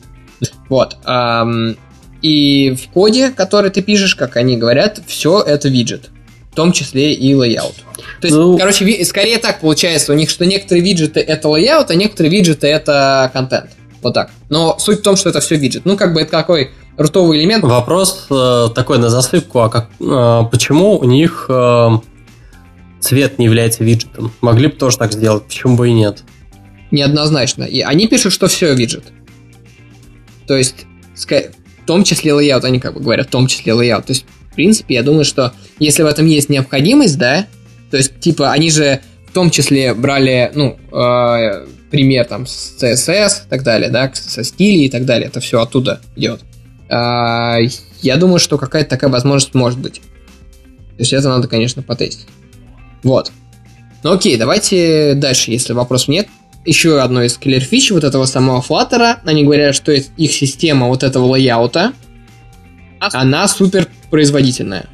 Вот. 0.70 0.96
И 2.22 2.70
в 2.70 2.92
коде, 2.92 3.30
который 3.30 3.70
ты 3.70 3.82
пишешь, 3.82 4.14
как 4.14 4.36
они 4.36 4.56
говорят, 4.56 5.00
все 5.06 5.42
это 5.42 5.68
виджет. 5.68 6.10
В 6.52 6.54
том 6.54 6.72
числе 6.72 7.12
и 7.12 7.34
layout. 7.34 7.74
То 8.20 8.26
есть, 8.26 8.36
ну... 8.36 8.56
короче, 8.56 9.04
скорее 9.04 9.36
так 9.38 9.60
получается 9.60 10.12
у 10.12 10.16
них, 10.16 10.30
что 10.30 10.46
некоторые 10.46 10.82
виджеты 10.82 11.20
это 11.20 11.48
layout, 11.48 11.86
а 11.88 11.94
некоторые 11.94 12.30
виджеты 12.30 12.68
это 12.68 13.30
контент. 13.34 13.70
Вот 14.00 14.14
так. 14.14 14.30
Но 14.48 14.78
суть 14.78 15.00
в 15.00 15.02
том, 15.02 15.16
что 15.16 15.28
это 15.28 15.40
все 15.40 15.56
виджет. 15.56 15.82
Ну, 15.84 15.96
как 15.96 16.14
бы 16.14 16.22
это 16.22 16.30
какой 16.30 16.70
рутовый 16.96 17.40
элемент. 17.40 17.64
Вопрос 17.64 18.26
э, 18.30 18.68
такой 18.74 18.98
на 18.98 19.10
засыпку, 19.10 19.60
а 19.60 19.68
как, 19.68 19.88
э, 20.00 20.40
почему 20.50 20.98
у 20.98 21.04
них 21.04 21.46
э, 21.48 21.88
цвет 23.06 23.38
не 23.38 23.46
является 23.46 23.84
виджетом? 23.84 24.32
Могли 24.40 24.68
бы 24.68 24.74
тоже 24.74 24.98
так 24.98 25.12
сделать, 25.12 25.44
почему 25.44 25.76
бы 25.76 25.88
и 25.88 25.92
нет? 25.92 26.22
Неоднозначно. 26.90 27.64
И 27.64 27.80
они 27.80 28.08
пишут, 28.08 28.32
что 28.32 28.48
все 28.48 28.74
виджет. 28.74 29.04
То 30.46 30.56
есть, 30.56 30.86
в 31.14 31.86
том 31.86 32.04
числе 32.04 32.32
layout, 32.32 32.64
они 32.64 32.80
как 32.80 32.94
бы 32.94 33.00
говорят, 33.00 33.28
в 33.28 33.30
том 33.30 33.46
числе 33.46 33.72
layout. 33.72 34.02
То 34.02 34.12
есть, 34.12 34.24
в 34.50 34.54
принципе, 34.54 34.94
я 34.94 35.02
думаю, 35.02 35.24
что 35.24 35.52
если 35.78 36.02
в 36.02 36.06
этом 36.06 36.26
есть 36.26 36.48
необходимость, 36.48 37.18
да, 37.18 37.46
то 37.90 37.96
есть, 37.96 38.18
типа, 38.20 38.52
они 38.52 38.70
же 38.70 39.00
в 39.28 39.32
том 39.32 39.50
числе 39.50 39.94
брали, 39.94 40.50
ну, 40.54 40.78
э, 40.92 41.66
пример 41.90 42.24
там 42.26 42.46
с 42.46 42.76
CSS 42.80 43.46
и 43.46 43.48
так 43.48 43.62
далее, 43.62 43.90
да, 43.90 44.10
со 44.14 44.42
стилей 44.42 44.86
и 44.86 44.88
так 44.88 45.04
далее, 45.04 45.28
это 45.28 45.40
все 45.40 45.60
оттуда 45.60 46.00
идет. 46.16 46.40
Э, 46.88 47.58
я 48.02 48.16
думаю, 48.16 48.38
что 48.38 48.58
какая-то 48.58 48.90
такая 48.90 49.10
возможность 49.10 49.54
может 49.54 49.78
быть. 49.78 50.00
То 50.96 51.02
есть 51.02 51.12
это 51.12 51.28
надо, 51.28 51.48
конечно, 51.48 51.82
потестить. 51.82 52.26
Вот. 53.06 53.30
Ну 54.02 54.10
окей, 54.12 54.36
давайте 54.36 55.14
дальше, 55.14 55.52
если 55.52 55.72
вопросов 55.72 56.08
нет. 56.08 56.26
Еще 56.64 57.00
одно 57.00 57.22
из 57.22 57.38
киллер 57.38 57.60
фич 57.60 57.92
вот 57.92 58.02
этого 58.02 58.26
самого 58.26 58.60
Flutter. 58.60 59.18
Они 59.24 59.44
говорят, 59.44 59.76
что 59.76 59.92
их 59.92 60.32
система 60.32 60.88
вот 60.88 61.04
этого 61.04 61.26
layout 61.26 61.75
а, 61.75 61.92
она 62.98 63.46
супер 63.46 63.86
производительная. 64.10 64.86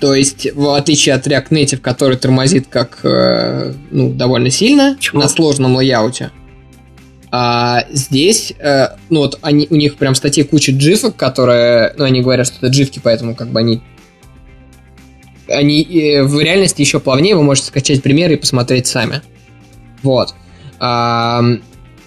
То 0.00 0.14
есть, 0.14 0.48
в 0.54 0.76
отличие 0.76 1.14
от 1.14 1.26
React 1.26 1.48
Native, 1.48 1.78
который 1.78 2.18
тормозит 2.18 2.66
как 2.66 3.00
э, 3.02 3.72
ну, 3.90 4.12
довольно 4.12 4.50
сильно 4.50 4.94
Почему? 4.96 5.22
на 5.22 5.28
сложном 5.28 5.76
layout 5.76 6.16
е, 6.16 6.30
а 7.30 7.86
здесь, 7.90 8.52
э, 8.58 8.88
ну 9.08 9.20
вот 9.20 9.38
они, 9.40 9.66
у 9.70 9.76
них 9.76 9.96
прям 9.96 10.12
в 10.12 10.18
статье 10.18 10.44
куча 10.44 10.72
джифок, 10.72 11.16
которые, 11.16 11.94
ну 11.96 12.04
они 12.04 12.20
говорят, 12.20 12.46
что 12.46 12.56
это 12.58 12.66
джифки, 12.66 13.00
поэтому 13.02 13.34
как 13.34 13.48
бы 13.48 13.60
они 13.60 13.80
они 15.48 15.82
э, 15.82 16.22
в 16.22 16.40
реальности 16.40 16.80
еще 16.80 17.00
плавнее, 17.00 17.36
вы 17.36 17.42
можете 17.42 17.68
скачать 17.68 18.02
примеры 18.02 18.34
и 18.34 18.36
посмотреть 18.36 18.86
сами. 18.86 19.22
Вот. 20.02 20.34
А, 20.78 21.42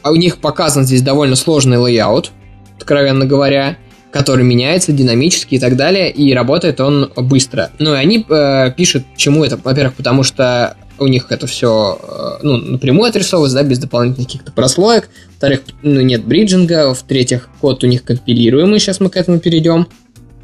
у 0.04 0.16
них 0.16 0.38
показан 0.38 0.86
здесь 0.86 1.02
довольно 1.02 1.36
сложный 1.36 1.78
layout, 1.78 2.32
откровенно 2.78 3.26
говоря, 3.26 3.78
который 4.12 4.44
меняется 4.44 4.92
динамически 4.92 5.56
и 5.56 5.60
так 5.60 5.76
далее, 5.76 6.10
и 6.12 6.34
работает 6.34 6.82
он 6.82 7.12
быстро. 7.16 7.72
Ну 7.80 7.94
и 7.94 7.98
они 7.98 8.26
э, 8.28 8.72
пишут, 8.76 9.04
почему 9.16 9.44
это. 9.44 9.58
Во-первых, 9.58 9.96
потому 9.96 10.24
что 10.24 10.76
у 10.98 11.08
них 11.08 11.28
это 11.30 11.48
все 11.48 12.00
э, 12.02 12.40
ну, 12.42 12.58
напрямую 12.58 13.10
отрисовывается, 13.10 13.58
да, 13.58 13.64
без 13.64 13.80
дополнительных 13.80 14.28
каких-то 14.28 14.52
прослоек. 14.52 15.10
Во-вторых, 15.30 15.62
ну, 15.84 16.02
нет 16.02 16.26
bridging 16.26 16.80
а. 16.80 16.94
В-третьих, 16.94 17.50
код 17.62 17.84
у 17.84 17.88
них 17.88 18.04
компилируемый, 18.04 18.80
сейчас 18.80 19.00
мы 19.00 19.10
к 19.10 19.18
этому 19.18 19.40
перейдем, 19.40 19.88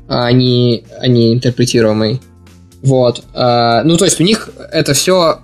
а 0.08 0.28
а 0.28 0.32
не 0.32 1.34
интерпретируемый. 1.34 2.22
Вот. 2.86 3.24
А, 3.34 3.84
ну, 3.84 3.98
то 3.98 4.06
есть 4.06 4.22
у 4.22 4.24
них 4.24 4.50
это 4.72 4.94
все 4.94 5.40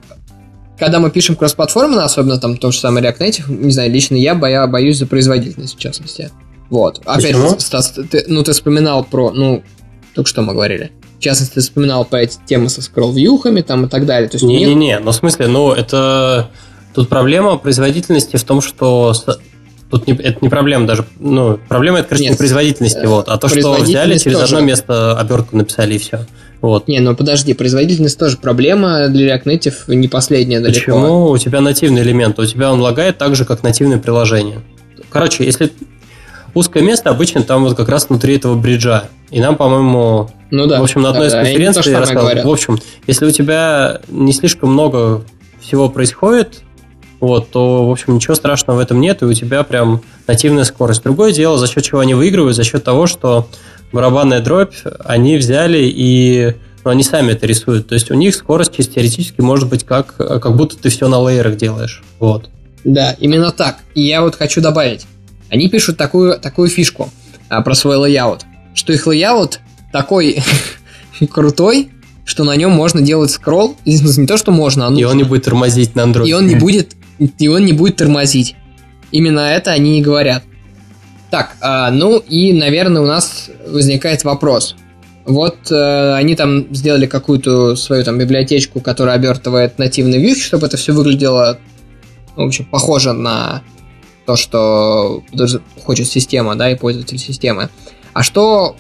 когда 0.80 0.99
мы 0.99 1.11
пишем 1.11 1.35
кроссплатформенно, 1.35 2.03
особенно 2.03 2.39
там 2.39 2.57
то 2.57 2.72
же 2.72 2.80
самое 2.80 3.05
React 3.05 3.19
Native, 3.19 3.51
не 3.51 3.72
знаю, 3.72 3.91
лично 3.91 4.15
я 4.15 4.34
боя, 4.34 4.65
боюсь 4.65 4.97
за 4.97 5.05
производительность, 5.05 5.77
в 5.77 5.80
частности. 5.80 6.31
Вот. 6.72 7.01
Опять 7.05 7.35
Стас, 7.61 7.93
ты, 8.09 8.23
ну, 8.27 8.41
ты 8.41 8.53
вспоминал 8.53 9.03
про, 9.03 9.30
ну, 9.30 9.61
только 10.15 10.27
что 10.27 10.41
мы 10.41 10.53
говорили. 10.53 10.91
В 11.19 11.22
частности, 11.22 11.53
ты 11.53 11.61
вспоминал 11.61 12.03
про 12.03 12.22
эти 12.22 12.38
темы 12.47 12.68
со 12.68 12.81
скролл-вьюхами 12.81 13.61
там 13.61 13.85
и 13.85 13.89
так 13.89 14.07
далее. 14.07 14.27
То 14.27 14.38
есть 14.38 14.43
Не-не-не, 14.43 14.73
них... 14.73 15.01
ну, 15.03 15.11
в 15.11 15.15
смысле, 15.15 15.45
ну, 15.45 15.72
это... 15.72 16.49
Тут 16.95 17.09
проблема 17.09 17.57
производительности 17.57 18.38
в 18.38 18.43
том, 18.43 18.59
что 18.59 19.13
Тут 19.91 20.07
не, 20.07 20.13
это 20.13 20.38
не 20.41 20.47
проблема 20.47 20.88
даже, 20.88 21.05
ну, 21.19 21.59
проблема 21.68 21.99
это, 21.99 22.07
конечно, 22.09 22.23
Нет, 22.23 22.31
не 22.31 22.38
производительности, 22.38 23.05
вот, 23.05 23.27
а 23.27 23.38
то, 23.38 23.49
что 23.49 23.73
взяли 23.73 24.18
через 24.18 24.39
тоже. 24.39 24.55
одно 24.55 24.65
место 24.65 25.19
обертку 25.19 25.57
написали 25.57 25.95
и 25.95 25.97
все. 25.97 26.26
Вот. 26.61 26.88
Не, 26.88 26.99
ну 26.99 27.15
подожди, 27.15 27.53
производительность 27.53 28.19
тоже 28.19 28.38
проблема 28.38 29.07
для 29.09 29.35
React 29.35 29.43
Native 29.45 29.95
не 29.95 30.07
последняя 30.07 30.59
далеко. 30.59 30.79
Почему? 30.79 31.29
У 31.29 31.38
тебя 31.38 31.59
нативный 31.59 32.03
элемент, 32.03 32.38
у 32.39 32.45
тебя 32.45 32.71
он 32.71 32.79
лагает 32.79 33.17
так 33.17 33.35
же, 33.35 33.45
как 33.45 33.63
нативное 33.63 33.97
приложение. 33.97 34.61
Короче, 35.09 35.43
если 35.43 35.71
узкое 36.53 36.83
место, 36.83 37.09
обычно 37.09 37.41
там 37.43 37.63
вот 37.63 37.75
как 37.75 37.89
раз 37.89 38.07
внутри 38.09 38.35
этого 38.35 38.55
бриджа. 38.55 39.05
И 39.31 39.39
нам, 39.39 39.55
по-моему, 39.55 40.29
ну 40.51 40.67
да, 40.67 40.79
в 40.79 40.83
общем, 40.83 41.01
на 41.01 41.09
одной 41.09 41.29
да, 41.29 41.41
из 41.41 41.47
конференций 41.47 41.91
я 41.91 41.99
рассказал, 41.99 42.23
говорят. 42.25 42.45
в 42.45 42.49
общем, 42.49 42.79
если 43.07 43.25
у 43.25 43.31
тебя 43.31 44.01
не 44.09 44.33
слишком 44.33 44.71
много 44.71 45.23
всего 45.61 45.89
происходит, 45.89 46.61
вот, 47.22 47.52
то, 47.52 47.88
в 47.88 47.91
общем, 47.91 48.15
ничего 48.15 48.35
страшного 48.35 48.77
в 48.77 48.80
этом 48.80 48.99
нет, 48.99 49.22
и 49.22 49.26
у 49.26 49.34
тебя 49.34 49.64
прям 49.64 50.02
нативная 50.27 50.64
скорость. 50.64 51.03
Другое 51.03 51.31
дело, 51.31 51.57
за 51.57 51.68
счет 51.68 51.84
чего 51.84 51.99
они 51.99 52.14
выигрывают, 52.14 52.56
за 52.56 52.64
счет 52.64 52.84
того, 52.84 53.07
что 53.07 53.48
барабанная 53.93 54.41
дробь, 54.41 54.73
они 55.06 55.38
взяли 55.38 55.80
и 55.84 56.56
ну, 56.84 56.91
они 56.91 57.03
сами 57.03 57.34
это 57.34 57.45
рисуют. 57.45 57.88
То 57.88 57.93
есть 57.93 58.10
у 58.10 58.15
них 58.15 58.34
скорость 58.34 58.76
чисто 58.76 58.95
теоретически 58.95 59.41
может 59.41 59.69
быть 59.69 59.85
как, 59.85 60.15
как 60.15 60.56
будто 60.56 60.77
ты 60.77 60.89
все 60.89 61.07
на 61.07 61.19
layer 61.19 61.43
ах 61.43 61.57
делаешь. 61.57 62.03
Вот. 62.19 62.49
Да, 62.84 63.15
именно 63.19 63.52
так. 63.52 63.77
И 63.93 64.02
я 64.02 64.22
вот 64.22 64.35
хочу 64.35 64.61
добавить. 64.61 65.06
Они 65.49 65.69
пишут 65.69 65.98
такую, 65.98 66.39
такую 66.39 66.69
фишку 66.69 67.10
а, 67.49 67.61
про 67.61 67.76
свой 67.76 67.98
layout, 67.97 68.45
что 68.73 68.93
их 68.93 69.06
layout 69.05 69.59
такой 69.91 70.41
крутой, 71.31 71.89
что 72.26 72.43
на 72.43 72.56
нем 72.56 72.72
можно 72.72 73.02
делать 73.02 73.30
скролл. 73.30 73.76
Не 73.85 74.26
то, 74.26 74.38
что 74.38 74.52
можно, 74.52 74.88
а 74.88 74.89
нужно. 74.89 75.02
И 75.02 75.06
он 75.06 75.18
не 75.18 75.23
будет 75.23 75.43
тормозить 75.45 75.95
на 75.95 76.02
Android. 76.02 76.27
И 76.27 76.34
он 76.34 76.48
не 76.48 76.56
будет 76.56 76.95
и 77.22 77.48
он 77.48 77.65
не 77.65 77.73
будет 77.73 77.98
тормозить. 77.98 78.56
Именно 79.11 79.39
это 79.41 79.72
они 79.72 79.99
и 79.99 80.02
говорят. 80.02 80.43
Так, 81.30 81.56
а, 81.61 81.91
ну 81.91 82.18
и, 82.18 82.53
наверное, 82.53 83.02
у 83.02 83.06
нас 83.06 83.49
возникает 83.68 84.23
вопрос. 84.23 84.76
Вот 85.26 85.72
э, 85.72 86.14
они 86.15 86.35
там 86.35 86.73
сделали 86.73 87.06
какую-то 87.06 87.76
свою 87.76 88.03
там 88.03 88.18
библиотечку, 88.18 88.81
которая 88.81 89.15
обертывает 89.15 89.77
нативный 89.77 90.22
view, 90.22 90.35
чтобы 90.35 90.65
это 90.65 90.77
все 90.77 90.93
выглядело, 90.93 91.60
ну, 92.35 92.45
в 92.45 92.48
общем, 92.48 92.65
похоже 92.65 93.14
на 93.14 93.61
то, 94.26 94.35
что 94.35 95.23
хочет 95.84 96.07
система, 96.07 96.56
да, 96.56 96.72
и 96.72 96.76
пользователь 96.76 97.19
системы. 97.19 97.69
А 98.14 98.23
что 98.23 98.76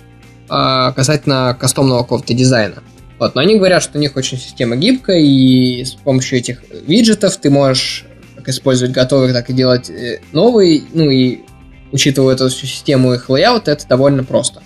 э, 0.49 0.91
касательно 0.95 1.55
кастомного 1.59 2.01
какого-то 2.01 2.33
дизайна? 2.33 2.81
Вот, 3.19 3.35
но 3.35 3.41
они 3.41 3.57
говорят, 3.57 3.83
что 3.83 3.99
у 3.99 4.01
них 4.01 4.15
очень 4.15 4.39
система 4.39 4.75
гибкая, 4.75 5.19
и 5.19 5.85
с 5.85 5.91
помощью 5.91 6.39
этих 6.39 6.63
виджетов 6.87 7.37
ты 7.37 7.51
можешь 7.51 8.05
как 8.41 8.49
использовать 8.49 8.93
готовых, 8.93 9.33
так 9.33 9.49
и 9.49 9.53
делать 9.53 9.89
э, 9.89 10.19
новые, 10.33 10.83
ну 10.93 11.09
и 11.09 11.41
учитывая 11.91 12.35
эту 12.35 12.49
всю 12.49 12.67
систему 12.67 13.13
их 13.13 13.29
layout, 13.29 13.67
это 13.67 13.87
довольно 13.87 14.23
просто. 14.23 14.61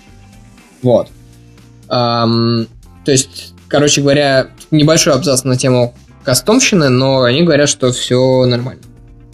Вот. 0.82 1.08
Эм, 1.88 2.68
то 3.04 3.12
есть, 3.12 3.54
короче 3.68 4.00
говоря, 4.00 4.48
небольшой 4.70 5.14
абзац 5.14 5.44
на 5.44 5.56
тему 5.56 5.94
кастомщины, 6.24 6.88
но 6.88 7.22
они 7.22 7.42
говорят, 7.42 7.68
что 7.68 7.92
все 7.92 8.44
нормально. 8.46 8.82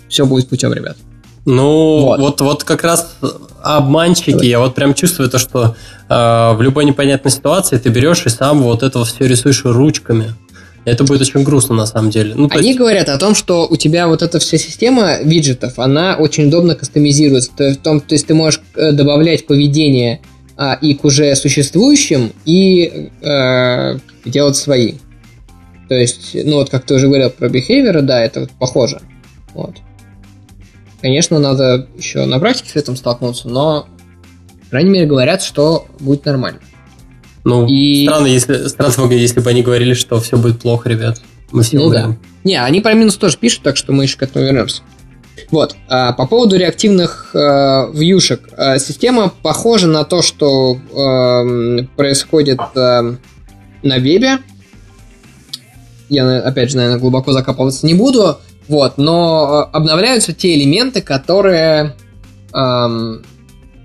Все 0.08 0.26
будет 0.26 0.48
путем, 0.48 0.72
ребят. 0.74 0.96
Ну, 1.44 2.02
вот, 2.02 2.20
вот, 2.20 2.40
вот 2.42 2.64
как 2.64 2.84
раз 2.84 3.16
обманщики, 3.62 4.44
я 4.44 4.58
вот 4.58 4.74
прям 4.74 4.94
чувствую 4.94 5.28
то, 5.30 5.38
что 5.38 5.74
э, 6.08 6.52
в 6.54 6.58
любой 6.60 6.84
непонятной 6.84 7.30
ситуации 7.30 7.78
ты 7.78 7.88
берешь 7.88 8.26
и 8.26 8.28
сам 8.28 8.62
вот 8.62 8.82
это 8.82 9.04
все 9.04 9.26
рисуешь 9.26 9.64
ручками. 9.64 10.34
Это 10.84 11.04
будет 11.04 11.20
очень 11.20 11.44
грустно 11.44 11.76
на 11.76 11.86
самом 11.86 12.10
деле. 12.10 12.34
Ну, 12.34 12.48
Они 12.50 12.68
есть... 12.68 12.78
говорят 12.78 13.08
о 13.08 13.18
том, 13.18 13.34
что 13.34 13.66
у 13.68 13.76
тебя 13.76 14.08
вот 14.08 14.22
эта 14.22 14.40
вся 14.40 14.58
система 14.58 15.20
виджетов, 15.22 15.78
она 15.78 16.16
очень 16.16 16.48
удобно 16.48 16.74
кастомизируется. 16.74 17.52
То, 17.56 17.76
том, 17.76 18.00
то 18.00 18.14
есть 18.14 18.26
ты 18.26 18.34
можешь 18.34 18.60
э, 18.74 18.90
добавлять 18.90 19.46
поведение 19.46 20.20
а, 20.56 20.74
и 20.74 20.94
к 20.94 21.04
уже 21.04 21.34
существующим, 21.36 22.32
и 22.44 23.10
э, 23.20 23.98
делать 24.24 24.56
свои. 24.56 24.94
То 25.88 25.94
есть, 25.94 26.36
ну 26.44 26.56
вот 26.56 26.70
как 26.70 26.84
ты 26.84 26.94
уже 26.94 27.06
говорил 27.06 27.30
про 27.30 27.48
behavior, 27.48 28.00
да, 28.00 28.20
это 28.20 28.40
вот 28.40 28.50
похоже. 28.52 29.00
Вот. 29.54 29.76
Конечно, 31.00 31.38
надо 31.38 31.88
еще 31.96 32.24
на 32.24 32.38
практике 32.38 32.70
с 32.70 32.76
этим 32.76 32.96
столкнуться, 32.96 33.48
но, 33.48 33.86
по 34.64 34.70
крайней 34.70 34.90
мере, 34.90 35.06
говорят, 35.06 35.42
что 35.42 35.86
будет 36.00 36.24
нормально. 36.24 36.60
Ну, 37.44 37.66
и... 37.66 38.06
странно, 38.06 38.26
если, 38.26 38.68
странно, 38.68 39.12
если 39.12 39.40
бы 39.40 39.50
они 39.50 39.62
говорили, 39.62 39.94
что 39.94 40.20
все 40.20 40.36
будет 40.36 40.60
плохо, 40.60 40.88
ребят. 40.88 41.20
Мы 41.50 41.62
все 41.62 41.78
ну, 41.78 41.90
да. 41.90 42.16
Не, 42.44 42.60
они 42.62 42.80
про 42.80 42.94
минус 42.94 43.16
тоже 43.16 43.36
пишут, 43.36 43.62
так 43.62 43.76
что 43.76 43.92
мы 43.92 44.04
еще 44.04 44.16
к 44.16 44.22
этому 44.22 44.44
вернемся. 44.44 44.82
Вот, 45.50 45.76
а, 45.88 46.12
по 46.12 46.26
поводу 46.26 46.56
реактивных 46.56 47.30
а, 47.34 47.90
вьюшек. 47.92 48.48
А, 48.56 48.78
система 48.78 49.32
похожа 49.42 49.86
на 49.86 50.04
то, 50.04 50.22
что 50.22 50.78
а, 50.94 51.84
происходит 51.96 52.60
а, 52.74 53.16
на 53.82 53.98
вебе. 53.98 54.38
Я, 56.08 56.38
опять 56.38 56.70
же, 56.70 56.76
наверное, 56.76 56.98
глубоко 56.98 57.32
закапываться 57.32 57.86
не 57.86 57.94
буду. 57.94 58.38
Вот, 58.68 58.96
но 58.96 59.68
обновляются 59.72 60.32
те 60.32 60.54
элементы, 60.54 61.02
которые 61.02 61.96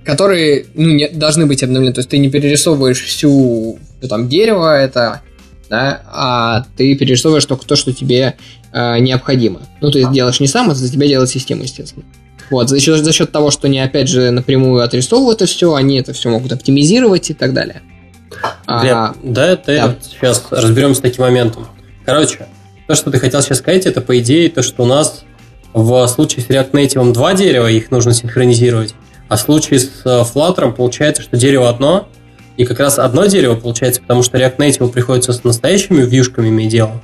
которые 0.07 0.67
ну, 0.73 0.87
не, 0.87 1.09
должны 1.09 1.45
быть 1.45 1.61
обновлены. 1.63 1.93
То 1.93 1.99
есть 1.99 2.09
ты 2.09 2.17
не 2.17 2.29
перерисовываешь 2.29 3.03
всю 3.03 3.77
ну, 4.01 4.07
там 4.07 4.29
дерево 4.29 4.73
это, 4.79 5.21
да, 5.69 6.01
а 6.07 6.65
ты 6.77 6.95
перерисовываешь 6.95 7.43
только 7.43 7.65
то, 7.65 7.75
что 7.75 7.91
тебе 7.91 8.37
э, 8.71 8.99
необходимо. 8.99 9.59
Ну, 9.81 9.91
ты 9.91 10.09
делаешь 10.09 10.39
не 10.39 10.47
сам, 10.47 10.69
а 10.69 10.75
за 10.75 10.89
тебя 10.89 11.07
делает 11.07 11.29
система, 11.29 11.63
естественно. 11.63 12.05
Вот, 12.49 12.69
за 12.69 12.79
счет, 12.79 13.03
за 13.03 13.11
счет 13.11 13.33
того, 13.33 13.51
что 13.51 13.67
они, 13.67 13.79
опять 13.81 14.07
же, 14.07 14.31
напрямую 14.31 14.81
отрисовывают 14.81 15.41
это 15.41 15.51
все, 15.51 15.73
они 15.73 15.99
это 15.99 16.13
все 16.13 16.29
могут 16.29 16.53
оптимизировать 16.53 17.29
и 17.29 17.33
так 17.33 17.53
далее. 17.53 17.81
Глеб, 18.65 18.93
а, 18.93 19.13
да, 19.23 19.45
это 19.45 19.65
да. 19.65 19.95
сейчас 20.09 20.45
разберемся 20.51 20.99
с 20.99 21.01
таким 21.01 21.25
моментом. 21.25 21.67
Короче, 22.05 22.47
то, 22.87 22.95
что 22.95 23.11
ты 23.11 23.19
хотел 23.19 23.41
сейчас 23.41 23.57
сказать, 23.57 23.85
это 23.85 23.99
по 23.99 24.17
идее 24.17 24.49
то, 24.49 24.63
что 24.63 24.83
у 24.83 24.85
нас 24.85 25.25
в 25.73 26.07
случае 26.07 26.45
с 26.45 26.47
React 26.47 26.71
Native 26.71 27.11
два 27.11 27.33
дерева, 27.33 27.69
их 27.69 27.91
нужно 27.91 28.13
синхронизировать, 28.13 28.95
А 29.29 29.35
в 29.35 29.39
случае 29.39 29.79
с 29.79 30.01
э, 30.05 30.21
Flutter 30.21 30.71
получается, 30.71 31.21
что 31.21 31.37
дерево 31.37 31.69
одно, 31.69 32.07
и 32.55 32.65
как 32.65 32.79
раз 32.79 32.97
одно 32.97 33.25
дерево 33.25 33.55
получается, 33.55 34.01
потому 34.01 34.23
что 34.23 34.37
React 34.37 34.57
Native 34.57 34.91
приходится 34.91 35.33
с 35.33 35.43
настоящими 35.43 36.03
вьюшками 36.03 36.49
иметь 36.49 36.69
дело. 36.69 37.01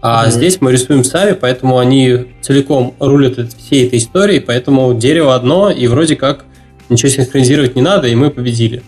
А 0.00 0.26
mm-hmm. 0.26 0.30
здесь 0.30 0.60
мы 0.60 0.72
рисуем 0.72 1.04
сами, 1.04 1.32
поэтому 1.32 1.78
они 1.78 2.26
целиком 2.40 2.94
рулят 3.00 3.52
всей 3.52 3.86
этой 3.86 3.98
историей, 3.98 4.40
поэтому 4.40 4.94
дерево 4.94 5.34
одно, 5.34 5.70
и 5.70 5.86
вроде 5.88 6.16
как 6.16 6.44
ничего 6.88 7.10
синхронизировать 7.10 7.76
не 7.76 7.82
надо, 7.82 8.08
и 8.08 8.14
мы 8.14 8.30
победили. 8.30 8.82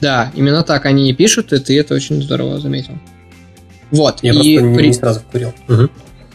Да, 0.00 0.32
именно 0.34 0.62
так 0.62 0.86
они 0.86 1.10
и 1.10 1.12
пишут, 1.12 1.52
и 1.52 1.58
ты 1.58 1.78
это 1.78 1.94
очень 1.94 2.22
здорово 2.22 2.58
заметил. 2.58 2.94
Вот. 3.90 4.20
Я 4.22 4.32
и 4.32 4.58
просто 4.58 4.74
при... 4.76 4.86
не 4.86 4.92
сразу 4.92 5.20
вкурил. 5.20 5.52
Угу. 5.68 5.88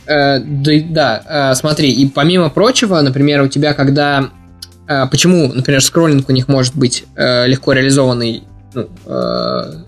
Э, 0.07 0.40
да, 0.40 0.72
да 0.90 1.52
э, 1.52 1.56
смотри, 1.56 1.91
и 1.91 2.07
помимо 2.07 2.49
прочего, 2.49 2.99
например, 3.02 3.41
у 3.41 3.48
тебя 3.48 3.74
когда... 3.74 4.30
Э, 4.88 5.07
почему, 5.10 5.52
например, 5.52 5.82
скроллинг 5.82 6.30
у 6.30 6.32
них 6.32 6.48
может 6.48 6.76
быть 6.76 7.06
э, 7.16 7.48
легко 7.48 7.74
реализованный 7.74 8.44
ну, 8.74 8.90
э, 9.06 9.84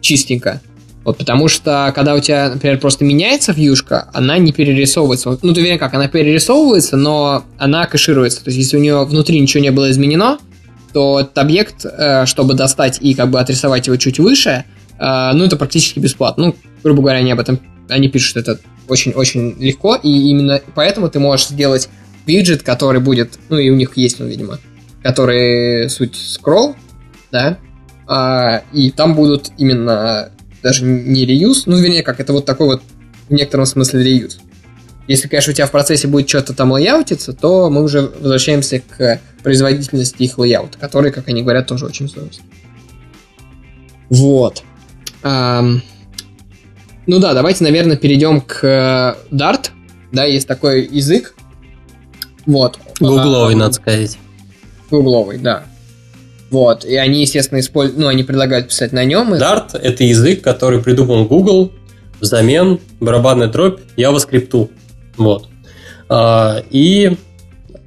чистенько? 0.00 0.60
Вот 1.04 1.18
потому 1.18 1.48
что, 1.48 1.92
когда 1.94 2.14
у 2.14 2.20
тебя, 2.20 2.48
например, 2.48 2.78
просто 2.78 3.04
меняется 3.04 3.52
вьюшка, 3.52 4.08
она 4.12 4.38
не 4.38 4.52
перерисовывается. 4.52 5.36
Ну, 5.42 5.52
уверен 5.52 5.78
как, 5.78 5.94
она 5.94 6.06
перерисовывается, 6.06 6.96
но 6.96 7.44
она 7.58 7.86
кэшируется. 7.86 8.44
То 8.44 8.50
есть, 8.50 8.58
если 8.58 8.76
у 8.76 8.80
нее 8.80 9.04
внутри 9.04 9.40
ничего 9.40 9.62
не 9.62 9.70
было 9.70 9.90
изменено, 9.90 10.38
то 10.92 11.20
этот 11.20 11.36
объект, 11.38 11.84
э, 11.84 12.26
чтобы 12.26 12.54
достать 12.54 12.98
и 13.00 13.14
как 13.14 13.30
бы 13.30 13.40
отрисовать 13.40 13.86
его 13.86 13.96
чуть 13.96 14.18
выше, 14.18 14.64
ну, 14.98 15.44
это 15.44 15.56
практически 15.56 15.98
бесплатно. 15.98 16.46
Ну, 16.46 16.56
грубо 16.84 17.00
говоря, 17.02 17.18
они 17.18 17.32
об 17.32 17.40
этом, 17.40 17.58
они 17.88 18.08
пишут 18.08 18.36
это 18.36 18.60
очень-очень 18.86 19.56
легко, 19.58 19.96
и 19.96 20.08
именно 20.08 20.60
поэтому 20.76 21.08
ты 21.08 21.18
можешь 21.18 21.48
сделать 21.48 21.88
виджет, 22.26 22.62
который 22.62 23.00
будет, 23.00 23.38
ну, 23.48 23.58
и 23.58 23.70
у 23.70 23.74
них 23.74 23.96
есть, 23.96 24.18
ну, 24.18 24.26
видимо, 24.26 24.58
который 25.02 25.88
суть 25.90 26.16
скролл, 26.16 26.76
да, 27.30 27.58
а, 28.06 28.62
и 28.72 28.90
там 28.90 29.14
будут 29.14 29.50
именно 29.58 30.30
даже 30.62 30.84
не 30.84 31.26
реюз, 31.26 31.66
ну, 31.66 31.76
вернее, 31.76 32.02
как, 32.02 32.20
это 32.20 32.32
вот 32.32 32.46
такой 32.46 32.66
вот 32.66 32.82
в 33.28 33.32
некотором 33.32 33.66
смысле 33.66 34.04
реюз. 34.04 34.38
Если, 35.08 35.26
конечно, 35.26 35.50
у 35.52 35.54
тебя 35.54 35.66
в 35.66 35.72
процессе 35.72 36.06
будет 36.06 36.28
что-то 36.28 36.54
там 36.54 36.72
лейаутиться, 36.72 37.32
то 37.32 37.68
мы 37.70 37.82
уже 37.82 38.02
возвращаемся 38.02 38.80
к 38.80 39.20
производительности 39.42 40.22
их 40.22 40.38
лейаута, 40.38 40.78
который, 40.78 41.10
как 41.10 41.28
они 41.28 41.42
говорят, 41.42 41.66
тоже 41.66 41.86
очень 41.86 42.08
стоит. 42.08 42.40
Вот. 44.08 44.62
Um, 45.22 45.80
ну 47.06 47.18
да, 47.18 47.34
давайте, 47.34 47.64
наверное, 47.64 47.96
перейдем 47.96 48.40
к 48.40 49.16
Dart. 49.30 49.70
Да, 50.12 50.24
есть 50.24 50.46
такой 50.46 50.86
язык. 50.86 51.34
Вот. 52.46 52.78
Гугловый, 53.00 53.54
надо 53.54 53.74
сказать. 53.74 54.18
Гугловый, 54.90 55.38
да. 55.38 55.64
Вот. 56.50 56.84
И 56.84 56.96
они, 56.96 57.22
естественно, 57.22 57.60
используют, 57.60 57.98
ну, 57.98 58.08
они 58.08 58.24
предлагают 58.24 58.68
писать 58.68 58.92
на 58.92 59.04
нем. 59.04 59.32
Dart— 59.34 59.70
это 59.82 60.04
язык, 60.04 60.42
который 60.42 60.82
придумал 60.82 61.24
Google 61.24 61.72
взамен 62.20 62.78
барабанной 63.00 63.48
дробь 63.48 63.80
JavaScript. 63.96 64.70
Вот. 65.16 65.48
А, 66.08 66.62
и 66.70 67.16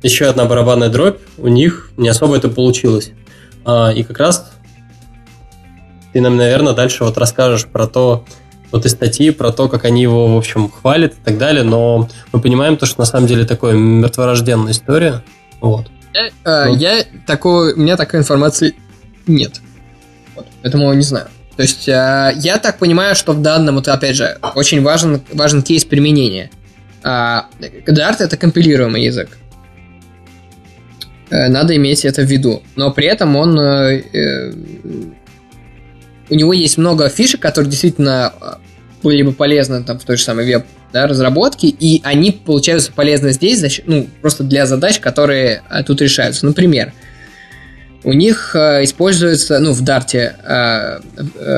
еще 0.04 0.26
одна 0.26 0.46
барабанная 0.46 0.90
дробь, 0.90 1.20
у 1.38 1.48
них 1.48 1.92
не 1.98 2.10
особо 2.10 2.38
это 2.38 2.50
получилось. 2.50 3.12
А, 3.66 3.92
и 3.92 4.04
как 4.04 4.20
раз 4.20 4.52
ты 6.14 6.22
нам, 6.22 6.38
наверное, 6.38 6.74
дальше 6.74 7.04
вот 7.04 7.18
расскажешь 7.18 7.66
про 7.66 7.88
то, 7.88 8.26
вот 8.76 8.86
из 8.86 8.92
статьи, 8.92 9.32
про 9.32 9.52
то, 9.52 9.68
как 9.68 9.86
они 9.86 10.02
его, 10.02 10.34
в 10.34 10.38
общем, 10.38 10.70
хвалят 10.70 11.14
и 11.14 11.24
так 11.24 11.38
далее, 11.38 11.64
но 11.64 12.10
мы 12.32 12.42
понимаем 12.42 12.78
то, 12.78 12.86
что 12.86 13.00
на 13.00 13.06
самом 13.06 13.28
деле 13.28 13.46
такое 13.46 13.74
мертворожденная 13.74 14.72
история. 14.72 15.24
Вот. 15.62 15.88
Я, 16.14 16.28
э, 16.28 16.66
ну. 16.68 16.76
я 16.76 17.04
такого, 17.26 17.74
у 17.74 17.80
меня 17.80 17.98
такой 17.98 18.20
информации 18.20 18.76
нет. 19.28 19.62
Вот, 20.36 20.48
поэтому 20.62 20.94
не 20.94 21.02
знаю. 21.02 21.28
То 21.56 21.62
есть 21.62 21.88
э, 21.88 22.34
я 22.36 22.58
так 22.58 22.78
понимаю, 22.78 23.16
что 23.16 23.34
в 23.34 23.42
данном, 23.42 23.76
вот 23.76 23.88
опять 23.88 24.16
же, 24.16 24.38
очень 24.56 24.82
важен, 24.82 25.22
важен 25.34 25.64
кейс 25.64 25.86
применения. 25.86 26.52
А, 27.04 27.46
Dart 27.88 28.18
это 28.20 28.36
компилируемый 28.36 29.04
язык. 29.04 29.30
Э, 31.30 31.48
надо 31.50 31.76
иметь 31.76 32.06
это 32.06 32.22
в 32.24 32.26
виду. 32.26 32.64
Но 32.76 32.92
при 32.92 33.08
этом 33.08 33.36
он... 33.36 33.60
Э, 33.60 34.02
э, 34.14 34.52
у 36.30 36.36
него 36.36 36.54
есть 36.54 36.78
много 36.78 37.08
фишек, 37.10 37.40
которые 37.40 37.70
действительно 37.70 38.34
были 39.06 39.22
бы 39.22 39.34
полезны 39.34 39.84
там, 39.84 40.00
в 40.00 40.04
той 40.04 40.18
же 40.18 40.24
самой 40.24 40.46
веб 40.46 40.66
да, 40.92 41.08
и 41.62 42.02
они 42.04 42.32
получаются 42.32 42.92
полезны 42.92 43.34
здесь 43.34 43.60
за, 43.60 43.68
ну, 43.86 44.08
просто 44.22 44.44
для 44.44 44.66
задач, 44.66 45.00
которые 45.00 45.62
тут 45.86 46.02
решаются. 46.02 46.46
Например, 46.46 46.94
у 48.04 48.14
них 48.14 48.56
э, 48.56 48.84
используется, 48.84 49.60
ну, 49.60 49.74
в 49.74 49.82
Дарте, 49.82 50.36
э, 50.44 51.00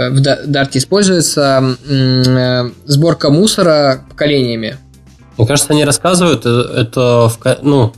в 0.09 0.21
Дарте 0.47 0.79
используется 0.79 1.77
э, 1.87 2.69
сборка 2.85 3.29
мусора 3.29 4.05
поколениями. 4.09 4.77
Мне 5.37 5.47
кажется, 5.47 5.71
они 5.71 5.85
рассказывают, 5.85 6.45
э, 6.45 6.49
это, 6.49 7.29
в, 7.29 7.39
ну, 7.61 7.93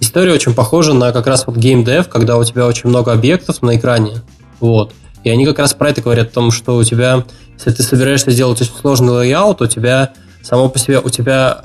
история 0.00 0.32
очень 0.32 0.54
похожа 0.54 0.92
на 0.92 1.12
как 1.12 1.26
раз 1.26 1.46
вот 1.46 1.56
геймдев, 1.56 2.08
когда 2.08 2.36
у 2.36 2.44
тебя 2.44 2.66
очень 2.66 2.88
много 2.88 3.12
объектов 3.12 3.62
на 3.62 3.76
экране, 3.76 4.22
вот, 4.60 4.92
и 5.24 5.30
они 5.30 5.46
как 5.46 5.58
раз 5.58 5.72
про 5.74 5.90
это 5.90 6.00
говорят, 6.00 6.28
о 6.28 6.32
том, 6.32 6.50
что 6.50 6.76
у 6.76 6.84
тебя, 6.84 7.24
если 7.58 7.70
ты 7.72 7.82
собираешься 7.82 8.30
сделать 8.30 8.60
очень 8.60 8.74
сложный 8.74 9.12
layout, 9.12 9.60
у 9.60 9.66
тебя 9.66 10.12
само 10.42 10.68
по 10.68 10.78
себе, 10.78 11.00
у 11.00 11.08
тебя 11.08 11.64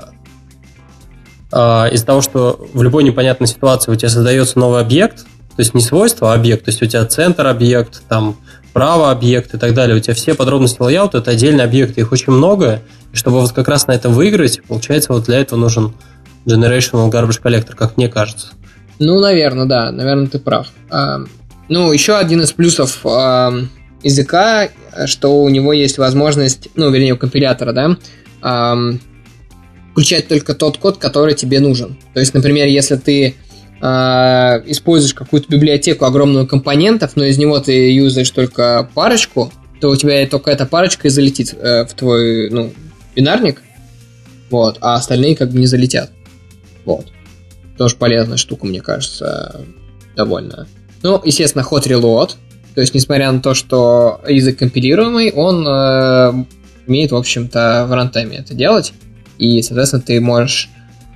э, 1.52 1.56
из-за 1.92 2.06
того, 2.06 2.20
что 2.20 2.66
в 2.72 2.82
любой 2.82 3.04
непонятной 3.04 3.46
ситуации 3.46 3.92
у 3.92 3.94
тебя 3.94 4.08
создается 4.08 4.58
новый 4.58 4.80
объект, 4.80 5.18
то 5.18 5.60
есть 5.60 5.72
не 5.72 5.80
свойство, 5.80 6.32
а 6.32 6.34
объект, 6.34 6.64
то 6.64 6.70
есть 6.70 6.82
у 6.82 6.86
тебя 6.86 7.04
центр 7.06 7.46
объект, 7.46 8.02
там 8.08 8.36
право 8.72 9.12
объект 9.12 9.54
и 9.54 9.58
так 9.58 9.72
далее, 9.72 9.96
у 9.96 10.00
тебя 10.00 10.14
все 10.14 10.34
подробности 10.34 10.82
layout 10.82 11.13
а 11.13 11.18
это 11.18 11.30
отдельные 11.30 11.64
объекты, 11.64 12.00
их 12.00 12.10
очень 12.10 12.32
много, 12.32 12.82
и 13.12 13.16
чтобы 13.16 13.40
вот 13.40 13.52
как 13.52 13.68
раз 13.68 13.86
на 13.86 13.92
этом 13.92 14.12
выиграть, 14.12 14.60
получается, 14.66 15.12
вот 15.12 15.24
для 15.24 15.38
этого 15.38 15.58
нужен 15.58 15.94
Generational 16.44 17.10
Garbage 17.10 17.40
Collector, 17.40 17.74
как 17.76 17.96
мне 17.96 18.08
кажется. 18.08 18.48
Ну, 18.98 19.20
наверное, 19.20 19.66
да, 19.66 19.92
наверное, 19.92 20.26
ты 20.26 20.38
прав. 20.38 20.68
А, 20.90 21.20
ну, 21.68 21.92
еще 21.92 22.16
один 22.16 22.42
из 22.42 22.52
плюсов 22.52 23.00
а, 23.04 23.52
языка, 24.04 24.68
что 25.06 25.42
у 25.42 25.48
него 25.48 25.72
есть 25.72 25.98
возможность, 25.98 26.68
ну, 26.76 26.90
вернее, 26.90 27.14
у 27.14 27.16
компилятора, 27.16 27.72
да, 27.72 27.96
а, 28.42 28.76
включать 29.92 30.28
только 30.28 30.54
тот 30.54 30.78
код, 30.78 30.98
который 30.98 31.34
тебе 31.34 31.60
нужен. 31.60 31.96
То 32.12 32.20
есть, 32.20 32.34
например, 32.34 32.66
если 32.66 32.96
ты 32.96 33.34
а, 33.80 34.62
используешь 34.66 35.14
какую-то 35.14 35.50
библиотеку 35.50 36.04
огромную 36.04 36.46
компонентов, 36.46 37.12
но 37.16 37.24
из 37.24 37.38
него 37.38 37.58
ты 37.58 37.92
юзаешь 37.92 38.30
только 38.30 38.88
парочку, 38.94 39.52
то 39.80 39.90
у 39.90 39.96
тебя 39.96 40.26
только 40.26 40.50
эта 40.50 40.66
парочка 40.66 41.08
и 41.08 41.10
залетит 41.10 41.52
э, 41.52 41.84
в 41.84 41.92
твой, 41.94 42.48
ну, 42.50 42.72
бинарник, 43.14 43.62
вот, 44.50 44.78
а 44.80 44.94
остальные 44.94 45.36
как 45.36 45.50
бы 45.50 45.58
не 45.58 45.66
залетят. 45.66 46.10
Вот. 46.84 47.08
Тоже 47.76 47.96
полезная 47.96 48.36
штука, 48.36 48.66
мне 48.66 48.80
кажется, 48.80 49.64
довольно. 50.16 50.66
Ну, 51.02 51.20
естественно, 51.24 51.66
hot 51.70 51.86
reload, 51.86 52.36
то 52.74 52.80
есть, 52.80 52.94
несмотря 52.94 53.30
на 53.30 53.40
то, 53.40 53.54
что 53.54 54.20
язык 54.28 54.58
компилируемый, 54.58 55.30
он 55.32 55.66
э, 55.66 56.44
умеет, 56.86 57.12
в 57.12 57.16
общем-то, 57.16 57.86
в 57.88 57.92
рантайме 57.92 58.38
это 58.38 58.54
делать, 58.54 58.92
и, 59.38 59.62
соответственно, 59.62 60.02
ты 60.02 60.20
можешь 60.20 60.70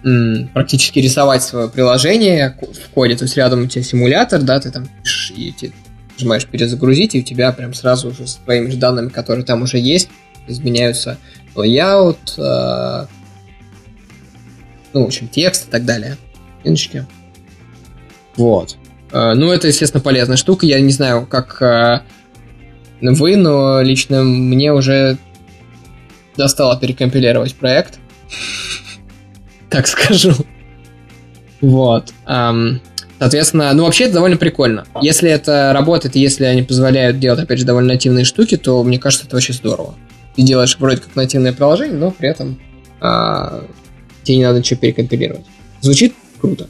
м, 0.04 0.48
практически 0.54 1.00
рисовать 1.00 1.42
свое 1.42 1.68
приложение 1.68 2.56
в 2.60 2.90
коде, 2.90 3.16
то 3.16 3.24
есть 3.24 3.36
рядом 3.36 3.64
у 3.64 3.66
тебя 3.66 3.82
симулятор, 3.82 4.40
да, 4.42 4.60
ты 4.60 4.70
там 4.70 4.88
пишешь 5.02 5.32
и 5.36 5.52
ты 5.58 5.72
нажимаешь 6.16 6.46
перезагрузить, 6.46 7.14
и 7.14 7.20
у 7.20 7.22
тебя 7.22 7.52
прям 7.52 7.74
сразу 7.74 8.10
уже 8.10 8.26
с 8.26 8.36
твоими 8.36 8.70
же 8.70 8.76
данными, 8.76 9.08
которые 9.08 9.44
там 9.44 9.62
уже 9.62 9.78
есть, 9.78 10.08
изменяются 10.46 11.18
layout, 11.56 12.18
э, 12.38 13.06
ну, 14.92 15.02
в 15.02 15.06
общем, 15.06 15.28
текст 15.28 15.68
и 15.68 15.70
так 15.70 15.84
далее. 15.84 16.16
Минуточки. 16.64 17.06
Вот. 18.36 18.76
Э, 19.12 19.34
ну, 19.34 19.50
это, 19.50 19.68
естественно, 19.68 20.02
полезная 20.02 20.36
штука. 20.36 20.66
Я 20.66 20.80
не 20.80 20.92
знаю, 20.92 21.26
как 21.26 21.60
э, 21.62 22.00
вы, 23.00 23.36
но 23.36 23.80
лично 23.82 24.22
мне 24.22 24.72
уже 24.72 25.18
достало 26.36 26.78
перекомпилировать 26.78 27.54
проект. 27.54 27.98
так 29.70 29.86
скажу. 29.86 30.32
Вот. 31.60 32.12
Соответственно, 33.18 33.72
ну 33.72 33.84
вообще 33.84 34.04
это 34.04 34.14
довольно 34.14 34.36
прикольно. 34.36 34.84
Если 35.02 35.28
это 35.28 35.72
работает, 35.74 36.14
если 36.14 36.44
они 36.44 36.62
позволяют 36.62 37.18
делать, 37.18 37.40
опять 37.40 37.58
же, 37.58 37.64
довольно 37.64 37.94
нативные 37.94 38.24
штуки, 38.24 38.56
то 38.56 38.80
мне 38.84 39.00
кажется, 39.00 39.26
это 39.26 39.34
вообще 39.34 39.52
здорово 39.52 39.96
ты 40.38 40.44
делаешь 40.44 40.76
вроде 40.78 40.98
как 40.98 41.16
нативное 41.16 41.52
приложение, 41.52 41.96
но 41.96 42.12
при 42.12 42.28
этом 42.28 42.60
а, 43.00 43.64
тебе 44.22 44.36
не 44.36 44.44
надо 44.44 44.60
ничего 44.60 44.78
перекомпилировать. 44.78 45.44
Звучит 45.80 46.14
круто. 46.40 46.68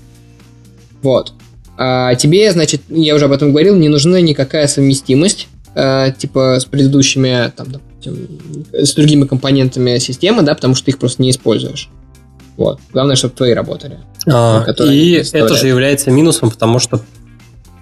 Вот. 1.02 1.34
А 1.80 2.16
тебе, 2.16 2.50
значит, 2.50 2.82
я 2.88 3.14
уже 3.14 3.26
об 3.26 3.32
этом 3.32 3.50
говорил, 3.50 3.76
не 3.76 3.88
нужна 3.88 4.20
никакая 4.20 4.66
совместимость, 4.66 5.46
а, 5.76 6.10
типа 6.10 6.58
с 6.58 6.64
предыдущими, 6.64 7.52
там, 7.54 7.70
допустим, 7.70 8.40
с 8.72 8.94
другими 8.94 9.26
компонентами 9.26 9.98
системы, 9.98 10.42
да, 10.42 10.56
потому 10.56 10.74
что 10.74 10.86
ты 10.86 10.90
их 10.90 10.98
просто 10.98 11.22
не 11.22 11.30
используешь. 11.30 11.88
Вот. 12.56 12.80
Главное, 12.92 13.14
чтобы 13.14 13.34
твои 13.34 13.52
работали. 13.52 13.98
А, 14.26 14.66
и 14.80 15.22
это 15.32 15.54
же 15.54 15.68
является 15.68 16.10
минусом, 16.10 16.50
потому 16.50 16.80
что 16.80 17.00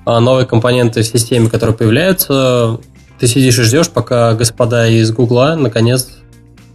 а, 0.04 0.20
новые 0.20 0.44
компоненты 0.44 1.00
в 1.00 1.06
системе, 1.06 1.48
которые 1.48 1.74
появляются, 1.74 2.78
ты 3.18 3.26
сидишь 3.26 3.58
и 3.58 3.62
ждешь, 3.62 3.88
пока 3.88 4.34
господа 4.34 4.86
из 4.88 5.10
Гугла 5.10 5.56
наконец 5.58 6.08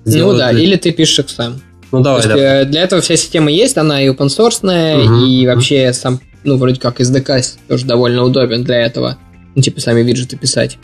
Ну 0.06 0.34
да, 0.34 0.52
или 0.52 0.76
ты 0.76 0.92
пишешь 0.92 1.20
их 1.20 1.30
сам. 1.30 1.62
Ну 1.92 2.00
давай, 2.00 2.26
да. 2.26 2.62
Э, 2.62 2.66
для 2.66 2.82
этого 2.82 3.02
вся 3.02 3.16
система 3.16 3.52
есть, 3.52 3.78
она 3.78 4.02
и 4.02 4.08
open 4.08 4.28
source, 4.28 4.62
угу, 4.64 5.26
и 5.26 5.46
вообще 5.46 5.94
сам, 5.94 6.20
ну 6.44 6.58
вроде 6.58 6.80
как 6.80 7.00
SDK 7.00 7.58
тоже 7.68 7.86
довольно 7.86 8.24
удобен 8.24 8.64
для 8.64 8.82
этого. 8.82 9.18
Ну 9.56 9.62
типа 9.62 9.82
сами 9.82 10.02
виджеты 10.02 10.38
писать. 10.38 10.78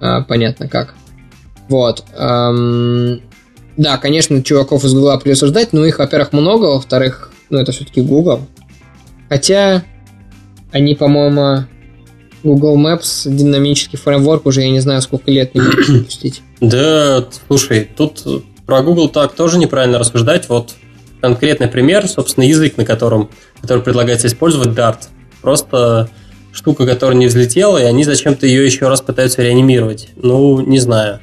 А, 0.00 0.22
понятно 0.22 0.68
как. 0.68 0.94
Вот. 1.68 2.04
Эм, 2.16 3.20
да, 3.76 3.96
конечно, 3.98 4.42
чуваков 4.42 4.84
из 4.84 4.92
Гугла 4.92 5.18
придется 5.18 5.46
ждать, 5.46 5.72
но 5.72 5.84
их, 5.84 5.98
во-первых, 5.98 6.32
много, 6.32 6.66
во-вторых, 6.66 7.32
ну 7.48 7.58
это 7.58 7.72
все-таки 7.72 8.00
Google. 8.00 8.46
Хотя 9.28 9.84
они, 10.72 10.94
по-моему, 10.94 11.66
Google 12.42 12.78
Maps 12.78 13.28
динамический 13.28 13.98
фреймворк 13.98 14.46
уже, 14.46 14.62
я 14.62 14.70
не 14.70 14.80
знаю, 14.80 15.02
сколько 15.02 15.30
лет 15.30 15.54
не 15.54 15.60
будут 15.60 15.88
выпустить. 15.88 16.42
Да, 16.60 17.26
слушай, 17.46 17.88
тут 17.96 18.24
про 18.66 18.82
Google 18.82 19.08
так 19.08 19.34
тоже 19.34 19.58
неправильно 19.58 19.98
рассуждать. 19.98 20.48
Вот 20.48 20.74
конкретный 21.20 21.68
пример, 21.68 22.08
собственно, 22.08 22.44
язык, 22.44 22.76
на 22.76 22.84
котором, 22.84 23.30
который 23.60 23.82
предлагается 23.82 24.26
использовать, 24.26 24.68
Dart. 24.68 24.98
Просто 25.42 26.08
штука, 26.52 26.86
которая 26.86 27.16
не 27.16 27.26
взлетела, 27.26 27.78
и 27.78 27.84
они 27.84 28.04
зачем-то 28.04 28.46
ее 28.46 28.64
еще 28.64 28.88
раз 28.88 29.00
пытаются 29.00 29.42
реанимировать. 29.42 30.08
Ну, 30.16 30.60
не 30.60 30.78
знаю. 30.78 31.20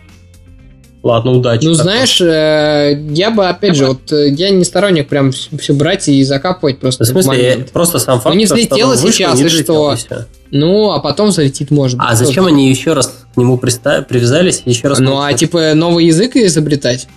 Ладно, 1.04 1.32
удачи. 1.32 1.64
Ну, 1.64 1.74
знаешь, 1.74 2.20
э, 2.20 3.02
я 3.12 3.30
бы, 3.30 3.48
опять 3.48 3.76
же, 3.76 3.86
вот 3.86 4.12
э, 4.12 4.30
я 4.30 4.50
не 4.50 4.66
сторонник 4.66 5.08
прям 5.08 5.32
все 5.32 5.74
брать 5.74 6.10
и 6.10 6.24
закапывать 6.24 6.80
просто. 6.80 7.06
В 7.06 7.08
смысле, 7.08 7.66
в 7.66 7.72
просто 7.72 8.00
сам 8.00 8.20
факт, 8.20 8.34
ну, 8.34 8.40
не 8.40 8.46
взлетело 8.46 8.98
сейчас, 8.98 9.40
и 9.40 9.48
что? 9.48 9.96
Ну, 10.52 10.92
а 10.92 11.00
потом 11.00 11.32
залетит, 11.32 11.72
может 11.72 11.98
быть. 11.98 12.08
А 12.10 12.16
зачем 12.16 12.46
они 12.46 12.70
еще 12.70 12.94
раз 12.94 13.14
к 13.34 13.38
нему 13.38 13.58
привязались 13.58 14.64
еще 14.66 14.88
раз... 14.88 15.00
Ну, 15.00 15.22
а 15.22 15.32
типа 15.34 15.76
новый 15.76 16.06
язык 16.08 16.36
изобретать? 16.36 17.08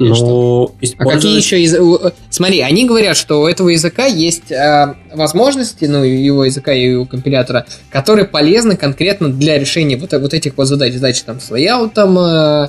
Ну, 0.00 0.74
а 0.96 1.04
какие 1.04 1.36
еще 1.36 1.62
языки? 1.62 2.14
Смотри, 2.30 2.60
они 2.60 2.86
говорят, 2.86 3.18
что 3.18 3.42
у 3.42 3.46
этого 3.46 3.68
языка 3.68 4.06
есть 4.06 4.50
э, 4.50 4.94
возможности, 5.12 5.84
ну, 5.84 6.02
его 6.02 6.46
языка 6.46 6.72
и 6.72 6.92
его 6.92 7.04
компилятора, 7.04 7.66
которые 7.90 8.26
полезны 8.26 8.76
конкретно 8.76 9.28
для 9.28 9.58
решения 9.58 9.98
вот, 9.98 10.12
вот 10.12 10.32
этих 10.32 10.56
вот 10.56 10.64
задач, 10.64 10.94
задач 10.94 11.20
там 11.20 11.38
с 11.38 11.50
лейаутом, 11.50 12.18
э, 12.18 12.68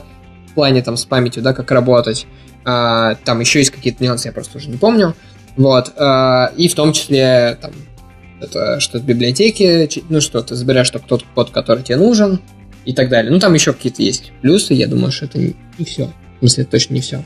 в 0.50 0.54
плане 0.56 0.82
там 0.82 0.98
с 0.98 1.06
памятью, 1.06 1.42
да, 1.42 1.54
как 1.54 1.72
работать. 1.72 2.28
Э, 2.66 3.16
там 3.24 3.40
еще 3.40 3.60
есть 3.60 3.72
какие-то 3.72 4.04
нюансы, 4.04 4.28
я 4.28 4.34
просто 4.34 4.58
уже 4.58 4.70
не 4.70 4.78
помню. 4.78 5.16
Вот. 5.56 5.94
Э, 5.96 6.48
и 6.58 6.68
в 6.68 6.76
том 6.76 6.92
числе 6.92 7.58
там 7.62 7.72
это 8.42 8.82
что-то 8.82 9.06
в 9.06 9.08
библиотеке, 9.08 9.88
ну 10.10 10.20
что, 10.20 10.42
ты 10.42 10.56
забираешь 10.56 10.90
только 10.90 11.08
тот 11.08 11.24
код, 11.34 11.52
который 11.52 11.84
тебе 11.84 11.96
нужен, 11.96 12.42
и 12.86 12.94
так 12.94 13.10
далее. 13.10 13.32
Ну, 13.32 13.40
там 13.40 13.54
еще 13.54 13.74
какие-то 13.74 14.02
есть 14.02 14.32
плюсы, 14.42 14.74
я 14.74 14.88
думаю, 14.88 15.12
что 15.12 15.26
это 15.26 15.38
не, 15.38 15.56
не 15.78 15.86
все. 15.86 16.12
В 16.42 16.46
смысле, 16.46 16.64
это 16.64 16.72
точно 16.72 16.96
не 16.96 17.02
все. 17.02 17.24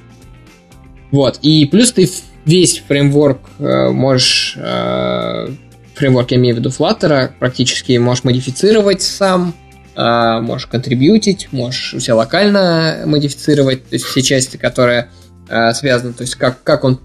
Вот. 1.12 1.40
И 1.42 1.66
плюс 1.66 1.94
ты 1.94 2.10
весь 2.46 2.80
фреймворк 2.88 3.40
э, 3.60 3.90
можешь... 3.90 4.58
Э, 4.58 5.48
фреймворк, 5.96 6.32
я 6.32 6.38
имею 6.38 6.56
в 6.56 6.60
виду 6.60 6.70
Flutter, 6.70 7.32
практически 7.40 7.98
можешь 7.98 8.26
модифицировать 8.26 9.02
сам, 9.02 9.56
э, 9.96 10.40
можешь 10.42 10.68
контрибьютить, 10.68 11.48
можешь 11.52 11.94
у 11.94 12.00
себя 12.02 12.16
локально 12.16 13.04
модифицировать, 13.06 13.88
то 13.88 13.94
есть 13.94 14.04
все 14.04 14.22
части, 14.22 14.58
которые 14.58 15.10
э, 15.48 15.74
связаны, 15.74 16.12
то 16.12 16.24
есть 16.24 16.36
как, 16.36 16.62
как 16.64 16.84
он 16.84 17.00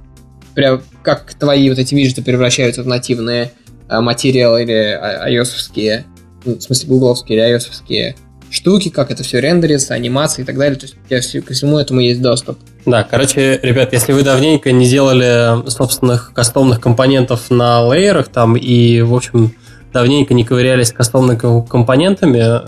как 1.02 1.32
твои 1.34 1.70
вот 1.70 1.78
эти 1.78 1.94
виджеты 1.94 2.22
превращаются 2.22 2.82
в 2.82 2.86
нативные 2.86 3.52
э, 3.88 4.00
материалы 4.00 4.64
или 4.64 5.40
ios 5.40 6.04
ну, 6.44 6.56
в 6.56 6.60
смысле 6.60 6.88
гугловские 6.88 7.38
или 7.38 7.56
ios 7.56 8.14
штуки, 8.50 8.88
как 8.88 9.10
это 9.10 9.22
все 9.22 9.40
рендерится, 9.40 9.94
анимации 9.94 10.42
и 10.42 10.44
так 10.44 10.58
далее. 10.58 10.78
То 10.78 10.86
есть 10.86 10.96
у 11.04 11.08
тебя 11.08 11.42
ко 11.42 11.54
всему 11.54 11.78
этому 11.78 12.00
есть 12.00 12.20
доступ. 12.20 12.58
Да, 12.84 13.04
короче, 13.04 13.58
ребят, 13.62 13.92
если 13.92 14.12
вы 14.12 14.22
давненько 14.22 14.72
не 14.72 14.88
делали 14.88 15.68
собственных 15.68 16.32
кастомных 16.34 16.80
компонентов 16.80 17.50
на 17.50 17.80
лейерах 17.82 18.28
там 18.28 18.56
и, 18.56 19.00
в 19.02 19.14
общем, 19.14 19.54
давненько 19.92 20.34
не 20.34 20.44
ковырялись 20.44 20.88
с 20.88 20.92
кастомными 20.92 21.66
компонентами, 21.66 22.60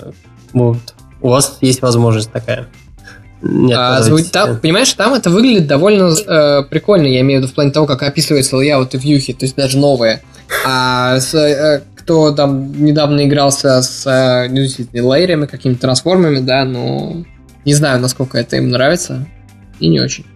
вот, 0.52 0.78
у 1.20 1.28
вас 1.28 1.59
есть 1.60 1.82
возможность 1.82 2.30
такая. 2.30 2.68
Нет, 3.42 3.76
а, 3.76 4.00
там, 4.32 4.60
понимаешь, 4.60 4.92
там 4.92 5.14
это 5.14 5.28
выглядит 5.28 5.66
довольно 5.66 6.12
э, 6.14 6.62
прикольно, 6.62 7.09
я 7.09 7.22
имею 7.22 7.40
в 7.40 7.42
виду 7.42 7.52
в 7.52 7.54
плане 7.56 7.72
того, 7.72 7.86
как 7.86 8.04
описываются 8.04 8.56
лейауты 8.56 8.98
вьюхи, 8.98 9.32
то 9.32 9.44
есть 9.44 9.56
даже 9.56 9.78
новые. 9.78 10.22
А 10.64 11.18
с, 11.18 11.34
э, 11.34 11.82
кто 12.02 12.32
там 12.32 12.84
недавно 12.84 13.24
игрался 13.24 13.80
с 13.80 14.04
э, 14.06 14.48
ну, 14.48 14.60
лейерами, 14.92 15.46
какими-то 15.46 15.82
трансформами, 15.82 16.40
да, 16.40 16.64
но 16.64 17.24
не 17.64 17.74
знаю, 17.74 18.00
насколько 18.00 18.38
это 18.38 18.56
им 18.56 18.70
нравится, 18.70 19.26
и 19.78 19.88
не 19.88 20.00
очень. 20.00 20.26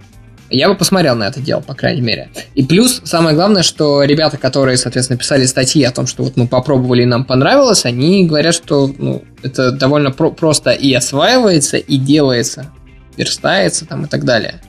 Я 0.49 0.69
бы 0.69 0.77
посмотрел 0.77 1.17
на 1.17 1.27
это 1.27 1.41
дело, 1.41 1.61
по 1.61 1.75
крайней 1.75 2.03
мере. 2.03 2.29
И 2.55 2.65
плюс, 2.65 3.01
самое 3.03 3.35
главное, 3.35 3.65
что 3.65 4.05
ребята, 4.05 4.39
которые, 4.39 4.77
соответственно, 4.77 5.19
писали 5.19 5.45
статьи 5.45 5.83
о 5.83 5.91
том, 5.91 6.07
что 6.07 6.23
вот 6.23 6.37
мы 6.37 6.47
попробовали 6.47 7.03
и 7.03 7.07
нам 7.07 7.25
понравилось, 7.25 7.85
они 7.85 8.27
говорят, 8.27 8.55
что 8.55 8.87
ну, 8.97 9.25
это 9.43 9.73
довольно 9.73 10.13
про- 10.13 10.31
просто 10.31 10.71
и 10.71 10.95
осваивается, 10.95 11.79
и 11.79 11.97
делается, 11.97 12.73
верстается 13.17 13.87
там 13.87 14.05
и 14.05 14.09
так 14.09 14.25
далее. 14.25 14.63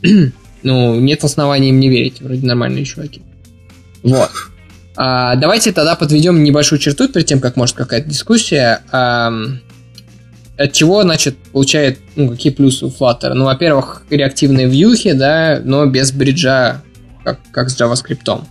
ну, 0.62 1.00
нет 1.00 1.24
оснований 1.24 1.70
им 1.70 1.80
не 1.80 1.88
верить, 1.88 2.20
вроде 2.20 2.46
нормальные 2.46 2.84
чуваки. 2.84 3.22
Вот. 4.04 4.30
А, 5.00 5.36
давайте 5.36 5.70
тогда 5.70 5.94
подведем 5.94 6.42
небольшую 6.42 6.80
черту 6.80 7.06
перед 7.06 7.24
тем, 7.24 7.38
как 7.38 7.54
может 7.54 7.76
какая-то 7.76 8.08
дискуссия. 8.08 8.80
А, 8.90 9.32
от 10.56 10.72
чего, 10.72 11.02
значит, 11.02 11.38
получает, 11.52 12.00
ну, 12.16 12.30
какие 12.30 12.52
плюсы 12.52 12.84
у 12.84 12.88
Flutter? 12.88 13.32
Ну, 13.32 13.44
во-первых, 13.44 14.02
реактивные 14.10 14.66
вьюхи, 14.66 15.12
да, 15.12 15.60
но 15.62 15.86
без 15.86 16.10
бриджа, 16.10 16.82
как, 17.22 17.38
как 17.52 17.70
с 17.70 17.80
JavaScript. 17.80 18.42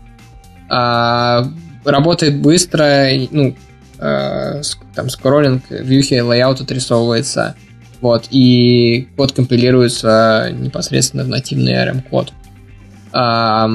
А, 0.69 1.45
работает 1.83 2.39
быстро, 2.39 3.07
ну, 3.29 3.53
а, 3.99 4.61
там, 4.95 5.09
скроллинг, 5.09 5.63
вьюхи, 5.69 6.13
layout 6.13 6.61
отрисовывается, 6.61 7.55
вот, 7.99 8.27
и 8.29 9.09
код 9.17 9.33
компилируется 9.33 10.49
непосредственно 10.53 11.25
в 11.25 11.27
нативный 11.27 11.73
ARM-код. 11.73 12.31
А, 13.11 13.69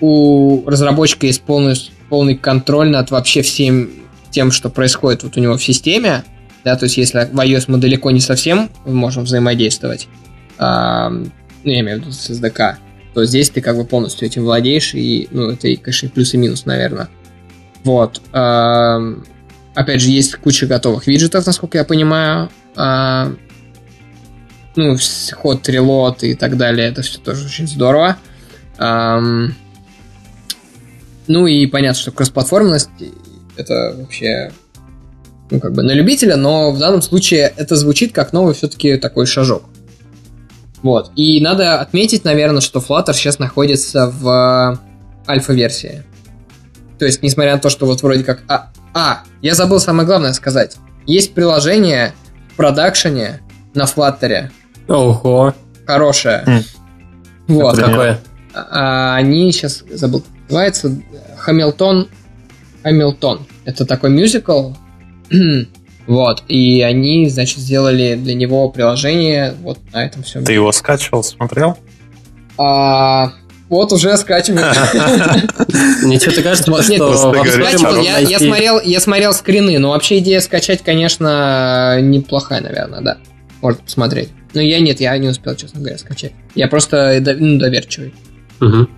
у 0.00 0.64
разработчика 0.66 1.26
есть 1.26 1.42
полный, 1.42 1.74
полный 2.08 2.36
контроль 2.36 2.90
над 2.90 3.10
вообще 3.10 3.42
всем 3.42 3.90
тем, 4.30 4.50
что 4.50 4.70
происходит 4.70 5.22
вот 5.22 5.36
у 5.36 5.40
него 5.40 5.56
в 5.56 5.62
системе. 5.62 6.24
Да, 6.64 6.76
то 6.76 6.84
есть 6.84 6.96
если 6.96 7.28
в 7.32 7.38
iOS 7.38 7.64
мы 7.68 7.78
далеко 7.78 8.10
не 8.10 8.20
совсем 8.20 8.70
можем 8.84 9.24
взаимодействовать, 9.24 10.08
а, 10.58 11.08
ну, 11.08 11.30
я 11.64 11.80
имею 11.80 11.98
в 11.98 12.00
виду 12.02 12.12
с 12.12 12.30
SDK, 12.30 12.76
то 13.14 13.24
здесь 13.24 13.50
ты 13.50 13.60
как 13.60 13.76
бы 13.76 13.84
полностью 13.84 14.26
этим 14.26 14.44
владеешь, 14.44 14.94
и, 14.94 15.28
ну, 15.30 15.50
это, 15.50 15.74
конечно, 15.76 16.08
плюс 16.08 16.34
и 16.34 16.36
минус, 16.36 16.66
наверное. 16.66 17.08
Вот. 17.84 18.20
А, 18.32 18.98
опять 19.74 20.00
же, 20.00 20.10
есть 20.10 20.34
куча 20.36 20.66
готовых 20.66 21.06
виджетов, 21.06 21.46
насколько 21.46 21.78
я 21.78 21.84
понимаю. 21.84 22.50
А, 22.76 23.32
ну, 24.76 24.96
ход, 25.36 25.68
релот 25.68 26.22
и 26.22 26.34
так 26.34 26.56
далее, 26.56 26.88
это 26.88 27.02
все 27.02 27.18
тоже 27.18 27.46
очень 27.46 27.66
здорово. 27.66 28.18
А, 28.78 29.20
ну 31.28 31.46
и 31.46 31.66
понятно, 31.66 32.00
что 32.00 32.10
кроссплатформенность 32.10 32.90
это 33.56 33.94
вообще 33.96 34.50
ну, 35.50 35.60
как 35.60 35.72
бы 35.72 35.82
на 35.82 35.92
любителя, 35.92 36.36
но 36.36 36.70
в 36.70 36.78
данном 36.78 37.02
случае 37.02 37.52
это 37.56 37.76
звучит 37.76 38.12
как 38.12 38.32
новый 38.32 38.54
все-таки 38.54 38.96
такой 38.96 39.26
шажок. 39.26 39.64
Вот. 40.82 41.10
И 41.16 41.40
надо 41.40 41.80
отметить, 41.80 42.24
наверное, 42.24 42.60
что 42.60 42.80
Flutter 42.80 43.12
сейчас 43.12 43.38
находится 43.38 44.08
в 44.08 44.78
альфа-версии. 45.26 46.04
То 46.98 47.04
есть, 47.04 47.22
несмотря 47.22 47.54
на 47.54 47.60
то, 47.60 47.70
что 47.70 47.86
вот 47.86 48.02
вроде 48.02 48.24
как... 48.24 48.42
А, 48.48 48.70
а, 48.94 49.22
я 49.42 49.54
забыл 49.54 49.80
самое 49.80 50.06
главное 50.06 50.32
сказать. 50.32 50.76
Есть 51.06 51.34
приложение 51.34 52.12
в 52.52 52.56
продакшене 52.56 53.40
на 53.74 53.84
Flutter. 53.84 54.50
Ого. 54.88 55.54
Хорошее. 55.86 56.44
Mm. 56.46 56.62
Вот. 57.48 57.76
Какое? 57.76 58.20
А, 58.54 59.16
они 59.16 59.52
сейчас 59.52 59.84
забыл, 59.90 60.24
называется 60.48 61.00
Хамилтон 61.36 62.08
Хамилтон. 62.82 63.46
Это 63.64 63.84
такой 63.84 64.10
мюзикл. 64.10 64.72
вот. 66.06 66.42
И 66.48 66.82
они, 66.82 67.28
значит, 67.28 67.58
сделали 67.58 68.14
для 68.14 68.34
него 68.34 68.68
приложение 68.70 69.54
вот 69.62 69.78
на 69.92 70.04
этом 70.04 70.22
всем. 70.22 70.44
Ты 70.44 70.52
его 70.52 70.72
скачивал, 70.72 71.22
смотрел? 71.22 71.76
А, 72.56 73.32
вот 73.68 73.92
уже 73.92 74.16
скачиваю. 74.16 74.60
Ничего, 76.04 76.32
ты 76.32 76.42
кажется, 76.42 76.62
что 76.62 76.80
я 76.80 78.38
смотрел, 78.38 78.80
я 78.80 79.00
смотрел 79.00 79.32
скрины, 79.34 79.78
но 79.78 79.90
вообще 79.90 80.18
идея 80.18 80.40
скачать, 80.40 80.82
конечно, 80.82 81.98
неплохая, 82.00 82.62
наверное, 82.62 83.00
да. 83.00 83.18
Можно 83.60 83.82
посмотреть. 83.82 84.30
Но 84.54 84.60
я 84.60 84.80
нет, 84.80 85.00
я 85.00 85.16
не 85.18 85.28
успел, 85.28 85.54
честно 85.56 85.80
говоря, 85.80 85.98
скачать. 85.98 86.32
Я 86.54 86.68
просто 86.68 87.22
ну, 87.38 87.58
доверчивый. 87.58 88.14
Угу. 88.60 88.88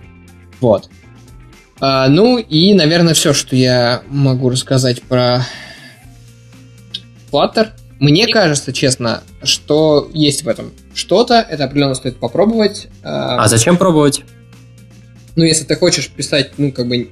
Вот. 0.61 0.89
А, 1.81 2.07
ну 2.09 2.37
и, 2.37 2.75
наверное, 2.75 3.15
все, 3.15 3.33
что 3.33 3.55
я 3.55 4.03
могу 4.07 4.51
рассказать 4.51 5.01
про 5.01 5.43
Flutter. 7.31 7.69
Мне 7.99 8.27
кажется, 8.27 8.71
честно, 8.71 9.23
что 9.41 10.09
есть 10.13 10.43
в 10.43 10.47
этом 10.47 10.73
что-то, 10.93 11.35
это 11.41 11.63
определенно 11.63 11.95
стоит 11.95 12.17
попробовать. 12.17 12.87
А, 13.03 13.43
а 13.43 13.47
зачем 13.47 13.77
пробовать? 13.77 14.23
Ну, 15.35 15.43
если 15.43 15.65
ты 15.65 15.75
хочешь 15.75 16.07
писать, 16.09 16.51
ну, 16.57 16.71
как 16.71 16.87
бы 16.87 17.11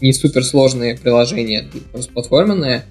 не 0.00 0.12
суперсложные 0.14 0.96
приложения, 0.96 1.68
просто 1.92 2.10
платформенные, 2.12 2.84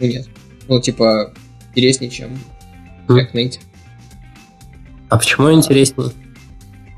ну 0.00 0.06
нет. 0.06 0.26
Ну, 0.66 0.80
типа, 0.80 1.34
интереснее, 1.70 2.10
чем 2.10 2.38
React 3.08 3.32
Native. 3.34 3.60
А 5.10 5.18
почему 5.18 5.52
интереснее? 5.52 6.10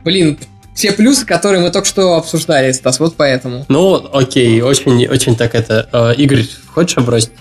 Блин, 0.05 0.39
все 0.77 0.93
плюсы, 0.93 1.25
которые 1.25 1.63
мы 1.63 1.71
только 1.71 1.89
что 1.89 2.17
обсуждали, 2.17 2.71
Стас, 2.73 3.01
вот 3.01 3.17
поэтому. 3.17 3.65
Ну, 3.69 4.09
окей, 4.13 4.61
очень, 4.61 5.07
очень 5.07 5.35
так 5.35 5.55
это. 5.55 5.89
Э, 5.91 6.15
Игорь, 6.15 6.45
хочешь 6.69 7.03
бросить? 7.03 7.33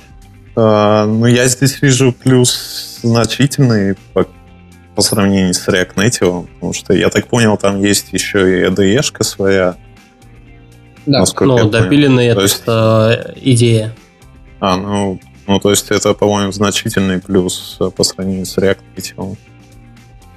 А, 0.55 1.05
ну, 1.05 1.25
я 1.25 1.45
здесь 1.47 1.81
вижу 1.81 2.13
плюс 2.13 2.99
значительный 3.03 3.95
по, 4.13 4.25
по 4.95 5.01
сравнению 5.01 5.53
с 5.53 5.67
React 5.67 5.95
Native, 5.95 6.47
потому 6.53 6.71
что, 6.71 6.93
я 6.93 7.09
так 7.09 7.27
понял, 7.27 7.57
там 7.57 7.81
есть 7.81 8.13
еще 8.13 8.61
и 8.61 8.63
ADE-шка 8.63 9.23
своя. 9.23 9.75
Да, 11.05 11.25
ну, 11.41 11.69
допиленная 11.69 12.31
это 12.31 12.41
есть... 12.41 12.63
Э, 12.65 13.33
идея. 13.35 13.93
А, 14.61 14.77
ну, 14.77 15.19
ну, 15.45 15.59
то 15.59 15.71
есть 15.71 15.91
это, 15.91 16.13
по-моему, 16.13 16.53
значительный 16.53 17.19
плюс 17.19 17.77
по 17.97 18.03
сравнению 18.05 18.45
с 18.45 18.57
React 18.57 18.79
Native. 18.95 19.37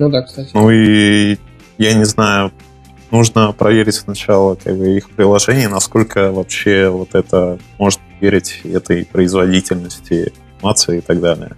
Ну 0.01 0.11
да, 0.11 0.23
кстати. 0.23 0.51
Ну 0.53 0.69
и 0.69 1.39
я 1.79 1.95
не 1.95 2.05
знаю, 2.05 2.53
нужно 3.11 3.53
проверить 3.53 3.95
сначала 3.95 4.55
как 4.55 4.77
бы, 4.77 4.97
их 4.97 5.11
приложение, 5.11 5.69
насколько 5.69 6.33
вообще 6.33 6.89
вот 6.89 7.15
это 7.15 7.59
может 7.79 8.01
верить 8.21 8.61
этой 8.65 9.05
производительности 9.05 10.33
информации 10.57 10.99
и 10.99 11.01
так 11.01 11.21
далее. 11.21 11.51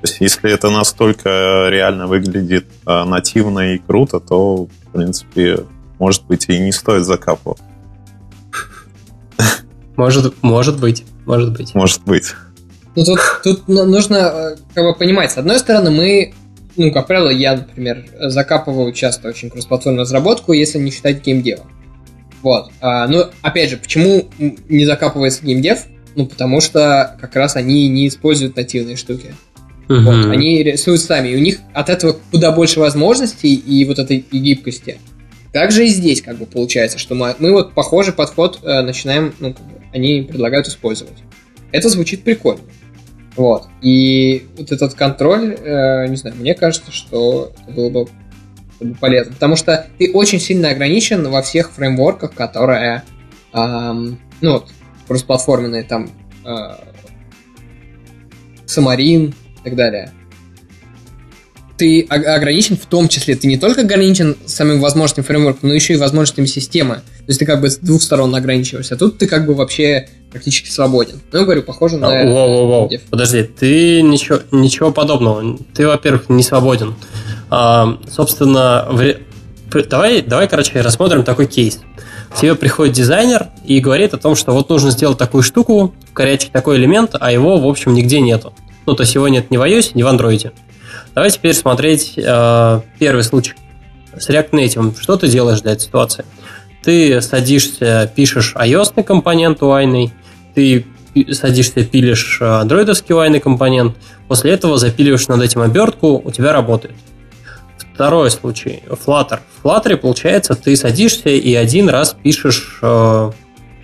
То 0.00 0.08
есть, 0.08 0.20
если 0.20 0.50
это 0.50 0.70
настолько 0.70 1.68
реально 1.68 2.06
выглядит 2.06 2.66
а, 2.86 3.04
нативно 3.04 3.74
и 3.74 3.78
круто, 3.78 4.18
то, 4.18 4.66
в 4.66 4.92
принципе, 4.92 5.66
может 5.98 6.24
быть, 6.24 6.48
и 6.48 6.58
не 6.58 6.72
стоит 6.72 7.04
закапывать. 7.04 7.60
Может, 9.96 10.34
может 10.42 10.80
быть, 10.80 11.04
может 11.26 11.52
быть. 11.52 11.74
Может 11.74 12.02
быть. 12.04 12.32
Ну, 12.96 13.04
тут, 13.04 13.20
тут 13.44 13.68
нужно 13.68 14.16
э, 14.16 14.56
как 14.74 14.84
бы 14.84 14.94
понимать, 14.94 15.30
с 15.32 15.36
одной 15.36 15.58
стороны, 15.58 15.90
мы 15.90 16.32
ну, 16.76 16.92
как 16.92 17.06
правило, 17.06 17.30
я, 17.30 17.56
например, 17.56 18.04
закапываю 18.18 18.92
часто 18.92 19.28
очень 19.28 19.50
кроссплатформенную 19.50 20.04
разработку, 20.04 20.52
если 20.52 20.78
не 20.78 20.90
считать 20.90 21.24
геймдева. 21.24 21.66
Вот. 22.42 22.70
А, 22.80 23.06
ну, 23.06 23.26
опять 23.42 23.70
же, 23.70 23.76
почему 23.76 24.28
не 24.38 24.84
закапывается 24.84 25.44
геймдев? 25.44 25.84
Ну, 26.16 26.26
потому 26.26 26.60
что 26.60 27.16
как 27.20 27.36
раз 27.36 27.56
они 27.56 27.88
не 27.88 28.08
используют 28.08 28.56
нативные 28.56 28.96
штуки. 28.96 29.34
Uh-huh. 29.88 30.04
Вот, 30.04 30.30
они 30.30 30.62
рисуют 30.62 31.00
сами, 31.00 31.28
и 31.28 31.36
у 31.36 31.40
них 31.40 31.58
от 31.72 31.90
этого 31.90 32.16
куда 32.30 32.52
больше 32.52 32.78
возможностей 32.80 33.54
и 33.54 33.84
вот 33.84 33.98
этой 33.98 34.18
и 34.18 34.38
гибкости. 34.38 34.98
Также 35.52 35.86
и 35.86 35.88
здесь 35.88 36.22
как 36.22 36.38
бы 36.38 36.46
получается, 36.46 36.98
что 36.98 37.14
мы, 37.14 37.34
мы 37.40 37.52
вот 37.52 37.74
похожий 37.74 38.12
подход 38.12 38.60
э, 38.62 38.82
начинаем, 38.82 39.34
ну, 39.40 39.52
как 39.52 39.66
бы, 39.66 39.80
они 39.92 40.22
предлагают 40.22 40.68
использовать. 40.68 41.18
Это 41.72 41.88
звучит 41.88 42.22
прикольно. 42.22 42.60
Вот. 43.36 43.68
И 43.80 44.48
вот 44.56 44.72
этот 44.72 44.94
контроль, 44.94 45.54
э, 45.54 46.06
не 46.08 46.16
знаю, 46.16 46.36
мне 46.36 46.54
кажется, 46.54 46.90
что 46.90 47.52
это 47.62 47.72
было 47.72 47.90
бы, 47.90 48.06
полезно. 49.00 49.34
Потому 49.34 49.56
что 49.56 49.86
ты 49.98 50.12
очень 50.12 50.40
сильно 50.40 50.70
ограничен 50.70 51.28
во 51.28 51.42
всех 51.42 51.70
фреймворках, 51.70 52.32
которые, 52.34 53.02
эм, 53.52 54.18
ну 54.40 54.52
вот, 54.52 54.68
кроссплатформенные, 55.06 55.84
там, 55.84 56.10
э, 56.44 56.74
Самарин 58.66 59.34
и 59.60 59.64
так 59.64 59.76
далее 59.76 60.12
ты 61.80 62.02
ограничен 62.02 62.76
в 62.76 62.84
том 62.84 63.08
числе, 63.08 63.36
ты 63.36 63.46
не 63.46 63.56
только 63.56 63.80
ограничен 63.80 64.36
самим 64.44 64.82
возможностями 64.82 65.24
фреймворка, 65.24 65.66
но 65.66 65.72
еще 65.72 65.94
и 65.94 65.96
возможностями 65.96 66.44
системы. 66.44 66.96
То 66.96 67.24
есть 67.28 67.38
ты 67.40 67.46
как 67.46 67.62
бы 67.62 67.70
с 67.70 67.78
двух 67.78 68.02
сторон 68.02 68.34
ограничиваешься. 68.34 68.96
А 68.96 68.98
тут 68.98 69.16
ты 69.16 69.26
как 69.26 69.46
бы 69.46 69.54
вообще 69.54 70.06
практически 70.30 70.68
свободен. 70.68 71.22
Ну, 71.32 71.38
я 71.38 71.44
говорю, 71.46 71.62
похоже 71.62 71.96
на... 71.96 72.10
Воу, 72.10 72.48
воу, 72.48 72.66
воу. 72.66 72.90
Подожди, 73.08 73.44
ты 73.44 74.02
ничего, 74.02 74.40
ничего 74.52 74.92
подобного. 74.92 75.58
Ты, 75.72 75.86
во-первых, 75.86 76.28
не 76.28 76.42
свободен. 76.42 76.96
А, 77.48 77.98
собственно, 78.14 78.86
в... 78.90 79.14
давай, 79.88 80.20
давай, 80.20 80.48
короче, 80.48 80.82
рассмотрим 80.82 81.24
такой 81.24 81.46
кейс. 81.46 81.80
К 82.28 82.40
тебе 82.40 82.56
приходит 82.56 82.94
дизайнер 82.94 83.46
и 83.64 83.80
говорит 83.80 84.12
о 84.12 84.18
том, 84.18 84.36
что 84.36 84.52
вот 84.52 84.68
нужно 84.68 84.90
сделать 84.90 85.16
такую 85.16 85.42
штуку, 85.42 85.94
вкорячить 86.10 86.52
такой 86.52 86.76
элемент, 86.76 87.12
а 87.18 87.32
его, 87.32 87.56
в 87.56 87.66
общем, 87.66 87.94
нигде 87.94 88.20
нету. 88.20 88.52
Ну, 88.84 88.94
то 88.94 89.02
есть 89.02 89.14
его 89.14 89.28
нет 89.28 89.50
ни 89.50 89.56
в 89.56 89.62
iOS, 89.62 89.92
ни 89.94 90.02
в 90.02 90.06
Android. 90.08 90.52
Давай 91.14 91.30
теперь 91.30 91.54
смотреть 91.54 92.14
э, 92.16 92.80
первый 92.98 93.22
случай. 93.24 93.54
С 94.16 94.28
React 94.28 94.50
Native. 94.50 95.00
Что 95.00 95.16
ты 95.16 95.28
делаешь 95.28 95.60
для 95.60 95.72
этой 95.72 95.82
ситуации? 95.82 96.24
Ты 96.82 97.20
садишься, 97.20 98.10
пишешь 98.14 98.54
iOS 98.56 99.02
компонент 99.02 99.60
UI, 99.60 100.10
ты 100.54 100.86
садишься, 101.32 101.84
пилишь 101.84 102.40
андроидовский 102.40 103.14
UI 103.14 103.38
компонент, 103.40 103.96
после 104.28 104.52
этого 104.52 104.78
запиливаешь 104.78 105.28
над 105.28 105.42
этим 105.42 105.60
обертку, 105.60 106.20
у 106.24 106.30
тебя 106.30 106.52
работает. 106.52 106.94
Второй 107.94 108.30
случай. 108.30 108.82
Flutter. 108.88 109.40
В 109.62 109.66
Flutter, 109.66 109.96
получается, 109.96 110.54
ты 110.54 110.74
садишься 110.74 111.28
и 111.28 111.54
один 111.54 111.90
раз 111.90 112.16
пишешь 112.22 112.78
э, 112.80 113.30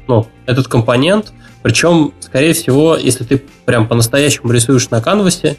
ну, 0.09 0.27
этот 0.47 0.69
компонент, 0.69 1.33
причем, 1.63 2.15
скорее 2.21 2.55
всего, 2.55 2.97
если 2.97 3.25
ты 3.25 3.43
прям 3.65 3.89
по-настоящему 3.89 4.53
рисуешь 4.53 4.89
на 4.91 5.03
канвасе, 5.03 5.57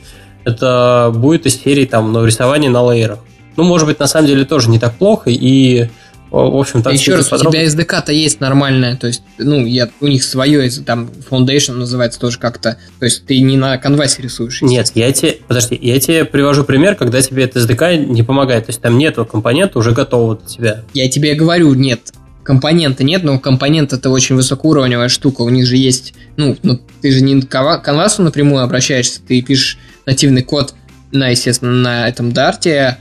это 0.47 1.11
будет 1.13 1.45
из 1.45 1.61
серии 1.61 1.85
там 1.85 2.13
на 2.13 2.25
рисование 2.25 2.69
на 2.69 2.81
лейерах. 2.89 3.19
Ну, 3.57 3.63
может 3.63 3.87
быть, 3.87 3.99
на 3.99 4.07
самом 4.07 4.27
деле 4.27 4.45
тоже 4.45 4.69
не 4.69 4.79
так 4.79 4.95
плохо, 4.95 5.29
и 5.29 5.89
в 6.29 6.59
общем, 6.59 6.83
так 6.83 6.93
Еще 6.93 7.15
раз, 7.15 7.29
подробно... 7.29 7.49
у 7.49 7.53
тебя 7.53 7.65
SDK-то 7.65 8.11
есть 8.11 8.41
нормальная, 8.41 8.97
то 8.97 9.07
есть, 9.07 9.21
ну, 9.37 9.65
я, 9.65 9.89
у 10.01 10.07
них 10.07 10.23
свое, 10.23 10.69
там, 10.85 11.09
Foundation 11.29 11.73
называется 11.73 12.19
тоже 12.19 12.37
как-то, 12.37 12.77
то 12.99 13.05
есть 13.05 13.25
ты 13.25 13.39
не 13.39 13.55
на 13.55 13.77
конвасе 13.77 14.21
рисуешь. 14.21 14.61
Нет, 14.61 14.91
я 14.95 15.11
тебе, 15.13 15.37
подожди, 15.47 15.79
я 15.81 15.99
тебе 15.99 16.25
привожу 16.25 16.65
пример, 16.65 16.95
когда 16.95 17.21
тебе 17.21 17.45
это 17.45 17.59
SDK 17.59 18.05
не 18.05 18.23
помогает, 18.23 18.65
то 18.65 18.71
есть 18.71 18.81
там 18.81 18.97
нету 18.97 19.25
компонента 19.25 19.79
уже 19.79 19.91
готового 19.91 20.35
для 20.35 20.47
тебя. 20.47 20.83
Я 20.93 21.09
тебе 21.09 21.33
говорю, 21.33 21.73
нет, 21.73 22.11
компонента 22.43 23.05
нет, 23.05 23.23
но 23.23 23.39
компонент 23.39 23.93
это 23.93 24.09
очень 24.09 24.35
высокоуровневая 24.35 25.07
штука, 25.07 25.43
у 25.43 25.49
них 25.49 25.65
же 25.65 25.77
есть, 25.77 26.13
ну, 26.35 26.57
ну 26.61 26.81
ты 27.01 27.11
же 27.11 27.21
не 27.21 27.41
к 27.41 27.79
канвасу 27.79 28.21
напрямую 28.21 28.63
обращаешься, 28.63 29.21
ты 29.25 29.41
пишешь 29.41 29.77
нативный 30.07 30.41
код 30.41 30.73
на, 31.11 31.29
естественно, 31.29 31.73
на 31.73 32.07
этом 32.07 32.31
дарте 32.31 32.97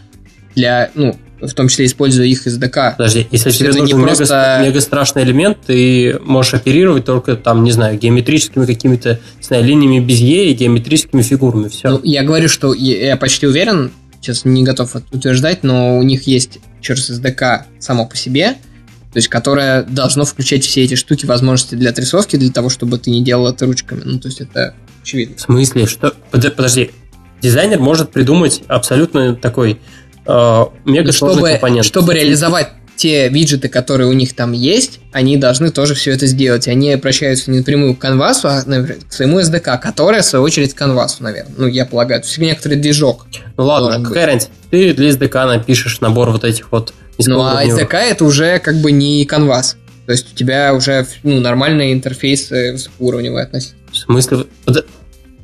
для, 0.54 0.90
ну, 0.94 1.16
в 1.40 1.52
том 1.52 1.68
числе 1.68 1.86
используя 1.86 2.26
их 2.26 2.46
SDK. 2.46 2.96
Подожди, 2.96 3.26
если 3.30 3.50
тебе 3.50 3.72
нужен 3.72 3.98
мега, 3.98 4.16
просто... 4.16 4.60
мега 4.62 4.80
страшный 4.80 5.22
элемент, 5.22 5.58
ты 5.66 6.18
можешь 6.22 6.54
оперировать 6.54 7.04
только 7.04 7.36
там, 7.36 7.64
не 7.64 7.72
знаю, 7.72 7.98
геометрическими 7.98 8.66
какими-то, 8.66 9.20
не 9.38 9.44
знаю, 9.44 9.64
линиями 9.64 10.04
Безье 10.04 10.50
и 10.50 10.54
геометрическими 10.54 11.22
фигурами, 11.22 11.68
все. 11.68 11.90
Ну, 11.90 12.00
я 12.02 12.22
говорю, 12.22 12.48
что 12.48 12.74
я 12.74 13.16
почти 13.16 13.46
уверен, 13.46 13.92
сейчас 14.20 14.44
не 14.44 14.64
готов 14.64 14.94
утверждать, 15.12 15.62
но 15.62 15.98
у 15.98 16.02
них 16.02 16.26
есть 16.26 16.58
через 16.80 17.10
SDK 17.10 17.62
само 17.78 18.06
по 18.06 18.16
себе, 18.16 18.56
то 19.16 19.18
есть 19.18 19.28
которое 19.28 19.82
должно 19.84 20.26
включать 20.26 20.62
все 20.62 20.84
эти 20.84 20.94
штуки, 20.94 21.24
возможности 21.24 21.74
для 21.74 21.88
отрисовки, 21.88 22.36
для 22.36 22.52
того, 22.52 22.68
чтобы 22.68 22.98
ты 22.98 23.10
не 23.10 23.24
делал 23.24 23.48
это 23.48 23.64
ручками. 23.64 24.02
Ну, 24.04 24.18
то 24.18 24.28
есть 24.28 24.42
это 24.42 24.74
очевидно. 25.02 25.36
В 25.38 25.40
смысле? 25.40 25.86
Что? 25.86 26.12
Подожди. 26.30 26.90
Дизайнер 27.40 27.78
может 27.78 28.10
придумать 28.10 28.60
абсолютно 28.68 29.34
такой 29.34 29.80
э, 30.26 30.64
мега 30.84 31.12
чтобы, 31.12 31.48
компонент. 31.52 31.86
Чтобы 31.86 32.12
реализовать 32.12 32.68
те 32.96 33.30
виджеты, 33.30 33.70
которые 33.70 34.06
у 34.06 34.12
них 34.12 34.36
там 34.36 34.52
есть, 34.52 35.00
они 35.12 35.38
должны 35.38 35.70
тоже 35.70 35.94
все 35.94 36.10
это 36.10 36.26
сделать. 36.26 36.68
Они 36.68 36.92
обращаются 36.92 37.50
не 37.50 37.60
напрямую 37.60 37.96
к 37.96 37.98
канвасу, 37.98 38.48
а 38.48 38.64
например, 38.66 38.98
к 39.08 39.14
своему 39.14 39.40
SDK, 39.40 39.78
которая, 39.78 40.20
в 40.20 40.26
свою 40.26 40.44
очередь, 40.44 40.74
к 40.74 40.76
канвасу, 40.76 41.22
наверное. 41.22 41.54
Ну, 41.56 41.66
я 41.68 41.86
полагаю, 41.86 42.20
это 42.20 42.28
всегда 42.28 42.48
некоторый 42.48 42.74
движок. 42.74 43.28
Ну 43.56 43.64
ладно, 43.64 44.06
какая 44.06 44.26
разница? 44.26 44.48
Ты 44.70 44.92
для 44.92 45.08
SDK 45.08 45.46
напишешь 45.46 46.02
набор 46.02 46.32
вот 46.32 46.44
этих 46.44 46.70
вот 46.70 46.92
Ну, 47.18 47.40
а 47.40 47.64
SDK 47.64 47.94
это 47.94 48.24
уже 48.24 48.58
как 48.58 48.76
бы 48.76 48.92
не 48.92 49.24
канвас. 49.24 49.76
То 50.06 50.12
есть 50.12 50.32
у 50.32 50.36
тебя 50.36 50.72
уже 50.74 51.06
ну, 51.22 51.40
нормальный 51.40 51.92
интерфейс 51.92 52.50
высокоуровневый 52.50 53.42
относительно. 53.42 53.80
В 53.90 53.96
смысле? 53.96 54.46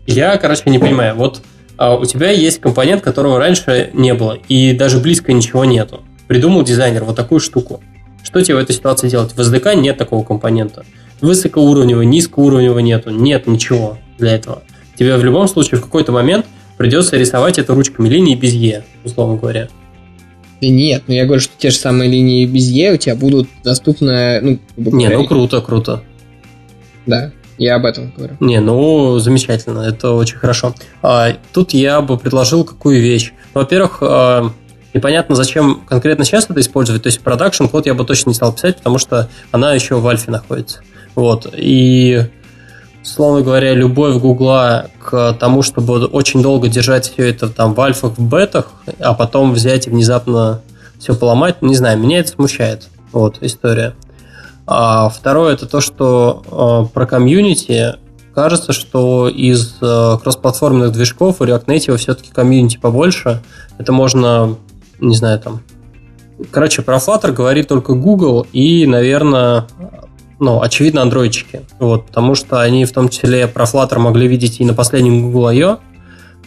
Я, 0.06 0.36
короче, 0.36 0.62
не 0.66 0.78
понимаю. 0.78 1.16
Вот 1.16 1.40
а 1.76 1.96
у 1.96 2.04
тебя 2.04 2.30
есть 2.30 2.60
компонент, 2.60 3.02
которого 3.02 3.38
раньше 3.38 3.90
не 3.92 4.14
было, 4.14 4.38
и 4.48 4.72
даже 4.72 4.98
близко 4.98 5.32
ничего 5.32 5.64
нету. 5.64 6.02
Придумал 6.28 6.62
дизайнер 6.62 7.02
вот 7.02 7.16
такую 7.16 7.40
штуку. 7.40 7.82
Что 8.22 8.40
тебе 8.40 8.54
в 8.54 8.58
этой 8.58 8.74
ситуации 8.74 9.08
делать? 9.08 9.32
В 9.32 9.40
SDK 9.40 9.74
нет 9.74 9.98
такого 9.98 10.24
компонента. 10.24 10.84
Высокоуровневого, 11.20 12.02
низкоуровневого 12.02 12.78
нету. 12.78 13.10
Нет 13.10 13.48
ничего 13.48 13.98
для 14.18 14.36
этого. 14.36 14.62
Тебе 14.96 15.16
в 15.16 15.24
любом 15.24 15.48
случае 15.48 15.80
в 15.80 15.82
какой-то 15.82 16.12
момент 16.12 16.46
придется 16.76 17.16
рисовать 17.16 17.58
это 17.58 17.74
ручками 17.74 18.08
линии 18.08 18.36
без 18.36 18.52
Е, 18.52 18.84
условно 19.04 19.36
говоря. 19.36 19.68
Да 20.62 20.68
нет, 20.68 21.02
ну 21.08 21.14
я 21.14 21.24
говорю, 21.24 21.40
что 21.40 21.52
те 21.58 21.70
же 21.70 21.76
самые 21.76 22.08
линии 22.08 22.46
Безье 22.46 22.92
у 22.92 22.96
тебя 22.96 23.16
будут 23.16 23.48
доступны, 23.64 24.40
ну, 24.40 24.58
Не, 24.76 25.08
ну 25.08 25.26
круто, 25.26 25.60
круто. 25.60 26.04
Да, 27.04 27.32
я 27.58 27.74
об 27.74 27.84
этом 27.84 28.12
говорю. 28.16 28.36
Не, 28.38 28.60
ну 28.60 29.18
замечательно, 29.18 29.80
это 29.80 30.12
очень 30.12 30.36
хорошо. 30.36 30.72
А, 31.02 31.32
тут 31.52 31.72
я 31.74 32.00
бы 32.00 32.16
предложил 32.16 32.62
какую 32.62 33.00
вещь. 33.00 33.32
Во-первых, 33.54 33.98
а, 34.02 34.52
непонятно, 34.94 35.34
зачем 35.34 35.82
конкретно 35.88 36.24
сейчас 36.24 36.48
это 36.48 36.60
использовать. 36.60 37.02
То 37.02 37.08
есть 37.08 37.20
продакшн 37.22 37.64
код 37.64 37.86
я 37.86 37.94
бы 37.94 38.04
точно 38.04 38.30
не 38.30 38.34
стал 38.34 38.52
писать, 38.52 38.76
потому 38.76 38.98
что 38.98 39.28
она 39.50 39.74
еще 39.74 39.96
в 39.96 40.06
альфе 40.06 40.30
находится. 40.30 40.82
Вот. 41.16 41.52
И 41.56 42.22
условно 43.02 43.42
говоря, 43.42 43.74
любовь 43.74 44.16
Гугла 44.20 44.86
к 45.00 45.34
тому, 45.34 45.62
чтобы 45.62 46.06
очень 46.06 46.42
долго 46.42 46.68
держать 46.68 47.10
все 47.10 47.28
это 47.28 47.48
там 47.48 47.74
в 47.74 47.80
альфах, 47.80 48.16
в 48.16 48.22
бетах, 48.22 48.70
а 48.98 49.14
потом 49.14 49.52
взять 49.52 49.86
и 49.86 49.90
внезапно 49.90 50.62
все 50.98 51.14
поломать, 51.14 51.62
не 51.62 51.74
знаю, 51.74 51.98
меня 51.98 52.20
это 52.20 52.30
смущает. 52.30 52.88
Вот 53.12 53.38
история. 53.40 53.94
А 54.66 55.08
второе 55.08 55.54
это 55.54 55.66
то, 55.66 55.80
что 55.80 56.86
э, 56.88 56.94
про 56.94 57.06
комьюнити 57.06 57.96
кажется, 58.34 58.72
что 58.72 59.28
из 59.28 59.76
э, 59.80 60.18
кроссплатформенных 60.22 60.92
движков 60.92 61.40
у 61.40 61.44
React 61.44 61.66
Native 61.66 61.96
все-таки 61.96 62.30
комьюнити 62.30 62.78
побольше. 62.78 63.42
Это 63.78 63.92
можно, 63.92 64.56
не 65.00 65.16
знаю, 65.16 65.40
там. 65.40 65.62
Короче, 66.50 66.82
про 66.82 66.96
Flutter 66.96 67.32
говорит 67.32 67.68
только 67.68 67.94
Google 67.94 68.46
и, 68.52 68.86
наверное, 68.86 69.66
ну, 70.42 70.60
очевидно, 70.60 71.02
андроидчики. 71.02 71.62
Вот, 71.78 72.06
потому 72.06 72.34
что 72.34 72.60
они 72.60 72.84
в 72.84 72.92
том 72.92 73.08
числе 73.08 73.46
про 73.46 73.64
Flutter 73.64 73.98
могли 74.00 74.26
видеть 74.26 74.60
и 74.60 74.64
на 74.64 74.74
последнем 74.74 75.22
Google 75.22 75.46
I.O. 75.46 75.78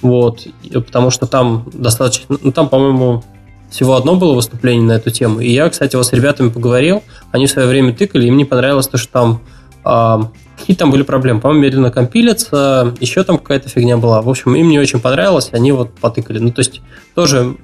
Вот, 0.01 0.45
потому 0.71 1.11
что 1.11 1.27
там 1.27 1.65
достаточно, 1.71 2.37
ну, 2.41 2.51
там, 2.51 2.67
по-моему, 2.67 3.23
всего 3.69 3.95
одно 3.95 4.15
было 4.15 4.33
выступление 4.33 4.83
на 4.83 4.91
эту 4.91 5.11
тему. 5.11 5.39
И 5.39 5.49
я, 5.49 5.69
кстати, 5.69 5.95
вот 5.95 6.05
с 6.05 6.11
ребятами 6.11 6.49
поговорил, 6.49 7.03
они 7.31 7.47
в 7.47 7.49
свое 7.49 7.69
время 7.69 7.93
тыкали, 7.93 8.27
и 8.27 8.31
мне 8.31 8.45
понравилось 8.45 8.87
то, 8.89 8.97
что 8.97 9.11
там 9.13 9.41
а, 9.85 10.29
какие 10.59 10.75
там 10.75 10.91
были 10.91 11.03
проблемы. 11.03 11.39
По-моему, 11.39 11.63
медленно 11.63 11.89
компилится, 11.89 12.93
еще 12.99 13.23
там 13.23 13.37
какая-то 13.37 13.69
фигня 13.69 13.95
была. 13.95 14.21
В 14.21 14.29
общем, 14.29 14.55
им 14.55 14.67
не 14.67 14.77
очень 14.77 14.99
понравилось, 14.99 15.49
они 15.53 15.71
вот 15.71 15.93
потыкали. 15.93 16.39
Ну, 16.39 16.51
то 16.51 16.59
есть 16.59 16.81
тоже 17.13 17.55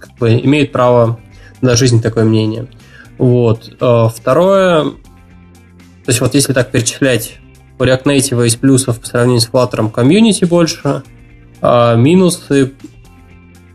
как 0.00 0.16
бы, 0.16 0.32
имеют 0.32 0.72
право 0.72 1.20
на 1.60 1.76
жизнь 1.76 2.02
такое 2.02 2.24
мнение. 2.24 2.66
Вот. 3.16 3.76
А, 3.80 4.08
второе, 4.08 4.94
то 6.08 6.10
есть 6.10 6.22
вот 6.22 6.32
если 6.32 6.54
так 6.54 6.70
перечислять 6.70 7.36
у 7.78 7.84
React 7.84 8.04
Native 8.04 8.46
из 8.46 8.56
плюсов 8.56 8.98
по 8.98 9.06
сравнению 9.06 9.42
с 9.42 9.48
Flutter 9.50 9.90
комьюнити 9.90 10.46
больше, 10.46 11.02
а 11.60 11.96
минусы, 11.96 12.72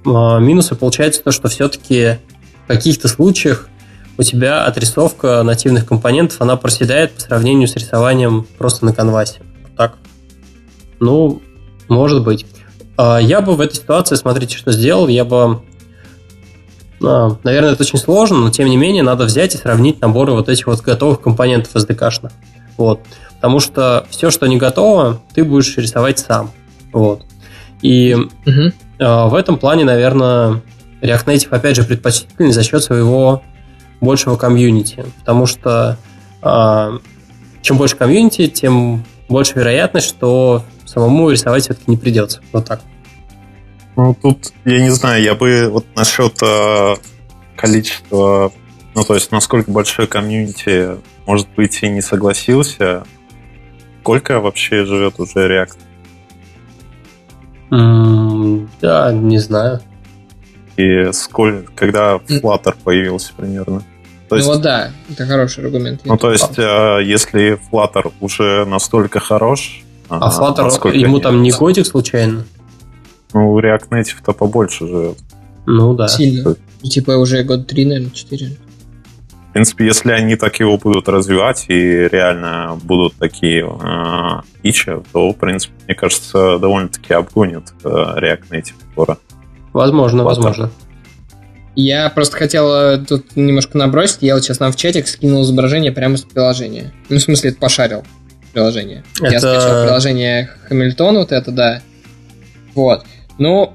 а 0.03 0.39
минусы 0.39 0.73
получается 0.73 1.23
то, 1.23 1.31
что 1.31 1.47
все-таки 1.47 2.17
в 2.63 2.69
каких-то 2.69 3.07
случаях 3.07 3.69
у 4.17 4.23
тебя 4.23 4.65
отрисовка 4.65 5.43
нативных 5.43 5.85
компонентов, 5.85 6.41
она 6.41 6.55
проседает 6.55 7.11
по 7.11 7.21
сравнению 7.21 7.67
с 7.67 7.75
рисованием 7.75 8.47
просто 8.57 8.83
на 8.83 8.93
канвасе. 8.93 9.41
Так. 9.77 9.97
Ну, 10.99 11.39
может 11.87 12.23
быть. 12.23 12.47
А 12.97 13.19
я 13.19 13.41
бы 13.41 13.53
в 13.53 13.61
этой 13.61 13.75
ситуации, 13.75 14.15
смотрите, 14.15 14.57
что 14.57 14.71
сделал, 14.71 15.07
я 15.07 15.23
бы 15.23 15.61
наверное, 17.43 17.73
это 17.73 17.83
очень 17.83 17.99
сложно, 17.99 18.37
но 18.39 18.49
тем 18.49 18.67
не 18.67 18.77
менее 18.77 19.03
надо 19.03 19.25
взять 19.25 19.55
и 19.55 19.57
сравнить 19.57 20.01
наборы 20.01 20.33
вот 20.33 20.49
этих 20.49 20.67
вот 20.67 20.81
готовых 20.81 21.21
компонентов 21.21 21.75
SDK-шных. 21.75 22.31
Вот. 22.77 23.01
Потому 23.35 23.59
что 23.59 24.05
все, 24.09 24.31
что 24.31 24.47
не 24.47 24.57
готово, 24.57 25.21
ты 25.33 25.43
будешь 25.43 25.77
рисовать 25.77 26.19
сам. 26.19 26.51
Вот. 26.91 27.23
И 27.81 28.13
угу. 28.15 28.51
э, 28.99 29.27
в 29.27 29.35
этом 29.35 29.57
плане, 29.57 29.83
наверное, 29.83 30.61
React 31.01 31.25
Native, 31.25 31.47
опять 31.49 31.75
же, 31.75 31.83
предпочтительный 31.83 32.53
за 32.53 32.63
счет 32.63 32.83
своего 32.83 33.43
большего 33.99 34.37
комьюнити. 34.37 35.05
Потому 35.19 35.45
что 35.45 35.97
э, 36.41 36.99
чем 37.61 37.77
больше 37.77 37.97
комьюнити, 37.97 38.47
тем 38.47 39.03
больше 39.27 39.55
вероятность, 39.55 40.07
что 40.07 40.63
самому 40.85 41.29
рисовать 41.29 41.63
все-таки 41.63 41.89
не 41.91 41.97
придется. 41.97 42.39
Вот 42.51 42.65
так. 42.65 42.81
Ну, 43.95 44.15
тут, 44.19 44.53
я 44.65 44.81
не 44.81 44.89
знаю, 44.89 45.21
я 45.23 45.35
бы 45.35 45.69
вот 45.71 45.85
насчет 45.95 46.41
э, 46.41 46.95
количества, 47.55 48.51
ну, 48.95 49.03
то 49.03 49.13
есть, 49.13 49.31
насколько 49.31 49.71
большой 49.71 50.07
комьюнити, 50.07 50.97
может 51.25 51.47
быть, 51.55 51.81
и 51.83 51.89
не 51.89 52.01
согласился. 52.01 53.03
Сколько 54.01 54.39
вообще 54.39 54.85
живет 54.85 55.19
уже 55.19 55.47
React? 55.47 55.77
Mm, 57.71 58.67
да, 58.81 59.11
не 59.13 59.37
знаю. 59.37 59.81
И 60.75 61.11
сколько, 61.11 61.71
когда 61.73 62.15
Flutter 62.15 62.75
появился 62.83 63.33
примерно? 63.37 63.83
То 64.27 64.35
есть, 64.35 64.47
ну 64.47 64.55
вот 64.55 64.63
да, 64.63 64.91
это 65.09 65.25
хороший 65.25 65.63
аргумент. 65.63 66.01
Ну, 66.05 66.17
то 66.17 66.31
есть, 66.31 66.57
э, 66.57 66.99
если 67.03 67.59
Flutter 67.71 68.11
уже 68.19 68.65
настолько 68.65 69.19
хорош... 69.19 69.83
А, 70.09 70.17
а 70.17 70.29
Flutter, 70.29 70.95
ему 70.95 71.19
там 71.19 71.43
не 71.43 71.51
годик 71.51 71.85
случайно? 71.85 72.45
Ну, 73.33 73.59
React 73.59 73.89
Native-то 73.89 74.33
побольше 74.33 74.87
живет. 74.87 75.17
Ну 75.65 75.93
да. 75.93 76.07
Сильно. 76.07 76.55
И, 76.81 76.89
типа 76.89 77.11
уже 77.11 77.43
год 77.43 77.67
три, 77.67 77.85
наверное, 77.85 78.11
четыре. 78.11 78.57
В 79.49 79.53
принципе, 79.53 79.85
если 79.85 80.11
они 80.11 80.35
так 80.35 80.59
его 80.59 80.77
будут 80.77 81.07
развивать 81.07 81.65
и 81.67 82.07
реально 82.11 82.79
будут 82.83 83.13
такие 83.15 83.63
э, 83.63 84.41
фичи, 84.63 84.99
то, 85.11 85.29
в 85.29 85.37
принципе, 85.37 85.73
мне 85.85 85.95
кажется, 85.95 86.57
довольно-таки 86.57 87.13
обгонит 87.13 87.71
э, 87.83 87.87
React 87.87 88.49
Native 88.49 88.73
скоро. 88.91 89.17
Возможно, 89.71 90.23
вот 90.23 90.29
возможно. 90.29 90.71
Я 91.75 92.09
просто 92.09 92.37
хотел 92.37 92.73
э, 92.73 93.05
тут 93.05 93.35
немножко 93.35 93.77
набросить. 93.77 94.21
Я 94.21 94.33
вот 94.33 94.43
сейчас 94.43 94.59
нам 94.59 94.71
в 94.71 94.75
чатик 94.75 95.07
скинул 95.07 95.43
изображение 95.43 95.91
прямо 95.91 96.17
с 96.17 96.23
приложения. 96.23 96.91
Ну, 97.09 97.17
в 97.17 97.21
смысле, 97.21 97.51
это 97.51 97.59
пошарил 97.59 98.03
приложение. 98.53 99.03
Это... 99.21 99.31
Я 99.31 99.39
скачал 99.39 99.83
приложение 99.83 100.49
Hamilton, 100.69 101.17
вот 101.17 101.31
это, 101.31 101.51
да. 101.51 101.81
Вот. 102.75 103.05
Ну, 103.37 103.73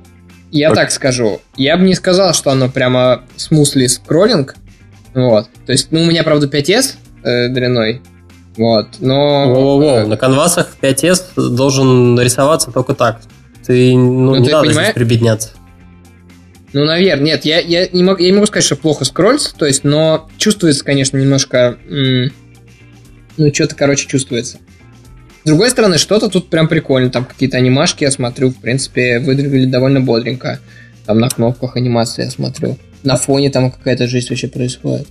я 0.51 0.69
так. 0.69 0.77
так 0.77 0.91
скажу. 0.93 1.41
Я 1.57 1.77
бы 1.77 1.85
не 1.85 1.95
сказал, 1.95 2.35
что 2.35 2.51
оно 2.51 2.69
прямо 2.69 3.23
смусли 3.37 3.87
скроллинг. 3.87 4.57
Вот. 5.15 5.49
То 5.67 5.73
есть, 5.73 5.89
ну, 5.91 6.03
у 6.03 6.07
меня, 6.07 6.23
правда, 6.23 6.47
5S 6.47 6.95
э, 7.25 7.49
длиной. 7.49 8.03
Вот, 8.57 8.89
но... 8.99 9.53
Во-во-во, 9.53 10.05
на 10.05 10.17
канвасах 10.17 10.77
5S 10.83 11.51
должен 11.51 12.17
нарисоваться 12.17 12.73
только 12.73 12.95
так. 12.95 13.21
Ты, 13.65 13.95
ну, 13.95 14.35
ну 14.35 14.37
не 14.37 14.47
ты 14.47 14.53
надо 14.53 14.67
понимаешь? 14.67 14.89
здесь 14.89 14.95
прибедняться. 14.95 15.51
Ну, 16.73 16.85
наверное, 16.85 17.25
нет, 17.25 17.45
я, 17.45 17.61
я, 17.61 17.89
не 17.89 18.03
могу, 18.03 18.21
я 18.21 18.29
не 18.29 18.35
могу 18.35 18.47
сказать, 18.47 18.65
что 18.65 18.75
плохо 18.75 19.05
скроллится, 19.05 19.55
то 19.55 19.65
есть, 19.65 19.85
но 19.85 20.29
чувствуется, 20.39 20.85
конечно, 20.85 21.17
немножко... 21.17 21.79
Ну, 21.89 23.55
что-то, 23.55 23.77
короче, 23.77 24.09
чувствуется. 24.09 24.59
С 25.45 25.47
другой 25.47 25.71
стороны, 25.71 25.99
что-то 25.99 26.29
тут 26.29 26.51
прям 26.51 26.69
прикольно. 26.69 27.11
Там 27.11 27.25
какие-то 27.25 27.57
анимашки, 27.57 28.05
я 28.05 28.11
смотрю, 28.11 28.51
в 28.51 28.57
принципе, 28.57 29.19
выглядели 29.19 29.67
довольно 29.67 30.01
бодренько. 30.01 30.61
Там 31.07 31.21
на 31.21 31.29
кнопках 31.29 31.77
анимации 31.77 32.25
я 32.25 32.31
смотрю. 32.31 32.77
На 33.03 33.17
фоне 33.17 33.51
там 33.51 33.71
какая-то 33.71 34.07
жизнь 34.07 34.29
вообще 34.29 34.49
происходит. 34.49 35.09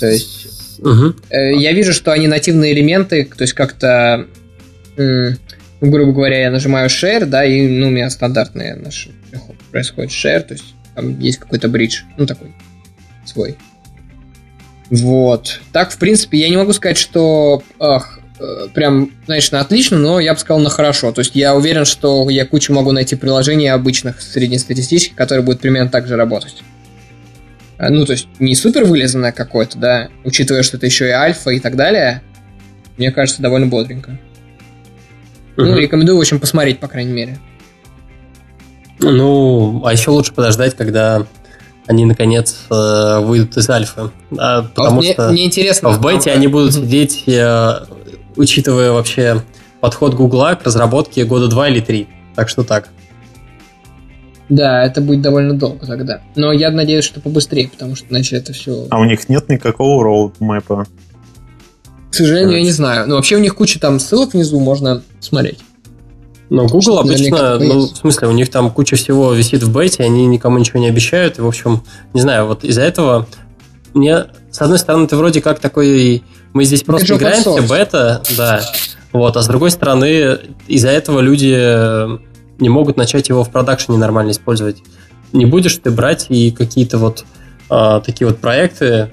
То 0.00 0.06
есть... 0.06 0.80
Угу. 0.80 1.14
Э, 1.30 1.54
я 1.56 1.72
вижу, 1.72 1.92
что 1.92 2.12
они 2.12 2.28
нативные 2.28 2.72
элементы, 2.72 3.24
то 3.24 3.42
есть 3.42 3.52
как-то... 3.52 4.26
Э, 4.96 5.32
грубо 5.80 6.12
говоря, 6.12 6.40
я 6.40 6.50
нажимаю 6.50 6.88
share, 6.88 7.24
да, 7.24 7.44
и 7.44 7.66
ну, 7.68 7.88
у 7.88 7.90
меня 7.90 8.10
стандартный 8.10 8.76
наш 8.76 9.08
происходит 9.70 10.10
share, 10.10 10.40
то 10.40 10.54
есть 10.54 10.74
там 10.94 11.18
есть 11.20 11.38
какой-то 11.38 11.68
бридж, 11.68 12.02
ну 12.16 12.26
такой 12.26 12.52
свой. 13.24 13.56
Вот. 14.90 15.60
Так, 15.72 15.90
в 15.90 15.98
принципе, 15.98 16.38
я 16.38 16.48
не 16.48 16.56
могу 16.56 16.72
сказать, 16.72 16.96
что 16.96 17.62
ах, 17.78 18.17
прям, 18.74 19.12
знаешь, 19.26 19.50
на 19.50 19.60
отлично, 19.60 19.98
но 19.98 20.20
я 20.20 20.34
бы 20.34 20.40
сказал 20.40 20.60
на 20.60 20.70
хорошо. 20.70 21.12
То 21.12 21.20
есть 21.20 21.34
я 21.34 21.54
уверен, 21.54 21.84
что 21.84 22.28
я 22.30 22.46
кучу 22.46 22.72
могу 22.72 22.92
найти 22.92 23.16
приложений 23.16 23.68
обычных, 23.68 24.20
среднестатистических, 24.20 25.16
которые 25.16 25.44
будут 25.44 25.60
примерно 25.60 25.90
так 25.90 26.06
же 26.06 26.16
работать. 26.16 26.62
Э, 27.78 27.88
ну, 27.90 28.04
то 28.04 28.12
есть 28.12 28.28
не 28.38 28.54
супер 28.54 28.84
вылезанное 28.84 29.32
какое-то, 29.32 29.78
да, 29.78 30.08
учитывая, 30.24 30.62
что 30.62 30.76
это 30.76 30.86
еще 30.86 31.08
и 31.08 31.12
альфа 31.12 31.50
и 31.50 31.60
так 31.60 31.76
далее, 31.76 32.22
мне 32.96 33.10
кажется, 33.10 33.42
довольно 33.42 33.66
бодренько. 33.66 34.18
Угу. 35.56 35.66
Ну, 35.66 35.76
рекомендую, 35.76 36.16
в 36.18 36.20
общем, 36.20 36.40
посмотреть, 36.40 36.80
по 36.80 36.88
крайней 36.88 37.12
мере. 37.12 37.38
Ну, 39.00 39.82
а 39.84 39.92
еще 39.92 40.10
лучше 40.10 40.32
подождать, 40.32 40.76
когда 40.76 41.26
они 41.86 42.04
наконец 42.04 42.66
э, 42.70 43.20
выйдут 43.20 43.56
из 43.56 43.70
альфы. 43.70 44.10
А, 44.36 44.62
потому 44.62 44.98
а 44.98 45.00
мне, 45.00 45.12
что 45.12 45.30
мне 45.30 45.46
интересно, 45.46 45.90
в 45.90 46.00
бете 46.00 46.32
они 46.32 46.46
будут 46.48 46.74
сидеть 46.74 47.24
учитывая 48.38 48.92
вообще 48.92 49.42
подход 49.80 50.14
Гугла 50.14 50.54
к 50.54 50.64
разработке 50.64 51.24
года 51.24 51.48
два 51.48 51.68
или 51.68 51.80
три. 51.80 52.08
Так 52.34 52.48
что 52.48 52.62
так. 52.62 52.88
Да, 54.48 54.82
это 54.84 55.02
будет 55.02 55.20
довольно 55.20 55.54
долго 55.54 55.86
тогда. 55.86 56.22
Но 56.34 56.52
я 56.52 56.70
надеюсь, 56.70 57.04
что 57.04 57.20
побыстрее, 57.20 57.68
потому 57.68 57.96
что 57.96 58.06
иначе 58.08 58.36
это 58.36 58.52
все... 58.52 58.86
А 58.90 58.98
у 58.98 59.04
них 59.04 59.28
нет 59.28 59.48
никакого 59.50 60.02
роудмэпа? 60.04 60.86
К 62.10 62.14
сожалению, 62.14 62.56
я 62.56 62.62
не 62.62 62.72
знаю. 62.72 63.06
Но 63.06 63.16
вообще 63.16 63.36
у 63.36 63.40
них 63.40 63.54
куча 63.54 63.78
там 63.78 64.00
ссылок 64.00 64.32
внизу, 64.32 64.58
можно 64.58 65.02
смотреть. 65.20 65.58
Но 66.50 66.66
Google 66.66 66.98
обычно, 66.98 67.58
ну, 67.58 67.80
в 67.80 67.96
смысле, 67.96 68.28
у 68.28 68.32
них 68.32 68.50
там 68.50 68.70
куча 68.70 68.96
всего 68.96 69.34
висит 69.34 69.62
в 69.62 69.70
бете, 69.70 70.02
они 70.02 70.26
никому 70.26 70.56
ничего 70.58 70.80
не 70.80 70.88
обещают, 70.88 71.38
и, 71.38 71.42
в 71.42 71.46
общем, 71.46 71.82
не 72.14 72.22
знаю, 72.22 72.46
вот 72.46 72.64
из-за 72.64 72.80
этого 72.80 73.26
мне, 73.92 74.24
с 74.50 74.60
одной 74.62 74.78
стороны, 74.78 75.06
ты 75.06 75.16
вроде 75.16 75.42
как 75.42 75.58
такой, 75.58 76.22
мы 76.52 76.64
здесь 76.64 76.82
просто 76.82 77.16
играемся, 77.16 77.62
бета, 77.62 78.22
да, 78.36 78.62
вот, 79.12 79.36
а 79.36 79.42
с 79.42 79.46
другой 79.46 79.70
стороны, 79.70 80.38
из-за 80.66 80.88
этого 80.88 81.20
люди 81.20 81.54
не 82.60 82.68
могут 82.68 82.96
начать 82.96 83.28
его 83.28 83.44
в 83.44 83.50
продакшене 83.50 83.98
нормально 83.98 84.32
использовать. 84.32 84.82
Не 85.32 85.46
будешь 85.46 85.76
ты 85.76 85.90
брать 85.90 86.26
и 86.28 86.50
какие-то 86.50 86.98
вот 86.98 87.24
а, 87.68 88.00
такие 88.00 88.26
вот 88.26 88.38
проекты, 88.38 89.10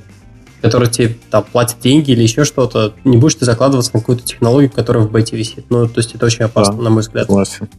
которые 0.61 0.89
тебе 0.89 1.17
там 1.29 1.43
платят 1.43 1.79
деньги 1.79 2.11
или 2.11 2.23
еще 2.23 2.43
что-то, 2.43 2.93
не 3.03 3.17
будешь 3.17 3.35
ты 3.35 3.45
закладываться 3.45 3.91
на 3.93 3.99
какую-то 3.99 4.23
технологию, 4.23 4.71
которая 4.71 5.03
в 5.03 5.11
бете 5.11 5.35
висит. 5.35 5.65
Ну, 5.69 5.87
то 5.87 5.99
есть 5.99 6.15
это 6.15 6.25
очень 6.25 6.45
опасно, 6.45 6.75
да, 6.75 6.83
на 6.83 6.89
мой 6.89 7.01
взгляд. 7.01 7.27
Согласен. 7.27 7.69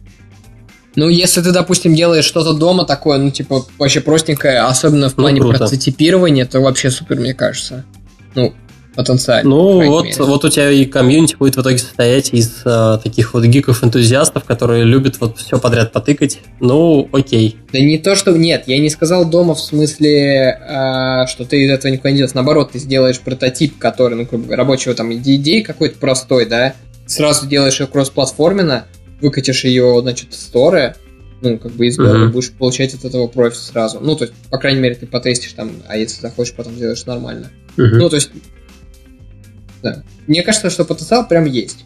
Ну, 0.95 1.09
если 1.09 1.41
ты, 1.41 1.51
допустим, 1.51 1.93
делаешь 1.93 2.25
что-то 2.25 2.53
дома 2.53 2.85
такое, 2.85 3.19
ну, 3.19 3.29
типа, 3.29 3.65
вообще 3.77 4.01
простенькое, 4.01 4.61
особенно 4.61 5.09
в 5.09 5.17
ну, 5.17 5.23
плане 5.23 5.41
ну, 5.41 5.49
прототипирования, 5.49 6.45
то 6.45 6.59
вообще 6.59 6.89
супер, 6.89 7.19
мне 7.19 7.35
кажется. 7.35 7.85
Ну, 8.33 8.53
потенциально. 8.97 9.47
Ну, 9.47 9.87
вот, 9.87 10.07
вот 10.17 10.43
у 10.43 10.49
тебя 10.49 10.71
и 10.71 10.83
комьюнити 10.85 11.35
будет 11.35 11.55
в 11.55 11.61
итоге 11.61 11.77
состоять 11.77 12.33
из 12.33 12.63
э, 12.65 12.97
таких 13.01 13.35
вот 13.35 13.45
гиков-энтузиастов, 13.45 14.43
которые 14.43 14.85
любят 14.85 15.17
вот 15.19 15.37
все 15.37 15.59
подряд 15.59 15.91
потыкать. 15.91 16.39
Ну, 16.59 17.07
окей. 17.13 17.57
Да 17.71 17.79
не 17.79 17.99
то, 17.99 18.15
что... 18.15 18.31
Нет, 18.35 18.63
я 18.65 18.79
не 18.79 18.89
сказал 18.89 19.29
дома 19.29 19.53
в 19.53 19.59
смысле, 19.59 20.57
э, 20.59 21.27
что 21.27 21.45
ты 21.45 21.63
из 21.63 21.69
этого 21.69 21.91
никуда 21.91 22.09
не 22.09 22.17
делаешь. 22.17 22.33
Наоборот, 22.33 22.71
ты 22.71 22.79
сделаешь 22.79 23.19
прототип, 23.19 23.77
который, 23.77 24.15
ну, 24.15 24.25
грубо 24.25 24.45
говоря, 24.45 24.63
рабочего 24.63 24.95
там 24.95 25.13
идеи 25.13 25.61
какой-то 25.61 25.99
простой, 25.99 26.47
да, 26.47 26.73
сразу 27.05 27.45
делаешь 27.45 27.79
ее 27.79 27.85
кроссплатформенно, 27.85 28.85
выкатишь 29.21 29.63
ее, 29.63 29.99
значит, 30.01 30.33
в 30.33 30.39
сторы, 30.39 30.95
ну, 31.41 31.59
как 31.59 31.71
бы 31.73 31.85
из 31.85 31.99
uh-huh. 31.99 32.29
будешь 32.29 32.51
получать 32.51 32.95
от 32.95 33.05
этого 33.05 33.27
профит 33.27 33.59
сразу. 33.59 33.99
Ну, 34.01 34.15
то 34.15 34.23
есть, 34.23 34.33
по 34.49 34.57
крайней 34.57 34.79
мере, 34.79 34.95
ты 34.95 35.05
потестишь 35.05 35.53
там, 35.53 35.71
а 35.87 35.97
если 35.97 36.19
захочешь, 36.19 36.55
потом 36.55 36.73
сделаешь 36.73 37.05
нормально. 37.05 37.51
Uh-huh. 37.77 37.89
Ну, 37.93 38.09
то 38.09 38.15
есть, 38.15 38.31
да. 39.95 40.03
Мне 40.27 40.43
кажется, 40.43 40.69
что 40.69 40.85
потенциал 40.85 41.27
прям 41.27 41.45
есть. 41.45 41.85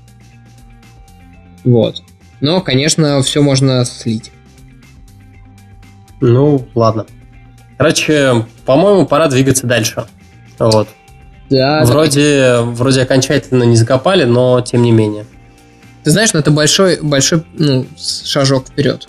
Вот. 1.64 2.02
Но, 2.40 2.62
конечно, 2.62 3.22
все 3.22 3.42
можно 3.42 3.86
слить. 3.86 4.32
Ну, 6.20 6.68
ладно. 6.76 7.06
Короче, 7.78 8.46
по-моему, 8.66 9.06
пора 9.06 9.28
двигаться 9.28 9.68
дальше. 9.68 10.06
Вот. 10.60 10.88
Да. 11.50 11.84
Вроде, 11.86 12.42
да. 12.42 12.62
вроде 12.62 13.02
окончательно 13.02 13.64
не 13.64 13.76
закопали, 13.76 14.24
но 14.24 14.62
тем 14.62 14.84
не 14.84 14.92
менее. 14.92 15.26
Ты 16.04 16.12
знаешь, 16.12 16.34
ну 16.34 16.40
это 16.40 16.52
большой, 16.52 17.00
большой 17.02 17.44
ну, 17.54 17.86
шажок 17.98 18.68
вперед. 18.68 19.08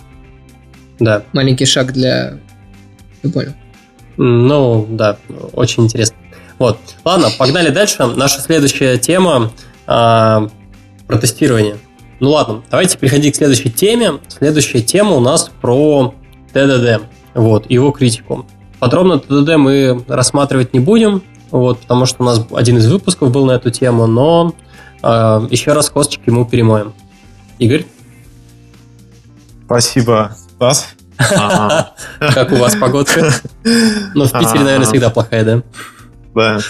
Да. 0.99 1.23
Маленький 1.33 1.65
шаг 1.65 1.93
для... 1.93 2.39
Ты 3.23 3.31
понял? 3.31 3.53
Ну, 4.17 4.87
да, 4.91 5.17
очень 5.53 5.85
интересно. 5.85 6.17
Вот. 6.63 6.79
Ладно, 7.05 7.27
погнали 7.37 7.71
дальше. 7.71 8.07
Наша 8.07 8.41
следующая 8.41 8.97
тема 8.97 9.51
а, 9.89 10.49
про 11.09 11.19
тестирование. 11.19 11.77
Ну 12.21 12.31
ладно, 12.31 12.63
давайте 12.71 12.97
переходить 12.97 13.35
к 13.35 13.37
следующей 13.37 13.69
теме. 13.69 14.21
Следующая 14.29 14.81
тема 14.81 15.17
у 15.17 15.19
нас 15.19 15.51
про 15.61 16.15
ТДД. 16.53 17.03
Вот, 17.35 17.69
его 17.69 17.91
критику. 17.91 18.47
Подробно 18.79 19.19
ТДД 19.19 19.57
мы 19.57 20.05
рассматривать 20.07 20.73
не 20.73 20.79
будем, 20.79 21.25
вот, 21.51 21.81
потому 21.81 22.07
что 22.07 22.23
у 22.23 22.27
нас 22.27 22.47
один 22.53 22.77
из 22.77 22.89
выпусков 22.89 23.33
был 23.33 23.45
на 23.45 23.53
эту 23.53 23.71
тему, 23.71 24.07
но 24.07 24.55
э, 25.03 25.09
еще 25.51 25.73
раз 25.73 25.91
косточки 25.91 26.31
мы 26.31 26.47
перемоем. 26.47 26.95
Игорь? 27.59 27.87
Спасибо, 29.65 30.37
Стас. 30.55 30.95
Как 32.21 32.53
у 32.53 32.55
вас 32.55 32.77
погодка? 32.77 33.33
Ну, 34.15 34.27
в 34.27 34.33
Питере, 34.33 34.61
наверное, 34.61 34.87
всегда 34.87 35.11
плохая, 35.11 35.45
да? 35.45 35.63
Да. 36.35 36.61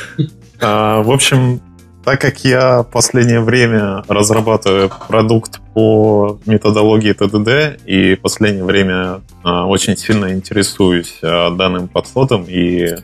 А, 0.60 1.02
в 1.02 1.10
общем, 1.10 1.60
так 2.04 2.20
как 2.20 2.44
я 2.44 2.82
в 2.82 2.90
последнее 2.90 3.40
время 3.40 4.04
разрабатываю 4.08 4.90
продукт 5.08 5.60
по 5.72 6.40
методологии 6.46 7.12
ТДД 7.12 7.80
и 7.86 8.16
в 8.16 8.20
последнее 8.20 8.64
время 8.64 9.22
а, 9.44 9.66
очень 9.66 9.96
сильно 9.96 10.32
интересуюсь 10.32 11.18
а, 11.22 11.50
данным 11.50 11.88
подходом 11.88 12.44
и 12.48 12.96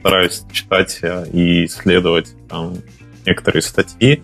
стараюсь 0.00 0.42
читать 0.52 1.00
и 1.32 1.66
исследовать 1.66 2.28
там, 2.48 2.76
некоторые 3.26 3.62
статьи, 3.62 4.22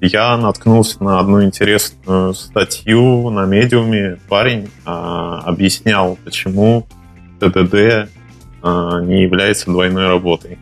я 0.00 0.36
наткнулся 0.36 1.02
на 1.02 1.18
одну 1.18 1.42
интересную 1.42 2.34
статью 2.34 3.30
на 3.30 3.46
медиуме. 3.46 4.18
Парень 4.28 4.68
объяснял, 4.84 6.18
почему 6.24 6.86
ТДД 7.40 8.10
не 8.62 9.22
является 9.22 9.66
двойной 9.70 10.08
работой. 10.08 10.58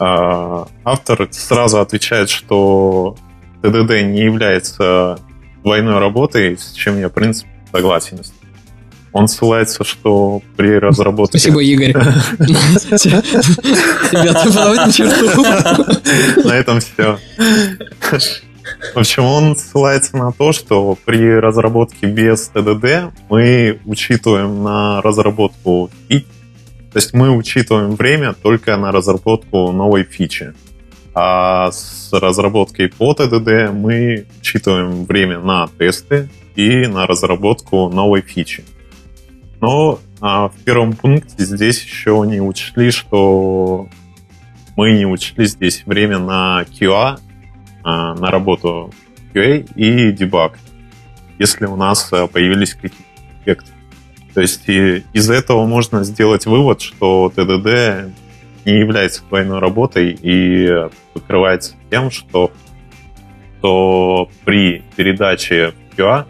А, 0.00 0.66
автор 0.82 1.28
сразу 1.30 1.78
отвечает, 1.78 2.30
что 2.30 3.16
ТДД 3.62 4.02
не 4.02 4.22
является 4.22 5.18
двойной 5.62 5.98
работой, 5.98 6.56
с 6.56 6.72
чем 6.72 6.98
я, 6.98 7.10
в 7.10 7.12
принципе, 7.12 7.50
согласен. 7.70 8.20
Он 9.12 9.28
ссылается, 9.28 9.84
что 9.84 10.40
при 10.56 10.78
разработке... 10.78 11.38
Спасибо, 11.38 11.62
Игорь. 11.62 11.92
На 16.44 16.54
этом 16.54 16.80
все. 16.80 17.18
В 18.94 18.98
общем, 18.98 19.24
он 19.24 19.56
ссылается 19.56 20.16
на 20.16 20.32
то, 20.32 20.52
что 20.52 20.96
при 21.04 21.38
разработке 21.38 22.06
без 22.06 22.48
ТДД 22.48 23.12
мы 23.28 23.80
учитываем 23.84 24.62
на 24.62 25.02
разработку 25.02 25.90
то 26.92 26.98
есть 26.98 27.14
мы 27.14 27.30
учитываем 27.30 27.94
время 27.94 28.32
только 28.32 28.76
на 28.76 28.90
разработку 28.90 29.70
новой 29.70 30.02
фичи. 30.02 30.54
А 31.14 31.70
с 31.70 32.08
разработкой 32.12 32.88
по 32.88 33.12
TDD 33.12 33.72
мы 33.72 34.26
учитываем 34.40 35.04
время 35.04 35.38
на 35.40 35.68
тесты 35.78 36.28
и 36.56 36.86
на 36.86 37.06
разработку 37.06 37.88
новой 37.88 38.22
фичи. 38.22 38.64
Но 39.60 40.00
а, 40.20 40.48
в 40.48 40.56
первом 40.64 40.94
пункте 40.94 41.44
здесь 41.44 41.82
еще 41.82 42.24
не 42.26 42.40
учли, 42.40 42.90
что 42.90 43.88
мы 44.76 44.92
не 44.92 45.06
учли 45.06 45.44
здесь 45.46 45.82
время 45.86 46.18
на 46.18 46.64
QA, 46.64 47.18
а, 47.84 48.14
на 48.14 48.30
работу 48.30 48.92
QA 49.32 49.68
и 49.74 50.12
дебаг, 50.12 50.58
если 51.38 51.66
у 51.66 51.76
нас 51.76 52.12
а, 52.12 52.26
появились 52.26 52.74
какие-то 52.74 52.96
эффекты. 53.42 53.69
То 54.34 54.40
есть 54.40 54.68
и 54.68 55.04
из 55.12 55.30
этого 55.30 55.66
можно 55.66 56.04
сделать 56.04 56.46
вывод, 56.46 56.80
что 56.80 57.32
ТДД 57.34 58.14
не 58.64 58.78
является 58.78 59.22
двойной 59.28 59.58
работой 59.58 60.16
и 60.20 60.88
покрывается 61.14 61.74
тем, 61.90 62.10
что, 62.10 62.52
что 63.58 64.28
при 64.44 64.84
передаче 64.96 65.74
QA 65.96 66.26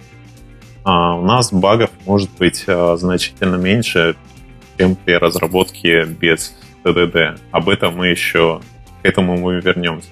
а, 0.84 1.16
у 1.16 1.24
нас 1.24 1.52
багов 1.52 1.90
может 2.06 2.30
быть 2.38 2.64
а, 2.66 2.96
значительно 2.96 3.56
меньше, 3.56 4.16
чем 4.78 4.96
при 4.96 5.14
разработке 5.14 6.04
без 6.04 6.54
ТДД. 6.82 7.40
Об 7.50 7.68
этом 7.68 7.96
мы 7.96 8.08
еще 8.08 8.60
к 9.02 9.06
этому 9.06 9.36
мы 9.36 9.60
вернемся. 9.60 10.08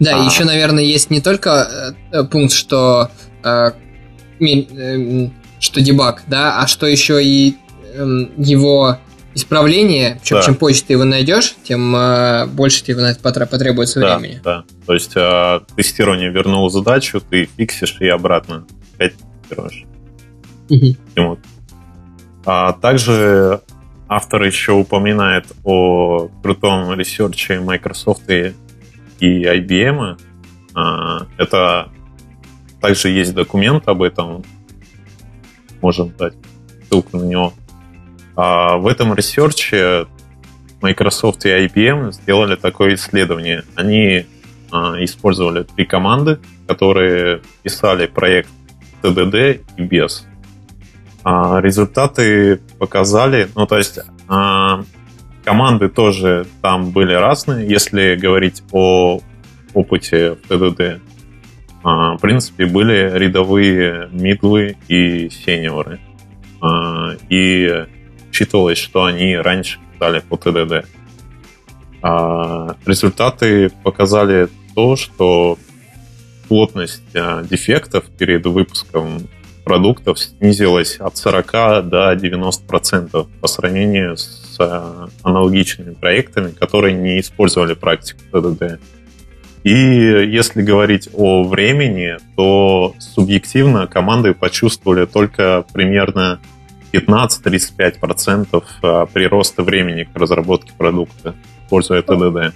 Да, 0.00 0.22
а. 0.22 0.26
еще, 0.26 0.44
наверное, 0.44 0.82
есть 0.82 1.10
не 1.10 1.20
только 1.20 1.94
э, 2.10 2.24
пункт, 2.24 2.52
что 2.52 3.08
э, 3.44 3.70
э, 4.40 5.30
что 5.62 5.80
дебаг, 5.80 6.24
да, 6.26 6.60
а 6.60 6.66
что 6.66 6.86
еще 6.86 7.24
и 7.24 7.56
э, 7.94 8.26
его 8.36 8.98
исправление, 9.34 10.20
чем, 10.24 10.38
да. 10.38 10.44
чем 10.44 10.56
позже 10.56 10.82
ты 10.82 10.94
его 10.94 11.04
найдешь, 11.04 11.54
тем 11.62 11.94
э, 11.94 12.46
больше 12.46 12.82
тебе 12.82 12.96
на 12.96 13.12
это 13.12 13.20
потребуется 13.20 14.00
да, 14.00 14.18
времени. 14.18 14.40
Да, 14.42 14.64
то 14.86 14.92
есть 14.92 15.12
э, 15.14 15.60
тестирование 15.76 16.30
вернуло 16.30 16.68
задачу, 16.68 17.20
ты 17.20 17.48
фиксишь 17.56 17.96
и 18.00 18.08
обратно 18.08 18.66
опять 18.94 19.14
тестируешь. 19.48 19.84
Угу. 20.68 21.38
А 22.44 22.72
также 22.72 23.60
автор 24.08 24.42
еще 24.42 24.72
упоминает 24.72 25.46
о 25.62 26.28
крутом 26.42 26.92
research 26.98 27.53
е 27.53 27.60
Microsoft 27.60 28.28
и, 28.28 28.52
и 29.20 29.44
IBM. 29.44 30.18
А, 30.74 31.26
это 31.38 31.88
также 32.80 33.10
есть 33.10 33.32
документ 33.32 33.86
об 33.86 34.02
этом, 34.02 34.44
можем 35.82 36.12
дать 36.16 36.34
ссылку 36.88 37.18
на 37.18 37.24
него. 37.24 37.52
А 38.36 38.76
в 38.76 38.86
этом 38.86 39.14
research 39.14 39.96
е 39.96 40.06
Microsoft 40.80 41.44
и 41.44 41.48
IBM 41.48 42.12
сделали 42.12 42.56
такое 42.56 42.94
исследование. 42.94 43.64
Они 43.74 44.26
а, 44.70 44.96
использовали 45.04 45.64
три 45.64 45.84
команды, 45.84 46.38
которые 46.66 47.42
писали 47.62 48.06
проект 48.06 48.48
TDD 49.02 49.60
и 49.76 49.82
без. 49.82 50.26
А, 51.24 51.60
результаты 51.60 52.60
показали, 52.78 53.48
ну 53.54 53.66
то 53.66 53.78
есть 53.78 54.00
а, 54.28 54.82
команды 55.44 55.88
тоже 55.88 56.46
там 56.62 56.90
были 56.90 57.12
разные, 57.12 57.68
если 57.68 58.16
говорить 58.16 58.62
о 58.72 59.20
опыте 59.74 60.32
в 60.34 60.50
TDD. 60.50 61.00
А, 61.82 62.16
в 62.16 62.20
принципе, 62.20 62.66
были 62.66 63.10
рядовые 63.12 64.08
мидлы 64.12 64.76
и 64.88 65.28
сеньоры. 65.30 66.00
А, 66.60 67.16
и 67.28 67.86
считалось, 68.32 68.78
что 68.78 69.04
они 69.04 69.36
раньше 69.36 69.78
стали 69.96 70.20
по 70.20 70.36
ТДД. 70.36 70.86
А, 72.02 72.76
результаты 72.86 73.70
показали 73.82 74.48
то, 74.74 74.96
что 74.96 75.58
плотность 76.48 77.02
дефектов 77.12 78.04
перед 78.18 78.46
выпуском 78.46 79.28
продуктов 79.64 80.18
снизилась 80.18 80.96
от 80.96 81.16
40 81.16 81.88
до 81.88 82.12
90% 82.12 83.26
по 83.40 83.46
сравнению 83.46 84.16
с 84.16 84.58
аналогичными 85.22 85.94
проектами, 85.94 86.50
которые 86.50 86.94
не 86.94 87.20
использовали 87.20 87.74
практику 87.74 88.20
ТДД. 88.32 88.80
И 89.64 89.70
если 89.72 90.62
говорить 90.62 91.08
о 91.14 91.44
времени, 91.44 92.16
то 92.36 92.94
субъективно 92.98 93.86
команды 93.86 94.34
почувствовали 94.34 95.06
только 95.06 95.64
примерно 95.72 96.40
15-35% 96.92 98.64
а, 98.82 99.06
прироста 99.06 99.62
времени 99.62 100.04
к 100.04 100.16
разработке 100.16 100.72
продукта, 100.76 101.34
используя 101.64 102.02
ТДД. 102.02 102.54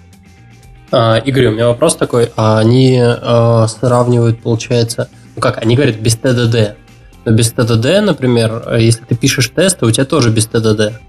А, 0.91 1.19
Игорь, 1.19 1.47
у 1.47 1.53
меня 1.53 1.69
вопрос 1.69 1.97
такой. 1.97 2.31
Они 2.37 3.01
а, 3.01 3.67
сравнивают, 3.69 4.43
получается, 4.43 5.09
ну 5.37 5.41
как, 5.41 5.63
они 5.63 5.77
говорят 5.77 5.97
без 5.97 6.17
ТДД. 6.17 6.77
Но 7.25 7.33
без 7.33 7.51
ТДД, 7.51 8.05
например, 8.05 8.77
если 8.79 9.05
ты 9.05 9.17
пишешь 9.17 9.49
тесты, 9.49 9.87
у 9.87 9.91
тебя 9.91 10.05
тоже 10.05 10.31
без 10.31 10.47
ТДД. 10.47 11.01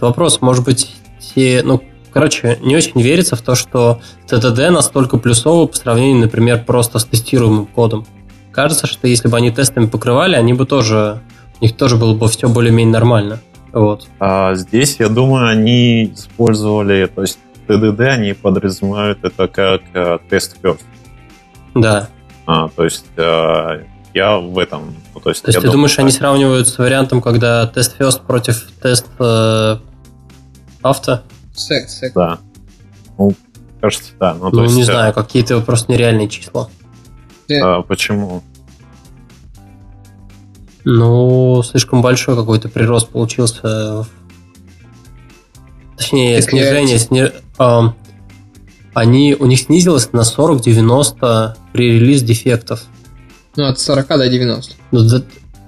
Вопрос, 0.00 0.40
может 0.40 0.64
быть, 0.64 0.94
те, 1.20 1.62
ну, 1.64 1.82
Короче, 2.12 2.58
не 2.62 2.76
очень 2.76 3.00
верится 3.00 3.36
в 3.36 3.42
то, 3.42 3.54
что 3.54 4.00
TTD 4.28 4.70
настолько 4.70 5.18
плюсово 5.18 5.66
по 5.66 5.76
сравнению, 5.76 6.22
например, 6.22 6.64
просто 6.64 6.98
с 6.98 7.04
тестируемым 7.04 7.66
кодом. 7.66 8.06
Кажется, 8.52 8.86
что 8.86 9.06
если 9.06 9.28
бы 9.28 9.36
они 9.36 9.50
тестами 9.50 9.86
покрывали, 9.86 10.34
они 10.34 10.52
бы 10.54 10.66
тоже, 10.66 11.20
у 11.60 11.64
них 11.64 11.76
тоже 11.76 11.96
было 11.96 12.14
бы 12.14 12.28
все 12.28 12.48
более-менее 12.48 12.92
нормально. 12.92 13.40
Вот. 13.72 14.08
А 14.18 14.54
здесь, 14.54 14.96
я 14.98 15.08
думаю, 15.08 15.48
они 15.48 16.06
использовали, 16.06 17.06
то 17.06 17.22
есть 17.22 17.38
TDD 17.68 18.00
они 18.06 18.32
подразумевают 18.32 19.18
это 19.22 19.46
как 19.46 19.82
uh, 19.92 20.20
тест 20.28 20.56
first. 20.62 20.80
Да. 21.74 22.08
А, 22.46 22.68
то 22.68 22.84
есть 22.84 23.04
uh, 23.16 23.84
я 24.14 24.38
в 24.38 24.58
этом. 24.58 24.94
Ну, 25.14 25.20
то 25.20 25.28
есть, 25.30 25.42
то 25.42 25.48
есть 25.48 25.58
ты 25.58 25.66
думаю, 25.66 25.72
думаешь, 25.72 25.94
так. 25.94 26.04
они 26.04 26.10
сравнивают 26.10 26.66
с 26.66 26.78
вариантом, 26.78 27.20
когда 27.20 27.66
тест 27.66 28.00
first 28.00 28.26
против 28.26 28.66
тест 28.80 29.06
uh, 29.18 29.78
авто? 30.82 31.22
Сек, 31.58 31.88
сек. 31.88 32.12
Да. 32.14 32.38
Ну, 33.18 33.34
кажется, 33.80 34.12
да. 34.18 34.34
Ну, 34.34 34.50
ну 34.50 34.62
есть, 34.62 34.76
не 34.76 34.84
знаю, 34.84 35.12
какие-то 35.12 35.60
просто 35.60 35.90
нереальные 35.92 36.28
числа. 36.28 36.68
А, 37.50 37.82
почему? 37.82 38.42
Ну, 40.84 41.62
слишком 41.64 42.00
большой 42.00 42.36
какой-то 42.36 42.68
прирост 42.68 43.08
получился. 43.08 44.06
Точнее, 45.96 46.40
так 46.40 46.50
снижение. 46.50 46.98
Сни... 46.98 47.24
А, 47.58 47.94
они, 48.94 49.36
у 49.38 49.46
них 49.46 49.60
снизилось 49.60 50.12
на 50.12 50.20
40-90 50.20 51.54
при 51.72 51.92
релиз 51.92 52.22
дефектов. 52.22 52.84
Ну, 53.56 53.66
от 53.66 53.78
40 53.78 54.06
до 54.08 54.28
90. 54.28 54.74
Ну, 54.92 55.00
да, 55.08 55.22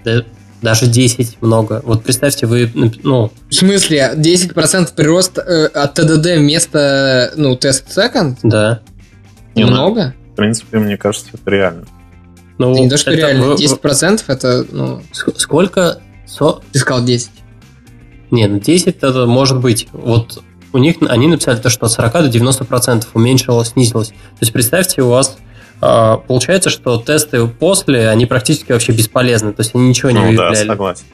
да, 0.05 0.25
даже 0.63 0.87
10 0.87 1.39
много. 1.41 1.81
Вот 1.85 2.03
представьте, 2.03 2.47
вы, 2.47 2.71
ну... 3.03 3.33
В 3.49 3.55
смысле, 3.55 4.13
10% 4.17 4.95
прирост 4.95 5.39
э, 5.39 5.67
от 5.67 5.95
ТДД 5.95 6.37
вместо, 6.37 7.33
ну, 7.37 7.57
тест 7.57 7.87
second? 7.97 8.37
Да. 8.43 8.81
Не 9.55 9.65
много? 9.65 10.15
В 10.33 10.37
принципе, 10.37 10.79
мне 10.79 10.97
кажется, 10.97 11.29
это 11.33 11.51
реально. 11.51 11.87
Ну, 12.59 12.75
не 12.75 12.89
то, 12.89 12.97
что 12.97 13.13
реально. 13.13 13.55
10% 13.55 14.23
это, 14.27 14.67
ну... 14.71 15.03
Сколько? 15.13 16.01
Со... 16.27 16.61
Ты 16.73 16.79
сказал 16.79 17.05
10. 17.05 17.31
Не, 18.31 18.47
ну 18.47 18.61
10 18.61 18.87
это 18.87 19.27
может 19.27 19.59
быть. 19.59 19.89
Вот 19.93 20.43
у 20.73 20.79
них, 20.79 20.97
они 21.09 21.27
написали 21.27 21.59
то, 21.59 21.69
что 21.69 21.87
от 21.87 21.93
40 21.93 22.13
до 22.13 22.29
90% 22.29 23.07
уменьшилось, 23.15 23.69
снизилось. 23.69 24.09
То 24.09 24.15
есть 24.41 24.53
представьте, 24.53 25.03
у 25.03 25.09
вас 25.09 25.37
получается, 25.81 26.71
что 26.71 26.99
тесты 26.99 27.47
после, 27.47 28.09
они 28.09 28.27
практически 28.27 28.73
вообще 28.73 28.93
бесполезны, 28.93 29.53
то 29.53 29.63
есть 29.63 29.75
они 29.75 29.89
ничего 29.89 30.11
не 30.11 30.19
ну, 30.19 30.27
выявляли. 30.29 30.55
да, 30.55 30.73
согласен. 30.73 31.05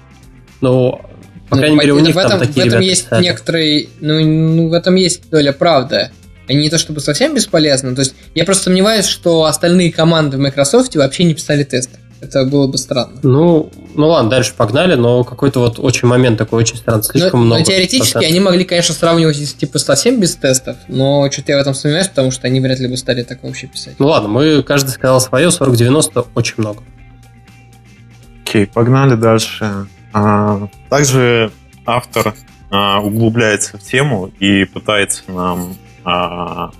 Ну, 0.60 1.00
по 1.48 1.54
ну, 1.54 1.60
крайней 1.60 1.76
мере, 1.76 1.92
у 1.92 2.00
них 2.00 2.14
в 2.14 2.18
этом, 2.18 2.32
там 2.32 2.40
такие 2.40 2.64
В 2.64 2.68
этом 2.68 2.80
есть 2.80 3.04
писали. 3.04 3.22
некоторый, 3.22 3.88
ну, 4.00 4.20
ну, 4.20 4.68
в 4.68 4.72
этом 4.72 4.96
есть 4.96 5.30
доля 5.30 5.52
правды. 5.52 6.10
Они 6.48 6.58
не 6.58 6.70
то 6.70 6.78
чтобы 6.78 7.00
совсем 7.00 7.34
бесполезны, 7.34 7.94
то 7.94 8.00
есть 8.00 8.14
я 8.34 8.44
просто 8.44 8.64
сомневаюсь, 8.64 9.06
что 9.06 9.44
остальные 9.44 9.92
команды 9.92 10.36
в 10.36 10.40
Microsoft 10.40 10.94
вообще 10.94 11.24
не 11.24 11.34
писали 11.34 11.64
тесты. 11.64 11.98
Это 12.20 12.44
было 12.44 12.66
бы 12.66 12.78
странно. 12.78 13.18
Ну, 13.22 13.70
ну 13.94 14.08
ладно, 14.08 14.30
дальше 14.30 14.54
погнали, 14.56 14.94
но 14.94 15.22
какой-то 15.22 15.60
вот 15.60 15.78
очень 15.78 16.08
момент 16.08 16.38
такой 16.38 16.60
очень 16.60 16.76
странный, 16.76 17.02
слишком 17.02 17.40
но, 17.40 17.46
много. 17.46 17.60
Но 17.60 17.64
теоретически 17.66 18.12
процентов. 18.12 18.30
они 18.30 18.40
могли, 18.40 18.64
конечно, 18.64 18.94
сравнивать 18.94 19.56
типа 19.58 19.78
совсем 19.78 20.18
без 20.18 20.34
тестов, 20.36 20.76
но 20.88 21.30
что-то 21.30 21.52
я 21.52 21.58
в 21.58 21.60
этом 21.60 21.74
сомневаюсь, 21.74 22.08
потому 22.08 22.30
что 22.30 22.46
они 22.46 22.60
вряд 22.60 22.78
ли 22.78 22.88
бы 22.88 22.96
стали 22.96 23.22
так 23.22 23.42
вообще 23.42 23.66
писать. 23.66 23.96
Ну 23.98 24.06
ладно, 24.06 24.28
мы 24.28 24.62
каждый 24.62 24.90
сказал 24.90 25.20
свое, 25.20 25.48
40-90 25.48 26.26
очень 26.34 26.54
много. 26.56 26.82
Окей, 28.42 28.64
okay, 28.64 28.72
погнали 28.72 29.14
дальше. 29.14 29.86
А, 30.12 30.68
также 30.88 31.52
автор 31.84 32.34
а, 32.70 33.00
углубляется 33.00 33.76
в 33.76 33.82
тему 33.82 34.32
и 34.40 34.64
пытается 34.64 35.22
нам 35.28 35.76
а, 36.04 36.70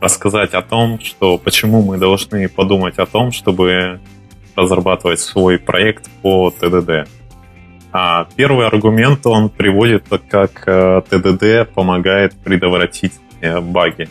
рассказать 0.00 0.54
о 0.54 0.62
том, 0.62 1.00
что 1.00 1.38
почему 1.38 1.82
мы 1.82 1.98
должны 1.98 2.48
подумать 2.48 2.98
о 2.98 3.06
том, 3.06 3.32
чтобы 3.32 4.00
разрабатывать 4.56 5.20
свой 5.20 5.58
проект 5.58 6.10
по 6.22 6.50
ТДД. 6.50 7.08
А 7.96 8.26
первый 8.34 8.66
аргумент 8.66 9.24
он 9.24 9.48
приводит, 9.48 10.06
как 10.28 10.64
э, 10.66 11.02
ТДД 11.08 11.72
помогает 11.72 12.34
предотвратить 12.42 13.12
э, 13.40 13.60
баги. 13.60 14.08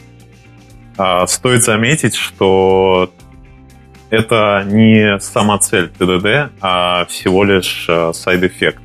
А 0.98 1.28
стоит 1.28 1.64
заметить, 1.64 2.16
что 2.16 3.12
это 4.10 4.64
не 4.66 5.20
сама 5.20 5.58
цель 5.58 5.90
TDD, 5.90 6.54
а 6.62 7.06
всего 7.10 7.44
лишь 7.44 7.90
side 8.14 8.41
effect 8.41 8.82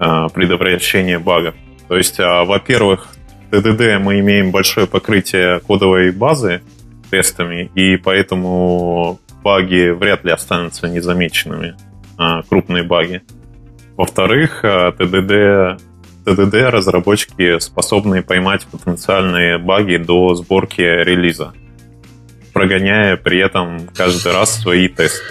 э, 0.00 0.26
предотвращения 0.32 1.18
багов. 1.18 1.54
То 1.88 1.98
есть, 1.98 2.18
во-первых, 2.18 3.08
TDD 3.50 4.00
мы 4.00 4.20
имеем 4.20 4.52
большое 4.52 4.86
покрытие 4.86 5.60
кодовой 5.60 6.12
базы 6.12 6.62
тестами, 7.10 7.70
и 7.74 7.98
поэтому 7.98 9.20
баги 9.42 9.90
вряд 9.90 10.24
ли 10.24 10.30
останутся 10.30 10.88
незамеченными, 10.88 11.76
а, 12.16 12.42
крупные 12.42 12.82
баги. 12.82 13.22
Во-вторых, 13.96 14.60
а, 14.64 14.92
TDD, 14.92 15.82
TDD 16.24 16.54
разработчики 16.70 17.58
способны 17.58 18.22
поймать 18.22 18.66
потенциальные 18.66 19.58
баги 19.58 19.96
до 19.96 20.34
сборки 20.34 20.80
релиза, 20.80 21.52
прогоняя 22.52 23.16
при 23.16 23.38
этом 23.38 23.88
каждый 23.94 24.32
раз 24.32 24.60
свои 24.60 24.88
тесты. 24.88 25.22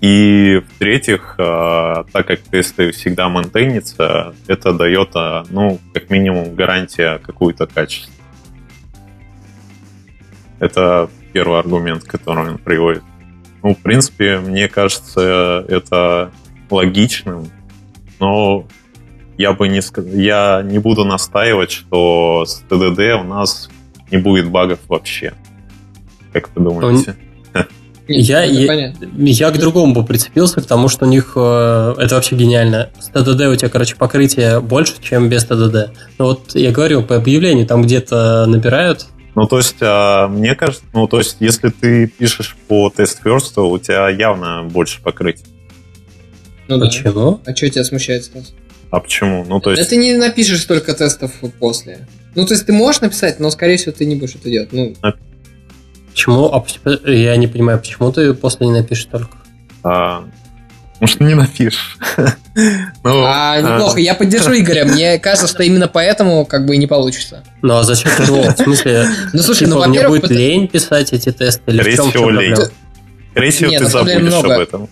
И 0.00 0.62
в-третьих, 0.74 1.34
а, 1.38 2.04
так 2.12 2.26
как 2.26 2.40
тесты 2.40 2.92
всегда 2.92 3.28
мейнтейнятся, 3.28 4.34
это 4.46 4.72
дает, 4.72 5.14
ну, 5.50 5.80
как 5.92 6.10
минимум, 6.10 6.54
гарантия 6.54 7.18
какую-то 7.18 7.66
качество. 7.66 8.12
Это 10.60 11.08
первый 11.38 11.60
аргумент, 11.60 12.02
который 12.02 12.50
он 12.50 12.58
приводит. 12.58 13.04
Ну, 13.62 13.72
в 13.72 13.78
принципе, 13.78 14.38
мне 14.40 14.66
кажется, 14.66 15.64
это 15.68 16.32
логичным, 16.68 17.48
но 18.18 18.66
я 19.36 19.52
бы 19.52 19.68
не 19.68 19.80
сказал, 19.80 20.12
я 20.14 20.62
не 20.64 20.80
буду 20.80 21.04
настаивать, 21.04 21.70
что 21.70 22.44
с 22.44 22.56
ТДД 22.68 23.20
у 23.20 23.22
нас 23.22 23.70
не 24.10 24.18
будет 24.18 24.50
багов 24.50 24.80
вообще. 24.88 25.34
Как 26.32 26.50
вы 26.56 26.64
думаете? 26.64 27.14
Я, 28.08 28.42
я, 28.42 28.94
я 29.16 29.50
к 29.50 29.58
другому 29.58 29.94
бы 29.94 30.04
прицепился, 30.04 30.60
потому 30.60 30.88
что 30.88 31.04
у 31.04 31.08
них 31.08 31.34
э, 31.36 31.94
это 31.98 32.14
вообще 32.14 32.34
гениально. 32.34 32.88
С 32.98 33.08
ТДД 33.08 33.42
у 33.42 33.54
тебя, 33.54 33.68
короче, 33.68 33.94
покрытие 33.96 34.60
больше, 34.60 34.94
чем 35.02 35.28
без 35.28 35.44
ТДД. 35.44 35.92
Ну 36.18 36.24
вот 36.24 36.54
я 36.54 36.72
говорю, 36.72 37.02
по 37.02 37.16
объявлению 37.16 37.66
там 37.66 37.82
где-то 37.82 38.46
набирают 38.46 39.08
ну, 39.38 39.46
то 39.46 39.58
есть, 39.58 39.76
а, 39.80 40.26
мне 40.26 40.56
кажется, 40.56 40.82
ну, 40.92 41.06
то 41.06 41.18
есть, 41.18 41.36
если 41.38 41.68
ты 41.68 42.08
пишешь 42.08 42.56
по 42.66 42.90
тест 42.90 43.20
first, 43.24 43.54
то 43.54 43.70
у 43.70 43.78
тебя 43.78 44.08
явно 44.08 44.64
больше 44.64 45.00
покрытий. 45.00 45.44
Ну, 46.66 46.80
почему? 46.80 47.40
Да. 47.44 47.52
А 47.52 47.56
что 47.56 47.70
тебя 47.70 47.84
смущает, 47.84 48.24
Стас? 48.24 48.52
А 48.90 48.98
почему? 48.98 49.44
Ну, 49.44 49.60
то 49.60 49.70
есть... 49.70 49.80
Да 49.80 49.88
ты 49.88 49.96
не 49.96 50.16
напишешь 50.16 50.62
столько 50.62 50.92
тестов 50.92 51.32
после. 51.60 52.08
Ну, 52.34 52.46
то 52.46 52.54
есть, 52.54 52.66
ты 52.66 52.72
можешь 52.72 53.00
написать, 53.00 53.38
но, 53.38 53.48
скорее 53.50 53.76
всего, 53.76 53.92
ты 53.92 54.06
не 54.06 54.16
будешь 54.16 54.34
это 54.34 54.50
делать. 54.50 54.72
Ну... 54.72 54.96
А... 55.02 55.12
Почему? 56.10 56.52
А 56.52 56.64
я 57.08 57.36
не 57.36 57.46
понимаю, 57.46 57.78
почему 57.78 58.10
ты 58.10 58.34
после 58.34 58.66
не 58.66 58.72
напишешь 58.72 59.04
только? 59.04 59.36
А, 59.84 60.24
может, 61.00 61.20
не 61.20 61.34
напишешь. 61.34 61.98
ну, 62.16 63.22
а, 63.24 63.54
а, 63.54 63.60
неплохо, 63.60 64.00
я 64.00 64.14
поддержу 64.14 64.52
Игоря. 64.52 64.84
Мне 64.84 65.18
кажется, 65.18 65.46
что 65.46 65.62
именно 65.62 65.86
поэтому 65.86 66.44
как 66.44 66.66
бы 66.66 66.74
и 66.74 66.78
не 66.78 66.86
получится. 66.86 67.44
Ну, 67.62 67.76
а 67.76 67.84
зачем 67.84 68.10
его? 68.20 68.42
В 68.42 68.56
смысле, 68.56 69.08
ну, 69.32 69.42
слушай, 69.42 69.66
типа, 69.66 69.70
ну, 69.70 69.78
во-первых... 69.78 70.10
Мне 70.10 70.20
будет 70.20 70.30
лень 70.30 70.68
писать 70.68 71.12
эти 71.12 71.30
тесты 71.30 71.62
или 71.70 71.94
чем 71.94 72.10
всего 72.10 72.30
лень. 72.30 72.56
Скорее 73.30 73.50
всего, 73.50 73.70
ты 73.70 73.86
забудешь 73.86 74.22
много. 74.22 74.54
об 74.54 74.60
этом. 74.60 74.88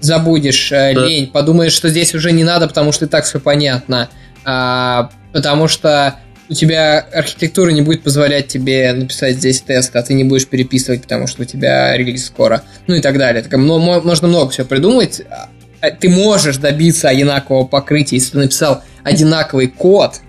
Забудешь, 0.00 0.72
э, 0.72 0.94
да. 0.94 1.06
лень, 1.06 1.26
подумаешь, 1.26 1.72
что 1.72 1.88
здесь 1.88 2.14
уже 2.14 2.32
не 2.32 2.44
надо, 2.44 2.68
потому 2.68 2.92
что 2.92 3.06
и 3.06 3.08
так 3.08 3.24
все 3.24 3.40
понятно. 3.40 4.08
А, 4.44 5.10
потому 5.32 5.68
что 5.68 6.16
у 6.48 6.54
тебя 6.54 7.00
архитектура 7.00 7.70
не 7.70 7.82
будет 7.82 8.02
позволять 8.02 8.48
тебе 8.48 8.92
написать 8.92 9.36
здесь 9.36 9.60
тест, 9.60 9.94
а 9.96 10.02
ты 10.02 10.14
не 10.14 10.24
будешь 10.24 10.46
переписывать, 10.46 11.02
потому 11.02 11.26
что 11.26 11.42
у 11.42 11.44
тебя 11.44 11.96
релиз 11.96 12.26
скоро. 12.26 12.62
Ну 12.86 12.94
и 12.94 13.00
так 13.00 13.18
далее. 13.18 13.42
Так, 13.42 13.58
можно 13.58 14.28
много 14.28 14.50
всего 14.50 14.66
придумать. 14.66 15.22
А, 15.30 15.90
ты 15.90 16.08
можешь 16.08 16.58
добиться 16.58 17.08
одинакового 17.08 17.66
покрытия, 17.66 18.16
если 18.16 18.32
ты 18.32 18.38
написал 18.38 18.82
одинаковый 19.02 19.68
код, 19.68 20.20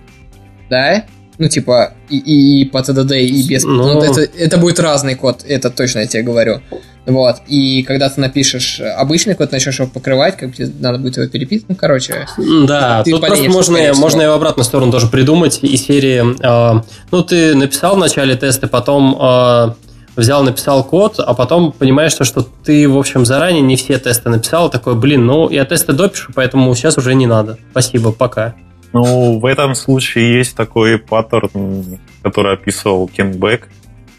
да, 0.70 1.04
ну, 1.38 1.48
типа, 1.48 1.92
и, 2.08 2.18
и, 2.18 2.62
и 2.62 2.64
по 2.64 2.78
TDD, 2.78 3.20
и 3.20 3.46
без... 3.48 3.64
Но... 3.64 3.94
Ну, 3.94 4.02
это, 4.02 4.20
это 4.20 4.58
будет 4.58 4.80
разный 4.80 5.14
код, 5.14 5.44
это 5.46 5.70
точно 5.70 6.00
я 6.00 6.06
тебе 6.06 6.22
говорю. 6.22 6.60
Вот. 7.06 7.36
И 7.46 7.84
когда 7.84 8.10
ты 8.10 8.20
напишешь 8.20 8.80
обычный 8.80 9.34
код, 9.34 9.52
начнешь 9.52 9.78
его 9.78 9.88
покрывать, 9.88 10.36
как 10.36 10.54
тебе 10.56 10.70
надо 10.80 10.98
будет 10.98 11.16
его 11.16 11.28
переписывать. 11.28 11.68
Ну, 11.68 11.76
короче. 11.76 12.26
Да, 12.66 13.04
тут 13.04 13.20
просто 13.20 13.48
можно, 13.48 13.94
можно 13.94 14.22
и 14.22 14.26
в 14.26 14.32
обратную 14.32 14.64
сторону 14.64 14.90
тоже 14.90 15.06
придумать. 15.06 15.60
И 15.62 15.76
серии, 15.76 16.24
э, 16.42 16.82
ну, 17.12 17.22
ты 17.22 17.54
написал 17.54 17.94
в 17.94 17.98
начале 17.98 18.34
тесты, 18.34 18.66
потом 18.66 19.16
э, 19.20 19.74
взял, 20.16 20.42
написал 20.42 20.82
код, 20.82 21.20
а 21.20 21.32
потом 21.34 21.70
понимаешь, 21.70 22.12
что, 22.12 22.24
что 22.24 22.42
ты, 22.64 22.88
в 22.88 22.98
общем, 22.98 23.24
заранее 23.24 23.62
не 23.62 23.76
все 23.76 23.98
тесты 23.98 24.28
написал. 24.28 24.68
Такой, 24.68 24.96
блин, 24.96 25.26
ну, 25.26 25.48
я 25.48 25.64
тесты 25.64 25.92
допишу, 25.92 26.32
поэтому 26.34 26.74
сейчас 26.74 26.98
уже 26.98 27.14
не 27.14 27.26
надо. 27.26 27.56
Спасибо, 27.70 28.10
пока. 28.10 28.54
Ну, 28.96 29.38
в 29.38 29.44
этом 29.44 29.74
случае 29.74 30.38
есть 30.38 30.56
такой 30.56 30.98
паттерн, 30.98 31.98
который 32.22 32.54
описывал 32.54 33.06
Кен 33.08 33.32
Бэк. 33.32 33.68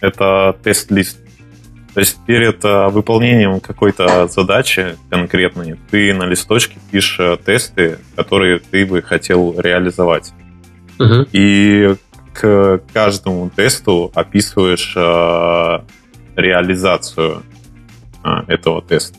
Это 0.02 0.56
тест-лист. 0.64 1.18
То 1.96 2.02
есть 2.02 2.24
перед 2.28 2.64
э, 2.64 2.90
выполнением 2.90 3.60
какой-то 3.60 4.28
задачи 4.28 4.96
конкретной 5.10 5.80
ты 5.90 6.14
на 6.14 6.26
листочке 6.26 6.78
пишешь 6.92 7.20
э, 7.20 7.38
тесты, 7.44 7.98
которые 8.16 8.60
ты 8.60 8.86
бы 8.86 9.02
хотел 9.02 9.60
реализовать. 9.60 10.32
Угу. 11.00 11.30
И 11.32 11.96
к 12.34 12.80
каждому 12.94 13.50
тесту 13.50 14.12
описываешь 14.14 14.94
э, 14.96 15.80
реализацию 16.36 17.42
этого 18.48 18.84
теста. 18.84 19.18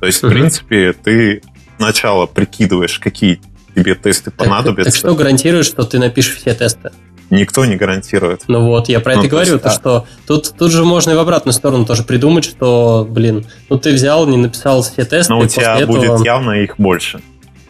То 0.00 0.06
есть, 0.06 0.24
угу. 0.24 0.32
в 0.32 0.34
принципе, 0.34 0.92
ты 0.94 1.42
сначала 1.76 2.26
прикидываешь, 2.26 2.98
какие 2.98 3.40
тебе 3.76 3.94
тесты 3.94 4.30
понадобятся. 4.30 4.84
Так, 4.84 4.92
так 4.92 4.98
что 4.98 5.14
гарантирует, 5.14 5.66
что 5.66 5.84
ты 5.84 5.98
напишешь 5.98 6.36
все 6.36 6.54
тесты? 6.54 6.90
Никто 7.28 7.64
не 7.64 7.76
гарантирует. 7.76 8.42
Ну 8.46 8.66
вот, 8.66 8.88
я 8.88 9.00
про 9.00 9.14
ну, 9.14 9.20
это 9.20 9.28
говорю, 9.28 9.52
есть, 9.54 9.64
то, 9.64 9.70
что 9.70 10.06
тут, 10.26 10.54
тут 10.56 10.70
же 10.70 10.84
можно 10.84 11.10
и 11.10 11.14
в 11.14 11.18
обратную 11.18 11.52
сторону 11.52 11.84
тоже 11.84 12.04
придумать, 12.04 12.44
что, 12.44 13.06
блин, 13.08 13.46
ну 13.68 13.78
ты 13.78 13.92
взял, 13.92 14.26
не 14.28 14.36
написал 14.36 14.82
все 14.82 15.04
тесты. 15.04 15.32
Но 15.32 15.40
у 15.40 15.46
тебя 15.46 15.76
этого... 15.76 15.96
будет 15.96 16.24
явно 16.24 16.52
их 16.52 16.76
больше. 16.78 17.20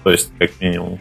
То 0.04 0.10
есть, 0.10 0.30
как 0.38 0.50
минимум. 0.60 1.00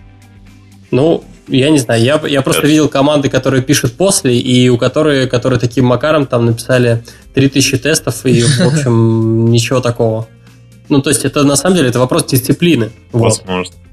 Ну, 0.90 1.24
я 1.48 1.70
не 1.70 1.80
знаю, 1.80 2.02
я, 2.02 2.20
я 2.28 2.42
просто 2.42 2.66
видел 2.66 2.88
команды, 2.88 3.30
которые 3.30 3.62
пишут 3.62 3.98
после, 3.98 4.40
и 4.40 4.70
у 4.70 4.78
которых, 4.78 5.30
которые 5.30 5.60
таким 5.60 5.86
макаром 5.86 6.26
там 6.26 6.46
написали 6.46 7.04
3000 7.34 7.78
тестов, 7.80 8.26
и, 8.26 8.42
в 8.42 8.62
общем, 8.62 9.46
ничего 9.52 9.82
такого. 9.82 10.28
Ну, 10.88 11.02
то 11.02 11.10
есть, 11.10 11.26
это 11.26 11.44
на 11.44 11.58
самом 11.58 11.76
деле 11.76 11.90
это 11.90 12.00
вопрос 12.00 12.26
дисциплины. 12.26 12.92
Возможно. 13.12 13.58
Вот. 13.58 13.85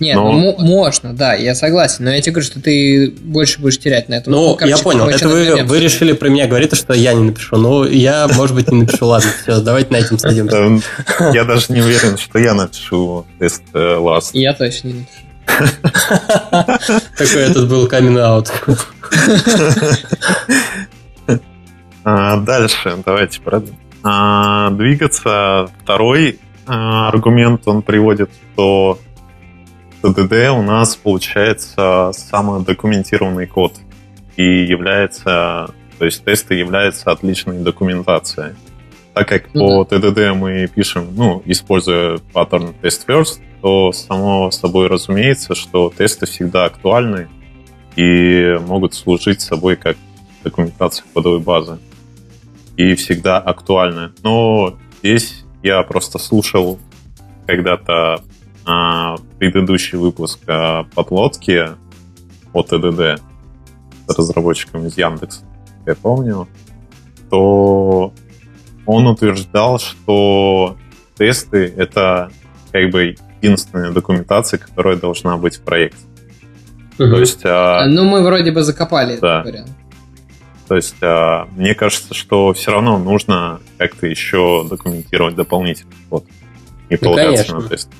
Нет, 0.00 0.16
но... 0.16 0.32
ну, 0.32 0.56
можно, 0.58 1.12
да, 1.12 1.34
я 1.34 1.54
согласен. 1.54 2.06
Но 2.06 2.10
я 2.10 2.20
тебе 2.20 2.32
говорю, 2.32 2.46
что 2.46 2.60
ты 2.60 3.10
больше 3.20 3.60
будешь 3.60 3.78
терять 3.78 4.08
на 4.08 4.14
этом. 4.14 4.32
Ну, 4.32 4.56
ну 4.58 4.66
я 4.66 4.78
понял. 4.78 5.06
Это 5.06 5.28
вы, 5.28 5.62
вы 5.62 5.80
решили 5.80 6.12
про 6.12 6.28
меня 6.28 6.46
говорить, 6.46 6.74
что 6.74 6.94
я 6.94 7.12
не 7.12 7.24
напишу. 7.24 7.56
Ну, 7.56 7.84
я, 7.84 8.26
может 8.28 8.56
быть, 8.56 8.70
не 8.72 8.80
напишу. 8.80 9.06
Ладно, 9.06 9.30
все, 9.42 9.60
давайте 9.60 9.92
на 9.92 9.98
этом 9.98 10.18
садимся. 10.18 10.80
Я 11.34 11.44
даже 11.44 11.66
не 11.68 11.80
уверен, 11.80 12.16
что 12.16 12.38
я 12.38 12.54
напишу 12.54 13.26
тест 13.38 13.62
э, 13.74 13.78
last. 13.78 14.30
Я 14.32 14.54
точно 14.54 14.88
не 14.88 14.94
напишу. 14.94 15.30
Такой 17.18 17.42
этот 17.42 17.68
был 17.68 17.86
камин 17.86 18.18
аут. 18.18 18.52
А, 22.02 22.38
дальше, 22.38 22.96
давайте 23.04 23.40
а, 24.02 24.70
двигаться. 24.70 25.68
Второй 25.82 26.38
а, 26.66 27.08
аргумент 27.08 27.62
он 27.66 27.82
приводит, 27.82 28.30
что 28.54 28.98
TDD 30.02 30.48
у 30.50 30.62
нас 30.62 30.96
получается 30.96 32.12
самодокументированный 32.14 33.46
код 33.46 33.74
и 34.36 34.64
является, 34.64 35.70
то 35.98 36.04
есть 36.04 36.24
тесты 36.24 36.54
являются 36.54 37.10
отличной 37.10 37.58
документацией. 37.58 38.54
Так 39.12 39.28
как 39.28 39.54
ну, 39.54 39.84
по 39.84 39.90
да. 39.90 39.96
TDD 39.96 40.32
мы 40.34 40.66
пишем, 40.68 41.08
ну, 41.14 41.42
используя 41.44 42.18
паттерн 42.32 42.74
test 42.82 43.06
first, 43.06 43.40
то 43.60 43.92
само 43.92 44.50
собой 44.50 44.86
разумеется, 44.86 45.54
что 45.54 45.92
тесты 45.94 46.26
всегда 46.26 46.64
актуальны 46.64 47.28
и 47.96 48.56
могут 48.66 48.94
служить 48.94 49.42
собой 49.42 49.76
как 49.76 49.96
документация 50.42 51.04
кодовой 51.12 51.40
базы. 51.40 51.78
И 52.76 52.94
всегда 52.94 53.38
актуальны. 53.38 54.12
Но 54.22 54.78
здесь 55.00 55.44
я 55.62 55.82
просто 55.82 56.18
слушал 56.18 56.78
когда-то 57.46 58.22
а, 58.64 59.16
предыдущий 59.38 59.98
выпуск 59.98 60.40
о 60.46 60.84
подлодке 60.94 61.70
от 62.52 62.68
ТДД 62.68 63.22
с 64.06 64.18
разработчиком 64.18 64.86
из 64.86 64.96
Яндекс, 64.96 65.42
я 65.86 65.94
помню, 65.94 66.48
то 67.30 68.12
он 68.86 69.06
утверждал, 69.06 69.78
что 69.78 70.76
тесты— 71.16 71.72
это 71.76 72.30
как 72.72 72.90
бы 72.90 73.16
единственная 73.40 73.92
документация, 73.92 74.58
которая 74.58 74.96
должна 74.96 75.36
быть 75.36 75.56
в 75.56 75.62
проекте. 75.62 76.04
Угу. 76.98 77.10
То 77.10 77.20
есть, 77.20 77.40
а... 77.44 77.86
Ну, 77.86 78.04
мы 78.04 78.22
вроде 78.22 78.52
бы 78.52 78.62
закопали 78.62 79.18
да. 79.18 79.40
этот 79.40 79.52
вариант. 79.52 79.70
То 80.68 80.76
есть, 80.76 80.96
а, 81.02 81.48
мне 81.56 81.74
кажется, 81.74 82.14
что 82.14 82.52
все 82.52 82.70
равно 82.70 82.98
нужно 82.98 83.60
как-то 83.78 84.06
еще 84.06 84.66
документировать 84.68 85.34
дополнительно. 85.34 85.92
Вот. 86.10 86.24
И 86.88 86.94
ну, 86.94 86.98
полагаться 86.98 87.56
на 87.56 87.68
тесты. 87.68 87.92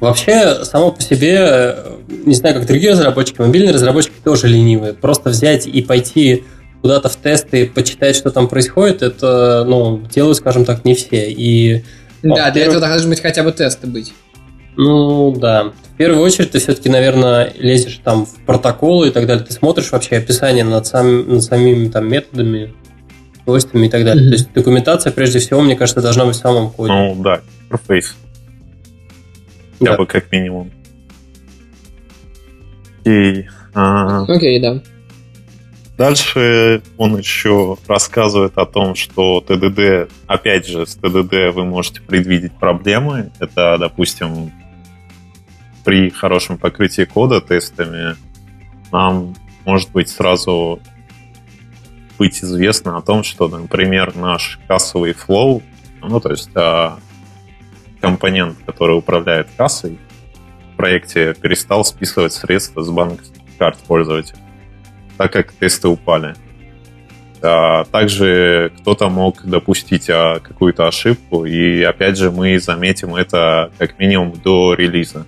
Вообще, 0.00 0.64
само 0.64 0.92
по 0.92 1.02
себе, 1.02 1.76
не 2.08 2.34
знаю, 2.34 2.56
как 2.56 2.66
другие 2.66 2.92
разработчики, 2.92 3.40
мобильные 3.40 3.72
разработчики 3.72 4.14
тоже 4.22 4.46
ленивые. 4.46 4.94
Просто 4.94 5.30
взять 5.30 5.66
и 5.66 5.82
пойти 5.82 6.44
куда-то 6.82 7.08
в 7.08 7.16
тесты, 7.16 7.66
почитать, 7.66 8.14
что 8.14 8.30
там 8.30 8.48
происходит, 8.48 9.02
это, 9.02 9.64
ну, 9.66 10.00
делают, 10.14 10.38
скажем 10.38 10.64
так, 10.64 10.84
не 10.84 10.94
все. 10.94 11.30
И, 11.30 11.84
да, 12.22 12.50
для 12.50 12.64
этого 12.64 12.80
должны 12.80 13.08
быть 13.08 13.20
хотя 13.20 13.42
бы 13.42 13.50
тесты 13.52 13.86
быть. 13.86 14.12
Ну, 14.76 15.32
да. 15.32 15.72
В 15.94 15.96
первую 15.96 16.22
очередь 16.22 16.52
ты 16.52 16.60
все-таки, 16.60 16.88
наверное, 16.88 17.52
лезешь 17.58 18.00
там 18.04 18.26
в 18.26 18.36
протоколы 18.46 19.08
и 19.08 19.10
так 19.10 19.26
далее. 19.26 19.44
Ты 19.44 19.52
смотришь 19.52 19.90
вообще 19.90 20.18
описание 20.18 20.62
над, 20.62 20.86
сам, 20.86 21.28
над 21.28 21.42
самими 21.42 21.88
там 21.88 22.08
методами, 22.08 22.72
свойствами 23.42 23.86
и 23.86 23.90
так 23.90 24.04
далее. 24.04 24.24
Mm-hmm. 24.24 24.28
То 24.28 24.34
есть 24.34 24.52
документация, 24.52 25.10
прежде 25.10 25.40
всего, 25.40 25.60
мне 25.62 25.74
кажется, 25.74 26.00
должна 26.00 26.26
быть 26.26 26.36
в 26.36 26.38
самом 26.38 26.70
коде. 26.70 26.92
Ну, 26.92 27.16
да, 27.20 27.40
интерфейс. 27.64 28.14
Да. 29.80 29.96
бы 29.96 30.06
как 30.06 30.30
минимум. 30.32 30.70
Окей. 33.00 33.48
А... 33.74 34.24
Окей, 34.24 34.60
да. 34.60 34.82
Дальше 35.96 36.80
он 36.96 37.18
еще 37.18 37.76
рассказывает 37.88 38.56
о 38.56 38.66
том, 38.66 38.94
что 38.94 39.40
ТДД, 39.40 40.12
опять 40.28 40.66
же, 40.66 40.86
с 40.86 40.94
ТДД 40.94 41.52
вы 41.52 41.64
можете 41.64 42.00
предвидеть 42.02 42.52
проблемы. 42.52 43.32
Это, 43.40 43.76
допустим, 43.78 44.52
при 45.84 46.10
хорошем 46.10 46.56
покрытии 46.56 47.02
кода 47.02 47.40
тестами 47.40 48.16
нам 48.92 49.34
может 49.64 49.90
быть 49.90 50.08
сразу 50.08 50.80
быть 52.16 52.44
известно 52.44 52.96
о 52.96 53.02
том, 53.02 53.24
что, 53.24 53.48
например, 53.48 54.14
наш 54.14 54.60
кассовый 54.68 55.14
флоу, 55.14 55.62
ну, 56.00 56.20
то 56.20 56.30
есть 56.30 56.50
а, 56.54 56.98
компонент, 58.00 58.56
который 58.66 58.96
управляет 58.96 59.48
кассой, 59.56 59.98
в 60.72 60.76
проекте 60.76 61.34
перестал 61.34 61.84
списывать 61.84 62.32
средства 62.32 62.82
с 62.82 62.90
банковских 62.90 63.42
карт 63.58 63.78
пользователя, 63.86 64.38
так 65.16 65.32
как 65.32 65.52
тесты 65.52 65.88
упали. 65.88 66.34
А 67.40 67.84
также 67.84 68.72
кто-то 68.80 69.08
мог 69.08 69.44
допустить 69.44 70.10
а, 70.10 70.40
какую-то 70.40 70.88
ошибку, 70.88 71.44
и 71.44 71.82
опять 71.82 72.16
же 72.16 72.30
мы 72.30 72.58
заметим 72.58 73.14
это 73.14 73.70
как 73.78 73.98
минимум 73.98 74.32
до 74.32 74.74
релиза. 74.74 75.24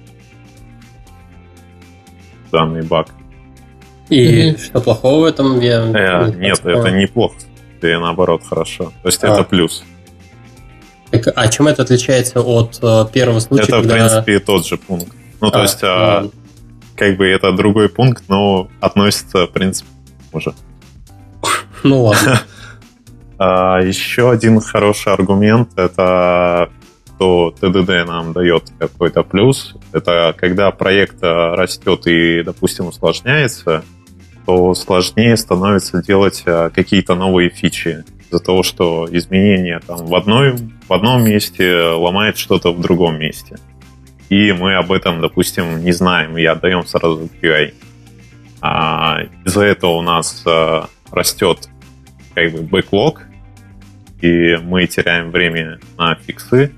Данный 2.51 2.83
баг. 2.83 3.09
И 4.09 4.51
mm-hmm. 4.51 4.59
что 4.59 4.81
плохого 4.81 5.21
в 5.21 5.25
этом? 5.25 5.61
Я 5.61 5.85
э, 5.85 6.33
нет, 6.37 6.61
это 6.65 6.91
неплохо. 6.91 7.37
И 7.81 7.87
наоборот 7.87 8.43
хорошо. 8.45 8.93
То 9.03 9.09
есть 9.09 9.23
а. 9.23 9.29
это 9.29 9.45
плюс. 9.45 9.85
А 11.35 11.49
чем 11.49 11.67
это 11.69 11.83
отличается 11.83 12.41
от 12.41 12.79
э, 12.83 13.07
первого 13.13 13.41
случая? 13.41 13.65
Это, 13.65 13.81
когда... 13.81 13.95
в 13.95 14.25
принципе, 14.25 14.39
тот 14.39 14.67
же 14.67 14.77
пункт. 14.77 15.13
Ну, 15.41 15.51
то 15.51 15.59
а, 15.59 15.63
есть, 15.63 15.79
а, 15.83 16.21
ну... 16.23 16.33
как 16.97 17.17
бы 17.17 17.27
это 17.27 17.53
другой 17.53 17.89
пункт, 17.89 18.25
но 18.29 18.69
относится, 18.81 19.47
в 19.47 19.51
принципе, 19.51 19.89
уже. 20.33 20.55
Ну 21.83 22.05
ладно. 22.05 22.41
А, 23.43 23.81
еще 23.81 24.31
один 24.31 24.61
хороший 24.61 25.15
аргумент– 25.15 25.71
это 25.77 26.69
что 27.21 27.55
ТДД 27.59 28.07
нам 28.07 28.33
дает 28.33 28.65
какой-то 28.79 29.23
плюс. 29.23 29.75
Это 29.93 30.35
когда 30.37 30.71
проект 30.71 31.23
растет 31.23 32.07
и, 32.07 32.43
допустим, 32.43 32.87
усложняется, 32.87 33.83
то 34.47 34.75
сложнее 34.75 35.37
становится 35.37 36.03
делать 36.03 36.43
а, 36.47 36.71
какие-то 36.71 37.15
новые 37.15 37.51
фичи 37.51 38.05
из-за 38.31 38.43
того, 38.43 38.63
что 38.63 39.09
изменения 39.11 39.81
там 39.85 40.07
в, 40.07 40.15
одной, 40.15 40.57
в 40.89 40.93
одном 40.93 41.25
месте 41.25 41.83
ломает 41.91 42.39
что-то 42.39 42.73
в 42.73 42.81
другом 42.81 43.19
месте. 43.19 43.57
И 44.29 44.53
мы 44.53 44.77
об 44.77 44.93
этом, 44.93 45.21
допустим, 45.21 45.83
не 45.83 45.91
знаем 45.91 46.39
и 46.39 46.45
отдаем 46.45 46.87
сразу 46.87 47.29
QA. 47.43 47.75
А 48.61 49.23
из-за 49.45 49.65
этого 49.65 49.93
у 49.93 50.03
нас 50.03 50.45
а, 50.47 50.89
растет 51.11 51.69
как 52.35 52.53
бы 52.53 52.63
бэклог, 52.63 53.23
и 54.21 54.57
мы 54.63 54.87
теряем 54.87 55.31
время 55.31 55.81
на 55.99 56.15
фиксы 56.15 56.73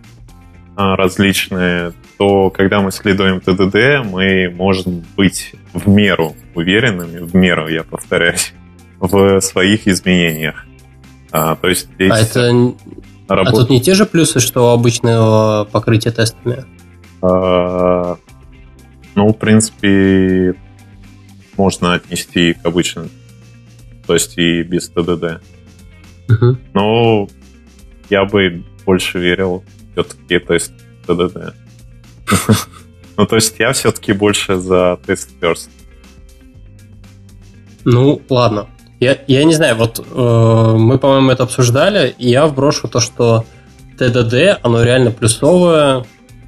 а, 0.74 0.96
различные, 0.96 1.92
то 2.16 2.48
когда 2.48 2.80
мы 2.80 2.92
следуем 2.92 3.40
ТДД, 3.40 4.08
мы 4.10 4.48
можем 4.48 5.04
быть 5.16 5.54
в 5.74 5.86
меру 5.88 6.34
уверенными, 6.54 7.18
в 7.18 7.34
меру, 7.34 7.68
я 7.68 7.82
повторяюсь, 7.82 8.54
в 9.00 9.40
своих 9.40 9.86
изменениях. 9.86 10.64
А, 11.32 11.56
то 11.56 11.68
есть 11.68 11.88
здесь... 11.94 12.12
А 12.12 12.18
это... 12.18 12.74
Работ... 13.28 13.48
А 13.48 13.56
тут 13.56 13.70
не 13.70 13.80
те 13.80 13.94
же 13.94 14.04
плюсы, 14.04 14.40
что 14.40 14.66
у 14.66 14.74
обычного 14.74 15.66
покрытия 15.70 16.10
тестами? 16.10 16.64
А, 17.22 18.16
ну, 19.14 19.28
в 19.28 19.38
принципе, 19.38 20.54
можно 21.56 21.94
отнести 21.94 22.52
к 22.54 22.66
обычному. 22.66 23.08
То 24.06 24.14
есть 24.14 24.36
и 24.36 24.62
без 24.62 24.88
ТДД. 24.90 25.42
Угу. 26.28 26.58
Но 26.74 27.28
я 28.10 28.24
бы 28.24 28.64
больше 28.84 29.18
верил 29.18 29.64
все-таки 29.92 30.38
тест 30.38 30.72
ТДД. 31.06 31.54
Ну, 33.14 33.26
то 33.26 33.36
есть 33.36 33.54
я 33.58 33.72
все-таки 33.72 34.14
больше 34.14 34.56
за 34.56 34.98
тест 35.06 35.28
first. 35.38 35.68
Ну, 37.84 38.22
ладно. 38.30 38.68
Я, 39.02 39.18
я 39.26 39.42
не 39.42 39.52
знаю, 39.52 39.74
вот 39.74 39.98
э, 39.98 40.76
мы, 40.78 40.96
по-моему, 40.96 41.32
это 41.32 41.42
обсуждали, 41.42 42.14
и 42.18 42.30
я 42.30 42.46
вброшу 42.46 42.86
то, 42.86 43.00
что 43.00 43.44
ТДД, 43.98 44.60
оно 44.62 44.84
реально 44.84 45.10
плюсовое 45.10 46.04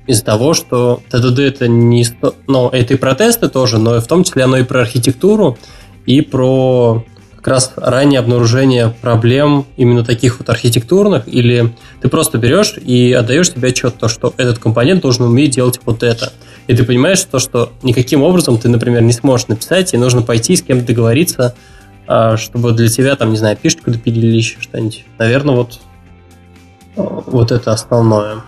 из-за 0.07 0.25
того, 0.25 0.55
что 0.55 1.01
ТДД 1.11 1.41
это 1.41 1.67
не... 1.67 2.07
Ну, 2.47 2.69
это 2.69 2.95
и 2.95 2.97
про 2.97 3.17
тесты 3.17 3.49
тоже, 3.49 3.79
но 3.79 4.01
в 4.01 4.07
том 4.07 4.23
числе 4.23 4.45
оно 4.45 4.59
и 4.59 4.63
про 4.63 4.83
архитектуру, 4.83 5.59
и 6.07 6.21
про 6.21 7.05
как 7.35 7.49
раз 7.49 7.73
раннее 7.75 8.21
обнаружение 8.21 8.95
проблем 9.03 9.67
именно 9.77 10.05
таких 10.05 10.39
вот 10.39 10.49
архитектурных, 10.49 11.27
или 11.27 11.75
ты 12.03 12.09
просто 12.09 12.39
берешь 12.39 12.77
и 12.77 13.13
отдаешь 13.15 13.51
себе 13.51 13.71
отчет, 13.71 13.97
то, 13.99 14.07
что 14.07 14.33
этот 14.37 14.61
компонент 14.61 15.03
должен 15.03 15.25
уметь 15.25 15.57
делать 15.57 15.81
вот 15.85 16.05
это. 16.05 16.33
И 16.69 16.77
ты 16.77 16.85
понимаешь 16.85 17.21
то, 17.25 17.41
что 17.41 17.73
никаким 17.83 18.23
образом 18.23 18.59
ты, 18.59 18.69
например, 18.69 19.03
не 19.03 19.13
сможешь 19.13 19.49
написать, 19.49 19.93
и 19.93 19.97
нужно 19.97 20.23
пойти 20.23 20.55
с 20.55 20.63
кем-то 20.63 20.87
договориться, 20.87 21.57
чтобы 22.07 22.73
для 22.73 22.89
тебя, 22.89 23.17
там, 23.17 23.31
не 23.31 23.37
знаю, 23.37 23.57
пишечку 23.57 23.91
допилили 23.91 24.27
или 24.27 24.37
еще 24.37 24.61
что-нибудь. 24.61 25.05
Наверное, 25.19 25.55
вот, 25.55 25.81
вот 26.97 27.53
это 27.53 27.73
основное. 27.73 28.43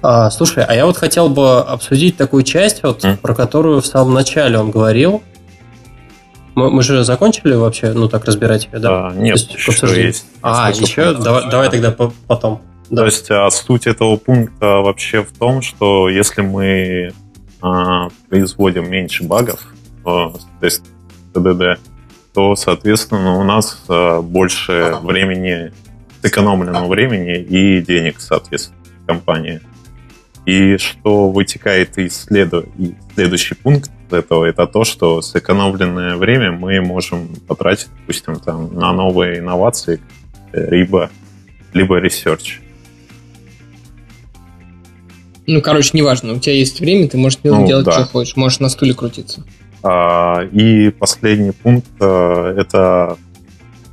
А, 0.00 0.30
слушай, 0.30 0.64
а 0.64 0.74
я 0.74 0.86
вот 0.86 0.96
хотел 0.96 1.28
бы 1.28 1.60
обсудить 1.60 2.16
такую 2.16 2.44
часть, 2.44 2.82
вот, 2.82 3.04
mm. 3.04 3.16
про 3.18 3.34
которую 3.34 3.80
в 3.80 3.86
самом 3.86 4.14
начале 4.14 4.58
он 4.58 4.70
говорил, 4.70 5.22
мы, 6.54 6.70
мы 6.70 6.82
же 6.82 7.04
закончили 7.04 7.54
вообще, 7.54 7.92
ну 7.92 8.08
так 8.08 8.24
разбирать 8.24 8.68
ее, 8.72 8.78
да? 8.80 9.08
А, 9.08 9.12
нет, 9.12 9.36
есть, 9.36 9.54
еще 9.54 10.02
есть. 10.06 10.26
А, 10.42 10.70
еще? 10.70 11.14
Давай, 11.14 11.50
давай 11.50 11.70
тогда 11.70 11.94
потом. 12.26 12.60
Да. 12.90 13.02
То 13.02 13.06
есть 13.06 13.30
а, 13.30 13.48
суть 13.50 13.86
этого 13.86 14.16
пункта 14.16 14.66
вообще 14.66 15.22
в 15.22 15.32
том, 15.36 15.62
что 15.62 16.08
если 16.08 16.42
мы 16.42 17.12
а, 17.60 18.08
производим 18.28 18.90
меньше 18.90 19.24
багов, 19.24 19.60
то, 20.04 20.36
то 20.60 20.64
есть 20.64 20.82
ТДД, 21.34 21.78
то, 22.38 22.54
соответственно, 22.54 23.36
у 23.36 23.42
нас 23.42 23.82
а, 23.88 24.22
больше 24.22 24.94
времени, 25.02 25.72
сэкономленного 26.22 26.86
времени 26.86 27.36
и 27.36 27.82
денег, 27.82 28.20
соответственно, 28.20 28.78
компании. 29.08 29.60
И 30.46 30.76
что 30.76 31.30
вытекает 31.30 31.98
из 31.98 32.26
следу... 32.26 32.66
следующий 33.16 33.56
пункт, 33.56 33.90
этого, 34.10 34.44
это 34.44 34.68
то, 34.68 34.84
что 34.84 35.20
сэкономленное 35.20 36.14
время 36.14 36.52
мы 36.52 36.80
можем 36.80 37.26
потратить, 37.48 37.88
допустим, 38.02 38.36
там, 38.36 38.72
на 38.72 38.92
новые 38.92 39.40
инновации, 39.40 40.00
либо, 40.52 41.10
либо 41.72 42.00
research. 42.00 42.60
Ну, 45.48 45.60
короче, 45.60 45.90
неважно, 45.94 46.34
у 46.34 46.38
тебя 46.38 46.54
есть 46.54 46.78
время, 46.78 47.08
ты 47.08 47.18
можешь 47.18 47.40
ну, 47.42 47.66
делать, 47.66 47.84
да. 47.84 47.92
что 47.94 48.04
хочешь, 48.04 48.36
можешь 48.36 48.60
на 48.60 48.68
стуле 48.68 48.94
крутиться. 48.94 49.44
А, 49.82 50.42
и 50.50 50.90
последний 50.90 51.52
пункт 51.52 51.90
а, 52.00 52.54
это 52.56 53.16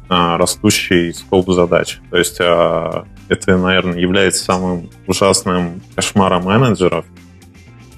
а, 0.09 0.37
растущий 0.37 1.13
скоп 1.13 1.49
задач. 1.51 1.99
То 2.09 2.17
есть 2.17 2.37
а, 2.39 3.05
это, 3.29 3.57
наверное, 3.57 3.99
является 3.99 4.43
самым 4.43 4.89
ужасным 5.07 5.81
кошмаром 5.95 6.45
менеджеров. 6.45 7.05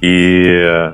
И 0.02 0.92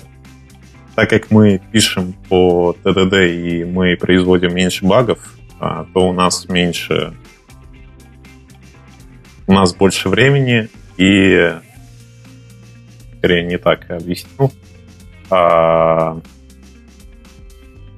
так 0.95 1.09
как 1.09 1.31
мы 1.31 1.59
пишем 1.71 2.13
по 2.29 2.73
ТДД 2.83 3.13
и 3.13 3.65
мы 3.65 3.97
производим 3.97 4.55
меньше 4.55 4.85
багов, 4.85 5.19
то 5.59 6.07
у 6.07 6.13
нас 6.13 6.47
меньше... 6.47 7.13
У 9.45 9.51
нас 9.53 9.75
больше 9.75 10.07
времени 10.07 10.69
и... 10.97 11.53
Скорее, 13.17 13.43
не 13.43 13.57
так 13.57 13.89
объясню. 13.89 14.51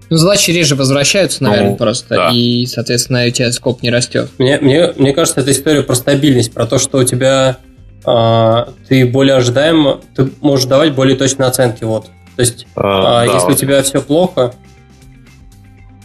Ну, 0.09 0.17
задачи 0.17 0.51
реже 0.51 0.75
возвращаются, 0.75 1.43
наверное, 1.43 1.71
ну, 1.71 1.77
просто, 1.77 2.15
да. 2.15 2.29
и, 2.31 2.65
соответственно, 2.67 3.25
у 3.25 3.29
тебя 3.31 3.51
скоп 3.51 3.81
не 3.81 3.89
растет. 3.89 4.29
Мне, 4.37 4.59
мне, 4.59 4.93
мне 4.95 5.13
кажется, 5.13 5.41
это 5.41 5.51
история 5.51 5.81
про 5.81 5.95
стабильность, 5.95 6.53
про 6.53 6.67
то, 6.67 6.77
что 6.77 6.99
у 6.99 7.03
тебя 7.03 7.57
а, 8.05 8.69
ты 8.87 9.05
более 9.05 9.35
ожидаемо, 9.35 10.01
ты 10.15 10.29
можешь 10.41 10.67
давать 10.67 10.93
более 10.93 11.17
точные 11.17 11.47
оценки. 11.47 11.83
Вот. 11.83 12.05
То 12.35 12.41
есть, 12.41 12.67
а, 12.75 13.23
а, 13.23 13.25
да, 13.25 13.33
если 13.33 13.47
вот. 13.47 13.53
у 13.53 13.55
тебя 13.55 13.81
все 13.81 14.01
плохо, 14.01 14.53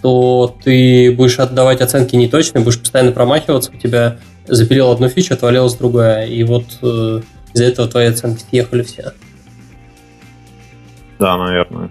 то 0.00 0.56
ты 0.64 1.12
будешь 1.12 1.38
отдавать 1.38 1.82
оценки 1.82 2.16
неточные, 2.16 2.64
будешь 2.64 2.80
постоянно 2.80 3.12
промахиваться, 3.12 3.70
у 3.70 3.76
тебя 3.76 4.18
запилил 4.46 4.90
одну 4.90 5.08
фичу, 5.08 5.34
отвалилась 5.34 5.74
другая. 5.74 6.26
И 6.26 6.42
вот 6.42 6.64
э, 6.82 7.20
из-за 7.52 7.64
этого 7.64 7.86
твои 7.86 8.06
оценки 8.06 8.42
съехали 8.48 8.82
все. 8.82 9.12
Да, 11.18 11.36
наверное. 11.36 11.90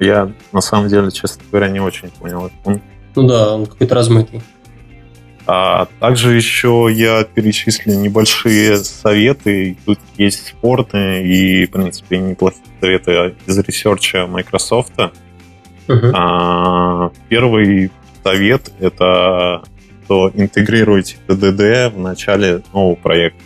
Я 0.00 0.32
на 0.52 0.60
самом 0.60 0.88
деле, 0.88 1.10
честно 1.10 1.42
говоря, 1.50 1.68
не 1.68 1.80
очень 1.80 2.10
понял 2.10 2.46
этот 2.46 2.58
пункт. 2.60 2.84
Ну 3.16 3.26
да, 3.26 3.54
он 3.54 3.66
какой-то 3.66 3.94
размытый. 3.94 4.42
А 5.46 5.88
также 5.98 6.34
еще 6.34 6.88
я 6.92 7.24
перечислю 7.24 7.94
небольшие 7.94 8.76
советы. 8.76 9.76
Тут 9.86 9.98
есть 10.18 10.48
спорные 10.48 11.22
и, 11.22 11.66
в 11.66 11.70
принципе, 11.70 12.18
неплохие 12.18 12.62
советы 12.80 13.34
из 13.46 13.58
research 13.58 14.18
а 14.18 14.26
Microsoft. 14.26 14.92
Uh-huh. 15.88 16.10
А, 16.14 17.10
первый 17.30 17.90
совет— 18.22 18.70
это 18.78 19.62
что 20.08 20.30
интегрируйте 20.34 21.16
TDD 21.26 21.90
в 21.90 21.98
начале 21.98 22.62
нового 22.72 22.94
проекта. 22.94 23.42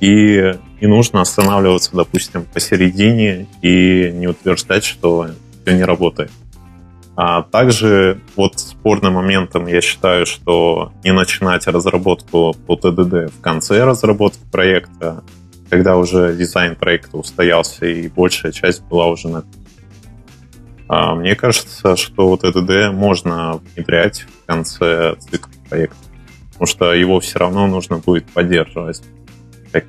И 0.00 0.54
не 0.82 0.88
нужно 0.88 1.22
останавливаться, 1.22 1.96
допустим, 1.96 2.44
посередине 2.44 3.46
и 3.62 4.10
не 4.12 4.26
утверждать, 4.26 4.84
что 4.84 5.28
все 5.66 5.76
не 5.76 5.84
работает. 5.84 6.30
А 7.16 7.42
также 7.42 8.20
вот 8.36 8.60
спорным 8.60 9.14
моментом 9.14 9.66
я 9.66 9.80
считаю, 9.80 10.26
что 10.26 10.92
не 11.02 11.12
начинать 11.12 11.66
разработку 11.66 12.54
по 12.66 12.76
ТДД 12.76 13.34
в 13.34 13.40
конце 13.40 13.84
разработки 13.84 14.40
проекта, 14.52 15.24
когда 15.70 15.96
уже 15.96 16.36
дизайн 16.36 16.76
проекта 16.76 17.16
устоялся 17.16 17.86
и 17.86 18.08
большая 18.08 18.52
часть 18.52 18.82
была 18.84 19.06
уже 19.06 19.28
на 19.28 19.44
а 20.88 21.16
мне 21.16 21.34
кажется, 21.34 21.96
что 21.96 22.36
ТДД 22.36 22.92
можно 22.92 23.60
внедрять 23.74 24.20
в 24.20 24.46
конце 24.46 25.16
цикла 25.18 25.50
проекта, 25.68 25.96
потому 26.52 26.66
что 26.66 26.92
его 26.92 27.18
все 27.18 27.40
равно 27.40 27.66
нужно 27.66 27.98
будет 27.98 28.26
поддерживать. 28.26 29.02
Как, 29.72 29.84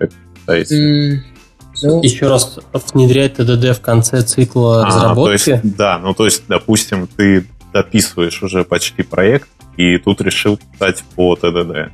как 0.00 0.10
считаете? 0.36 1.33
Ну, 1.82 2.02
Еще 2.02 2.28
раз 2.28 2.58
внедрять 2.92 3.34
ТДД 3.34 3.76
в 3.76 3.80
конце 3.80 4.22
цикла 4.22 4.82
а, 4.82 4.86
разработки? 4.86 5.44
То 5.44 5.50
есть, 5.50 5.76
да, 5.76 5.98
ну 5.98 6.14
то 6.14 6.24
есть, 6.24 6.44
допустим, 6.48 7.08
ты 7.08 7.46
дописываешь 7.72 8.42
уже 8.42 8.64
почти 8.64 9.02
проект, 9.02 9.48
и 9.76 9.98
тут 9.98 10.20
решил 10.20 10.56
писать 10.56 11.02
по 11.16 11.34
ТДД. 11.36 11.90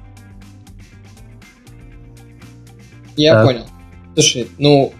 Я 3.17 3.35
так. 3.35 3.47
понял. 3.47 3.67
Слушай, 4.15 4.49
ну, 4.59 4.93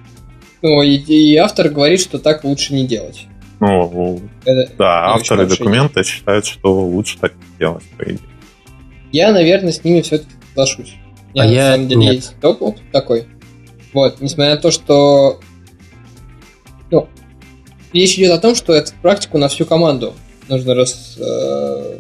ну 0.63 0.83
и, 0.83 0.97
и 0.97 1.37
автор 1.37 1.69
говорит, 1.69 2.01
что 2.01 2.19
так 2.19 2.45
лучше 2.45 2.75
не 2.75 2.87
делать. 2.87 3.27
Ну, 3.61 4.21
Это 4.45 4.73
да, 4.79 5.13
авторы 5.15 5.47
документа 5.47 6.01
идея. 6.01 6.05
считают, 6.05 6.47
что 6.47 6.73
лучше 6.73 7.19
так 7.19 7.35
не 7.35 7.59
делать, 7.59 7.85
по 7.99 8.05
идее. 8.05 8.21
я, 9.13 9.33
наверное, 9.33 9.73
с 9.73 9.85
ними 9.85 10.01
все-таки 10.01 10.33
соглашусь. 10.49 10.95
Я, 11.35 11.43
а 11.43 11.47
на 11.47 11.51
я 11.51 11.73
самом 11.73 11.89
деле 11.89 12.01
нет. 12.01 12.15
есть 12.15 12.35
опыт 12.43 12.83
такой. 12.91 13.27
Вот, 13.93 14.21
несмотря 14.21 14.55
на 14.55 14.61
то, 14.61 14.71
что 14.71 15.41
ну, 16.91 17.09
речь 17.93 18.17
идет 18.17 18.33
о 18.33 18.39
том, 18.39 18.55
что 18.55 18.73
эту 18.73 18.93
практику 19.03 19.39
на 19.39 19.49
всю 19.49 19.67
команду 19.67 20.15
нужно 20.49 20.75
раз... 20.75 21.17
Э, 21.19 21.99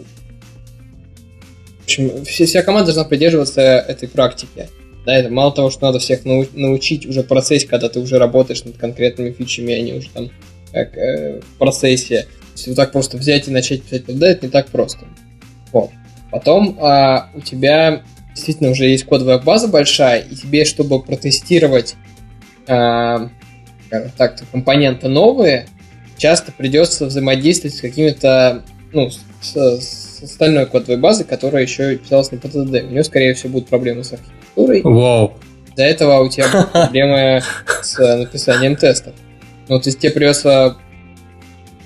в 1.80 1.84
общем, 1.84 2.24
вся, 2.24 2.62
команда 2.62 2.86
должна 2.86 3.04
придерживаться 3.04 3.60
этой 3.60 4.08
практики. 4.08 4.68
Да, 5.04 5.16
это 5.16 5.30
мало 5.30 5.52
того, 5.52 5.70
что 5.70 5.86
надо 5.86 5.98
всех 5.98 6.24
нау- 6.24 6.46
научить 6.52 7.06
уже 7.06 7.22
процессе, 7.22 7.66
когда 7.66 7.88
ты 7.88 8.00
уже 8.00 8.18
работаешь 8.18 8.62
над 8.64 8.76
конкретными 8.76 9.32
фичами, 9.32 9.72
они 9.72 9.94
уже 9.94 10.10
там 10.10 10.30
как 10.72 10.96
э, 10.96 11.40
в 11.40 11.58
процессе. 11.58 12.28
Если 12.54 12.70
вот 12.70 12.76
так 12.76 12.92
просто 12.92 13.16
взять 13.16 13.48
и 13.48 13.50
начать 13.50 13.82
писать 13.82 14.04
PDD, 14.04 14.24
это 14.24 14.46
не 14.46 14.52
так 14.52 14.68
просто. 14.68 15.06
Вот. 15.72 15.90
Потом 16.30 16.78
а, 16.80 17.30
у 17.34 17.40
тебя 17.40 18.02
действительно 18.40 18.70
уже 18.70 18.86
есть 18.86 19.04
кодовая 19.04 19.38
база 19.38 19.68
большая, 19.68 20.20
и 20.20 20.34
тебе, 20.34 20.64
чтобы 20.64 21.02
протестировать 21.02 21.94
а, 22.66 23.28
так, 24.16 24.40
компоненты 24.50 25.08
новые, 25.08 25.66
часто 26.16 26.52
придется 26.52 27.06
взаимодействовать 27.06 27.76
с 27.76 27.80
какими-то, 27.80 28.62
ну, 28.92 29.10
с, 29.10 29.54
с 29.54 30.22
остальной 30.22 30.66
кодовой 30.66 30.96
базой, 30.96 31.26
которая 31.26 31.62
еще 31.62 31.96
писалась 31.96 32.30
на 32.30 32.36
PTD. 32.36 32.88
У 32.88 32.90
нее, 32.90 33.04
скорее 33.04 33.34
всего, 33.34 33.54
будут 33.54 33.68
проблемы 33.68 34.04
с 34.04 34.12
архитектурой. 34.12 34.82
Вау. 34.82 35.34
До 35.76 35.82
этого 35.82 36.20
у 36.20 36.28
тебя 36.28 36.48
будут 36.52 36.72
проблемы 36.72 37.42
с 37.82 37.98
написанием 37.98 38.76
тестов. 38.76 39.14
Ну, 39.68 39.78
то 39.78 39.88
есть 39.88 40.00
тебе 40.00 40.12
придется 40.12 40.76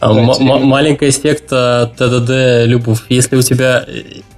маленькая 0.01 1.11
секта 1.11 1.93
ТДД, 1.97 2.66
Любов, 2.66 3.05
если 3.09 3.37
у 3.37 3.43
тебя, 3.43 3.87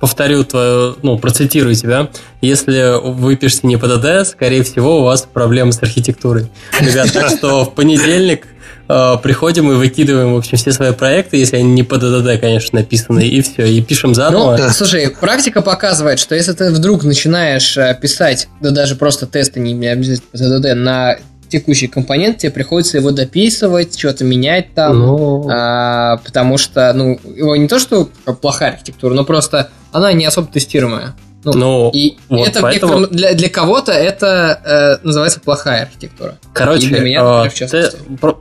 повторю 0.00 0.44
твою, 0.44 0.96
ну, 1.02 1.18
процитирую 1.18 1.74
тебя, 1.74 2.08
если 2.40 3.00
вы 3.02 3.36
пишете 3.36 3.66
не 3.66 3.76
ПДД, 3.76 4.28
скорее 4.28 4.62
всего, 4.62 5.00
у 5.00 5.04
вас 5.04 5.26
проблемы 5.32 5.72
с 5.72 5.82
архитектурой. 5.82 6.50
Ребят, 6.80 7.12
так 7.12 7.30
что 7.30 7.64
в 7.64 7.74
понедельник 7.74 8.46
э, 8.88 9.16
приходим 9.22 9.70
и 9.72 9.74
выкидываем, 9.74 10.34
в 10.34 10.38
общем, 10.38 10.58
все 10.58 10.72
свои 10.72 10.92
проекты, 10.92 11.36
если 11.36 11.56
они 11.56 11.72
не 11.72 11.82
по 11.82 11.96
ДДД, 11.96 12.40
конечно, 12.40 12.78
написаны, 12.78 13.26
и 13.26 13.40
все, 13.42 13.66
и 13.66 13.80
пишем 13.82 14.14
заново. 14.14 14.56
Ну, 14.56 14.68
слушай, 14.70 15.10
практика 15.10 15.62
показывает, 15.62 16.18
что 16.18 16.34
если 16.34 16.52
ты 16.52 16.70
вдруг 16.70 17.04
начинаешь 17.04 17.76
э, 17.76 17.98
писать, 18.00 18.48
да 18.60 18.70
даже 18.70 18.96
просто 18.96 19.26
тесты, 19.26 19.60
не 19.60 19.86
обязательно 19.86 20.28
по 20.30 20.38
ДДД, 20.38 20.74
на 20.76 21.16
текущий 21.48 21.88
компонент, 21.88 22.38
тебе 22.38 22.52
приходится 22.52 22.98
его 22.98 23.10
дописывать, 23.10 23.98
что-то 23.98 24.24
менять 24.24 24.74
там, 24.74 24.98
ну... 24.98 25.48
а, 25.50 26.18
потому 26.18 26.58
что, 26.58 26.92
ну, 26.92 27.18
его 27.24 27.56
не 27.56 27.68
то, 27.68 27.78
что 27.78 28.08
плохая 28.40 28.72
архитектура, 28.72 29.14
но 29.14 29.24
просто 29.24 29.70
она 29.92 30.12
не 30.12 30.24
особо 30.24 30.48
тестируемая. 30.48 31.14
Ну, 31.44 31.52
ну 31.52 31.90
и 31.94 32.16
вот 32.28 32.48
это 32.48 32.60
поэтому... 32.60 33.06
для, 33.06 33.34
для 33.34 33.48
кого-то 33.48 33.92
это 33.92 34.98
э, 35.02 35.06
называется 35.06 35.38
плохая 35.38 35.82
архитектура. 35.82 36.38
Короче, 36.52 36.86
и 36.86 36.88
для 36.88 37.00
меня, 37.00 37.22
например, 37.22 37.50
в 37.50 37.54
частности. 37.54 37.98
Ты... 38.20 38.34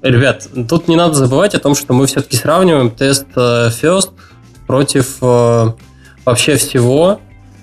Ребят, 0.00 0.48
тут 0.68 0.88
не 0.88 0.96
надо 0.96 1.14
забывать 1.14 1.54
о 1.54 1.58
том, 1.58 1.74
что 1.74 1.92
мы 1.92 2.06
все-таки 2.06 2.36
сравниваем 2.36 2.90
тест 2.90 3.26
э, 3.36 3.68
first 3.68 4.10
против 4.66 5.16
э, 5.20 5.72
вообще 6.24 6.56
всего, 6.56 7.20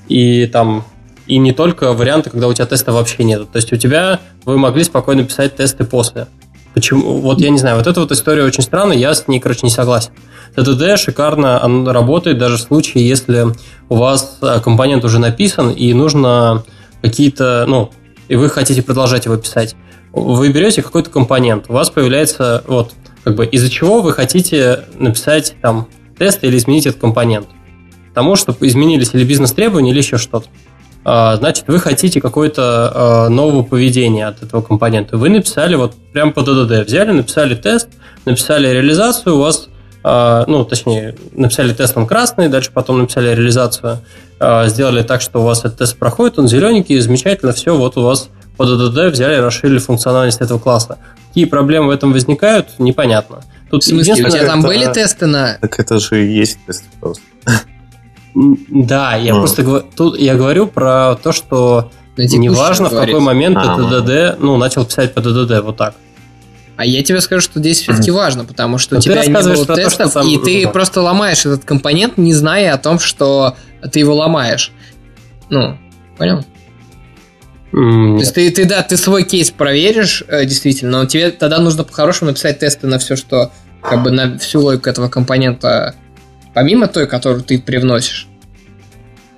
и 0.07 0.45
там 0.47 0.85
и 1.27 1.37
не 1.37 1.51
только 1.51 1.93
варианты, 1.93 2.29
когда 2.29 2.47
у 2.47 2.53
тебя 2.53 2.65
теста 2.65 2.91
вообще 2.91 3.23
нет. 3.23 3.49
То 3.51 3.57
есть 3.57 3.71
у 3.73 3.77
тебя 3.77 4.19
вы 4.45 4.57
могли 4.57 4.83
спокойно 4.83 5.23
писать 5.23 5.55
тесты 5.55 5.83
после. 5.83 6.27
Почему? 6.73 7.19
Вот 7.21 7.39
я 7.39 7.49
не 7.49 7.57
знаю, 7.57 7.77
вот 7.77 7.87
эта 7.87 8.01
вот 8.01 8.11
история 8.11 8.43
очень 8.43 8.61
странная, 8.61 8.97
я 8.97 9.13
с 9.13 9.27
ней, 9.27 9.39
короче, 9.39 9.61
не 9.63 9.69
согласен. 9.69 10.11
TTD 10.55 10.97
шикарно 10.97 11.59
он 11.63 11.87
работает 11.87 12.37
даже 12.37 12.57
в 12.57 12.61
случае, 12.61 13.07
если 13.07 13.47
у 13.89 13.95
вас 13.95 14.39
компонент 14.63 15.03
уже 15.05 15.19
написан 15.19 15.71
и 15.71 15.93
нужно 15.93 16.63
какие-то, 17.01 17.65
ну, 17.67 17.91
и 18.27 18.35
вы 18.35 18.49
хотите 18.49 18.81
продолжать 18.81 19.25
его 19.25 19.37
писать. 19.37 19.75
Вы 20.11 20.51
берете 20.51 20.81
какой-то 20.81 21.09
компонент, 21.09 21.65
у 21.69 21.73
вас 21.73 21.89
появляется, 21.89 22.63
вот, 22.67 22.93
как 23.23 23.35
бы, 23.35 23.45
из-за 23.45 23.69
чего 23.69 24.01
вы 24.01 24.13
хотите 24.13 24.85
написать 24.97 25.55
там 25.61 25.87
тест 26.17 26.43
или 26.43 26.57
изменить 26.57 26.85
этот 26.85 27.01
компонент. 27.01 27.47
Тому, 28.13 28.35
чтобы 28.35 28.65
изменились 28.67 29.13
или 29.13 29.25
бизнес-требования, 29.25 29.91
или 29.91 29.97
еще 29.97 30.17
что-то. 30.17 30.47
А, 31.07 31.35
значит, 31.35 31.65
вы 31.67 31.79
хотите 31.79 32.19
какое-то 32.19 32.91
а, 32.93 33.29
нового 33.29 33.61
поведения 33.61 34.25
от 34.25 34.41
этого 34.41 34.63
компонента. 34.63 35.17
Вы 35.17 35.29
написали 35.29 35.75
вот 35.75 35.93
прям 36.11 36.33
по 36.33 36.41
ДДД, 36.41 36.87
взяли, 36.87 37.11
написали 37.11 37.53
тест, 37.53 37.89
написали 38.25 38.67
реализацию, 38.67 39.35
у 39.35 39.39
вас, 39.39 39.69
а, 40.03 40.45
ну, 40.47 40.65
точнее, 40.65 41.15
написали 41.33 41.73
тест 41.73 41.95
он 41.95 42.07
красный, 42.07 42.49
дальше 42.49 42.71
потом 42.73 42.99
написали 42.99 43.35
реализацию, 43.35 43.99
сделали 44.65 45.03
так, 45.03 45.21
что 45.21 45.41
у 45.41 45.45
вас 45.45 45.59
этот 45.59 45.77
тест 45.77 45.97
проходит, 45.97 46.39
он 46.39 46.47
зелененький, 46.47 46.99
замечательно, 46.99 47.53
все, 47.53 47.77
вот 47.77 47.97
у 47.97 48.01
вас 48.01 48.29
по 48.57 48.65
ДДД 48.65 49.13
взяли, 49.13 49.35
расширили 49.35 49.77
функциональность 49.77 50.41
этого 50.41 50.57
класса. 50.57 50.97
Какие 51.27 51.45
проблемы 51.45 51.87
в 51.87 51.89
этом 51.91 52.13
возникают, 52.13 52.79
непонятно. 52.79 53.43
Тут 53.69 53.83
в 53.83 53.87
смысле, 53.87 54.25
у 54.25 54.29
тебя 54.29 54.45
там 54.45 54.59
это... 54.59 54.67
были 54.67 54.91
тесты 54.91 55.25
на... 55.27 55.57
Так 55.59 55.79
это 55.79 55.99
же 55.99 56.25
и 56.25 56.33
есть 56.33 56.57
тест 56.65 56.83
просто. 56.99 57.23
Да, 58.35 59.15
я 59.15 59.33
mm. 59.33 59.39
просто 59.39 59.83
тут 59.95 60.19
я 60.19 60.35
говорю 60.35 60.67
про 60.67 61.15
то, 61.15 61.31
что 61.31 61.91
неважно 62.17 62.89
в 62.89 62.91
какой 62.91 63.19
момент 63.21 63.57
а, 63.57 63.77
ДДД, 63.77 64.39
ну, 64.39 64.57
начал 64.57 64.85
писать 64.85 65.13
по 65.13 65.21
ДДД, 65.21 65.63
вот 65.63 65.77
так. 65.77 65.95
А 66.77 66.85
я 66.85 67.01
тебе 67.03 67.21
скажу, 67.21 67.41
что 67.41 67.59
здесь 67.59 67.81
все-таки 67.81 68.11
важно, 68.11 68.43
потому 68.43 68.77
что 68.77 68.95
Но 68.95 68.99
у 68.99 69.01
тебя 69.01 69.25
не 69.25 69.31
было 69.31 69.65
тестов, 69.65 70.11
то, 70.11 70.21
и 70.21 70.37
ты 70.37 70.67
просто 70.67 71.01
ломаешь 71.01 71.45
этот 71.45 71.63
компонент, 71.63 72.17
не 72.17 72.33
зная 72.33 72.73
о 72.73 72.77
том, 72.77 72.99
что 72.99 73.55
ты 73.91 73.99
его 73.99 74.13
ломаешь. 74.13 74.73
Ну, 75.49 75.77
понял? 76.17 76.43
Mm. 77.71 78.15
То 78.15 78.19
есть 78.19 78.33
ты, 78.35 78.51
ты, 78.51 78.65
да, 78.65 78.83
ты 78.83 78.97
свой 78.97 79.23
кейс 79.23 79.51
проверишь, 79.51 80.23
э, 80.27 80.45
действительно, 80.45 80.99
но 80.99 81.05
тебе 81.05 81.31
тогда 81.31 81.59
нужно 81.59 81.83
по-хорошему 81.83 82.31
написать 82.31 82.59
тесты 82.59 82.87
на 82.87 82.99
все, 82.99 83.15
что, 83.15 83.51
как 83.81 84.03
бы, 84.03 84.11
на 84.11 84.37
всю 84.37 84.61
логику 84.61 84.89
этого 84.89 85.07
компонента 85.07 85.95
Помимо 86.55 86.87
той, 86.87 87.05
которую 87.05 87.43
ты 87.43 87.59
привносишь. 87.59 88.27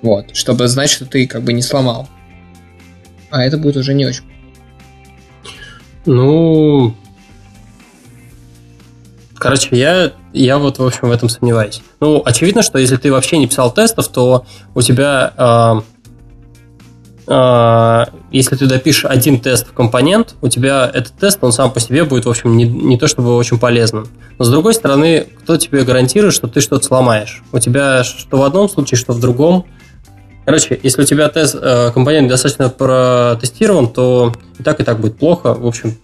Вот, 0.00 0.36
чтобы 0.36 0.68
знать, 0.68 0.88
что 0.88 1.04
ты 1.04 1.26
как 1.26 1.42
бы 1.42 1.52
не 1.52 1.62
сломал. 1.62 2.08
А 3.30 3.44
это 3.44 3.58
будет 3.58 3.76
уже 3.76 3.92
не 3.92 4.06
очень. 4.06 4.22
Ну, 6.06 6.94
Короче, 9.38 9.68
я, 9.72 10.12
я 10.32 10.58
вот, 10.58 10.78
в 10.78 10.84
общем, 10.84 11.08
в 11.08 11.12
этом 11.12 11.28
сомневаюсь. 11.28 11.80
Ну, 12.00 12.22
очевидно, 12.24 12.62
что 12.62 12.78
если 12.78 12.96
ты 12.96 13.12
вообще 13.12 13.38
не 13.38 13.46
писал 13.46 13.72
тестов, 13.72 14.08
то 14.08 14.44
у 14.74 14.82
тебя 14.82 15.32
а, 15.36 15.82
если 17.30 18.56
ты 18.56 18.66
допишешь 18.66 19.04
один 19.04 19.38
тест 19.38 19.68
в 19.68 19.72
компонент, 19.74 20.34
у 20.40 20.48
тебя 20.48 20.90
этот 20.92 21.12
тест, 21.14 21.38
он 21.42 21.52
сам 21.52 21.70
по 21.70 21.78
себе 21.78 22.04
будет, 22.04 22.24
в 22.24 22.30
общем, 22.30 22.56
не, 22.56 22.64
не 22.64 22.96
то 22.96 23.06
чтобы 23.06 23.36
очень 23.36 23.58
полезным. 23.58 24.08
Но 24.38 24.44
с 24.46 24.50
другой 24.50 24.72
стороны, 24.72 25.26
кто 25.42 25.58
тебе 25.58 25.84
гарантирует, 25.84 26.32
что 26.32 26.48
ты 26.48 26.62
что-то 26.62 26.86
сломаешь? 26.86 27.42
У 27.52 27.58
тебя 27.58 28.02
что 28.02 28.38
в 28.38 28.42
одном 28.42 28.68
случае, 28.68 28.96
что 28.96 29.12
в 29.12 29.20
другом. 29.20 29.66
Короче, 30.46 30.80
если 30.82 31.02
у 31.02 31.04
тебя 31.04 31.28
тест, 31.28 31.54
э, 31.60 31.90
компонент 31.92 32.28
достаточно 32.30 32.70
протестирован, 32.70 33.88
то 33.88 34.32
и 34.58 34.62
так, 34.62 34.80
и 34.80 34.84
так 34.84 34.98
будет 34.98 35.18
плохо. 35.18 35.52
В 35.52 35.66
общем, 35.66 35.98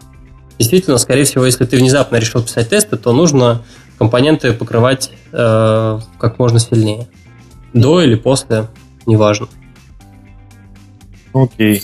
действительно, 0.58 0.98
скорее 0.98 1.24
всего, 1.24 1.46
если 1.46 1.64
ты 1.64 1.78
внезапно 1.78 2.16
решил 2.16 2.42
писать 2.42 2.68
тесты, 2.68 2.98
то 2.98 3.12
нужно 3.12 3.62
компоненты 3.98 4.52
покрывать 4.52 5.10
э, 5.32 6.00
как 6.18 6.38
можно 6.38 6.58
сильнее. 6.58 7.08
До 7.72 8.02
или 8.02 8.14
после, 8.14 8.68
неважно. 9.06 9.48
Окей. 11.34 11.82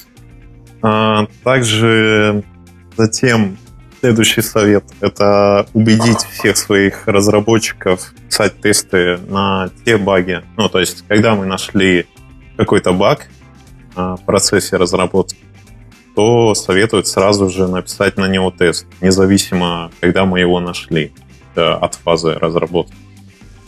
А, 0.80 1.26
также 1.44 2.44
затем 2.96 3.58
следующий 4.00 4.42
совет– 4.42 4.84
это 5.00 5.66
убедить 5.74 6.20
всех 6.20 6.56
своих 6.56 7.06
разработчиков 7.06 8.14
писать 8.28 8.60
тесты 8.60 9.18
на 9.28 9.70
те 9.84 9.98
баги. 9.98 10.42
Ну, 10.56 10.68
то 10.68 10.78
есть, 10.78 11.04
когда 11.06 11.34
мы 11.34 11.46
нашли 11.46 12.06
какой-то 12.56 12.92
баг 12.92 13.28
а, 13.96 14.16
в 14.16 14.24
процессе 14.24 14.76
разработки, 14.76 15.36
то 16.14 16.54
советуют 16.54 17.08
сразу 17.08 17.50
же 17.50 17.68
написать 17.68 18.16
на 18.16 18.28
него 18.28 18.50
тест, 18.50 18.86
независимо, 19.00 19.90
когда 20.00 20.24
мы 20.24 20.40
его 20.40 20.60
нашли 20.60 21.12
от 21.54 21.94
фазы 21.96 22.34
разработки. 22.34 22.94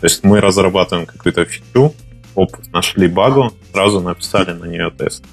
То 0.01 0.07
есть 0.07 0.25
мы 0.25 0.41
разрабатываем 0.41 1.07
какую-то 1.07 1.45
фичу, 1.45 1.95
опыт, 2.35 2.73
нашли 2.73 3.09
багу, 3.09 3.53
сразу 3.73 4.01
написали 4.01 4.53
на 4.53 4.65
нее 4.65 4.91
тест. 4.91 5.25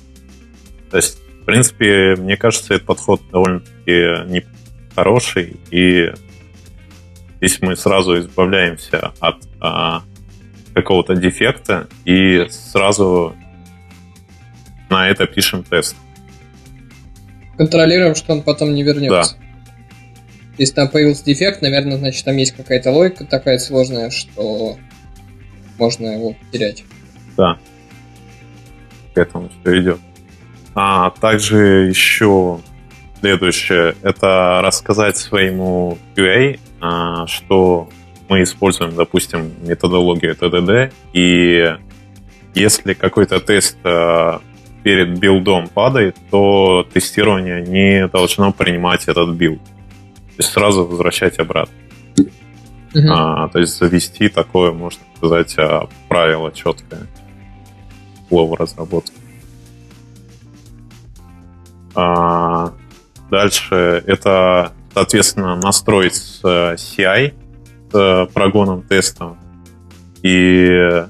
То 0.90 0.98
есть, 0.98 1.20
в 1.42 1.46
принципе, 1.46 2.16
мне 2.18 2.38
кажется, 2.38 2.74
этот 2.74 2.88
подход 2.88 3.22
довольно-таки 3.32 4.46
хороший, 4.96 5.58
и 5.72 6.12
здесь 7.38 7.62
мы 7.62 7.76
сразу 7.76 8.20
избавляемся 8.20 9.14
от 9.20 9.38
а, 9.62 10.04
какого-то 10.74 11.16
дефекта 11.16 11.88
и 12.06 12.48
сразу 12.50 13.36
на 14.90 15.08
это 15.08 15.26
пишем 15.26 15.64
тест. 15.64 15.96
Контролируем, 17.58 18.16
что 18.16 18.34
он 18.34 18.42
потом 18.42 18.74
не 18.74 18.84
вернется. 18.84 19.36
Да. 19.38 19.46
Если 20.58 20.74
там 20.74 20.90
появился 20.90 21.24
дефект, 21.24 21.62
наверное, 21.62 21.98
значит, 21.98 22.26
там 22.26 22.36
есть 22.36 22.56
какая-то 22.56 22.92
логика 22.92 23.26
такая 23.26 23.60
сложная, 23.60 24.10
что 24.10 24.78
можно 25.78 26.08
его 26.08 26.34
потерять. 26.34 26.84
да, 27.38 27.58
к 29.14 29.18
этому 29.18 29.50
все 29.62 29.82
идет. 29.82 30.00
А 30.82 31.10
также 31.10 31.90
еще 31.90 32.62
следующее, 33.20 33.96
это 34.02 34.62
рассказать 34.64 35.18
своему 35.18 35.98
QA, 36.16 36.58
а, 36.80 37.28
что 37.28 37.90
мы 38.30 38.44
используем, 38.44 38.96
допустим, 38.96 39.52
методологию 39.62 40.36
TDD, 40.36 40.94
и 41.12 41.76
если 42.56 42.94
какой-то 42.94 43.42
тест 43.42 43.78
а, 43.84 44.40
перед 44.82 45.20
build 45.20 45.54
ом 45.54 45.68
падает, 45.68 46.16
то 46.32 46.88
тестирование 46.94 47.62
не 47.62 48.08
должно 48.08 48.54
принимать 48.54 49.10
этот 49.10 49.36
build. 49.36 49.62
То 49.62 50.36
есть 50.38 50.52
сразу 50.52 50.86
возвращать 50.86 51.40
обратно. 51.40 51.76
Uh-huh. 52.16 53.06
А, 53.10 53.50
то 53.50 53.60
есть 53.60 53.78
завести 53.78 54.30
такое, 54.30 54.72
можно 54.72 55.02
сказать, 55.18 55.56
а, 55.58 55.90
правило 56.08 56.54
четкое 56.54 57.02
слово 58.30 58.56
разработки. 58.56 59.19
А, 62.02 62.72
дальше 63.30 64.02
это, 64.08 64.72
соответственно, 64.94 65.58
настроить 65.58 66.14
CI 66.14 67.34
с 67.92 68.30
прогоном 68.34 68.84
теста 68.84 69.36
и 70.24 71.04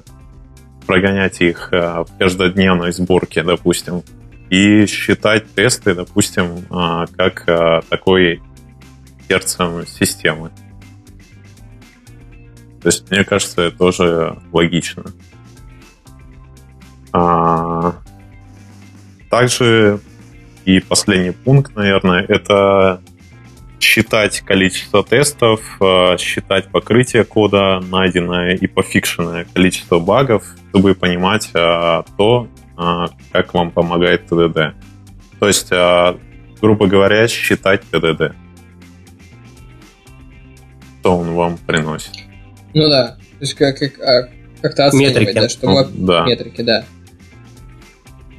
прогонять 0.86 1.40
их 1.40 1.68
э, 1.70 2.02
в 2.02 2.18
каждодневной 2.18 2.90
сборке, 2.90 3.44
допустим, 3.44 4.02
и 4.48 4.86
считать 4.86 5.54
тесты, 5.54 5.94
допустим, 5.94 6.66
э, 6.68 7.06
как 7.16 7.48
э, 7.48 7.82
такой 7.88 8.42
сердцем 9.28 9.86
системы. 9.86 10.50
То 12.82 12.88
есть, 12.88 13.08
мне 13.12 13.22
кажется, 13.22 13.62
это 13.62 13.76
тоже 13.76 14.38
логично. 14.52 15.04
А, 17.12 17.94
также 19.30 20.00
и 20.64 20.80
последний 20.80 21.32
пункт, 21.32 21.74
наверное, 21.74 22.24
это 22.26 23.00
считать 23.80 24.40
количество 24.40 25.02
тестов, 25.02 25.60
считать 26.18 26.68
покрытие 26.68 27.24
кода, 27.24 27.80
найденное 27.80 28.54
и 28.54 28.66
пофикшенное 28.66 29.46
количество 29.52 29.98
багов, 29.98 30.44
чтобы 30.68 30.94
понимать 30.94 31.48
а, 31.54 32.04
то, 32.18 32.46
а, 32.76 33.06
как 33.32 33.54
вам 33.54 33.70
помогает 33.70 34.26
ТДД. 34.26 34.74
То 35.38 35.46
есть, 35.48 35.72
грубо 36.60 36.86
говоря, 36.86 37.26
считать 37.26 37.82
ТДД. 37.90 38.34
Что 41.00 41.16
он 41.16 41.32
вам 41.32 41.56
приносит. 41.56 42.12
Ну 42.74 42.88
да, 42.88 43.16
то 43.16 43.40
есть 43.40 43.54
как, 43.54 43.78
как, 43.78 43.98
а, 44.00 44.28
как-то 44.60 44.86
оценивать, 44.86 45.14
метрики. 45.14 45.34
да, 45.34 45.48
чтобы 45.48 45.88
ну, 45.94 46.06
да. 46.06 46.26
метрики, 46.26 46.62
да. 46.62 46.84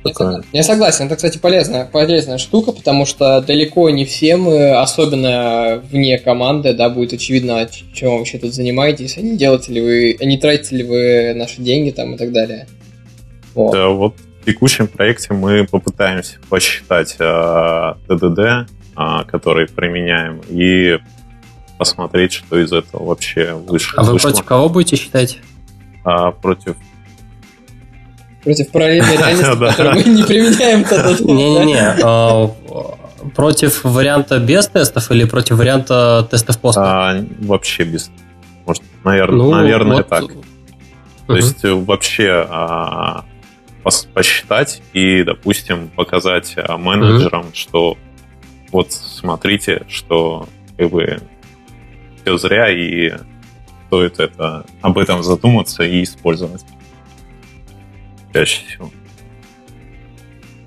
Я 0.03 0.13
согласен. 0.13 0.45
Я 0.51 0.63
согласен, 0.63 1.05
это, 1.05 1.15
кстати, 1.15 1.37
полезная, 1.37 1.85
полезная 1.85 2.37
штука, 2.37 2.71
потому 2.71 3.05
что 3.05 3.41
далеко 3.41 3.89
не 3.89 4.05
всем, 4.05 4.47
особенно 4.47 5.81
вне 5.91 6.17
команды, 6.17 6.73
да, 6.73 6.89
будет 6.89 7.13
очевидно, 7.13 7.67
чем 7.93 8.11
вы 8.11 8.17
вообще 8.19 8.39
тут 8.39 8.53
занимаетесь, 8.53 9.17
а 9.17 9.21
не 9.21 9.37
делаете 9.37 9.73
ли 9.73 9.81
вы, 9.81 10.17
а 10.19 10.25
не 10.25 10.37
тратите 10.37 10.77
ли 10.77 10.83
вы 10.83 11.33
наши 11.35 11.61
деньги 11.61 11.91
там 11.91 12.15
и 12.15 12.17
так 12.17 12.31
далее. 12.31 12.67
Вот. 13.53 13.73
Да, 13.73 13.89
вот 13.89 14.15
в 14.41 14.45
текущем 14.45 14.87
проекте 14.87 15.33
мы 15.33 15.67
попытаемся 15.67 16.37
посчитать 16.49 17.15
э, 17.19 17.93
ТДД, 18.07 18.39
э, 18.39 19.23
который 19.27 19.67
применяем, 19.67 20.41
и 20.49 20.97
посмотреть, 21.77 22.33
что 22.33 22.59
из 22.59 22.71
этого 22.71 23.05
вообще 23.05 23.53
вышло. 23.53 24.01
А 24.01 24.05
вы 24.05 24.13
вышло. 24.13 24.29
против 24.29 24.45
кого 24.45 24.69
будете 24.69 24.95
считать? 24.95 25.39
А, 26.03 26.31
против 26.31 26.75
Против 28.43 28.71
параллельной 28.71 29.17
реальности, 29.17 29.43
которую 29.43 29.95
мы 29.95 30.03
не 30.03 30.23
применяем 30.23 30.83
Не-не-не. 31.25 31.95
А, 32.03 32.49
против 33.35 33.83
варианта 33.83 34.39
без 34.39 34.67
тестов 34.67 35.11
или 35.11 35.25
против 35.25 35.57
варианта 35.57 36.27
тестов 36.29 36.59
после? 36.59 36.81
А, 36.81 37.25
вообще 37.39 37.83
без. 37.83 38.11
Может, 38.65 38.83
наверное, 39.03 39.37
ну, 39.37 39.51
наверное 39.51 39.97
вот. 39.97 40.07
так. 40.07 40.23
То 41.27 41.35
есть 41.35 41.63
вообще 41.63 42.45
а, 42.49 43.25
посчитать 44.13 44.81
и, 44.93 45.23
допустим, 45.23 45.89
показать 45.89 46.53
а, 46.57 46.77
менеджерам, 46.77 47.47
угу. 47.47 47.49
что 47.53 47.97
вот 48.71 48.91
смотрите, 48.91 49.83
что 49.87 50.47
как 50.77 50.89
бы 50.89 51.21
все 52.21 52.37
зря 52.37 52.69
и 52.71 53.13
стоит 53.87 54.19
это 54.19 54.65
об 54.81 54.97
этом 54.97 55.23
задуматься 55.23 55.83
и 55.83 56.03
использовать 56.03 56.63
чаще 58.33 58.61
всего. 58.67 58.91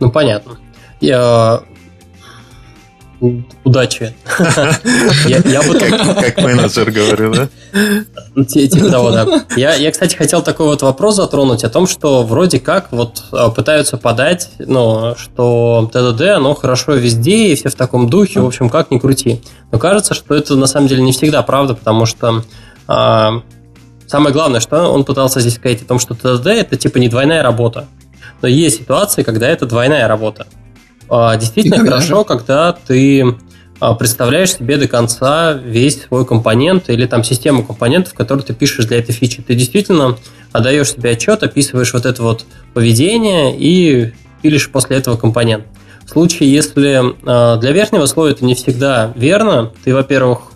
Ну, 0.01 0.11
понятно. 0.11 0.59
Я... 1.01 1.62
Удачи. 3.65 4.15
я, 5.27 5.62
бы 5.62 5.78
как, 5.78 6.36
менеджер 6.43 6.91
говорю, 6.91 7.32
да? 7.32 7.49
Типа 8.45 8.91
того, 8.91 9.11
да. 9.12 9.45
Я, 9.57 9.91
кстати, 9.91 10.15
хотел 10.15 10.43
такой 10.43 10.66
вот 10.66 10.82
вопрос 10.82 11.16
затронуть 11.16 11.65
о 11.65 11.70
том, 11.70 11.86
что 11.86 12.23
вроде 12.23 12.61
как 12.61 12.93
вот 12.93 13.24
а, 13.32 13.49
пытаются 13.49 13.97
подать, 13.97 14.51
ну, 14.59 15.15
что 15.16 15.89
ТДД, 15.91 16.23
оно 16.36 16.55
хорошо 16.55 16.95
везде, 16.95 17.53
и 17.53 17.55
все 17.55 17.70
в 17.70 17.77
таком 17.77 18.11
духе, 18.11 18.41
в 18.41 18.47
общем, 18.47 18.69
как 18.69 18.91
ни 18.91 18.99
крути. 18.99 19.41
Но 19.73 19.78
кажется, 19.78 20.12
что 20.12 20.35
это 20.35 20.57
на 20.57 20.66
самом 20.66 20.89
деле 20.89 21.03
не 21.03 21.12
всегда 21.12 21.43
правда, 21.43 21.74
потому 21.74 22.05
что 22.05 22.45
а, 22.86 23.43
Самое 24.06 24.32
главное, 24.32 24.60
что 24.60 24.93
он 24.93 25.05
пытался 25.05 25.40
здесь 25.40 25.55
сказать 25.55 25.82
о 25.82 25.86
том, 25.86 25.98
что 25.98 26.14
ТДД 26.14 26.47
это 26.48 26.76
типа 26.76 26.98
не 26.98 27.09
двойная 27.09 27.43
работа. 27.43 27.86
Но 28.43 28.48
есть 28.48 28.81
ситуации, 28.81 29.22
когда 29.22 29.48
это 29.48 29.66
двойная 29.66 30.06
работа. 30.06 30.47
А, 31.09 31.36
действительно 31.36 31.78
хорошо, 31.78 32.18
же? 32.18 32.24
когда 32.24 32.72
ты 32.72 33.36
а, 33.81 33.94
представляешь 33.94 34.55
себе 34.55 34.76
до 34.76 34.89
конца 34.89 35.52
весь 35.52 36.02
свой 36.02 36.26
компонент 36.26 36.89
или 36.90 37.06
там 37.06 37.24
систему 37.24 37.64
компонентов, 37.64 38.14
которые 38.14 38.44
ты 38.44 38.55
пишешь 38.55 38.86
для 38.86 38.98
этой 38.98 39.12
фичи. 39.12 39.43
Ты 39.43 39.55
действительно 39.55 40.16
отдаешь 40.52 40.93
себе 40.93 41.10
отчет, 41.10 41.43
описываешь 41.43 41.93
вот 41.93 42.06
это 42.06 42.22
вот 42.22 42.44
поведение 42.72 43.55
и 43.56 44.12
пилишь 44.43 44.70
после 44.70 44.98
этого 44.98 45.16
компонент. 45.16 45.64
В 46.06 46.10
случае, 46.10 46.52
если 46.52 47.02
а, 47.24 47.56
для 47.56 47.72
верхнего 47.72 48.06
слоя 48.06 48.32
это 48.32 48.44
не 48.44 48.55
всегда 48.55 49.12
верно, 49.16 49.72
ты, 49.85 49.94
во-первых, 49.94 50.52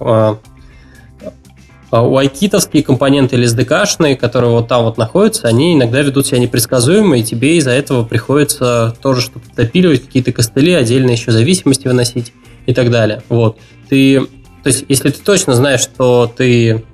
у 1.90 2.16
айкитовские 2.18 2.82
компоненты 2.82 3.36
или 3.36 3.46
SDK-шные, 3.46 4.16
которые 4.16 4.50
вот 4.50 4.68
там 4.68 4.84
вот 4.84 4.98
находятся, 4.98 5.48
они 5.48 5.74
иногда 5.74 6.02
ведут 6.02 6.26
себя 6.26 6.38
непредсказуемо, 6.38 7.18
и 7.18 7.22
тебе 7.22 7.56
из-за 7.56 7.70
этого 7.70 8.04
приходится 8.04 8.94
тоже 9.02 9.22
что-то 9.22 9.46
допиливать, 9.56 10.04
какие-то 10.04 10.32
костыли, 10.32 10.72
отдельно 10.72 11.10
еще 11.10 11.30
зависимости 11.30 11.88
выносить 11.88 12.32
и 12.66 12.74
так 12.74 12.90
далее. 12.90 13.22
Вот. 13.30 13.58
Ты, 13.88 14.20
то 14.62 14.66
есть, 14.66 14.84
если 14.88 15.10
ты 15.10 15.20
точно 15.22 15.54
знаешь, 15.54 15.80
что 15.80 16.30
ты 16.34 16.84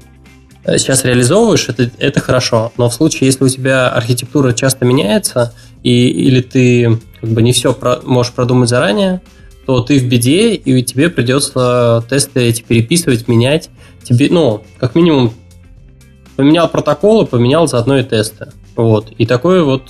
э, 0.64 0.78
сейчас 0.78 1.04
реализовываешь, 1.04 1.68
это, 1.68 1.90
это 1.98 2.20
хорошо. 2.20 2.72
Но 2.76 2.88
в 2.88 2.94
случае, 2.94 3.26
если 3.26 3.42
у 3.42 3.48
тебя 3.48 3.88
архитектура 3.88 4.52
часто 4.52 4.84
меняется, 4.84 5.52
и, 5.82 6.08
или 6.08 6.40
ты 6.40 7.00
как 7.20 7.30
бы 7.30 7.42
не 7.42 7.52
все 7.52 7.72
про, 7.72 8.00
можешь 8.04 8.32
продумать 8.32 8.68
заранее, 8.68 9.20
то 9.66 9.80
ты 9.80 9.98
в 9.98 10.04
беде, 10.04 10.54
и 10.54 10.82
тебе 10.82 11.08
придется 11.08 12.04
тесты 12.08 12.42
эти 12.42 12.62
переписывать, 12.62 13.28
менять. 13.28 13.70
Тебе, 14.04 14.28
ну, 14.30 14.62
как 14.78 14.94
минимум, 14.94 15.32
поменял 16.36 16.68
протоколы, 16.68 17.26
поменял 17.26 17.66
заодно 17.66 17.98
и 17.98 18.04
тесты. 18.04 18.52
Вот. 18.76 19.12
И 19.18 19.26
такое 19.26 19.62
вот 19.62 19.82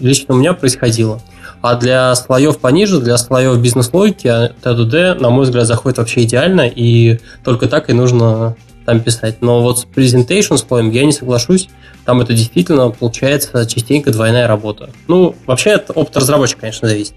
лично 0.00 0.34
у 0.34 0.38
меня 0.38 0.52
происходило. 0.52 1.22
А 1.60 1.76
для 1.76 2.14
слоев 2.16 2.58
пониже, 2.58 3.00
для 3.00 3.16
слоев 3.16 3.58
бизнес-логики, 3.60 4.26
TDD, 4.26 5.14
на 5.20 5.30
мой 5.30 5.44
взгляд, 5.44 5.66
заходит 5.66 5.98
вообще 5.98 6.22
идеально, 6.24 6.62
и 6.66 7.20
только 7.44 7.68
так 7.68 7.88
и 7.88 7.92
нужно 7.92 8.56
там 8.84 9.00
писать. 9.00 9.36
Но 9.42 9.62
вот 9.62 9.78
с 9.78 9.84
presentation 9.86 10.56
слоем 10.56 10.90
я 10.90 11.04
не 11.04 11.12
соглашусь. 11.12 11.68
Там 12.04 12.20
это 12.20 12.34
действительно 12.34 12.90
получается 12.90 13.64
частенько 13.66 14.10
двойная 14.10 14.48
работа. 14.48 14.90
Ну, 15.06 15.36
вообще 15.46 15.72
от 15.72 15.90
опыта 15.94 16.18
разработчика, 16.18 16.62
конечно, 16.62 16.88
зависит. 16.88 17.14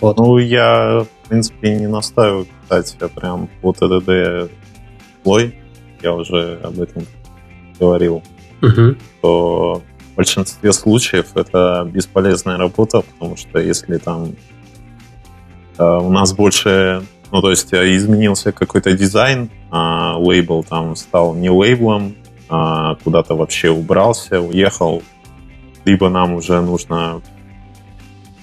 Вот. 0.00 0.16
Ну, 0.16 0.38
я, 0.38 1.04
в 1.24 1.28
принципе, 1.28 1.74
не 1.74 1.88
настаиваю 1.88 2.46
писать 2.62 2.96
прям 3.14 3.50
по 3.60 3.72
TDD 3.72 4.50
слой. 5.22 5.54
Я 6.02 6.14
уже 6.14 6.60
об 6.62 6.80
этом 6.80 7.04
говорил. 7.78 8.22
Угу. 8.62 8.96
Что 9.18 9.82
в 10.12 10.16
большинстве 10.16 10.72
случаев 10.72 11.36
это 11.36 11.88
бесполезная 11.90 12.56
работа, 12.56 13.02
потому 13.02 13.36
что 13.36 13.58
если 13.58 13.98
там 13.98 14.34
э, 15.78 15.84
у 15.84 16.10
нас 16.10 16.32
больше, 16.32 17.02
ну, 17.30 17.40
то 17.40 17.50
есть 17.50 17.72
э, 17.72 17.96
изменился 17.96 18.52
какой-то 18.52 18.92
дизайн, 18.92 19.50
а 19.70 20.16
лейбл 20.18 20.64
там 20.64 20.96
стал 20.96 21.34
не 21.34 21.50
лейблом, 21.50 22.16
а 22.48 22.96
куда-то 22.96 23.36
вообще 23.36 23.70
убрался, 23.70 24.40
уехал, 24.40 25.02
либо 25.84 26.08
нам 26.08 26.34
уже 26.34 26.60
нужно 26.60 27.22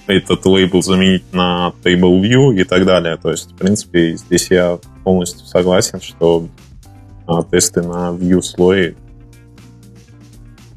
этот 0.06 0.46
лейбл 0.46 0.82
заменить 0.82 1.32
на 1.32 1.72
Table 1.82 2.20
View 2.20 2.54
и 2.54 2.64
так 2.64 2.84
далее. 2.84 3.16
То 3.16 3.30
есть, 3.30 3.52
в 3.52 3.56
принципе, 3.56 4.16
здесь 4.16 4.50
я 4.50 4.78
полностью 5.04 5.46
согласен, 5.46 6.00
что 6.00 6.46
тесты 7.50 7.82
на 7.82 8.10
view 8.10 8.42
слой 8.42 8.96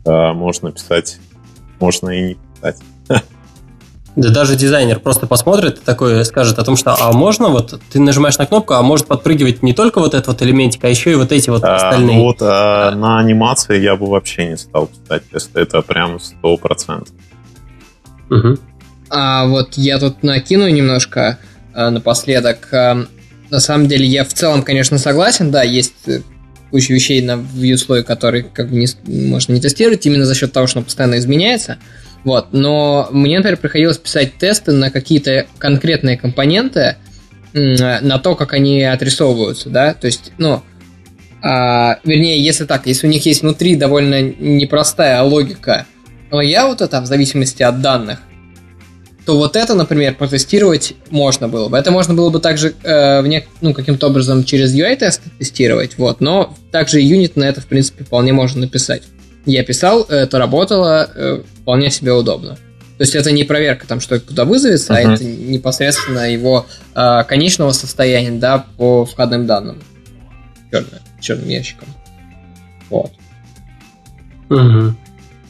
а, 0.05 0.33
можно 0.33 0.71
писать 0.71 1.19
можно 1.79 2.09
и 2.09 2.23
не 2.29 2.37
писать. 2.55 2.77
Да 4.15 4.31
даже 4.31 4.55
дизайнер 4.55 4.99
просто 4.99 5.27
посмотрит 5.27 5.77
и 5.77 5.81
такой 5.81 6.25
скажет 6.25 6.59
о 6.59 6.65
том, 6.65 6.75
что 6.75 6.95
а 6.99 7.13
можно 7.13 7.49
вот 7.49 7.79
ты 7.91 8.01
нажимаешь 8.01 8.37
на 8.37 8.45
кнопку, 8.45 8.73
а 8.73 8.81
может 8.81 9.05
подпрыгивать 9.05 9.63
не 9.63 9.73
только 9.73 9.99
вот 9.99 10.13
этот 10.13 10.27
вот 10.27 10.41
элементик, 10.41 10.83
а 10.83 10.89
еще 10.89 11.11
и 11.11 11.15
вот 11.15 11.31
эти 11.31 11.49
вот 11.49 11.63
а, 11.63 11.75
остальные. 11.75 12.17
Ну 12.17 12.23
вот 12.23 12.37
а, 12.41 12.91
на 12.95 13.19
анимации 13.19 13.79
я 13.79 13.95
бы 13.95 14.07
вообще 14.07 14.47
не 14.47 14.57
стал 14.57 14.87
писать 14.87 15.29
тесты, 15.29 15.61
это 15.61 15.81
прям 15.81 16.19
сто 16.19 16.57
процентов. 16.57 17.13
Угу. 18.29 18.57
А 19.09 19.45
вот 19.45 19.75
я 19.75 19.99
тут 19.99 20.21
накину 20.23 20.67
немножко 20.67 21.39
а, 21.73 21.89
напоследок. 21.89 22.67
А, 22.73 23.05
на 23.49 23.59
самом 23.59 23.87
деле 23.87 24.05
я 24.05 24.25
в 24.25 24.33
целом, 24.33 24.63
конечно, 24.63 24.97
согласен, 24.97 25.49
да, 25.49 25.63
есть 25.63 26.09
куча 26.71 26.93
вещей 26.93 27.21
на 27.21 27.33
view 27.33 27.77
слое, 27.77 28.03
которые 28.03 28.43
как 28.43 28.69
бы 28.69 28.77
не, 28.77 28.87
можно 29.05 29.53
не 29.53 29.61
тестировать 29.61 30.05
именно 30.05 30.25
за 30.25 30.35
счет 30.35 30.51
того, 30.51 30.67
что 30.67 30.79
он 30.79 30.85
постоянно 30.85 31.17
изменяется. 31.17 31.77
Вот. 32.23 32.47
Но 32.51 33.07
мне, 33.11 33.37
например, 33.37 33.57
приходилось 33.57 33.97
писать 33.97 34.37
тесты 34.37 34.71
на 34.71 34.91
какие-то 34.91 35.47
конкретные 35.57 36.17
компоненты, 36.17 36.97
на 37.53 38.19
то, 38.19 38.35
как 38.35 38.53
они 38.53 38.83
отрисовываются, 38.83 39.69
да, 39.69 39.95
то 39.95 40.05
есть, 40.05 40.31
ну, 40.37 40.61
а, 41.41 41.99
вернее, 42.03 42.43
если 42.43 42.65
так, 42.65 42.85
если 42.85 43.07
у 43.07 43.09
них 43.09 43.25
есть 43.25 43.41
внутри 43.41 43.75
довольно 43.75 44.21
непростая 44.21 45.21
логика 45.23 45.85
лайаута, 46.31 46.87
там, 46.87 47.05
в 47.05 47.07
зависимости 47.07 47.63
от 47.63 47.81
данных, 47.81 48.19
то 49.29 49.37
вот 49.37 49.55
это, 49.55 49.75
например, 49.75 50.15
протестировать 50.15 50.95
можно 51.11 51.47
было 51.47 51.69
бы. 51.69 51.77
Это 51.77 51.91
можно 51.91 52.15
было 52.15 52.31
бы 52.31 52.39
также 52.39 52.73
э, 52.81 53.21
в 53.21 53.43
ну, 53.61 53.75
каким-то 53.75 54.07
образом 54.07 54.43
через 54.43 54.73
UI-тесты 54.73 55.29
тестировать, 55.37 55.99
вот, 55.99 56.19
но 56.19 56.55
также 56.71 56.99
юнит 56.99 57.35
на 57.35 57.43
это, 57.43 57.61
в 57.61 57.67
принципе, 57.67 58.03
вполне 58.05 58.33
можно 58.33 58.61
написать. 58.61 59.03
Я 59.45 59.63
писал, 59.63 60.01
это 60.01 60.39
работало 60.39 61.07
э, 61.13 61.43
вполне 61.61 61.91
себе 61.91 62.11
удобно. 62.11 62.55
То 62.55 63.01
есть 63.03 63.13
это 63.13 63.31
не 63.31 63.43
проверка, 63.43 63.85
там, 63.85 63.99
что 63.99 64.19
куда 64.19 64.45
вызовется, 64.45 64.93
uh-huh. 64.93 64.97
а 64.97 65.13
это 65.13 65.23
непосредственно 65.23 66.31
его 66.31 66.65
э, 66.95 67.23
конечного 67.25 67.71
состояния, 67.71 68.31
да, 68.31 68.65
по 68.77 69.05
входным 69.05 69.45
данным. 69.45 69.79
Черным, 70.71 70.99
черным 71.21 71.49
ящиком. 71.49 71.87
Вот. 72.89 73.11
Uh-huh. 74.49 74.91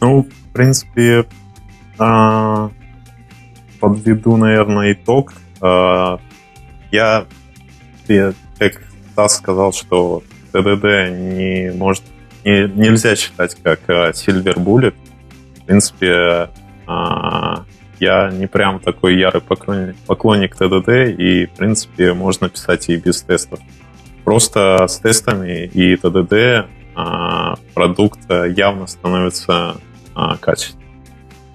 Ну, 0.01 0.23
в 0.23 0.53
принципе, 0.53 1.25
э, 1.97 2.69
подведу, 3.79 4.37
наверное, 4.37 4.93
итог. 4.93 5.33
Э, 5.61 6.17
я, 6.91 7.25
как 8.57 8.81
Стас 9.11 9.37
сказал, 9.37 9.73
что 9.73 10.23
ТДД 10.51 11.11
не 11.11 11.71
может 11.75 12.03
не, 12.45 12.67
нельзя 12.67 13.15
считать 13.15 13.55
как 13.61 13.81
э, 13.87 14.11
Silver 14.11 14.55
Bullet. 14.55 14.95
В 15.57 15.65
принципе, 15.65 16.49
а, 16.87 17.65
я 17.99 18.31
не 18.31 18.47
прям 18.47 18.79
такой 18.79 19.19
ярый 19.19 19.41
поклонник, 19.41 19.95
поклонник 20.07 20.55
ТДД, 20.55 21.19
и, 21.19 21.45
в 21.45 21.57
принципе, 21.57 22.13
можно 22.13 22.49
писать 22.49 22.89
и 22.89 22.95
без 22.95 23.21
тестов. 23.21 23.59
Просто 24.23 24.87
с 24.87 24.97
тестами 24.97 25.65
и 25.67 25.95
ТДД 25.95 26.67
а, 26.95 27.55
продукт 27.75 28.19
явно 28.29 28.87
становится 28.87 29.77
а, 30.15 30.37
качественным, 30.37 30.87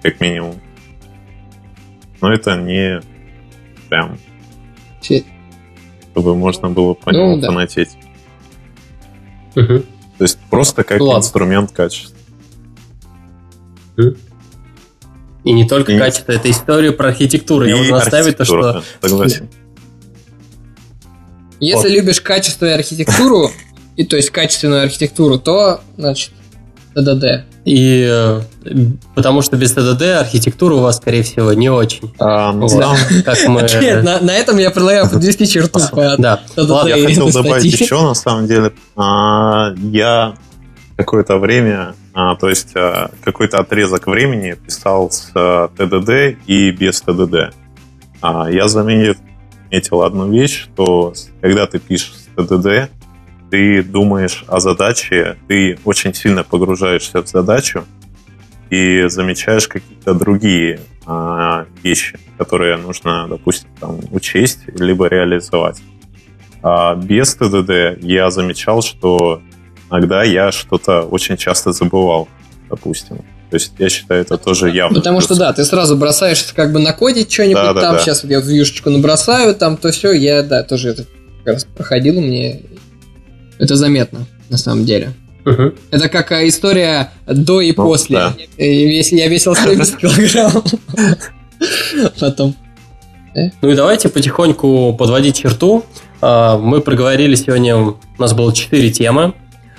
как 0.01 0.21
минимум. 0.21 0.55
Но 2.21 2.33
это 2.33 2.55
не 2.57 3.01
прям 3.89 4.17
чтобы 6.15 6.33
можно 6.33 6.69
было 6.69 6.93
по 6.93 7.11
ну, 7.11 7.31
нему 7.31 7.41
да. 7.41 7.47
фанатеть. 7.47 7.89
Угу. 9.57 9.79
То 10.17 10.23
есть 10.23 10.39
просто 10.49 10.85
как 10.85 10.99
ну, 10.99 11.17
инструмент 11.17 11.73
качества. 11.73 12.15
И 15.43 15.51
не 15.51 15.67
только 15.67 15.91
и... 15.91 15.97
качество, 15.99 16.31
это 16.31 16.49
история 16.49 16.93
про 16.93 17.09
архитектуру. 17.09 17.65
И 17.65 17.69
Я 17.69 17.77
буду 17.77 17.91
наставить 17.91 18.37
то, 18.37 18.45
что... 18.45 18.81
Согласен. 19.01 19.49
Если 21.59 21.89
вот. 21.89 21.95
любишь 21.95 22.21
качество 22.21 22.65
и 22.65 22.69
архитектуру, 22.69 23.51
и 23.97 24.05
то 24.05 24.15
есть 24.15 24.29
качественную 24.29 24.83
архитектуру, 24.83 25.37
то, 25.37 25.81
значит, 25.97 26.31
ТДД. 26.95 27.45
И 27.65 28.07
э, 28.09 28.41
потому 29.15 29.41
что 29.41 29.57
без 29.57 29.73
ТДД 29.73 30.19
архитектура 30.19 30.75
у 30.75 30.79
вас, 30.79 30.97
скорее 30.97 31.23
всего, 31.23 31.51
не 31.53 31.69
очень. 31.69 32.13
А, 32.19 32.53
ну, 32.53 32.67
вот, 32.67 32.97
как 33.25 33.37
мы... 33.47 33.61
Нет, 33.81 34.03
на, 34.03 34.21
на 34.21 34.31
этом 34.31 34.57
я 34.57 34.71
предлагаю 34.71 35.09
подвести 35.09 35.47
черту 35.47 35.79
по 35.91 36.15
да. 36.17 36.41
Ладно, 36.55 36.89
я 36.89 37.05
хотел 37.05 37.31
добавить 37.31 37.65
еще, 37.65 38.01
на 38.01 38.13
самом 38.13 38.47
деле. 38.47 38.71
А, 38.95 39.73
я 39.91 40.35
какое-то 40.95 41.37
время, 41.37 41.95
а, 42.13 42.35
то 42.35 42.47
есть 42.49 42.75
а, 42.75 43.11
какой-то 43.23 43.59
отрезок 43.59 44.07
времени 44.07 44.53
писал 44.53 45.11
с 45.11 45.31
а, 45.35 45.69
ТДД 45.75 46.39
и 46.47 46.71
без 46.71 47.01
ТДД. 47.01 47.53
А, 48.21 48.49
я 48.49 48.67
заметил 48.67 50.01
одну 50.01 50.31
вещь, 50.31 50.63
что 50.63 51.13
когда 51.41 51.67
ты 51.67 51.79
пишешь 51.79 52.13
с 52.13 52.41
ТДД, 52.41 52.89
ты 53.49 53.83
думаешь 53.83 54.43
о 54.47 54.59
задаче, 54.59 55.37
ты 55.47 55.77
очень 55.85 56.13
сильно 56.13 56.43
погружаешься 56.43 57.21
в 57.21 57.27
задачу 57.27 57.85
и 58.69 59.05
замечаешь 59.07 59.67
какие-то 59.67 60.13
другие 60.13 60.79
а, 61.05 61.65
вещи, 61.83 62.17
которые 62.37 62.77
нужно, 62.77 63.27
допустим, 63.27 63.69
там, 63.79 63.99
учесть 64.11 64.59
либо 64.67 65.07
реализовать. 65.07 65.77
А 66.63 66.95
без 66.95 67.35
ТДД 67.35 68.03
я 68.03 68.31
замечал, 68.31 68.81
что 68.81 69.41
иногда 69.89 70.23
я 70.23 70.51
что-то 70.51 71.03
очень 71.03 71.37
часто 71.37 71.71
забывал, 71.71 72.27
допустим. 72.69 73.17
То 73.51 73.57
есть 73.57 73.73
я 73.77 73.89
считаю, 73.89 74.21
это 74.21 74.37
тоже 74.37 74.71
явно. 74.71 74.97
Потому 74.97 75.21
что 75.21 75.35
да, 75.35 75.53
ты 75.53 75.63
сразу 75.63 75.95
бросаешься 75.95 76.55
как 76.55 76.73
бы 76.73 76.79
накодить 76.79 77.31
что-нибудь 77.31 77.55
да, 77.55 77.73
да, 77.73 77.81
там, 77.81 77.93
да. 77.93 77.99
сейчас 77.99 78.23
вот 78.23 78.31
я 78.31 78.39
вьюшечку 78.39 78.89
набросаю, 78.89 79.53
там 79.55 79.77
то 79.77 79.91
все, 79.91 80.11
я, 80.11 80.41
да, 80.41 80.63
тоже 80.63 80.89
это 80.89 81.05
как 81.43 81.53
раз 81.53 81.65
проходил, 81.65 82.19
мне 82.19 82.63
это 83.59 83.75
заметно, 83.75 84.25
на 84.49 84.57
самом 84.57 84.85
деле. 84.85 85.13
Угу. 85.45 85.73
Это 85.91 86.09
как 86.09 86.31
история 86.31 87.11
до 87.27 87.61
и 87.61 87.73
ну, 87.75 87.83
после. 87.83 88.17
Да. 88.17 88.33
Я 88.57 89.27
весил 89.27 89.55
70 89.55 89.97
килограмм. 89.97 90.63
Потом. 92.19 92.55
Э? 93.35 93.49
Ну 93.61 93.69
и 93.69 93.75
давайте 93.75 94.09
потихоньку 94.09 94.95
подводить 94.97 95.37
черту. 95.37 95.85
А, 96.21 96.57
мы 96.57 96.81
проговорили 96.81 97.35
сегодня, 97.35 97.77
у 97.77 97.97
нас 98.17 98.33
было 98.33 98.53
4 98.53 98.91
темы. 98.91 99.33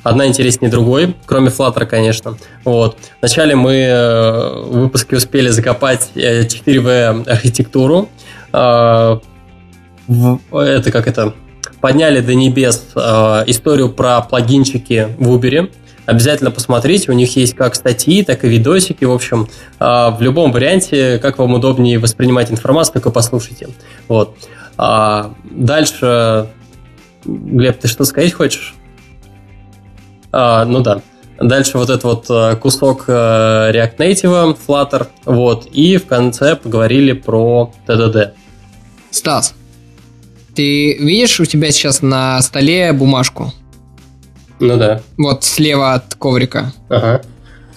Одна 0.05 0.29
интереснее 0.29 0.71
другой, 0.71 1.17
кроме 1.27 1.49
Flutter, 1.49 1.85
конечно. 1.85 2.39
Вот. 2.65 2.97
Вначале 3.21 3.57
мы 3.57 3.73
э, 3.73 4.63
в 4.63 4.83
выпуске 4.83 5.17
успели 5.17 5.49
закопать 5.49 6.11
4V 6.15 6.89
э, 7.27 7.31
архитектуру. 7.33 8.09
А, 8.53 9.21
это 10.53 10.93
как 10.93 11.09
это? 11.09 11.35
Подняли 11.87 12.19
до 12.19 12.35
небес 12.35 12.85
э, 12.97 13.45
историю 13.47 13.89
про 13.89 14.21
плагинчики 14.21 15.07
в 15.19 15.33
Uber. 15.33 15.71
Обязательно 16.05 16.51
посмотрите, 16.51 17.13
у 17.13 17.15
них 17.15 17.37
есть 17.37 17.55
как 17.55 17.77
статьи, 17.77 18.25
так 18.25 18.45
и 18.45 18.49
видосики. 18.49 19.05
В 19.05 19.13
общем, 19.13 19.49
э, 19.79 19.85
в 19.85 20.17
любом 20.19 20.51
варианте, 20.51 21.21
как 21.21 21.39
вам 21.39 21.55
удобнее 21.55 22.01
воспринимать 22.01 22.51
информацию, 22.51 22.95
только 22.95 23.13
послушайте. 23.13 23.69
Вот. 24.09 24.37
А 24.77 25.33
дальше, 25.45 26.49
Глеб, 27.25 27.79
ты 27.79 27.87
что 27.87 28.05
сказать 28.05 28.33
хочешь? 28.33 28.75
А, 30.33 30.65
ну 30.65 30.81
да. 30.81 31.03
Дальше 31.39 31.79
вот 31.79 31.89
этот 31.89 32.03
вот 32.03 32.27
э, 32.31 32.57
кусок 32.57 33.05
э, 33.07 33.13
React 33.13 33.97
Native, 33.99 34.59
Flutter, 34.67 35.07
вот, 35.25 35.67
и 35.67 35.99
в 35.99 36.07
конце 36.07 36.57
поговорили 36.57 37.13
про 37.13 37.73
TDD. 37.87 38.33
Стас, 39.13 39.55
ты 40.57 40.97
видишь 40.99 41.39
у 41.39 41.45
тебя 41.45 41.71
сейчас 41.71 42.03
на 42.03 42.41
столе 42.43 42.93
бумажку? 42.93 43.53
Ну 44.59 44.77
да. 44.77 45.03
Вот 45.19 45.45
слева 45.45 45.95
от 45.95 46.15
коврика. 46.15 46.73
Ага. 46.89 47.23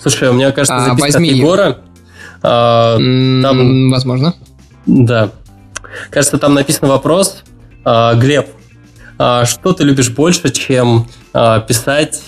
Слушай, 0.01 0.29
у 0.29 0.33
меня 0.33 0.51
кажется, 0.51 0.77
а, 0.77 0.85
записка 0.85 1.01
возьми 1.01 1.29
от 1.29 1.35
Егора. 1.35 1.77
А, 2.41 2.95
там... 2.95 3.91
Возможно. 3.91 4.33
Да. 4.85 5.31
Кажется, 6.09 6.37
там 6.37 6.53
написан 6.53 6.87
вопрос. 6.87 7.43
А, 7.83 8.15
Глеб, 8.15 8.47
а, 9.17 9.45
что 9.45 9.73
ты 9.73 9.83
любишь 9.83 10.09
больше, 10.09 10.49
чем 10.51 11.07
а, 11.33 11.59
писать 11.59 12.21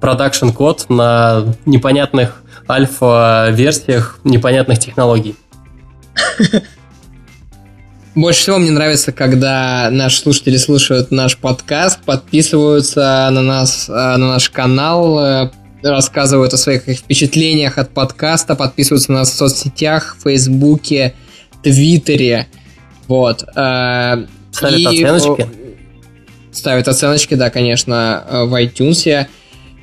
продакшн 0.00 0.50
код 0.50 0.86
на 0.88 1.54
непонятных 1.64 2.42
альфа-версиях 2.68 4.20
непонятных 4.22 4.78
технологий? 4.78 5.34
Больше 8.16 8.40
всего 8.40 8.56
мне 8.56 8.70
нравится, 8.70 9.12
когда 9.12 9.90
наши 9.92 10.20
слушатели 10.20 10.56
слушают 10.56 11.10
наш 11.10 11.36
подкаст, 11.36 12.00
подписываются 12.02 13.28
на 13.30 13.42
нас, 13.42 13.90
э, 13.90 13.92
на 13.92 14.16
наш 14.16 14.48
канал, 14.48 15.18
э, 15.18 15.50
рассказывают 15.82 16.54
о 16.54 16.56
своих 16.56 16.84
впечатлениях 16.84 17.76
от 17.76 17.90
подкаста, 17.90 18.56
подписываются 18.56 19.12
на 19.12 19.18
нас 19.18 19.32
в 19.32 19.34
соцсетях, 19.34 20.16
в 20.18 20.22
Фейсбуке, 20.22 21.12
Твиттере. 21.62 22.46
Вот. 23.06 23.42
Э, 23.54 24.24
ставят 24.50 24.78
и, 24.78 25.04
оценочки? 25.04 25.46
Ставят 26.52 26.88
оценочки, 26.88 27.34
да, 27.34 27.50
конечно, 27.50 28.24
в 28.30 28.54
iTunes. 28.54 29.26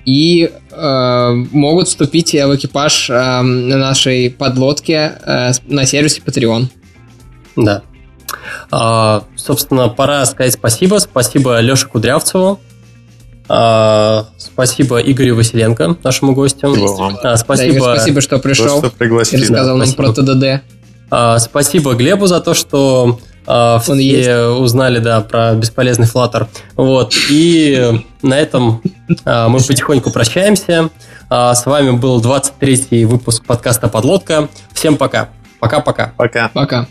И 0.06 0.52
э, 0.72 1.32
могут 1.52 1.88
вступить 1.88 2.34
в 2.34 2.56
экипаж 2.56 3.12
э, 3.12 3.42
нашей 3.42 4.32
подлодки 4.32 4.92
э, 4.92 5.52
на 5.68 5.86
сервисе 5.86 6.20
Patreon. 6.26 6.66
Да. 7.58 7.84
А, 8.72 9.24
собственно, 9.36 9.90
пора 9.90 10.26
сказать 10.26 10.54
спасибо. 10.54 10.98
Спасибо 11.00 11.60
Леше 11.60 11.88
Кудрявцеву. 11.88 12.60
А, 13.50 14.28
спасибо 14.38 15.00
Игорю 15.00 15.36
Василенко, 15.36 15.98
нашему 16.04 16.34
гостю. 16.34 16.74
Спасибо, 16.74 17.20
а, 17.24 17.38
спасибо, 17.38 17.74
да, 17.74 17.78
Игорь, 17.78 17.96
спасибо 17.98 18.22
что 18.22 18.40
пришел 18.40 18.80
что 18.80 19.04
и 19.04 19.42
рассказал 19.42 19.78
да, 19.78 19.86
нам 19.86 19.94
про 19.94 20.14
ТДД. 20.14 20.64
А, 21.12 21.40
спасибо 21.40 21.94
Глебу 21.94 22.28
за 22.28 22.40
то, 22.40 22.54
что 22.54 23.20
а, 23.46 23.80
все 23.80 23.94
есть. 23.96 24.30
узнали, 24.60 25.00
да, 25.00 25.22
про 25.22 25.54
бесполезный 25.54 26.08
флаттер. 26.08 26.48
Вот. 26.76 27.14
И 27.30 28.02
на 28.22 28.40
этом 28.40 28.82
а, 29.26 29.50
мы 29.50 29.60
потихоньку 29.60 30.12
прощаемся. 30.12 30.90
А, 31.30 31.54
с 31.54 31.66
вами 31.66 31.92
был 31.92 32.22
23-й 32.22 33.06
выпуск 33.06 33.46
подкаста 33.46 33.88
«Подлодка». 33.88 34.50
Всем 34.74 34.98
пока. 34.98 35.30
Пока-пока. 35.60 36.14
Пока. 36.18 36.50
Пока. 36.50 36.88